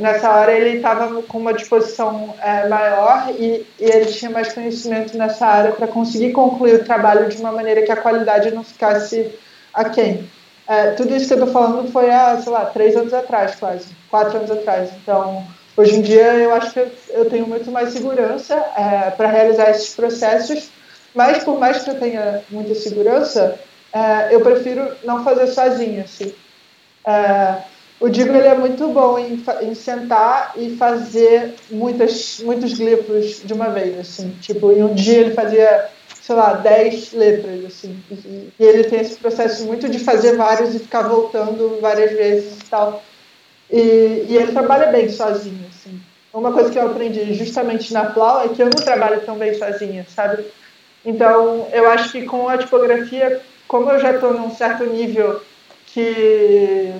nessa 0.00 0.30
hora 0.30 0.52
ele 0.52 0.76
estava 0.76 1.22
com 1.22 1.38
uma 1.38 1.52
disposição 1.52 2.34
é, 2.42 2.68
maior 2.68 3.28
e, 3.38 3.66
e, 3.78 3.84
ele 3.84 4.06
tinha 4.06 4.30
mais 4.30 4.52
conhecimento 4.52 5.16
nessa 5.16 5.46
área 5.46 5.72
para 5.72 5.86
conseguir 5.86 6.32
concluir 6.32 6.74
o 6.74 6.84
trabalho 6.84 7.28
de 7.28 7.36
uma 7.36 7.52
maneira 7.52 7.82
que 7.82 7.92
a 7.92 7.96
qualidade 7.96 8.50
não 8.50 8.64
ficasse 8.64 9.30
aquém. 9.72 10.28
É, 10.66 10.90
tudo 10.92 11.14
isso 11.14 11.26
que 11.26 11.34
eu 11.34 11.38
estou 11.38 11.52
falando 11.52 11.90
foi 11.90 12.10
há, 12.10 12.38
sei 12.38 12.52
lá, 12.52 12.66
três 12.66 12.94
anos 12.96 13.14
atrás, 13.14 13.54
quase, 13.54 13.88
quatro 14.10 14.36
anos 14.36 14.50
atrás. 14.50 14.90
Então, 15.02 15.46
hoje 15.74 15.94
em 15.94 16.02
dia, 16.02 16.34
eu 16.34 16.54
acho 16.54 16.72
que 16.72 16.86
eu, 17.10 17.24
tenho 17.30 17.46
muito 17.46 17.70
mais 17.70 17.90
segurança 17.94 18.54
é, 18.76 19.10
para 19.10 19.28
realizar 19.28 19.70
esses 19.70 19.94
processos 19.94 20.70
mas 21.14 21.44
por 21.44 21.58
mais 21.58 21.82
que 21.82 21.90
eu 21.90 21.98
tenha 21.98 22.42
muita 22.50 22.74
segurança, 22.74 23.58
é, 23.92 24.34
eu 24.34 24.40
prefiro 24.40 24.90
não 25.04 25.24
fazer 25.24 25.46
sozinha, 25.48 26.02
assim. 26.04 26.32
É, 27.06 27.62
o 28.00 28.08
Digo 28.08 28.34
ele 28.34 28.46
é 28.46 28.54
muito 28.54 28.86
bom 28.88 29.18
em, 29.18 29.42
em, 29.62 29.74
sentar 29.74 30.52
e 30.56 30.76
fazer 30.76 31.54
muitas, 31.70 32.38
muitos 32.40 32.74
glifos 32.74 33.42
de 33.44 33.52
uma 33.52 33.70
vez, 33.70 33.98
assim. 33.98 34.30
Tipo, 34.40 34.70
em 34.70 34.84
um 34.84 34.94
dia 34.94 35.18
ele 35.18 35.34
fazia, 35.34 35.88
sei 36.20 36.36
lá, 36.36 36.52
10 36.52 37.12
letras, 37.12 37.64
assim. 37.64 38.00
E, 38.10 38.52
e 38.58 38.64
ele 38.64 38.84
tem 38.84 39.00
esse 39.00 39.16
processo 39.16 39.64
muito 39.64 39.88
de 39.88 39.98
fazer 39.98 40.36
vários 40.36 40.74
e 40.74 40.78
ficar 40.78 41.02
voltando 41.02 41.78
várias 41.80 42.12
vezes 42.12 42.58
e 42.58 42.70
tal. 42.70 43.02
E, 43.70 44.26
e 44.28 44.36
ele 44.36 44.52
trabalha 44.52 44.92
bem 44.92 45.08
sozinho, 45.08 45.66
assim. 45.68 46.00
Uma 46.32 46.52
coisa 46.52 46.70
que 46.70 46.78
eu 46.78 46.86
aprendi 46.86 47.34
justamente 47.34 47.92
na 47.92 48.04
Plau 48.04 48.44
é 48.44 48.48
que 48.48 48.62
eu 48.62 48.66
não 48.66 48.84
trabalho 48.84 49.22
tão 49.22 49.36
bem 49.36 49.54
sozinha, 49.54 50.06
sabe? 50.14 50.44
Então, 51.08 51.66
eu 51.72 51.88
acho 51.90 52.12
que 52.12 52.26
com 52.26 52.46
a 52.50 52.58
tipografia, 52.58 53.40
como 53.66 53.90
eu 53.90 53.98
já 53.98 54.12
estou 54.12 54.34
num 54.34 54.54
certo 54.54 54.84
nível 54.84 55.40
que, 55.86 56.92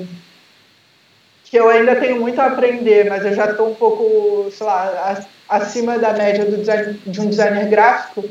que 1.44 1.54
eu 1.54 1.68
ainda 1.68 1.94
tenho 1.94 2.18
muito 2.18 2.40
a 2.40 2.46
aprender, 2.46 3.04
mas 3.10 3.22
eu 3.26 3.34
já 3.34 3.50
estou 3.50 3.68
um 3.68 3.74
pouco, 3.74 4.50
sei 4.50 4.66
lá, 4.66 5.22
acima 5.46 5.98
da 5.98 6.14
média 6.14 6.46
do 6.46 6.56
design, 6.56 6.98
de 7.04 7.20
um 7.20 7.28
designer 7.28 7.68
gráfico, 7.68 8.24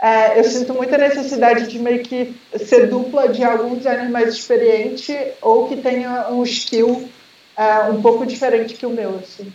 é, 0.00 0.40
eu 0.40 0.42
sinto 0.42 0.74
muita 0.74 0.98
necessidade 0.98 1.68
de 1.68 1.78
meio 1.78 2.02
que 2.02 2.34
ser 2.58 2.88
dupla 2.88 3.28
de 3.28 3.44
algum 3.44 3.76
designer 3.76 4.10
mais 4.10 4.34
experiente 4.34 5.16
ou 5.40 5.68
que 5.68 5.76
tenha 5.76 6.30
um 6.30 6.42
skill 6.42 7.08
é, 7.56 7.90
um 7.90 8.02
pouco 8.02 8.26
diferente 8.26 8.74
que 8.74 8.86
o 8.86 8.90
meu, 8.90 9.20
assim. 9.22 9.52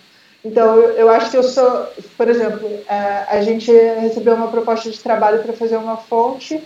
Então, 0.48 0.80
eu, 0.80 1.10
acho 1.10 1.30
que 1.30 1.36
eu 1.36 1.44
sou, 1.44 1.88
por 2.16 2.30
exemplo, 2.30 2.70
é, 2.88 3.26
a 3.28 3.42
gente 3.42 3.70
recebeu 3.70 4.34
uma 4.34 4.48
proposta 4.48 4.90
de 4.90 4.98
trabalho 4.98 5.44
para 5.44 5.52
fazer 5.52 5.76
uma 5.76 5.98
fonte 5.98 6.64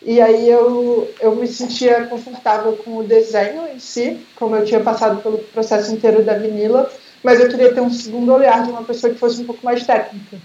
e 0.00 0.20
aí 0.20 0.48
eu, 0.48 1.12
eu 1.20 1.34
me 1.34 1.48
sentia 1.48 2.06
confortável 2.06 2.76
com 2.76 2.98
o 2.98 3.02
desenho 3.02 3.66
em 3.74 3.80
si, 3.80 4.24
como 4.36 4.54
eu 4.54 4.64
tinha 4.64 4.78
passado 4.78 5.20
pelo 5.20 5.38
processo 5.38 5.92
inteiro 5.92 6.22
da 6.22 6.34
vinila, 6.34 6.88
mas 7.24 7.40
eu 7.40 7.48
queria 7.48 7.74
ter 7.74 7.80
um 7.80 7.90
segundo 7.90 8.32
olhar 8.32 8.62
de 8.62 8.70
uma 8.70 8.84
pessoa 8.84 9.12
que 9.12 9.18
fosse 9.18 9.42
um 9.42 9.46
pouco 9.46 9.64
mais 9.64 9.84
técnica. 9.84 10.36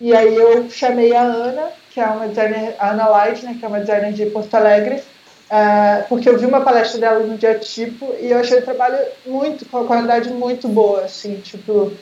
E 0.00 0.16
aí 0.16 0.34
eu 0.34 0.70
chamei 0.70 1.14
a 1.14 1.22
Ana, 1.22 1.68
que 1.90 2.00
é 2.00 2.06
uma 2.06 2.28
designer, 2.28 2.76
a 2.78 2.92
Ana 2.92 3.08
Light, 3.08 3.44
né, 3.44 3.56
que 3.58 3.64
é 3.64 3.68
uma 3.68 3.80
designer 3.80 4.12
de 4.14 4.24
Porto 4.26 4.54
Alegre, 4.54 5.02
é, 5.48 6.04
porque 6.08 6.28
eu 6.28 6.38
vi 6.38 6.46
uma 6.46 6.60
palestra 6.60 7.00
dela 7.00 7.20
no 7.20 7.38
dia 7.38 7.58
tipo 7.58 8.14
e 8.20 8.30
eu 8.30 8.38
achei 8.38 8.58
o 8.58 8.64
trabalho 8.64 8.98
muito, 9.24 9.64
com 9.66 9.78
uma 9.78 9.86
qualidade 9.86 10.30
muito 10.30 10.66
boa, 10.68 11.04
assim, 11.04 11.36
tipo, 11.40 11.92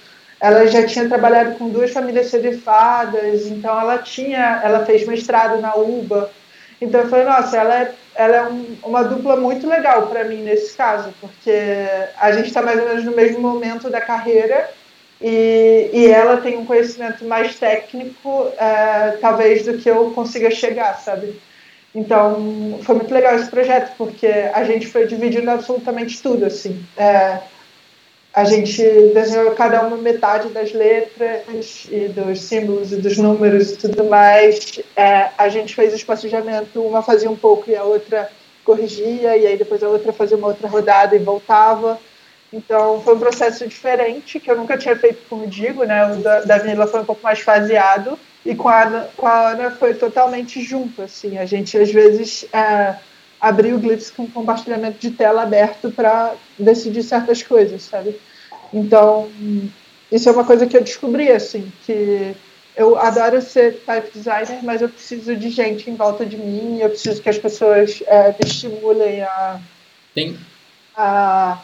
ela 0.41 0.67
já 0.67 0.87
tinha 0.87 1.09
trabalhado 1.09 1.57
com 1.57 1.69
duas 1.69 1.91
famílias 1.91 2.29
serifadas, 2.29 3.47
então 3.47 3.79
ela 3.79 3.99
tinha, 3.99 4.61
ela 4.65 4.87
fez 4.87 5.07
mestrado 5.07 5.61
na 5.61 5.75
UBA, 5.75 6.31
então 6.81 7.03
eu 7.03 7.09
falei, 7.09 7.27
nossa, 7.27 7.57
ela 7.57 7.83
é, 7.83 7.93
ela 8.15 8.37
é 8.37 8.49
um, 8.49 8.77
uma 8.83 9.03
dupla 9.05 9.37
muito 9.37 9.67
legal 9.69 10.07
para 10.07 10.25
mim 10.25 10.43
nesse 10.43 10.75
caso, 10.77 11.13
porque 11.21 11.53
a 12.19 12.33
gente 12.33 12.49
está 12.49 12.63
mais 12.63 12.81
ou 12.81 12.89
menos 12.89 13.05
no 13.05 13.13
mesmo 13.13 13.41
momento 13.41 13.91
da 13.91 14.01
carreira 14.01 14.71
e, 15.21 15.91
e 15.93 16.07
ela 16.07 16.39
tem 16.39 16.57
um 16.57 16.65
conhecimento 16.65 17.25
mais 17.25 17.59
técnico, 17.59 18.51
é, 18.59 19.19
talvez, 19.21 19.65
do 19.65 19.79
que 19.79 19.89
eu 19.89 20.11
consiga 20.13 20.51
chegar, 20.51 20.95
sabe? 20.99 21.41
Então, 21.95 22.81
foi 22.83 22.97
muito 22.97 23.15
legal 23.15 23.37
esse 23.37 23.49
projeto, 23.49 23.95
porque 23.97 24.27
a 24.27 24.65
gente 24.65 24.87
foi 24.87 25.07
dividindo 25.07 25.49
absolutamente 25.51 26.21
tudo, 26.21 26.45
assim. 26.45 26.85
É, 26.97 27.39
a 28.35 28.43
gente 28.43 28.83
desenhou 29.15 29.53
cada 29.53 29.81
uma 29.87 29.97
metade 29.97 30.49
das 30.49 30.73
letras 30.73 31.87
e 31.89 32.09
dos 32.09 32.41
símbolos 32.41 32.91
e 32.91 32.97
dos 32.97 33.17
números 33.17 33.71
e 33.71 33.77
tudo 33.77 34.05
mais. 34.05 34.81
É, 34.97 35.29
a 35.39 35.49
gente 35.49 35.73
fez 35.73 35.93
o 35.93 35.97
espaçamento, 35.97 36.83
uma 36.83 37.01
fazia 37.01 37.31
um 37.31 37.37
pouco 37.37 37.71
e 37.71 37.77
a 37.77 37.85
outra 37.85 38.29
corrigia, 38.65 39.37
e 39.37 39.47
aí 39.47 39.57
depois 39.57 39.81
a 39.85 39.89
outra 39.89 40.13
fazia 40.13 40.37
uma 40.37 40.49
outra 40.49 40.67
rodada 40.67 41.15
e 41.15 41.21
voltava. 41.21 42.01
Então, 42.53 43.01
foi 43.03 43.15
um 43.15 43.21
processo 43.21 43.69
diferente, 43.69 44.41
que 44.41 44.51
eu 44.51 44.57
nunca 44.57 44.77
tinha 44.77 44.97
feito 44.97 45.29
com 45.29 45.37
o 45.37 45.47
Digo, 45.47 45.85
né? 45.85 46.13
O 46.13 46.17
da, 46.17 46.41
da 46.41 46.59
Vanilla 46.59 46.89
foi 46.89 47.01
um 47.01 47.05
pouco 47.05 47.23
mais 47.23 47.39
faseado, 47.39 48.19
e 48.45 48.55
com 48.55 48.69
a, 48.69 48.83
Ana, 48.83 49.09
com 49.17 49.27
a 49.27 49.51
Ana 49.51 49.71
foi 49.71 49.95
totalmente 49.95 50.63
junto, 50.63 51.03
assim. 51.03 51.39
A 51.39 51.47
gente, 51.47 51.79
às 51.79 51.91
vezes, 51.91 52.45
é, 52.53 52.97
abriu 53.41 53.77
o 53.77 53.79
Glyphs 53.79 54.11
com 54.11 54.27
compartilhamento 54.27 54.99
de 54.99 55.11
tela 55.11 55.43
aberto 55.43 55.91
para 55.91 56.35
decidir 56.59 57.03
certas 57.03 57.43
coisas, 57.43 57.83
sabe? 57.83 58.21
Então, 58.73 59.31
isso 60.13 60.29
é 60.29 60.33
uma 60.33 60.45
coisa 60.45 60.67
que 60.67 60.77
eu 60.77 60.83
descobri, 60.83 61.31
assim, 61.31 61.73
que 61.87 62.35
eu 62.77 62.99
adoro 62.99 63.41
ser 63.41 63.81
type 63.87 64.11
designer, 64.13 64.63
mas 64.63 64.83
eu 64.83 64.89
preciso 64.89 65.35
de 65.37 65.49
gente 65.49 65.89
em 65.89 65.95
volta 65.95 66.27
de 66.27 66.37
mim, 66.37 66.81
eu 66.81 66.91
preciso 66.91 67.23
que 67.23 67.29
as 67.29 67.39
pessoas 67.39 68.03
é, 68.07 68.29
me 68.29 68.45
estimulem 68.45 69.23
a, 69.23 69.61
a. 70.97 71.63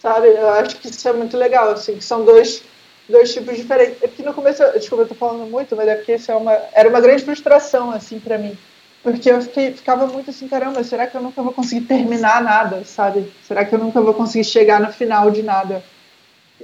Sabe? 0.00 0.28
Eu 0.28 0.50
acho 0.50 0.76
que 0.76 0.88
isso 0.88 1.08
é 1.08 1.12
muito 1.12 1.36
legal, 1.36 1.70
assim, 1.70 1.96
que 1.96 2.04
são 2.04 2.24
dois, 2.24 2.62
dois 3.08 3.32
tipos 3.32 3.56
diferentes. 3.56 4.02
É 4.02 4.06
porque 4.06 4.22
no 4.22 4.34
começo, 4.34 4.62
desculpa, 4.74 5.04
eu 5.04 5.08
tô 5.08 5.14
falando 5.14 5.50
muito, 5.50 5.76
mas 5.76 5.88
é 5.88 5.94
porque 5.96 6.14
isso 6.14 6.30
é 6.30 6.36
uma, 6.36 6.58
era 6.72 6.88
uma 6.88 7.00
grande 7.00 7.24
frustração, 7.24 7.90
assim, 7.90 8.18
para 8.18 8.38
mim. 8.38 8.56
Porque 9.02 9.30
eu 9.30 9.42
fiquei, 9.42 9.72
ficava 9.72 10.06
muito 10.06 10.30
assim, 10.30 10.48
caramba, 10.48 10.82
será 10.82 11.06
que 11.06 11.14
eu 11.14 11.20
nunca 11.20 11.42
vou 11.42 11.52
conseguir 11.52 11.84
terminar 11.86 12.42
nada, 12.42 12.84
sabe? 12.84 13.30
Será 13.46 13.64
que 13.64 13.74
eu 13.74 13.78
nunca 13.78 14.00
vou 14.00 14.14
conseguir 14.14 14.44
chegar 14.44 14.80
no 14.80 14.90
final 14.90 15.30
de 15.30 15.42
nada? 15.42 15.82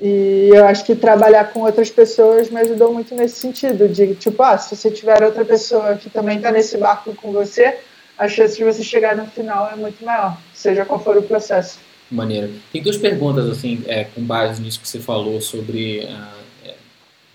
E 0.01 0.49
eu 0.51 0.65
acho 0.65 0.85
que 0.85 0.95
trabalhar 0.95 1.53
com 1.53 1.61
outras 1.61 1.91
pessoas 1.91 2.49
me 2.49 2.61
ajudou 2.61 2.95
muito 2.95 3.15
nesse 3.15 3.39
sentido, 3.39 3.87
de 3.87 4.15
tipo, 4.15 4.43
ah, 4.43 4.57
se 4.57 4.75
você 4.75 4.91
tiver 4.91 5.23
outra 5.23 5.45
pessoa 5.45 5.97
que 5.97 6.09
também 6.09 6.39
está 6.39 6.51
nesse 6.51 6.79
barco 6.79 7.15
com 7.15 7.31
você, 7.33 7.79
a 8.17 8.27
chance 8.27 8.57
de 8.57 8.65
você 8.65 8.83
chegar 8.83 9.15
no 9.15 9.27
final 9.27 9.71
é 9.71 9.77
muito 9.77 10.03
maior, 10.03 10.39
seja 10.55 10.87
qual 10.87 10.99
for 10.99 11.19
o 11.19 11.23
processo. 11.23 11.79
Maneiro. 12.11 12.51
Tem 12.73 12.83
duas 12.83 12.97
perguntas, 12.97 13.49
assim, 13.49 13.85
é, 13.87 14.05
com 14.05 14.23
base 14.23 14.61
nisso 14.61 14.81
que 14.81 14.89
você 14.89 14.99
falou 14.99 15.41
sobre. 15.41 16.01
Uh, 16.01 16.41
é, 16.65 16.75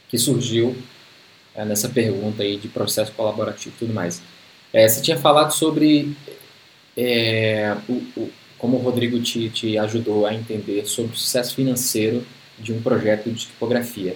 que 0.09 0.17
surgiu 0.17 0.75
é, 1.55 1.63
nessa 1.63 1.87
pergunta 1.87 2.43
aí 2.43 2.57
de 2.57 2.67
processo 2.67 3.11
colaborativo 3.13 3.73
e 3.75 3.79
tudo 3.79 3.93
mais. 3.93 4.21
É, 4.73 4.87
você 4.87 5.01
tinha 5.01 5.17
falado 5.17 5.51
sobre. 5.51 6.13
É, 6.97 7.75
o, 7.87 7.93
o, 8.17 8.31
como 8.57 8.77
o 8.77 8.81
Rodrigo 8.81 9.19
te, 9.21 9.49
te 9.49 9.77
ajudou 9.77 10.25
a 10.25 10.33
entender 10.33 10.85
sobre 10.85 11.13
o 11.13 11.17
sucesso 11.17 11.55
financeiro 11.55 12.25
de 12.59 12.73
um 12.73 12.81
projeto 12.81 13.29
de 13.29 13.45
tipografia. 13.45 14.15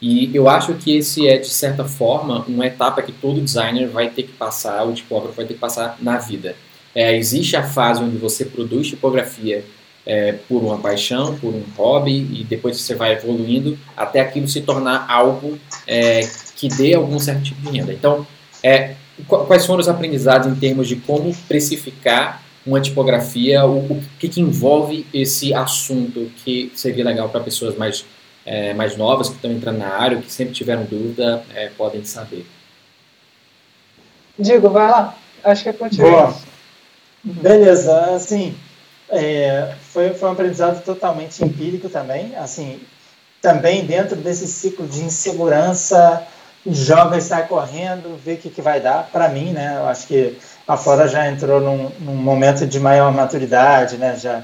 E 0.00 0.34
eu 0.34 0.48
acho 0.48 0.74
que 0.74 0.96
esse 0.96 1.26
é, 1.26 1.38
de 1.38 1.48
certa 1.48 1.84
forma, 1.84 2.44
uma 2.46 2.66
etapa 2.66 3.02
que 3.02 3.12
todo 3.12 3.40
designer 3.40 3.88
vai 3.88 4.08
ter 4.08 4.22
que 4.22 4.32
passar, 4.32 4.84
o 4.84 4.92
tipógrafo 4.92 5.34
vai 5.34 5.44
ter 5.44 5.54
que 5.54 5.60
passar 5.60 5.98
na 6.00 6.18
vida. 6.18 6.54
É, 6.94 7.16
existe 7.16 7.56
a 7.56 7.62
fase 7.62 8.02
onde 8.02 8.16
você 8.16 8.44
produz 8.44 8.86
tipografia 8.88 9.64
é, 10.08 10.32
por 10.48 10.64
uma 10.64 10.78
paixão, 10.78 11.36
por 11.38 11.54
um 11.54 11.62
hobby, 11.76 12.40
e 12.40 12.42
depois 12.42 12.80
você 12.80 12.94
vai 12.94 13.12
evoluindo 13.12 13.78
até 13.94 14.20
aquilo 14.20 14.48
se 14.48 14.62
tornar 14.62 15.04
algo 15.06 15.58
é, 15.86 16.22
que 16.56 16.66
dê 16.68 16.94
algum 16.94 17.18
certo 17.18 17.42
tipo 17.42 17.60
de 17.60 17.78
renda. 17.78 17.92
Então, 17.92 18.26
é, 18.62 18.94
quais 19.26 19.66
foram 19.66 19.80
os 19.80 19.88
aprendizados 19.88 20.50
em 20.50 20.54
termos 20.54 20.88
de 20.88 20.96
como 20.96 21.36
precificar 21.46 22.42
uma 22.64 22.80
tipografia, 22.80 23.66
o, 23.66 23.78
o 23.78 24.02
que, 24.18 24.28
que, 24.28 24.40
envolve 24.40 25.06
esse 25.12 25.52
assunto 25.52 26.30
que 26.36 26.72
seria 26.74 27.04
legal 27.04 27.28
para 27.28 27.40
pessoas 27.40 27.76
mais, 27.76 28.04
é, 28.46 28.72
mais 28.72 28.96
novas 28.96 29.28
que 29.28 29.36
estão 29.36 29.52
entrando 29.52 29.78
na 29.78 29.88
área, 29.88 30.20
que 30.20 30.32
sempre 30.32 30.54
tiveram 30.54 30.84
dúvida, 30.84 31.42
é, 31.54 31.68
podem 31.68 32.02
saber. 32.04 32.46
Digo, 34.38 34.70
vai 34.70 34.90
lá. 34.90 35.18
Acho 35.44 35.64
que 35.64 35.68
é 35.68 35.72
contigo. 35.72 36.02
Boa. 36.02 36.34
Beleza, 37.24 38.14
assim, 38.14 38.54
é, 39.10 39.74
foi, 39.92 40.10
foi 40.14 40.28
um 40.28 40.32
aprendizado 40.32 40.82
totalmente 40.84 41.44
empírico 41.44 41.88
também, 41.88 42.36
assim, 42.36 42.80
também 43.40 43.84
dentro 43.84 44.16
desse 44.16 44.46
ciclo 44.46 44.86
de 44.86 45.02
insegurança, 45.02 46.26
joga 46.66 47.16
e 47.16 47.20
sai 47.20 47.46
correndo, 47.46 48.18
vê 48.22 48.34
o 48.34 48.36
que, 48.36 48.50
que 48.50 48.62
vai 48.62 48.80
dar, 48.80 49.08
para 49.10 49.28
mim, 49.28 49.52
né, 49.52 49.76
eu 49.78 49.86
acho 49.86 50.06
que 50.06 50.36
a 50.68 50.76
Flora 50.76 51.08
já 51.08 51.26
entrou 51.26 51.62
num, 51.62 51.90
num 51.98 52.14
momento 52.14 52.66
de 52.66 52.78
maior 52.78 53.10
maturidade, 53.10 53.96
né? 53.96 54.16
Já, 54.20 54.42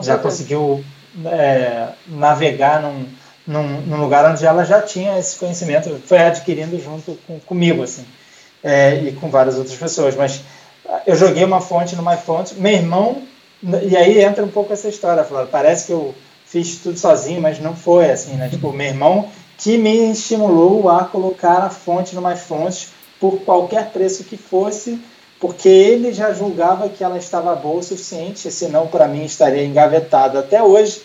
já 0.00 0.16
conseguiu 0.16 0.82
é, 1.26 1.88
navegar 2.06 2.80
num, 2.80 3.06
num, 3.46 3.80
num, 3.82 4.00
lugar 4.00 4.24
onde 4.30 4.46
ela 4.46 4.64
já 4.64 4.80
tinha 4.80 5.18
esse 5.18 5.36
conhecimento, 5.36 6.00
foi 6.06 6.18
adquirindo 6.18 6.80
junto 6.80 7.18
com, 7.26 7.38
comigo, 7.40 7.82
assim, 7.82 8.06
é, 8.64 8.94
e 8.94 9.12
com 9.12 9.28
várias 9.28 9.58
outras 9.58 9.76
pessoas. 9.76 10.16
Mas 10.16 10.40
eu 11.06 11.14
joguei 11.14 11.44
uma 11.44 11.60
fonte 11.60 11.94
no 11.94 12.02
MyFont, 12.02 12.54
meu 12.54 12.72
irmão, 12.72 13.22
e 13.62 13.96
aí 13.96 14.22
entra 14.22 14.44
um 14.44 14.50
pouco 14.50 14.72
essa 14.72 14.88
história, 14.88 15.24
Flora. 15.24 15.46
Parece 15.46 15.86
que 15.86 15.92
eu 15.92 16.14
fiz 16.44 16.78
tudo 16.78 16.98
sozinho, 16.98 17.40
mas 17.40 17.58
não 17.58 17.74
foi 17.74 18.10
assim, 18.10 18.34
né? 18.34 18.48
Tipo, 18.48 18.72
meu 18.72 18.86
irmão 18.86 19.28
que 19.58 19.78
me 19.78 20.10
estimulou 20.10 20.90
a 20.90 21.04
colocar 21.04 21.62
a 21.62 21.70
fonte 21.70 22.14
no 22.14 22.20
MyFont 22.20 22.88
por 23.18 23.40
qualquer 23.40 23.90
preço 23.90 24.24
que 24.24 24.36
fosse 24.36 25.00
porque 25.38 25.68
ele 25.68 26.12
já 26.12 26.32
julgava 26.32 26.88
que 26.88 27.04
ela 27.04 27.18
estava 27.18 27.54
boa 27.54 27.80
o 27.80 27.82
suficiente, 27.82 28.50
senão 28.50 28.86
para 28.86 29.06
mim 29.06 29.24
estaria 29.24 29.64
engavetado 29.64 30.38
até 30.38 30.62
hoje. 30.62 31.02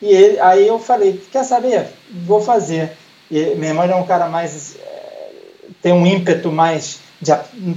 E 0.00 0.06
ele, 0.06 0.40
aí 0.40 0.66
eu 0.66 0.78
falei, 0.78 1.22
quer 1.30 1.44
saber? 1.44 1.88
Vou 2.10 2.40
fazer. 2.40 2.96
E 3.30 3.54
meu 3.54 3.68
irmão 3.68 3.84
é 3.84 3.94
um 3.94 4.06
cara 4.06 4.28
mais 4.28 4.76
é, 4.76 5.28
tem 5.82 5.92
um 5.92 6.06
ímpeto 6.06 6.50
mais 6.50 7.00
de, 7.20 7.32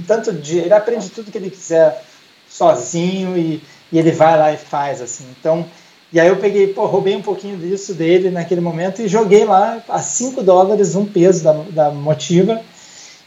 tanto 0.06 0.32
de 0.32 0.58
ele 0.58 0.72
aprende 0.72 1.10
tudo 1.10 1.30
que 1.30 1.38
ele 1.38 1.50
quiser 1.50 2.02
sozinho 2.48 3.36
e, 3.36 3.62
e 3.92 3.98
ele 3.98 4.12
vai 4.12 4.38
lá 4.38 4.52
e 4.52 4.56
faz 4.56 5.00
assim. 5.00 5.24
Então 5.38 5.66
e 6.12 6.18
aí 6.18 6.26
eu 6.26 6.36
peguei, 6.36 6.66
pô, 6.68 6.86
roubei 6.86 7.14
um 7.14 7.22
pouquinho 7.22 7.56
disso 7.56 7.94
dele 7.94 8.30
naquele 8.30 8.60
momento 8.60 9.00
e 9.00 9.06
joguei 9.06 9.44
lá 9.44 9.80
a 9.88 10.00
5 10.00 10.42
dólares 10.42 10.96
um 10.96 11.06
peso 11.06 11.44
da, 11.44 11.52
da 11.52 11.90
Motiva. 11.90 12.60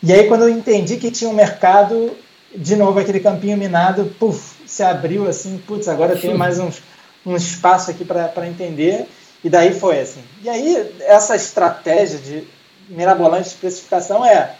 E 0.01 0.11
aí 0.11 0.27
quando 0.27 0.41
eu 0.41 0.49
entendi 0.49 0.97
que 0.97 1.09
tinha 1.09 1.29
um 1.29 1.33
mercado, 1.33 2.11
de 2.53 2.75
novo 2.75 2.99
aquele 2.99 3.21
campinho 3.21 3.57
minado, 3.57 4.13
puf, 4.19 4.55
se 4.67 4.83
abriu 4.83 5.27
assim, 5.29 5.61
putz, 5.65 5.87
agora 5.87 6.17
tem 6.17 6.33
mais 6.37 6.59
uns, 6.59 6.81
um 7.25 7.37
espaço 7.37 7.89
aqui 7.89 8.03
para 8.03 8.47
entender, 8.47 9.07
e 9.41 9.49
daí 9.49 9.73
foi 9.73 10.01
assim. 10.01 10.21
E 10.43 10.49
aí, 10.49 10.93
essa 11.01 11.37
estratégia 11.37 12.19
de 12.19 12.43
mirabolante 12.89 13.47
especificação 13.47 14.25
é 14.25 14.55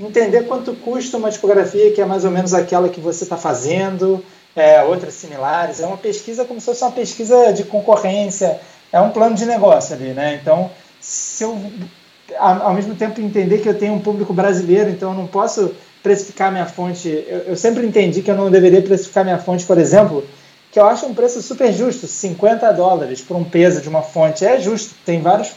entender 0.00 0.44
quanto 0.44 0.72
custa 0.74 1.18
uma 1.18 1.30
tipografia 1.30 1.92
que 1.92 2.00
é 2.00 2.06
mais 2.06 2.24
ou 2.24 2.30
menos 2.30 2.54
aquela 2.54 2.88
que 2.88 3.00
você 3.00 3.24
está 3.24 3.36
fazendo, 3.36 4.24
é, 4.58 4.82
outras 4.82 5.14
similares. 5.14 5.80
É 5.80 5.86
uma 5.86 5.96
pesquisa 5.96 6.44
como 6.44 6.60
se 6.60 6.66
fosse 6.66 6.82
uma 6.82 6.92
pesquisa 6.92 7.52
de 7.52 7.64
concorrência, 7.64 8.60
é 8.92 9.00
um 9.00 9.10
plano 9.10 9.34
de 9.34 9.46
negócio 9.46 9.94
ali, 9.94 10.12
né? 10.12 10.38
Então, 10.40 10.70
se 11.00 11.44
eu, 11.44 11.58
ao 12.38 12.74
mesmo 12.74 12.94
tempo, 12.94 13.20
entender 13.20 13.58
que 13.58 13.68
eu 13.68 13.78
tenho 13.78 13.94
um 13.94 14.00
público 14.00 14.32
brasileiro, 14.32 14.90
então 14.90 15.12
eu 15.12 15.16
não 15.16 15.26
posso 15.26 15.74
precificar 16.02 16.50
minha 16.50 16.66
fonte. 16.66 17.08
Eu, 17.08 17.38
eu, 17.38 17.56
sempre 17.56 17.86
entendi 17.86 18.22
que 18.22 18.30
eu 18.30 18.36
não 18.36 18.50
deveria 18.50 18.82
precificar 18.82 19.24
minha 19.24 19.38
fonte, 19.38 19.64
por 19.64 19.78
exemplo, 19.78 20.26
que 20.70 20.78
eu 20.78 20.86
acho 20.86 21.06
um 21.06 21.14
preço 21.14 21.42
super 21.42 21.72
justo, 21.72 22.06
50 22.06 22.72
dólares 22.72 23.20
por 23.20 23.36
um 23.36 23.44
peso 23.44 23.80
de 23.80 23.88
uma 23.88 24.02
fonte. 24.02 24.44
É 24.44 24.60
justo, 24.60 24.94
tem 25.04 25.20
vários 25.20 25.52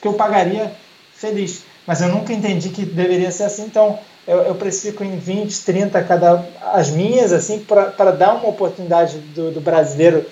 que 0.00 0.06
eu 0.06 0.14
pagaria 0.14 0.72
feliz. 1.14 1.62
Mas 1.86 2.00
eu 2.00 2.08
nunca 2.08 2.32
entendi 2.32 2.68
que 2.68 2.84
deveria 2.84 3.30
ser 3.30 3.44
assim, 3.44 3.64
então 3.64 3.98
eu, 4.30 4.42
eu 4.42 4.54
precifico 4.54 5.02
em 5.02 5.18
20, 5.18 5.64
30 5.64 6.04
cada 6.04 6.46
as 6.72 6.88
minhas, 6.88 7.32
assim, 7.32 7.58
para 7.58 8.12
dar 8.12 8.34
uma 8.34 8.48
oportunidade 8.48 9.18
do, 9.18 9.50
do 9.50 9.60
brasileiro, 9.60 10.24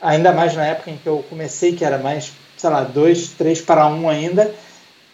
ainda 0.00 0.32
mais 0.32 0.54
na 0.54 0.64
época 0.64 0.88
em 0.88 0.96
que 0.96 1.08
eu 1.08 1.24
comecei, 1.28 1.74
que 1.74 1.84
era 1.84 1.98
mais, 1.98 2.32
sei 2.56 2.70
lá, 2.70 2.84
2, 2.84 3.30
3 3.30 3.60
para 3.62 3.88
1 3.88 4.08
ainda 4.08 4.54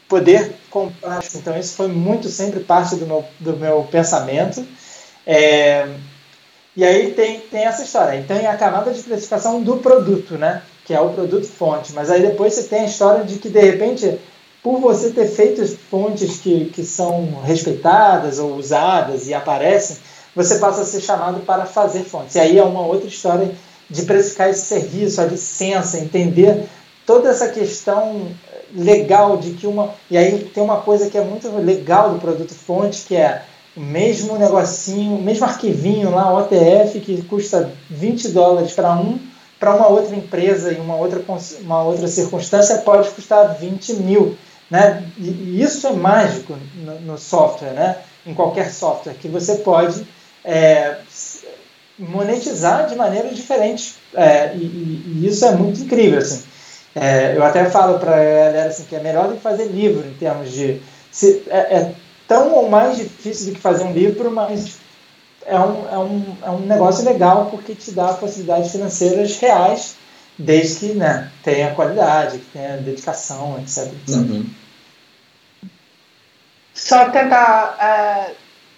poder 0.07 0.55
comprar. 0.71 1.25
Então, 1.35 1.59
isso 1.59 1.75
foi 1.75 1.89
muito 1.89 2.29
sempre 2.29 2.61
parte 2.61 2.97
do 2.97 3.07
meu, 3.07 3.25
do 3.41 3.57
meu 3.57 3.89
pensamento. 3.91 4.65
É, 5.27 5.89
e 6.77 6.85
aí 6.85 7.13
tem, 7.13 7.41
tem 7.41 7.65
essa 7.65 7.83
história. 7.83 8.13
Aí 8.13 8.23
tem 8.25 8.47
a 8.47 8.57
camada 8.57 8.93
de 8.93 9.03
precificação 9.03 9.63
do 9.63 9.79
produto, 9.79 10.35
né? 10.35 10.63
Que 10.85 10.93
é 10.93 11.01
o 11.01 11.09
produto 11.09 11.47
fonte. 11.47 11.95
Mas 11.95 12.11
aí 12.11 12.21
depois 12.21 12.53
você 12.53 12.65
tem 12.65 12.81
a 12.81 12.87
história 12.87 13.25
de 13.25 13.39
que, 13.39 13.49
de 13.49 13.61
repente, 13.61 14.21
por 14.66 14.80
você 14.80 15.10
ter 15.10 15.28
feito 15.28 15.64
fontes 15.88 16.38
que, 16.38 16.64
que 16.74 16.82
são 16.82 17.40
respeitadas 17.44 18.40
ou 18.40 18.56
usadas 18.56 19.28
e 19.28 19.32
aparecem, 19.32 19.97
você 20.34 20.56
passa 20.56 20.80
a 20.80 20.84
ser 20.84 21.01
chamado 21.01 21.38
para 21.47 21.66
fazer 21.66 22.02
fontes. 22.02 22.34
E 22.34 22.40
aí 22.40 22.59
é 22.59 22.64
uma 22.64 22.84
outra 22.84 23.06
história 23.06 23.52
de 23.88 24.02
precificar 24.02 24.48
esse 24.48 24.62
serviço, 24.62 25.20
a 25.20 25.24
licença, 25.24 26.01
entender 26.01 26.64
toda 27.06 27.28
essa 27.28 27.47
questão 27.47 28.26
legal 28.74 29.36
de 29.36 29.52
que 29.52 29.68
uma. 29.68 29.94
E 30.10 30.18
aí 30.18 30.36
tem 30.52 30.64
uma 30.64 30.78
coisa 30.78 31.09
que 31.09 31.16
é 31.16 31.22
muito 31.22 31.48
legal 31.59 32.12
do 32.12 32.18
produto 32.18 32.52
fonte, 32.52 33.05
que 33.06 33.14
é 33.14 33.43
o 33.76 33.80
mesmo 33.80 34.36
negocinho, 34.36 35.14
o 35.14 35.22
mesmo 35.22 35.44
arquivinho 35.44 36.10
lá, 36.10 36.36
OTF, 36.36 36.98
que 36.98 37.22
custa 37.22 37.70
20 37.88 38.30
dólares 38.30 38.72
para 38.72 38.97
um, 38.97 39.16
para 39.60 39.76
uma 39.76 39.86
outra 39.86 40.16
empresa 40.16 40.72
e 40.72 40.80
uma 40.80 40.97
outra, 40.97 41.22
uma 41.60 41.84
outra 41.84 42.09
circunstância 42.09 42.78
pode 42.78 43.10
custar 43.10 43.56
20 43.60 43.94
mil. 43.94 44.36
Né? 44.70 45.05
E, 45.18 45.62
isso 45.62 45.86
é 45.86 45.93
mágico 45.93 46.56
no, 46.76 47.01
no, 47.01 47.18
software, 47.18 47.72
né? 47.72 47.97
em 48.26 48.34
qualquer 48.34 48.70
software, 48.72 49.14
que 49.14 49.28
você 49.28 49.56
pode 49.56 50.06
é, 50.44 50.98
monetizar 51.98 52.86
de 52.86 52.97
maneira 52.97 53.28
diferente. 53.32 53.94
É, 54.14 54.55
e, 54.55 54.59
e, 54.59 55.26
isso 55.26 55.44
é 55.44 55.52
muito 55.52 55.80
incrível. 55.80 56.18
Assim. 56.18 56.43
É, 56.94 57.36
eu 57.36 57.44
até 57.44 57.66
falo 57.66 57.98
para 57.98 58.14
a 58.14 58.24
galera 58.24 58.68
assim, 58.68 58.84
que 58.84 58.97
é 58.97 59.01
melhor 59.01 59.28
do 59.28 59.34
que 59.34 59.43
fazer 59.43 59.66
livro 59.66 60.06
em 60.06 60.14
termos 60.14 60.51
de. 60.51 60.80
Se, 61.12 61.43
é, 61.48 61.59
é, 61.59 61.94
tão 62.26 62.52
ou 62.52 62.68
mais 62.68 62.97
difícil 62.97 63.47
do 63.47 63.52
que 63.52 63.60
fazer 63.60 63.84
um 63.84 63.93
livro, 63.93 64.30
mas 64.30 64.78
é 65.44 65.59
um, 65.59 65.88
é 65.88 65.98
um, 65.98 66.36
é 66.43 66.51
um 66.51 66.59
negócio 66.60 67.05
legal 67.05 67.47
porque 67.51 67.74
te 67.74 67.93
dá 67.93 68.14
possibilidades 68.14 68.72
financeiras 68.72 69.38
reais, 69.38 69.94
desde 70.39 70.81
que 70.81 70.95
né, 70.95 71.31
tenha 71.43 71.75
qualidade, 71.75 72.39
que 72.39 72.47
tenha 72.53 72.77
dedicação, 72.77 73.59
etc. 73.59 73.93
etc. 73.93 74.17
Uhum. 74.17 74.47
só 76.75 77.09
tentar 77.11 77.77
é, 77.81 78.35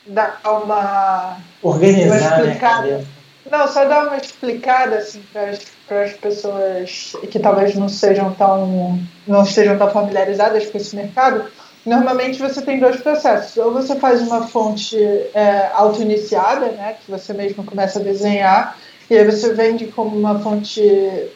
dar 0.07 0.41
uma. 0.45 1.39
Organizar, 1.63 2.43
uma 2.43 2.83
né? 2.83 3.05
Não, 3.51 3.67
só 3.67 3.85
dar 3.87 4.07
uma 4.07 4.17
explicada 4.19 4.99
assim, 4.99 5.23
para 5.33 6.03
as 6.03 6.13
pessoas 6.13 7.17
que 7.31 7.39
talvez 7.39 7.75
não 7.75 7.89
sejam 7.89 8.35
tão 8.35 9.01
não 9.27 9.43
estejam 9.43 9.79
tão 9.79 9.91
familiarizadas 9.91 10.67
com 10.67 10.77
esse 10.77 10.95
mercado. 10.95 11.47
Normalmente 11.85 12.39
você 12.39 12.61
tem 12.61 12.79
dois 12.79 13.01
processos. 13.01 13.57
Ou 13.57 13.73
você 13.73 13.97
faz 13.97 14.21
uma 14.21 14.47
fonte 14.47 14.99
é, 15.35 15.71
auto-iniciada, 15.73 16.67
né, 16.73 16.97
que 17.03 17.11
você 17.11 17.33
mesmo 17.33 17.65
começa 17.65 17.99
a 17.99 18.03
desenhar, 18.03 18.77
e 19.11 19.17
aí 19.17 19.25
você 19.25 19.53
vende 19.53 19.87
como 19.87 20.17
uma 20.17 20.39
fonte 20.41 20.83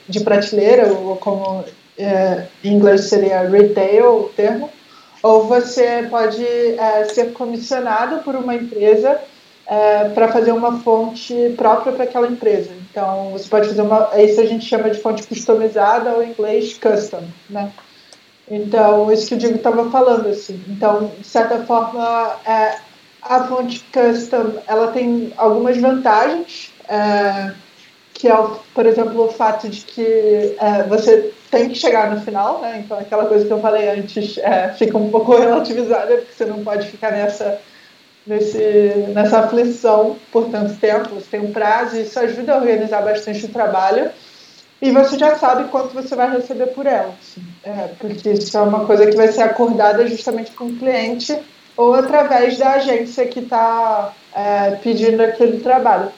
de 0.09 0.21
prateleira, 0.21 0.93
ou 0.93 1.17
como 1.17 1.65
é, 1.99 2.47
em 2.63 2.75
inglês 2.75 3.07
seria 3.07 3.49
retail 3.49 4.25
o 4.25 4.29
termo, 4.29 4.71
ou 5.23 5.45
você 5.45 6.07
pode 6.11 6.45
é, 6.45 7.05
ser 7.07 7.33
comissionado 7.33 8.23
por 8.23 8.35
uma 8.35 8.55
empresa 8.55 9.21
é, 9.67 10.09
para 10.09 10.29
fazer 10.29 10.53
uma 10.53 10.81
fonte 10.81 11.55
própria 11.57 11.93
para 11.93 12.05
aquela 12.05 12.27
empresa. 12.27 12.71
Então, 12.91 13.31
você 13.31 13.49
pode 13.49 13.69
fazer 13.69 13.83
uma. 13.83 14.11
Isso 14.21 14.41
a 14.41 14.45
gente 14.45 14.67
chama 14.67 14.91
de 14.91 15.01
fonte 15.01 15.27
customizada 15.27 16.11
ou 16.11 16.23
em 16.23 16.31
inglês 16.31 16.77
custom, 16.77 17.23
né? 17.49 17.73
Então, 18.51 19.11
isso 19.11 19.29
que 19.29 19.35
o 19.35 19.39
Diego 19.39 19.57
estava 19.57 19.91
falando, 19.91 20.29
assim. 20.29 20.61
Então, 20.69 21.11
de 21.19 21.27
certa 21.27 21.65
forma, 21.65 22.37
é, 22.45 22.77
a 23.23 23.45
fonte 23.45 23.85
custom, 23.93 24.61
ela 24.67 24.89
tem 24.89 25.33
algumas 25.37 25.79
vantagens, 25.79 26.73
é, 26.89 27.53
que 28.23 28.29
é, 28.29 28.47
por 28.73 28.87
exemplo, 28.87 29.25
o 29.25 29.33
fato 29.33 29.69
de 29.69 29.81
que 29.81 30.55
é, 30.61 30.85
você 30.85 31.33
tem 31.51 31.69
que 31.69 31.75
chegar 31.75 32.15
no 32.15 32.21
final, 32.21 32.61
né? 32.61 32.81
Então, 32.85 32.97
aquela 32.97 33.27
coisa 33.27 33.45
que 33.45 33.53
eu 33.53 33.61
falei 33.61 33.89
antes 33.89 34.39
é, 34.39 34.69
fica 34.79 34.97
um 34.97 35.11
pouco 35.11 35.35
relativizada, 35.37 36.19
porque 36.19 36.33
você 36.33 36.45
não 36.45 36.63
pode 36.63 36.87
ficar 36.87 37.11
nessa 37.11 37.59
nesse, 38.25 38.59
nessa 39.13 39.41
aflição 39.41 40.17
por 40.31 40.49
tanto 40.51 40.77
tempo. 40.77 41.17
Você 41.17 41.27
tem 41.33 41.41
um 41.41 41.51
prazo 41.51 41.97
e 41.97 42.03
isso 42.03 42.17
ajuda 42.21 42.55
a 42.55 42.59
organizar 42.59 43.03
bastante 43.03 43.45
o 43.45 43.49
trabalho. 43.49 44.09
E 44.81 44.93
você 44.93 45.19
já 45.19 45.35
sabe 45.35 45.69
quanto 45.69 45.93
você 45.93 46.15
vai 46.15 46.31
receber 46.31 46.69
por 46.69 46.87
ela. 46.87 47.13
Assim. 47.21 47.43
É, 47.65 47.89
porque 47.99 48.31
isso 48.31 48.57
é 48.57 48.61
uma 48.61 48.87
coisa 48.87 49.05
que 49.05 49.17
vai 49.17 49.33
ser 49.33 49.43
acordada 49.43 50.07
justamente 50.07 50.53
com 50.53 50.67
o 50.67 50.77
cliente 50.77 51.37
ou 51.77 51.93
através 51.95 52.57
da 52.57 52.75
agência 52.75 53.27
que 53.27 53.41
está 53.41 54.13
é, 54.33 54.77
pedindo 54.77 55.21
aquele 55.25 55.59
trabalho. 55.59 56.13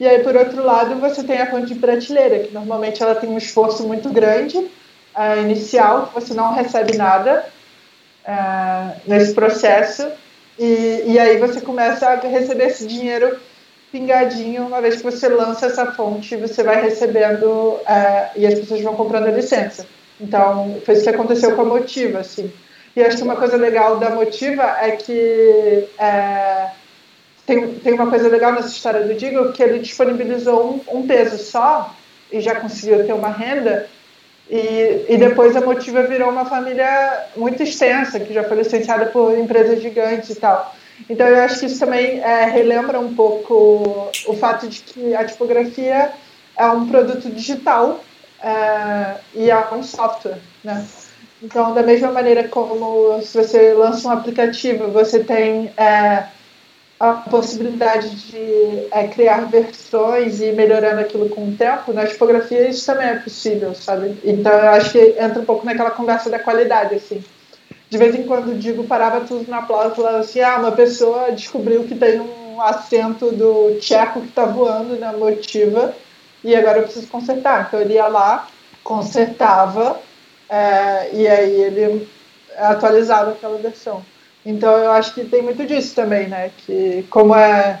E 0.00 0.06
aí, 0.06 0.22
por 0.22 0.36
outro 0.36 0.64
lado, 0.64 0.94
você 0.96 1.24
tem 1.24 1.38
a 1.38 1.50
fonte 1.50 1.74
de 1.74 1.80
prateleira, 1.80 2.40
que 2.40 2.54
normalmente 2.54 3.02
ela 3.02 3.14
tem 3.14 3.28
um 3.28 3.38
esforço 3.38 3.86
muito 3.86 4.08
grande 4.10 4.70
é, 5.16 5.40
inicial, 5.40 6.10
você 6.14 6.32
não 6.34 6.54
recebe 6.54 6.96
nada 6.96 7.44
é, 8.24 8.92
nesse 9.06 9.34
processo, 9.34 10.06
e, 10.58 11.02
e 11.06 11.18
aí 11.18 11.38
você 11.38 11.60
começa 11.60 12.08
a 12.08 12.14
receber 12.16 12.66
esse 12.66 12.86
dinheiro 12.86 13.38
pingadinho, 13.90 14.66
uma 14.66 14.80
vez 14.80 14.96
que 14.96 15.02
você 15.02 15.28
lança 15.28 15.66
essa 15.66 15.92
fonte, 15.92 16.36
você 16.36 16.62
vai 16.62 16.80
recebendo 16.82 17.78
é, 17.86 18.30
e 18.36 18.46
as 18.46 18.54
pessoas 18.54 18.82
vão 18.82 18.94
comprando 18.94 19.26
a 19.26 19.32
licença. 19.32 19.86
Então, 20.20 20.76
foi 20.84 20.94
isso 20.94 21.04
que 21.04 21.10
aconteceu 21.10 21.54
com 21.54 21.62
a 21.62 21.64
Motiva, 21.64 22.20
assim. 22.20 22.52
E 22.94 23.02
acho 23.02 23.16
que 23.16 23.22
uma 23.22 23.36
coisa 23.36 23.56
legal 23.56 23.98
da 23.98 24.10
Motiva 24.10 24.76
é 24.80 24.92
que 24.92 25.88
é, 25.98 26.68
tem, 27.48 27.74
tem 27.76 27.94
uma 27.94 28.10
coisa 28.10 28.28
legal 28.28 28.52
nessa 28.52 28.68
história 28.68 29.04
do 29.04 29.14
Digo, 29.14 29.52
que 29.52 29.62
ele 29.62 29.78
disponibilizou 29.78 30.82
um, 30.90 30.98
um 30.98 31.06
peso 31.06 31.38
só 31.38 31.94
e 32.30 32.42
já 32.42 32.56
conseguiu 32.56 33.06
ter 33.06 33.14
uma 33.14 33.30
renda 33.30 33.88
e, 34.50 35.06
e 35.08 35.16
depois 35.16 35.56
a 35.56 35.62
Motiva 35.62 36.02
virou 36.02 36.28
uma 36.28 36.44
família 36.44 37.24
muito 37.34 37.62
extensa, 37.62 38.20
que 38.20 38.34
já 38.34 38.44
foi 38.44 38.58
licenciada 38.58 39.06
por 39.06 39.36
empresas 39.38 39.80
gigantes 39.80 40.28
e 40.28 40.34
tal. 40.34 40.74
Então 41.08 41.26
eu 41.26 41.40
acho 41.40 41.60
que 41.60 41.66
isso 41.66 41.78
também 41.78 42.20
é, 42.20 42.44
relembra 42.44 43.00
um 43.00 43.14
pouco 43.14 44.10
o 44.26 44.34
fato 44.34 44.68
de 44.68 44.80
que 44.82 45.14
a 45.14 45.24
tipografia 45.24 46.12
é 46.54 46.66
um 46.66 46.86
produto 46.86 47.30
digital 47.30 48.04
é, 48.42 49.14
e 49.34 49.50
é 49.50 49.68
um 49.72 49.82
software, 49.82 50.38
né? 50.62 50.84
Então, 51.42 51.72
da 51.72 51.84
mesma 51.84 52.10
maneira 52.10 52.48
como 52.48 53.22
se 53.22 53.38
você 53.38 53.72
lança 53.72 54.08
um 54.08 54.10
aplicativo, 54.10 54.90
você 54.90 55.20
tem 55.22 55.72
é, 55.76 56.24
a 57.00 57.12
possibilidade 57.12 58.10
de 58.10 58.88
é, 58.90 59.06
criar 59.06 59.46
versões 59.48 60.40
e 60.40 60.46
ir 60.46 60.54
melhorando 60.54 61.00
aquilo 61.00 61.28
com 61.28 61.48
o 61.48 61.52
tempo, 61.54 61.92
na 61.92 62.06
tipografia 62.06 62.68
isso 62.68 62.84
também 62.84 63.06
é 63.06 63.14
possível, 63.16 63.72
sabe? 63.74 64.18
Então 64.24 64.52
eu 64.52 64.70
acho 64.70 64.92
que 64.92 65.14
entra 65.18 65.40
um 65.40 65.44
pouco 65.44 65.64
naquela 65.64 65.92
conversa 65.92 66.28
da 66.28 66.40
qualidade, 66.40 66.96
assim. 66.96 67.22
De 67.88 67.96
vez 67.96 68.14
em 68.14 68.24
quando 68.24 68.58
digo, 68.58 68.84
parava 68.84 69.24
tudo 69.24 69.48
na 69.48 69.62
falando 69.64 70.16
assim, 70.16 70.40
ah, 70.40 70.58
uma 70.58 70.72
pessoa 70.72 71.30
descobriu 71.32 71.84
que 71.84 71.94
tem 71.94 72.20
um 72.20 72.60
acento 72.60 73.30
do 73.30 73.78
tcheco 73.80 74.20
que 74.20 74.28
está 74.28 74.44
voando 74.44 74.98
na 74.98 75.12
motiva 75.12 75.94
e 76.42 76.54
agora 76.54 76.78
eu 76.78 76.82
preciso 76.82 77.06
consertar. 77.06 77.66
Então 77.68 77.80
ele 77.80 77.94
ia 77.94 78.08
lá, 78.08 78.48
consertava 78.82 80.00
é, 80.50 81.10
e 81.14 81.28
aí 81.28 81.60
ele 81.60 82.08
atualizava 82.56 83.30
aquela 83.30 83.56
versão. 83.58 84.02
Então 84.44 84.76
eu 84.78 84.92
acho 84.92 85.14
que 85.14 85.24
tem 85.24 85.42
muito 85.42 85.64
disso 85.66 85.94
também, 85.94 86.28
né? 86.28 86.50
Que 86.58 87.04
como 87.10 87.34
é 87.34 87.80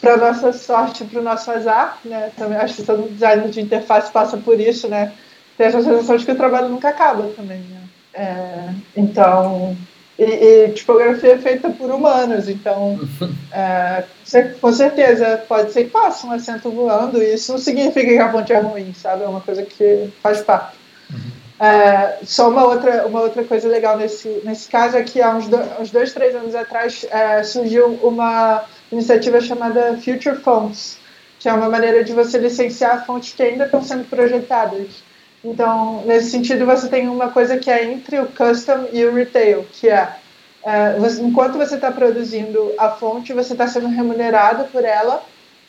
para 0.00 0.16
nossa 0.16 0.52
sorte, 0.52 1.04
para 1.04 1.20
o 1.20 1.22
nosso 1.22 1.50
azar, 1.50 1.98
né? 2.04 2.30
Também 2.36 2.58
acho 2.58 2.76
que 2.76 2.82
todo 2.82 3.10
designer 3.10 3.48
de 3.48 3.60
interface 3.60 4.12
passa 4.12 4.36
por 4.36 4.58
isso, 4.60 4.88
né? 4.88 5.12
Tem 5.56 5.66
essa 5.66 5.82
sensação 5.82 6.16
de 6.16 6.24
que 6.24 6.32
o 6.32 6.36
trabalho 6.36 6.68
nunca 6.68 6.88
acaba 6.88 7.24
também, 7.36 7.60
né? 7.60 7.80
É, 8.14 8.72
então, 8.96 9.76
e, 10.18 10.22
e, 10.22 10.68
tipografia 10.68 11.34
é 11.34 11.38
feita 11.38 11.70
por 11.70 11.90
humanos, 11.90 12.48
então, 12.48 12.98
é, 13.52 14.04
com 14.60 14.72
certeza, 14.72 15.42
pode 15.48 15.72
ser 15.72 15.84
que 15.84 15.90
passe 15.90 16.24
um 16.24 16.30
acento 16.30 16.70
voando, 16.70 17.20
e 17.20 17.34
isso 17.34 17.52
não 17.52 17.58
significa 17.58 18.06
que 18.06 18.18
a 18.18 18.30
fonte 18.30 18.52
é 18.52 18.60
ruim, 18.60 18.94
sabe? 18.94 19.24
É 19.24 19.28
uma 19.28 19.40
coisa 19.40 19.62
que 19.64 20.12
faz 20.22 20.40
parte. 20.42 20.83
É, 21.60 22.18
só 22.24 22.50
uma 22.50 22.64
outra, 22.64 23.06
uma 23.06 23.20
outra 23.20 23.44
coisa 23.44 23.68
legal 23.68 23.96
nesse, 23.96 24.28
nesse 24.44 24.68
caso 24.68 24.96
é 24.96 25.02
que 25.02 25.22
há 25.22 25.30
uns, 25.30 25.46
do, 25.46 25.56
uns 25.80 25.90
dois, 25.90 26.12
três 26.12 26.34
anos 26.34 26.54
atrás 26.54 27.06
é, 27.10 27.42
surgiu 27.44 27.86
uma 28.02 28.64
iniciativa 28.90 29.40
chamada 29.40 29.96
Future 29.98 30.36
Fonts, 30.36 30.98
que 31.38 31.48
é 31.48 31.52
uma 31.52 31.68
maneira 31.68 32.02
de 32.02 32.12
você 32.12 32.38
licenciar 32.38 33.06
fontes 33.06 33.34
que 33.34 33.42
ainda 33.42 33.66
estão 33.66 33.82
sendo 33.82 34.04
projetadas. 34.04 35.02
Então, 35.44 36.02
nesse 36.06 36.30
sentido, 36.30 36.66
você 36.66 36.88
tem 36.88 37.08
uma 37.08 37.30
coisa 37.30 37.56
que 37.58 37.70
é 37.70 37.84
entre 37.84 38.18
o 38.18 38.26
custom 38.26 38.88
e 38.92 39.04
o 39.04 39.14
retail, 39.14 39.64
que 39.70 39.88
é, 39.88 40.16
é 40.64 40.98
você, 40.98 41.22
enquanto 41.22 41.56
você 41.56 41.76
está 41.76 41.92
produzindo 41.92 42.72
a 42.78 42.90
fonte, 42.90 43.32
você 43.32 43.52
está 43.52 43.68
sendo 43.68 43.88
remunerado 43.88 44.64
por 44.72 44.84
ela 44.84 45.22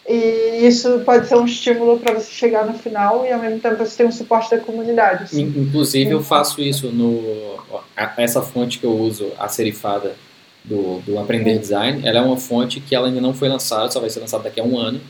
e 0.08 0.68
isso 0.68 1.00
pode 1.00 1.28
ser 1.28 1.36
um 1.36 1.46
estímulo 1.46 2.00
para 2.00 2.14
você 2.14 2.32
chegar 2.32 2.66
no 2.66 2.74
final 2.74 3.26
e 3.26 3.32
ao 3.32 3.40
mesmo 3.40 3.60
tempo 3.60 3.78
você 3.78 3.98
ter 3.98 4.06
um 4.06 4.12
suporte 4.12 4.52
da 4.52 4.60
comunidade. 4.60 5.24
Assim. 5.24 5.42
Inclusive 5.44 6.12
eu 6.12 6.22
faço 6.22 6.62
isso 6.62 6.92
no 6.92 7.56
essa 8.18 8.42
fonte 8.42 8.78
que 8.78 8.86
eu 8.86 8.96
uso, 8.96 9.32
a 9.38 9.48
serifada 9.48 10.16
do, 10.64 11.00
do 11.00 11.18
Aprender 11.18 11.58
Design, 11.58 12.08
ela 12.08 12.20
é 12.20 12.22
uma 12.22 12.38
fonte 12.38 12.80
que 12.80 12.96
ela 12.96 13.08
ainda 13.08 13.22
não 13.22 13.34
foi 13.34 13.50
lançada, 13.50 13.90
só 13.90 14.00
vai 14.00 14.10
ser 14.10 14.20
lançada 14.20 14.44
daqui 14.44 14.60
a 14.60 14.64
um 14.64 14.78
ano. 14.78 15.02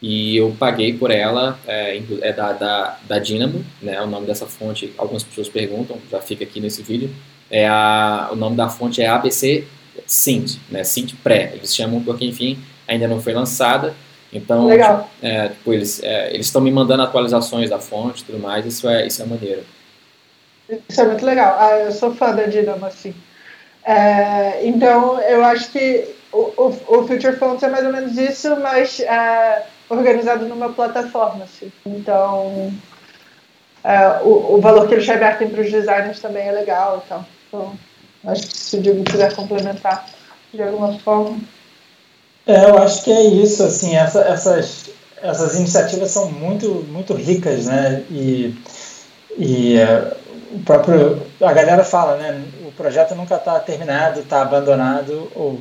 E 0.00 0.36
eu 0.36 0.54
paguei 0.58 0.92
por 0.92 1.10
ela, 1.10 1.58
é, 1.66 2.00
é 2.20 2.32
da, 2.32 2.52
da, 2.52 2.98
da 3.08 3.18
Dynamo, 3.18 3.64
né, 3.80 4.00
o 4.02 4.06
nome 4.06 4.26
dessa 4.26 4.46
fonte, 4.46 4.92
algumas 4.98 5.22
pessoas 5.22 5.48
perguntam, 5.48 5.96
já 6.10 6.20
fica 6.20 6.44
aqui 6.44 6.60
nesse 6.60 6.82
vídeo. 6.82 7.10
É 7.50 7.66
a, 7.66 8.28
o 8.30 8.36
nome 8.36 8.56
da 8.56 8.68
fonte 8.68 9.00
é 9.00 9.06
ABC 9.06 9.64
Sint, 10.06 10.58
né, 10.70 10.84
Sint 10.84 11.14
Pré, 11.22 11.52
eles 11.54 11.74
chamam 11.74 12.02
porque, 12.02 12.24
enfim, 12.26 12.58
ainda 12.86 13.08
não 13.08 13.20
foi 13.20 13.32
lançada 13.32 13.94
então, 14.36 14.66
Legal. 14.66 15.08
É, 15.22 15.48
tipo, 15.48 15.72
eles 15.72 16.02
é, 16.02 16.36
estão 16.36 16.60
me 16.60 16.70
mandando 16.70 17.02
atualizações 17.02 17.70
da 17.70 17.78
fonte 17.78 18.22
e 18.22 18.24
tudo 18.26 18.38
mais, 18.38 18.66
isso 18.66 18.88
é, 18.88 19.06
isso 19.06 19.22
é 19.22 19.26
maneiro. 19.26 19.64
Isso 20.88 21.00
é 21.00 21.04
muito 21.04 21.24
legal. 21.24 21.56
Ah, 21.58 21.78
eu 21.78 21.92
sou 21.92 22.14
fã 22.14 22.34
da 22.34 22.44
Dinamo, 22.44 22.84
assim. 22.86 23.14
É, 23.84 24.66
então, 24.66 25.20
eu 25.20 25.44
acho 25.44 25.70
que 25.70 26.08
o, 26.32 26.38
o, 26.38 26.66
o, 26.66 27.06
Future 27.06 27.36
Fonts 27.36 27.62
é 27.62 27.68
mais 27.68 27.86
ou 27.86 27.92
menos 27.92 28.18
isso, 28.18 28.56
mas 28.56 28.98
é, 29.00 29.64
organizado 29.88 30.44
numa 30.46 30.72
plataforma. 30.72 31.44
Assim. 31.44 31.70
Então, 31.86 32.72
é, 33.84 34.20
o, 34.24 34.56
o 34.56 34.60
valor 34.60 34.88
que 34.88 34.94
eles 34.94 35.06
revertem 35.06 35.48
para 35.48 35.60
os 35.60 35.70
designers 35.70 36.20
também 36.20 36.48
é 36.48 36.52
legal. 36.52 37.02
Então, 37.06 37.24
então 37.48 37.72
acho 38.24 38.42
que 38.42 38.56
se 38.56 38.76
o 38.76 38.82
Diego 38.82 39.04
quiser 39.04 39.34
complementar 39.36 40.04
de 40.52 40.62
alguma 40.62 40.98
forma. 40.98 41.38
É, 42.46 42.64
eu 42.64 42.78
acho 42.78 43.02
que 43.02 43.10
é 43.10 43.22
isso, 43.24 43.62
assim, 43.64 43.96
essa, 43.96 44.20
essas, 44.20 44.90
essas 45.20 45.56
iniciativas 45.56 46.10
são 46.12 46.30
muito, 46.30 46.86
muito 46.88 47.12
ricas, 47.14 47.66
né, 47.66 48.04
e, 48.08 48.54
e 49.36 49.76
é, 49.76 50.16
o 50.52 50.60
próprio, 50.60 51.26
a 51.40 51.52
galera 51.52 51.82
fala, 51.84 52.16
né, 52.16 52.44
o 52.64 52.70
projeto 52.72 53.16
nunca 53.16 53.34
está 53.34 53.58
terminado, 53.58 54.20
está 54.20 54.42
abandonado, 54.42 55.28
ou, 55.34 55.60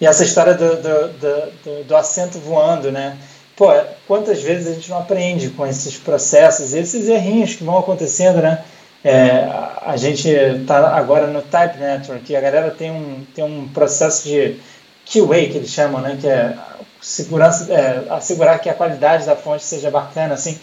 e 0.00 0.06
essa 0.06 0.22
história 0.24 0.54
do, 0.54 0.76
do, 0.76 1.08
do, 1.18 1.84
do, 1.84 1.96
assento 1.96 2.38
voando, 2.38 2.92
né, 2.92 3.18
pô, 3.56 3.66
quantas 4.06 4.40
vezes 4.40 4.68
a 4.68 4.74
gente 4.74 4.90
não 4.90 4.98
aprende 4.98 5.50
com 5.50 5.66
esses 5.66 5.98
processos, 5.98 6.74
esses 6.74 7.08
errinhos 7.08 7.56
que 7.56 7.64
vão 7.64 7.78
acontecendo, 7.78 8.40
né, 8.40 8.64
É, 9.06 9.46
a 9.84 9.96
gente 9.98 10.28
está 10.30 10.96
agora 10.96 11.26
no 11.26 11.42
Type 11.42 11.76
Network 11.78 12.32
e 12.32 12.34
a 12.36 12.40
galera 12.40 12.70
tem 12.70 12.90
um, 12.90 13.22
tem 13.34 13.44
um 13.44 13.68
processo 13.68 14.24
de 14.26 14.56
QA 15.04 15.48
que 15.50 15.58
eles 15.58 15.70
chamam, 15.70 16.00
né, 16.00 16.16
que 16.20 16.26
é 16.26 16.56
segurança, 17.00 17.70
é, 17.72 18.04
assegurar 18.10 18.58
que 18.58 18.68
a 18.68 18.74
qualidade 18.74 19.26
da 19.26 19.36
fonte 19.36 19.64
seja 19.64 19.90
bacana, 19.90 20.34
assim. 20.34 20.58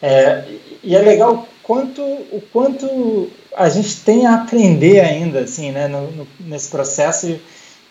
É, 0.00 0.44
e 0.82 0.96
é 0.96 0.98
legal 0.98 1.46
quanto, 1.62 2.02
o 2.02 2.42
quanto 2.52 3.30
a 3.54 3.68
gente 3.68 4.00
tem 4.00 4.26
a 4.26 4.36
aprender 4.36 5.00
ainda, 5.00 5.40
assim, 5.40 5.70
né, 5.70 5.86
no, 5.86 6.10
no, 6.10 6.26
nesse 6.40 6.70
processo 6.70 7.28
e, 7.28 7.42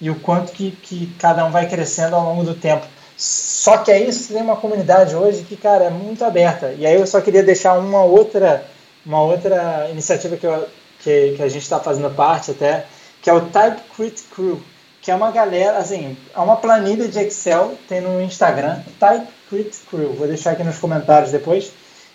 e, 0.02 0.10
o 0.10 0.16
quanto 0.16 0.52
que, 0.52 0.72
que 0.72 1.14
cada 1.20 1.46
um 1.46 1.52
vai 1.52 1.70
crescendo 1.70 2.16
ao 2.16 2.26
longo 2.26 2.44
do 2.44 2.56
tempo. 2.56 2.86
Só 3.16 3.78
que 3.78 3.92
é 3.92 4.02
isso, 4.02 4.34
tem 4.34 4.42
uma 4.42 4.56
comunidade 4.56 5.16
hoje 5.16 5.44
que, 5.44 5.56
cara, 5.56 5.86
é 5.86 5.90
muito 5.92 6.26
aberta. 6.26 6.74
E 6.78 6.86
aí 6.86 6.96
eu 6.96 7.06
só 7.06 7.22
queria 7.22 7.44
deixar 7.44 7.78
uma 7.78 8.04
outra, 8.04 8.66
uma 9.06 9.22
outra 9.22 9.88
iniciativa 9.92 10.36
que, 10.36 10.48
eu, 10.48 10.68
que, 11.00 11.36
que 11.38 11.44
a 11.44 11.48
gente 11.48 11.62
está 11.62 11.80
fazendo 11.80 12.10
parte 12.10 12.52
até, 12.52 12.86
que 13.22 13.30
é 13.30 13.34
o 13.34 13.42
TypeCrit 13.42 14.24
Crew 14.34 14.60
que 15.02 15.10
é 15.10 15.16
uma 15.16 15.32
galera, 15.32 15.78
assim, 15.78 16.16
é 16.34 16.40
uma 16.40 16.58
planilha 16.58 17.08
de 17.08 17.20
Excel, 17.20 17.76
tem 17.90 18.02
no 18.02 18.22
Instagram, 18.22 18.80
TypeCrit 19.00 19.80
Crew, 19.90 20.14
vou 20.14 20.28
deixar 20.28 20.52
aqui 20.52 20.64
nos 20.64 20.78
comentários 20.78 21.32
depois, 21.32 21.72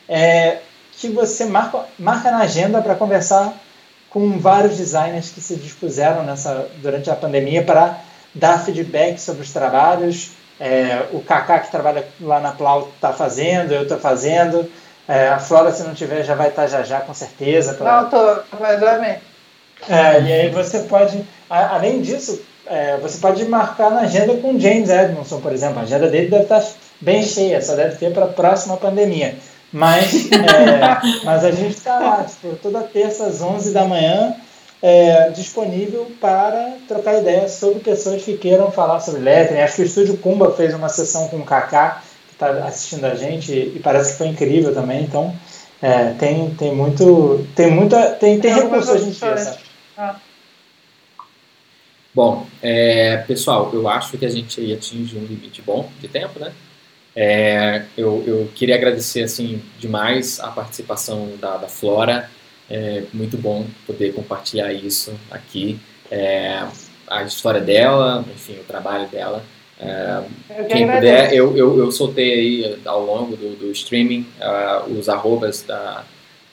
é, 0.09 0.59
que 0.93 1.09
você 1.09 1.45
marca, 1.45 1.85
marca 1.99 2.31
na 2.31 2.39
agenda 2.39 2.81
para 2.81 2.95
conversar 2.95 3.53
com 4.09 4.39
vários 4.39 4.77
designers 4.77 5.31
que 5.31 5.41
se 5.41 5.57
dispuseram 5.57 6.23
nessa, 6.23 6.69
durante 6.77 7.11
a 7.11 7.17
pandemia 7.17 7.63
para 7.63 7.99
dar 8.35 8.59
feedback 8.65 9.19
sobre 9.19 9.43
os 9.43 9.53
trabalhos. 9.53 10.31
É, 10.59 11.07
o 11.13 11.21
Kaká, 11.21 11.59
que 11.59 11.71
trabalha 11.71 12.09
lá 12.21 12.41
na 12.41 12.53
Plau, 12.53 12.89
está 12.95 13.13
fazendo, 13.13 13.73
eu 13.73 13.83
estou 13.83 13.99
fazendo. 13.99 14.71
É, 15.07 15.29
a 15.29 15.39
Flora, 15.39 15.71
se 15.71 15.83
não 15.83 15.95
tiver, 15.95 16.23
já 16.25 16.35
vai 16.35 16.49
estar 16.49 16.63
tá 16.63 16.69
já 16.69 16.83
já, 16.83 17.01
com 17.01 17.13
certeza. 17.13 17.75
Pra... 17.75 17.93
Não, 17.93 18.05
estou, 18.05 18.43
mas 18.59 18.83
amém. 18.83 19.19
É, 19.89 20.21
e 20.21 20.33
aí 20.33 20.51
você 20.51 20.81
pode, 20.81 21.23
além 21.51 22.01
disso, 22.01 22.43
é, 22.67 22.97
você 22.99 23.19
pode 23.19 23.45
marcar 23.45 23.91
na 23.91 24.01
agenda 24.01 24.35
com 24.37 24.59
James 24.59 24.89
Edmondson, 24.91 25.41
por 25.41 25.53
exemplo. 25.53 25.79
A 25.79 25.83
agenda 25.83 26.09
dele 26.09 26.29
deve 26.29 26.43
estar 26.45 26.65
bem 27.01 27.23
cheia, 27.23 27.63
só 27.63 27.75
deve 27.75 27.97
ter 27.97 28.13
para 28.13 28.25
a 28.25 28.29
próxima 28.29 28.77
pandemia. 28.77 29.37
Mas, 29.73 30.31
é, 30.33 31.23
mas 31.25 31.45
a 31.45 31.51
gente 31.51 31.77
está 31.77 31.99
lá, 31.99 32.25
tipo, 32.25 32.57
toda 32.57 32.81
terça 32.83 33.27
às 33.27 33.41
11 33.41 33.73
da 33.73 33.85
manhã, 33.85 34.35
é, 34.83 35.31
disponível 35.31 36.11
para 36.21 36.75
trocar 36.87 37.19
ideias 37.19 37.53
sobre 37.53 37.81
pessoas 37.81 38.23
que 38.23 38.37
queiram 38.37 38.71
falar 38.71 39.01
sobre 39.01 39.21
lettering. 39.21 39.61
Acho 39.61 39.77
que 39.77 39.83
o 39.83 39.87
Estúdio 39.87 40.17
Kumba 40.19 40.53
fez 40.53 40.75
uma 40.75 40.89
sessão 40.89 41.29
com 41.29 41.39
o 41.39 41.45
Kaká, 41.45 42.03
que 42.29 42.35
está 42.35 42.51
assistindo 42.67 43.05
a 43.05 43.15
gente, 43.15 43.53
e 43.53 43.81
parece 43.83 44.13
que 44.13 44.19
foi 44.19 44.29
incrível 44.29 44.75
também. 44.75 45.03
Então, 45.03 45.35
é, 45.81 46.13
tem, 46.19 46.51
tem 46.51 46.75
muito. 46.75 47.47
Tem 47.55 47.71
muita. 47.71 48.11
Tem, 48.13 48.41
tem 48.41 48.55
recurso 48.55 48.93
hoje 48.93 49.05
em 49.05 49.11
dia, 49.11 49.37
sabe? 49.37 49.59
Ah. 49.97 50.17
Bom, 52.17 52.47
é, 52.63 53.19
pessoal, 53.19 53.71
eu 53.75 53.87
acho 53.87 54.17
que 54.17 54.25
a 54.25 54.31
gente 54.31 54.73
atinge 54.73 55.19
um 55.19 55.27
limite 55.27 55.61
bom 55.61 55.91
de 56.01 56.09
tempo, 56.09 56.41
né? 56.41 56.51
É, 57.15 57.83
eu, 57.95 58.25
eu, 58.27 58.51
queria 58.55 58.75
agradecer 58.75 59.25
assim 59.25 59.61
demais 59.79 60.41
a 60.41 60.49
participação 60.49 61.33
da, 61.39 61.59
da 61.59 61.69
Flora. 61.69 62.31
É 62.71 63.03
muito 63.13 63.37
bom 63.37 63.67
poder 63.87 64.15
compartilhar 64.15 64.73
isso 64.73 65.13
aqui, 65.31 65.79
é, 66.11 66.67
a 67.07 67.23
história 67.23 67.61
dela, 67.61 68.25
enfim, 68.35 68.55
o 68.61 68.65
trabalho 68.65 69.07
dela. 69.09 69.45
É, 69.79 70.23
quem 70.71 70.91
puder, 70.91 71.35
eu, 71.35 71.55
eu, 71.55 71.79
eu, 71.79 71.93
soltei 71.93 72.33
aí 72.33 72.79
ao 72.87 73.05
longo 73.05 73.37
do, 73.37 73.57
do 73.57 73.71
streaming 73.73 74.27
uh, 74.41 74.91
os 74.91 75.11
arrobas 75.11 75.61
da, 75.61 76.03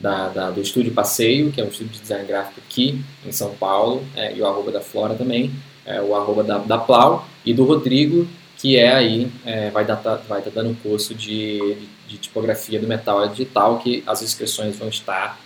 da, 0.04 0.28
da, 0.28 0.52
do 0.52 0.60
Estúdio 0.60 0.92
Passeio, 0.92 1.50
que 1.50 1.62
é 1.62 1.64
um 1.64 1.70
estúdio 1.70 1.94
de 1.94 2.02
design 2.02 2.28
gráfico 2.28 2.60
aqui 2.60 3.02
em 3.26 3.32
São 3.32 3.56
Paulo, 3.56 4.06
é, 4.18 4.36
e 4.36 4.42
o 4.42 4.46
arroba 4.46 4.70
da 4.70 4.82
Flora 4.82 5.16
também, 5.16 5.50
é, 5.86 6.02
o 6.02 6.14
arroba 6.14 6.44
da, 6.44 6.58
da 6.58 6.78
Plau, 6.78 7.26
e 7.46 7.54
do 7.54 7.64
Rodrigo, 7.64 8.28
que 8.58 8.76
é 8.76 8.94
aí, 8.94 9.32
é, 9.46 9.70
vai 9.70 9.84
estar 9.84 9.96
tá, 9.96 10.16
vai 10.28 10.42
tá 10.42 10.52
dando 10.54 10.72
um 10.72 10.76
curso 10.76 11.16
de, 11.16 11.58
de, 11.58 11.88
de, 12.06 12.18
tipografia 12.18 12.78
do 12.82 12.86
metal 12.86 13.26
digital, 13.30 13.80
que 13.80 14.04
as 14.06 14.22
inscrições 14.22 14.76
vão 14.76 14.90
estar 14.90 15.40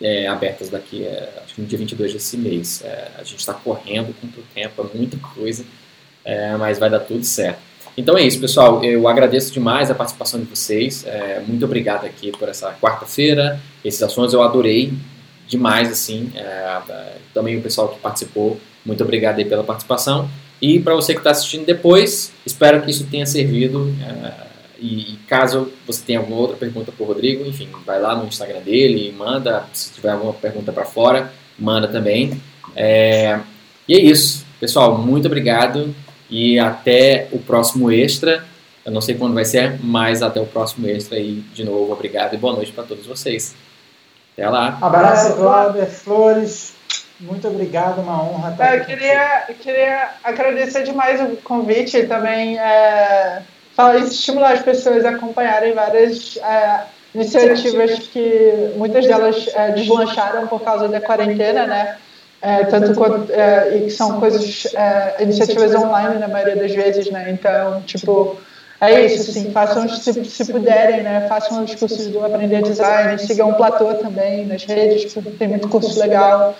é, 0.00 0.28
abertas 0.28 0.68
daqui, 0.68 1.02
é, 1.04 1.42
acho 1.44 1.56
que 1.56 1.60
no 1.60 1.66
dia 1.66 1.78
22 1.78 2.12
desse 2.12 2.36
mês. 2.36 2.82
É, 2.84 3.10
a 3.18 3.24
gente 3.24 3.40
está 3.40 3.54
correndo 3.54 4.14
contra 4.20 4.40
o 4.40 4.44
tempo, 4.54 4.88
é 4.94 4.96
muita 4.96 5.16
coisa, 5.34 5.64
mas 6.58 6.78
vai 6.78 6.90
dar 6.90 7.00
tudo 7.00 7.24
certo. 7.24 7.60
Então 7.96 8.16
é 8.16 8.22
isso, 8.22 8.38
pessoal. 8.38 8.84
Eu 8.84 9.08
agradeço 9.08 9.52
demais 9.52 9.90
a 9.90 9.94
participação 9.94 10.38
de 10.38 10.46
vocês. 10.46 11.04
É, 11.06 11.42
muito 11.46 11.64
obrigado 11.64 12.04
aqui 12.04 12.30
por 12.30 12.48
essa 12.48 12.72
quarta-feira. 12.74 13.58
Esses 13.82 14.02
assuntos 14.02 14.34
eu 14.34 14.42
adorei 14.42 14.92
demais, 15.48 15.90
assim. 15.90 16.30
É, 16.34 16.78
também 17.32 17.56
o 17.56 17.62
pessoal 17.62 17.88
que 17.88 17.98
participou. 17.98 18.60
Muito 18.84 19.02
obrigado 19.02 19.38
aí 19.38 19.44
pela 19.46 19.64
participação. 19.64 20.28
E 20.60 20.78
para 20.78 20.94
você 20.94 21.14
que 21.14 21.20
está 21.20 21.30
assistindo 21.30 21.64
depois, 21.64 22.32
espero 22.44 22.82
que 22.82 22.90
isso 22.90 23.06
tenha 23.10 23.24
servido. 23.24 23.94
É, 24.02 24.46
e 24.78 25.18
caso 25.26 25.72
você 25.86 26.02
tenha 26.04 26.18
alguma 26.18 26.38
outra 26.38 26.56
pergunta 26.56 26.92
para 26.92 27.02
o 27.02 27.06
Rodrigo, 27.06 27.46
enfim, 27.46 27.68
vai 27.86 27.98
lá 27.98 28.14
no 28.14 28.26
Instagram 28.26 28.60
dele 28.60 29.08
e 29.08 29.12
manda. 29.12 29.64
Se 29.72 29.90
tiver 29.92 30.10
alguma 30.10 30.34
pergunta 30.34 30.70
para 30.70 30.84
fora, 30.84 31.32
manda 31.58 31.88
também. 31.88 32.38
É, 32.74 33.40
e 33.88 33.94
é 33.94 34.00
isso. 34.00 34.44
Pessoal, 34.60 34.98
muito 34.98 35.26
obrigado 35.26 35.94
e 36.30 36.58
até 36.58 37.28
o 37.32 37.38
próximo 37.38 37.90
extra. 37.90 38.44
Eu 38.84 38.92
não 38.92 39.00
sei 39.00 39.16
quando 39.16 39.34
vai 39.34 39.44
ser, 39.44 39.78
mas 39.82 40.22
até 40.22 40.40
o 40.40 40.46
próximo 40.46 40.86
extra 40.86 41.18
e 41.18 41.42
de 41.52 41.64
novo 41.64 41.92
obrigado 41.92 42.34
e 42.34 42.36
boa 42.36 42.54
noite 42.54 42.72
para 42.72 42.84
todos 42.84 43.06
vocês. 43.06 43.54
Até 44.32 44.48
lá. 44.48 44.78
Abraço, 44.80 45.34
Cláudio 45.36 45.86
Flores. 45.86 46.74
Muito 47.18 47.48
obrigado, 47.48 48.00
uma 48.00 48.22
honra 48.22 48.52
estar 48.52 48.74
é, 48.74 48.80
Eu 48.80 48.84
queria, 48.84 49.44
queria 49.60 50.10
agradecer 50.22 50.82
demais 50.82 51.18
o 51.20 51.36
convite 51.38 51.96
e 51.96 52.06
também 52.06 52.58
é, 52.58 53.42
falar, 53.74 53.98
estimular 53.98 54.52
as 54.52 54.60
pessoas 54.60 55.04
a 55.04 55.10
acompanharem 55.10 55.72
várias 55.72 56.36
é, 56.36 56.84
iniciativas 57.14 57.98
que 58.08 58.72
muitas 58.76 59.06
delas 59.06 59.48
é, 59.54 59.70
deslancharam 59.72 60.46
por 60.46 60.60
causa 60.60 60.88
da 60.88 61.00
quarentena, 61.00 61.66
né? 61.66 61.96
É, 62.46 62.64
tanto 62.66 62.94
quanto 62.94 63.32
é, 63.32 63.76
e 63.76 63.80
que 63.86 63.90
são 63.90 64.20
coisas 64.20 64.68
é, 64.72 65.16
iniciativas 65.20 65.74
online 65.74 66.20
na 66.20 66.28
maioria 66.28 66.54
das 66.54 66.72
vezes, 66.72 67.10
né? 67.10 67.28
Então, 67.32 67.82
tipo, 67.82 68.38
é 68.80 69.04
isso, 69.04 69.32
assim, 69.32 69.50
façam 69.50 69.88
se, 69.88 70.24
se 70.24 70.52
puderem, 70.52 71.02
né? 71.02 71.26
Façam 71.28 71.64
os 71.64 71.74
cursos 71.74 72.06
do 72.06 72.24
Aprender 72.24 72.62
Design, 72.62 73.18
sigam 73.18 73.50
o 73.50 73.54
Platô 73.54 73.92
também 73.94 74.46
nas 74.46 74.62
redes, 74.62 75.12
porque 75.12 75.30
tem 75.30 75.48
muito 75.48 75.68
curso 75.68 75.98
legal. 75.98 76.54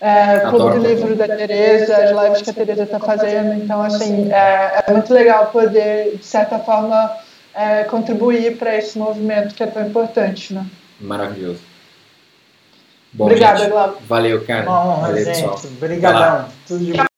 É, 0.00 0.48
Clube 0.48 0.78
do 0.78 0.86
Livro 0.86 1.16
da 1.16 1.26
Tereza, 1.26 1.96
as 1.96 2.10
lives 2.10 2.42
que 2.42 2.50
a 2.50 2.54
Tereza 2.54 2.84
está 2.84 3.00
fazendo. 3.00 3.54
Então, 3.54 3.82
assim, 3.82 4.30
é, 4.32 4.84
é, 4.86 4.92
muito 4.92 5.12
legal 5.12 5.46
poder, 5.46 6.18
de 6.18 6.24
certa 6.24 6.60
forma, 6.60 7.10
é, 7.52 7.82
contribuir 7.82 8.58
para 8.58 8.76
esse 8.76 8.96
movimento 8.96 9.56
que 9.56 9.62
é 9.64 9.66
tão 9.66 9.84
importante, 9.84 10.54
né? 10.54 10.64
Maravilhoso. 11.00 11.71
Bom, 13.12 13.26
Obrigada, 13.26 13.68
Glauco. 13.68 14.02
Valeu, 14.06 14.44
cara. 14.44 14.64
Bom, 14.64 15.00
Valeu, 15.00 15.24
gente. 15.24 15.66
Obrigadão. 15.66 16.48
Tudo 16.66 16.84
de 16.84 16.92
bom. 16.94 17.11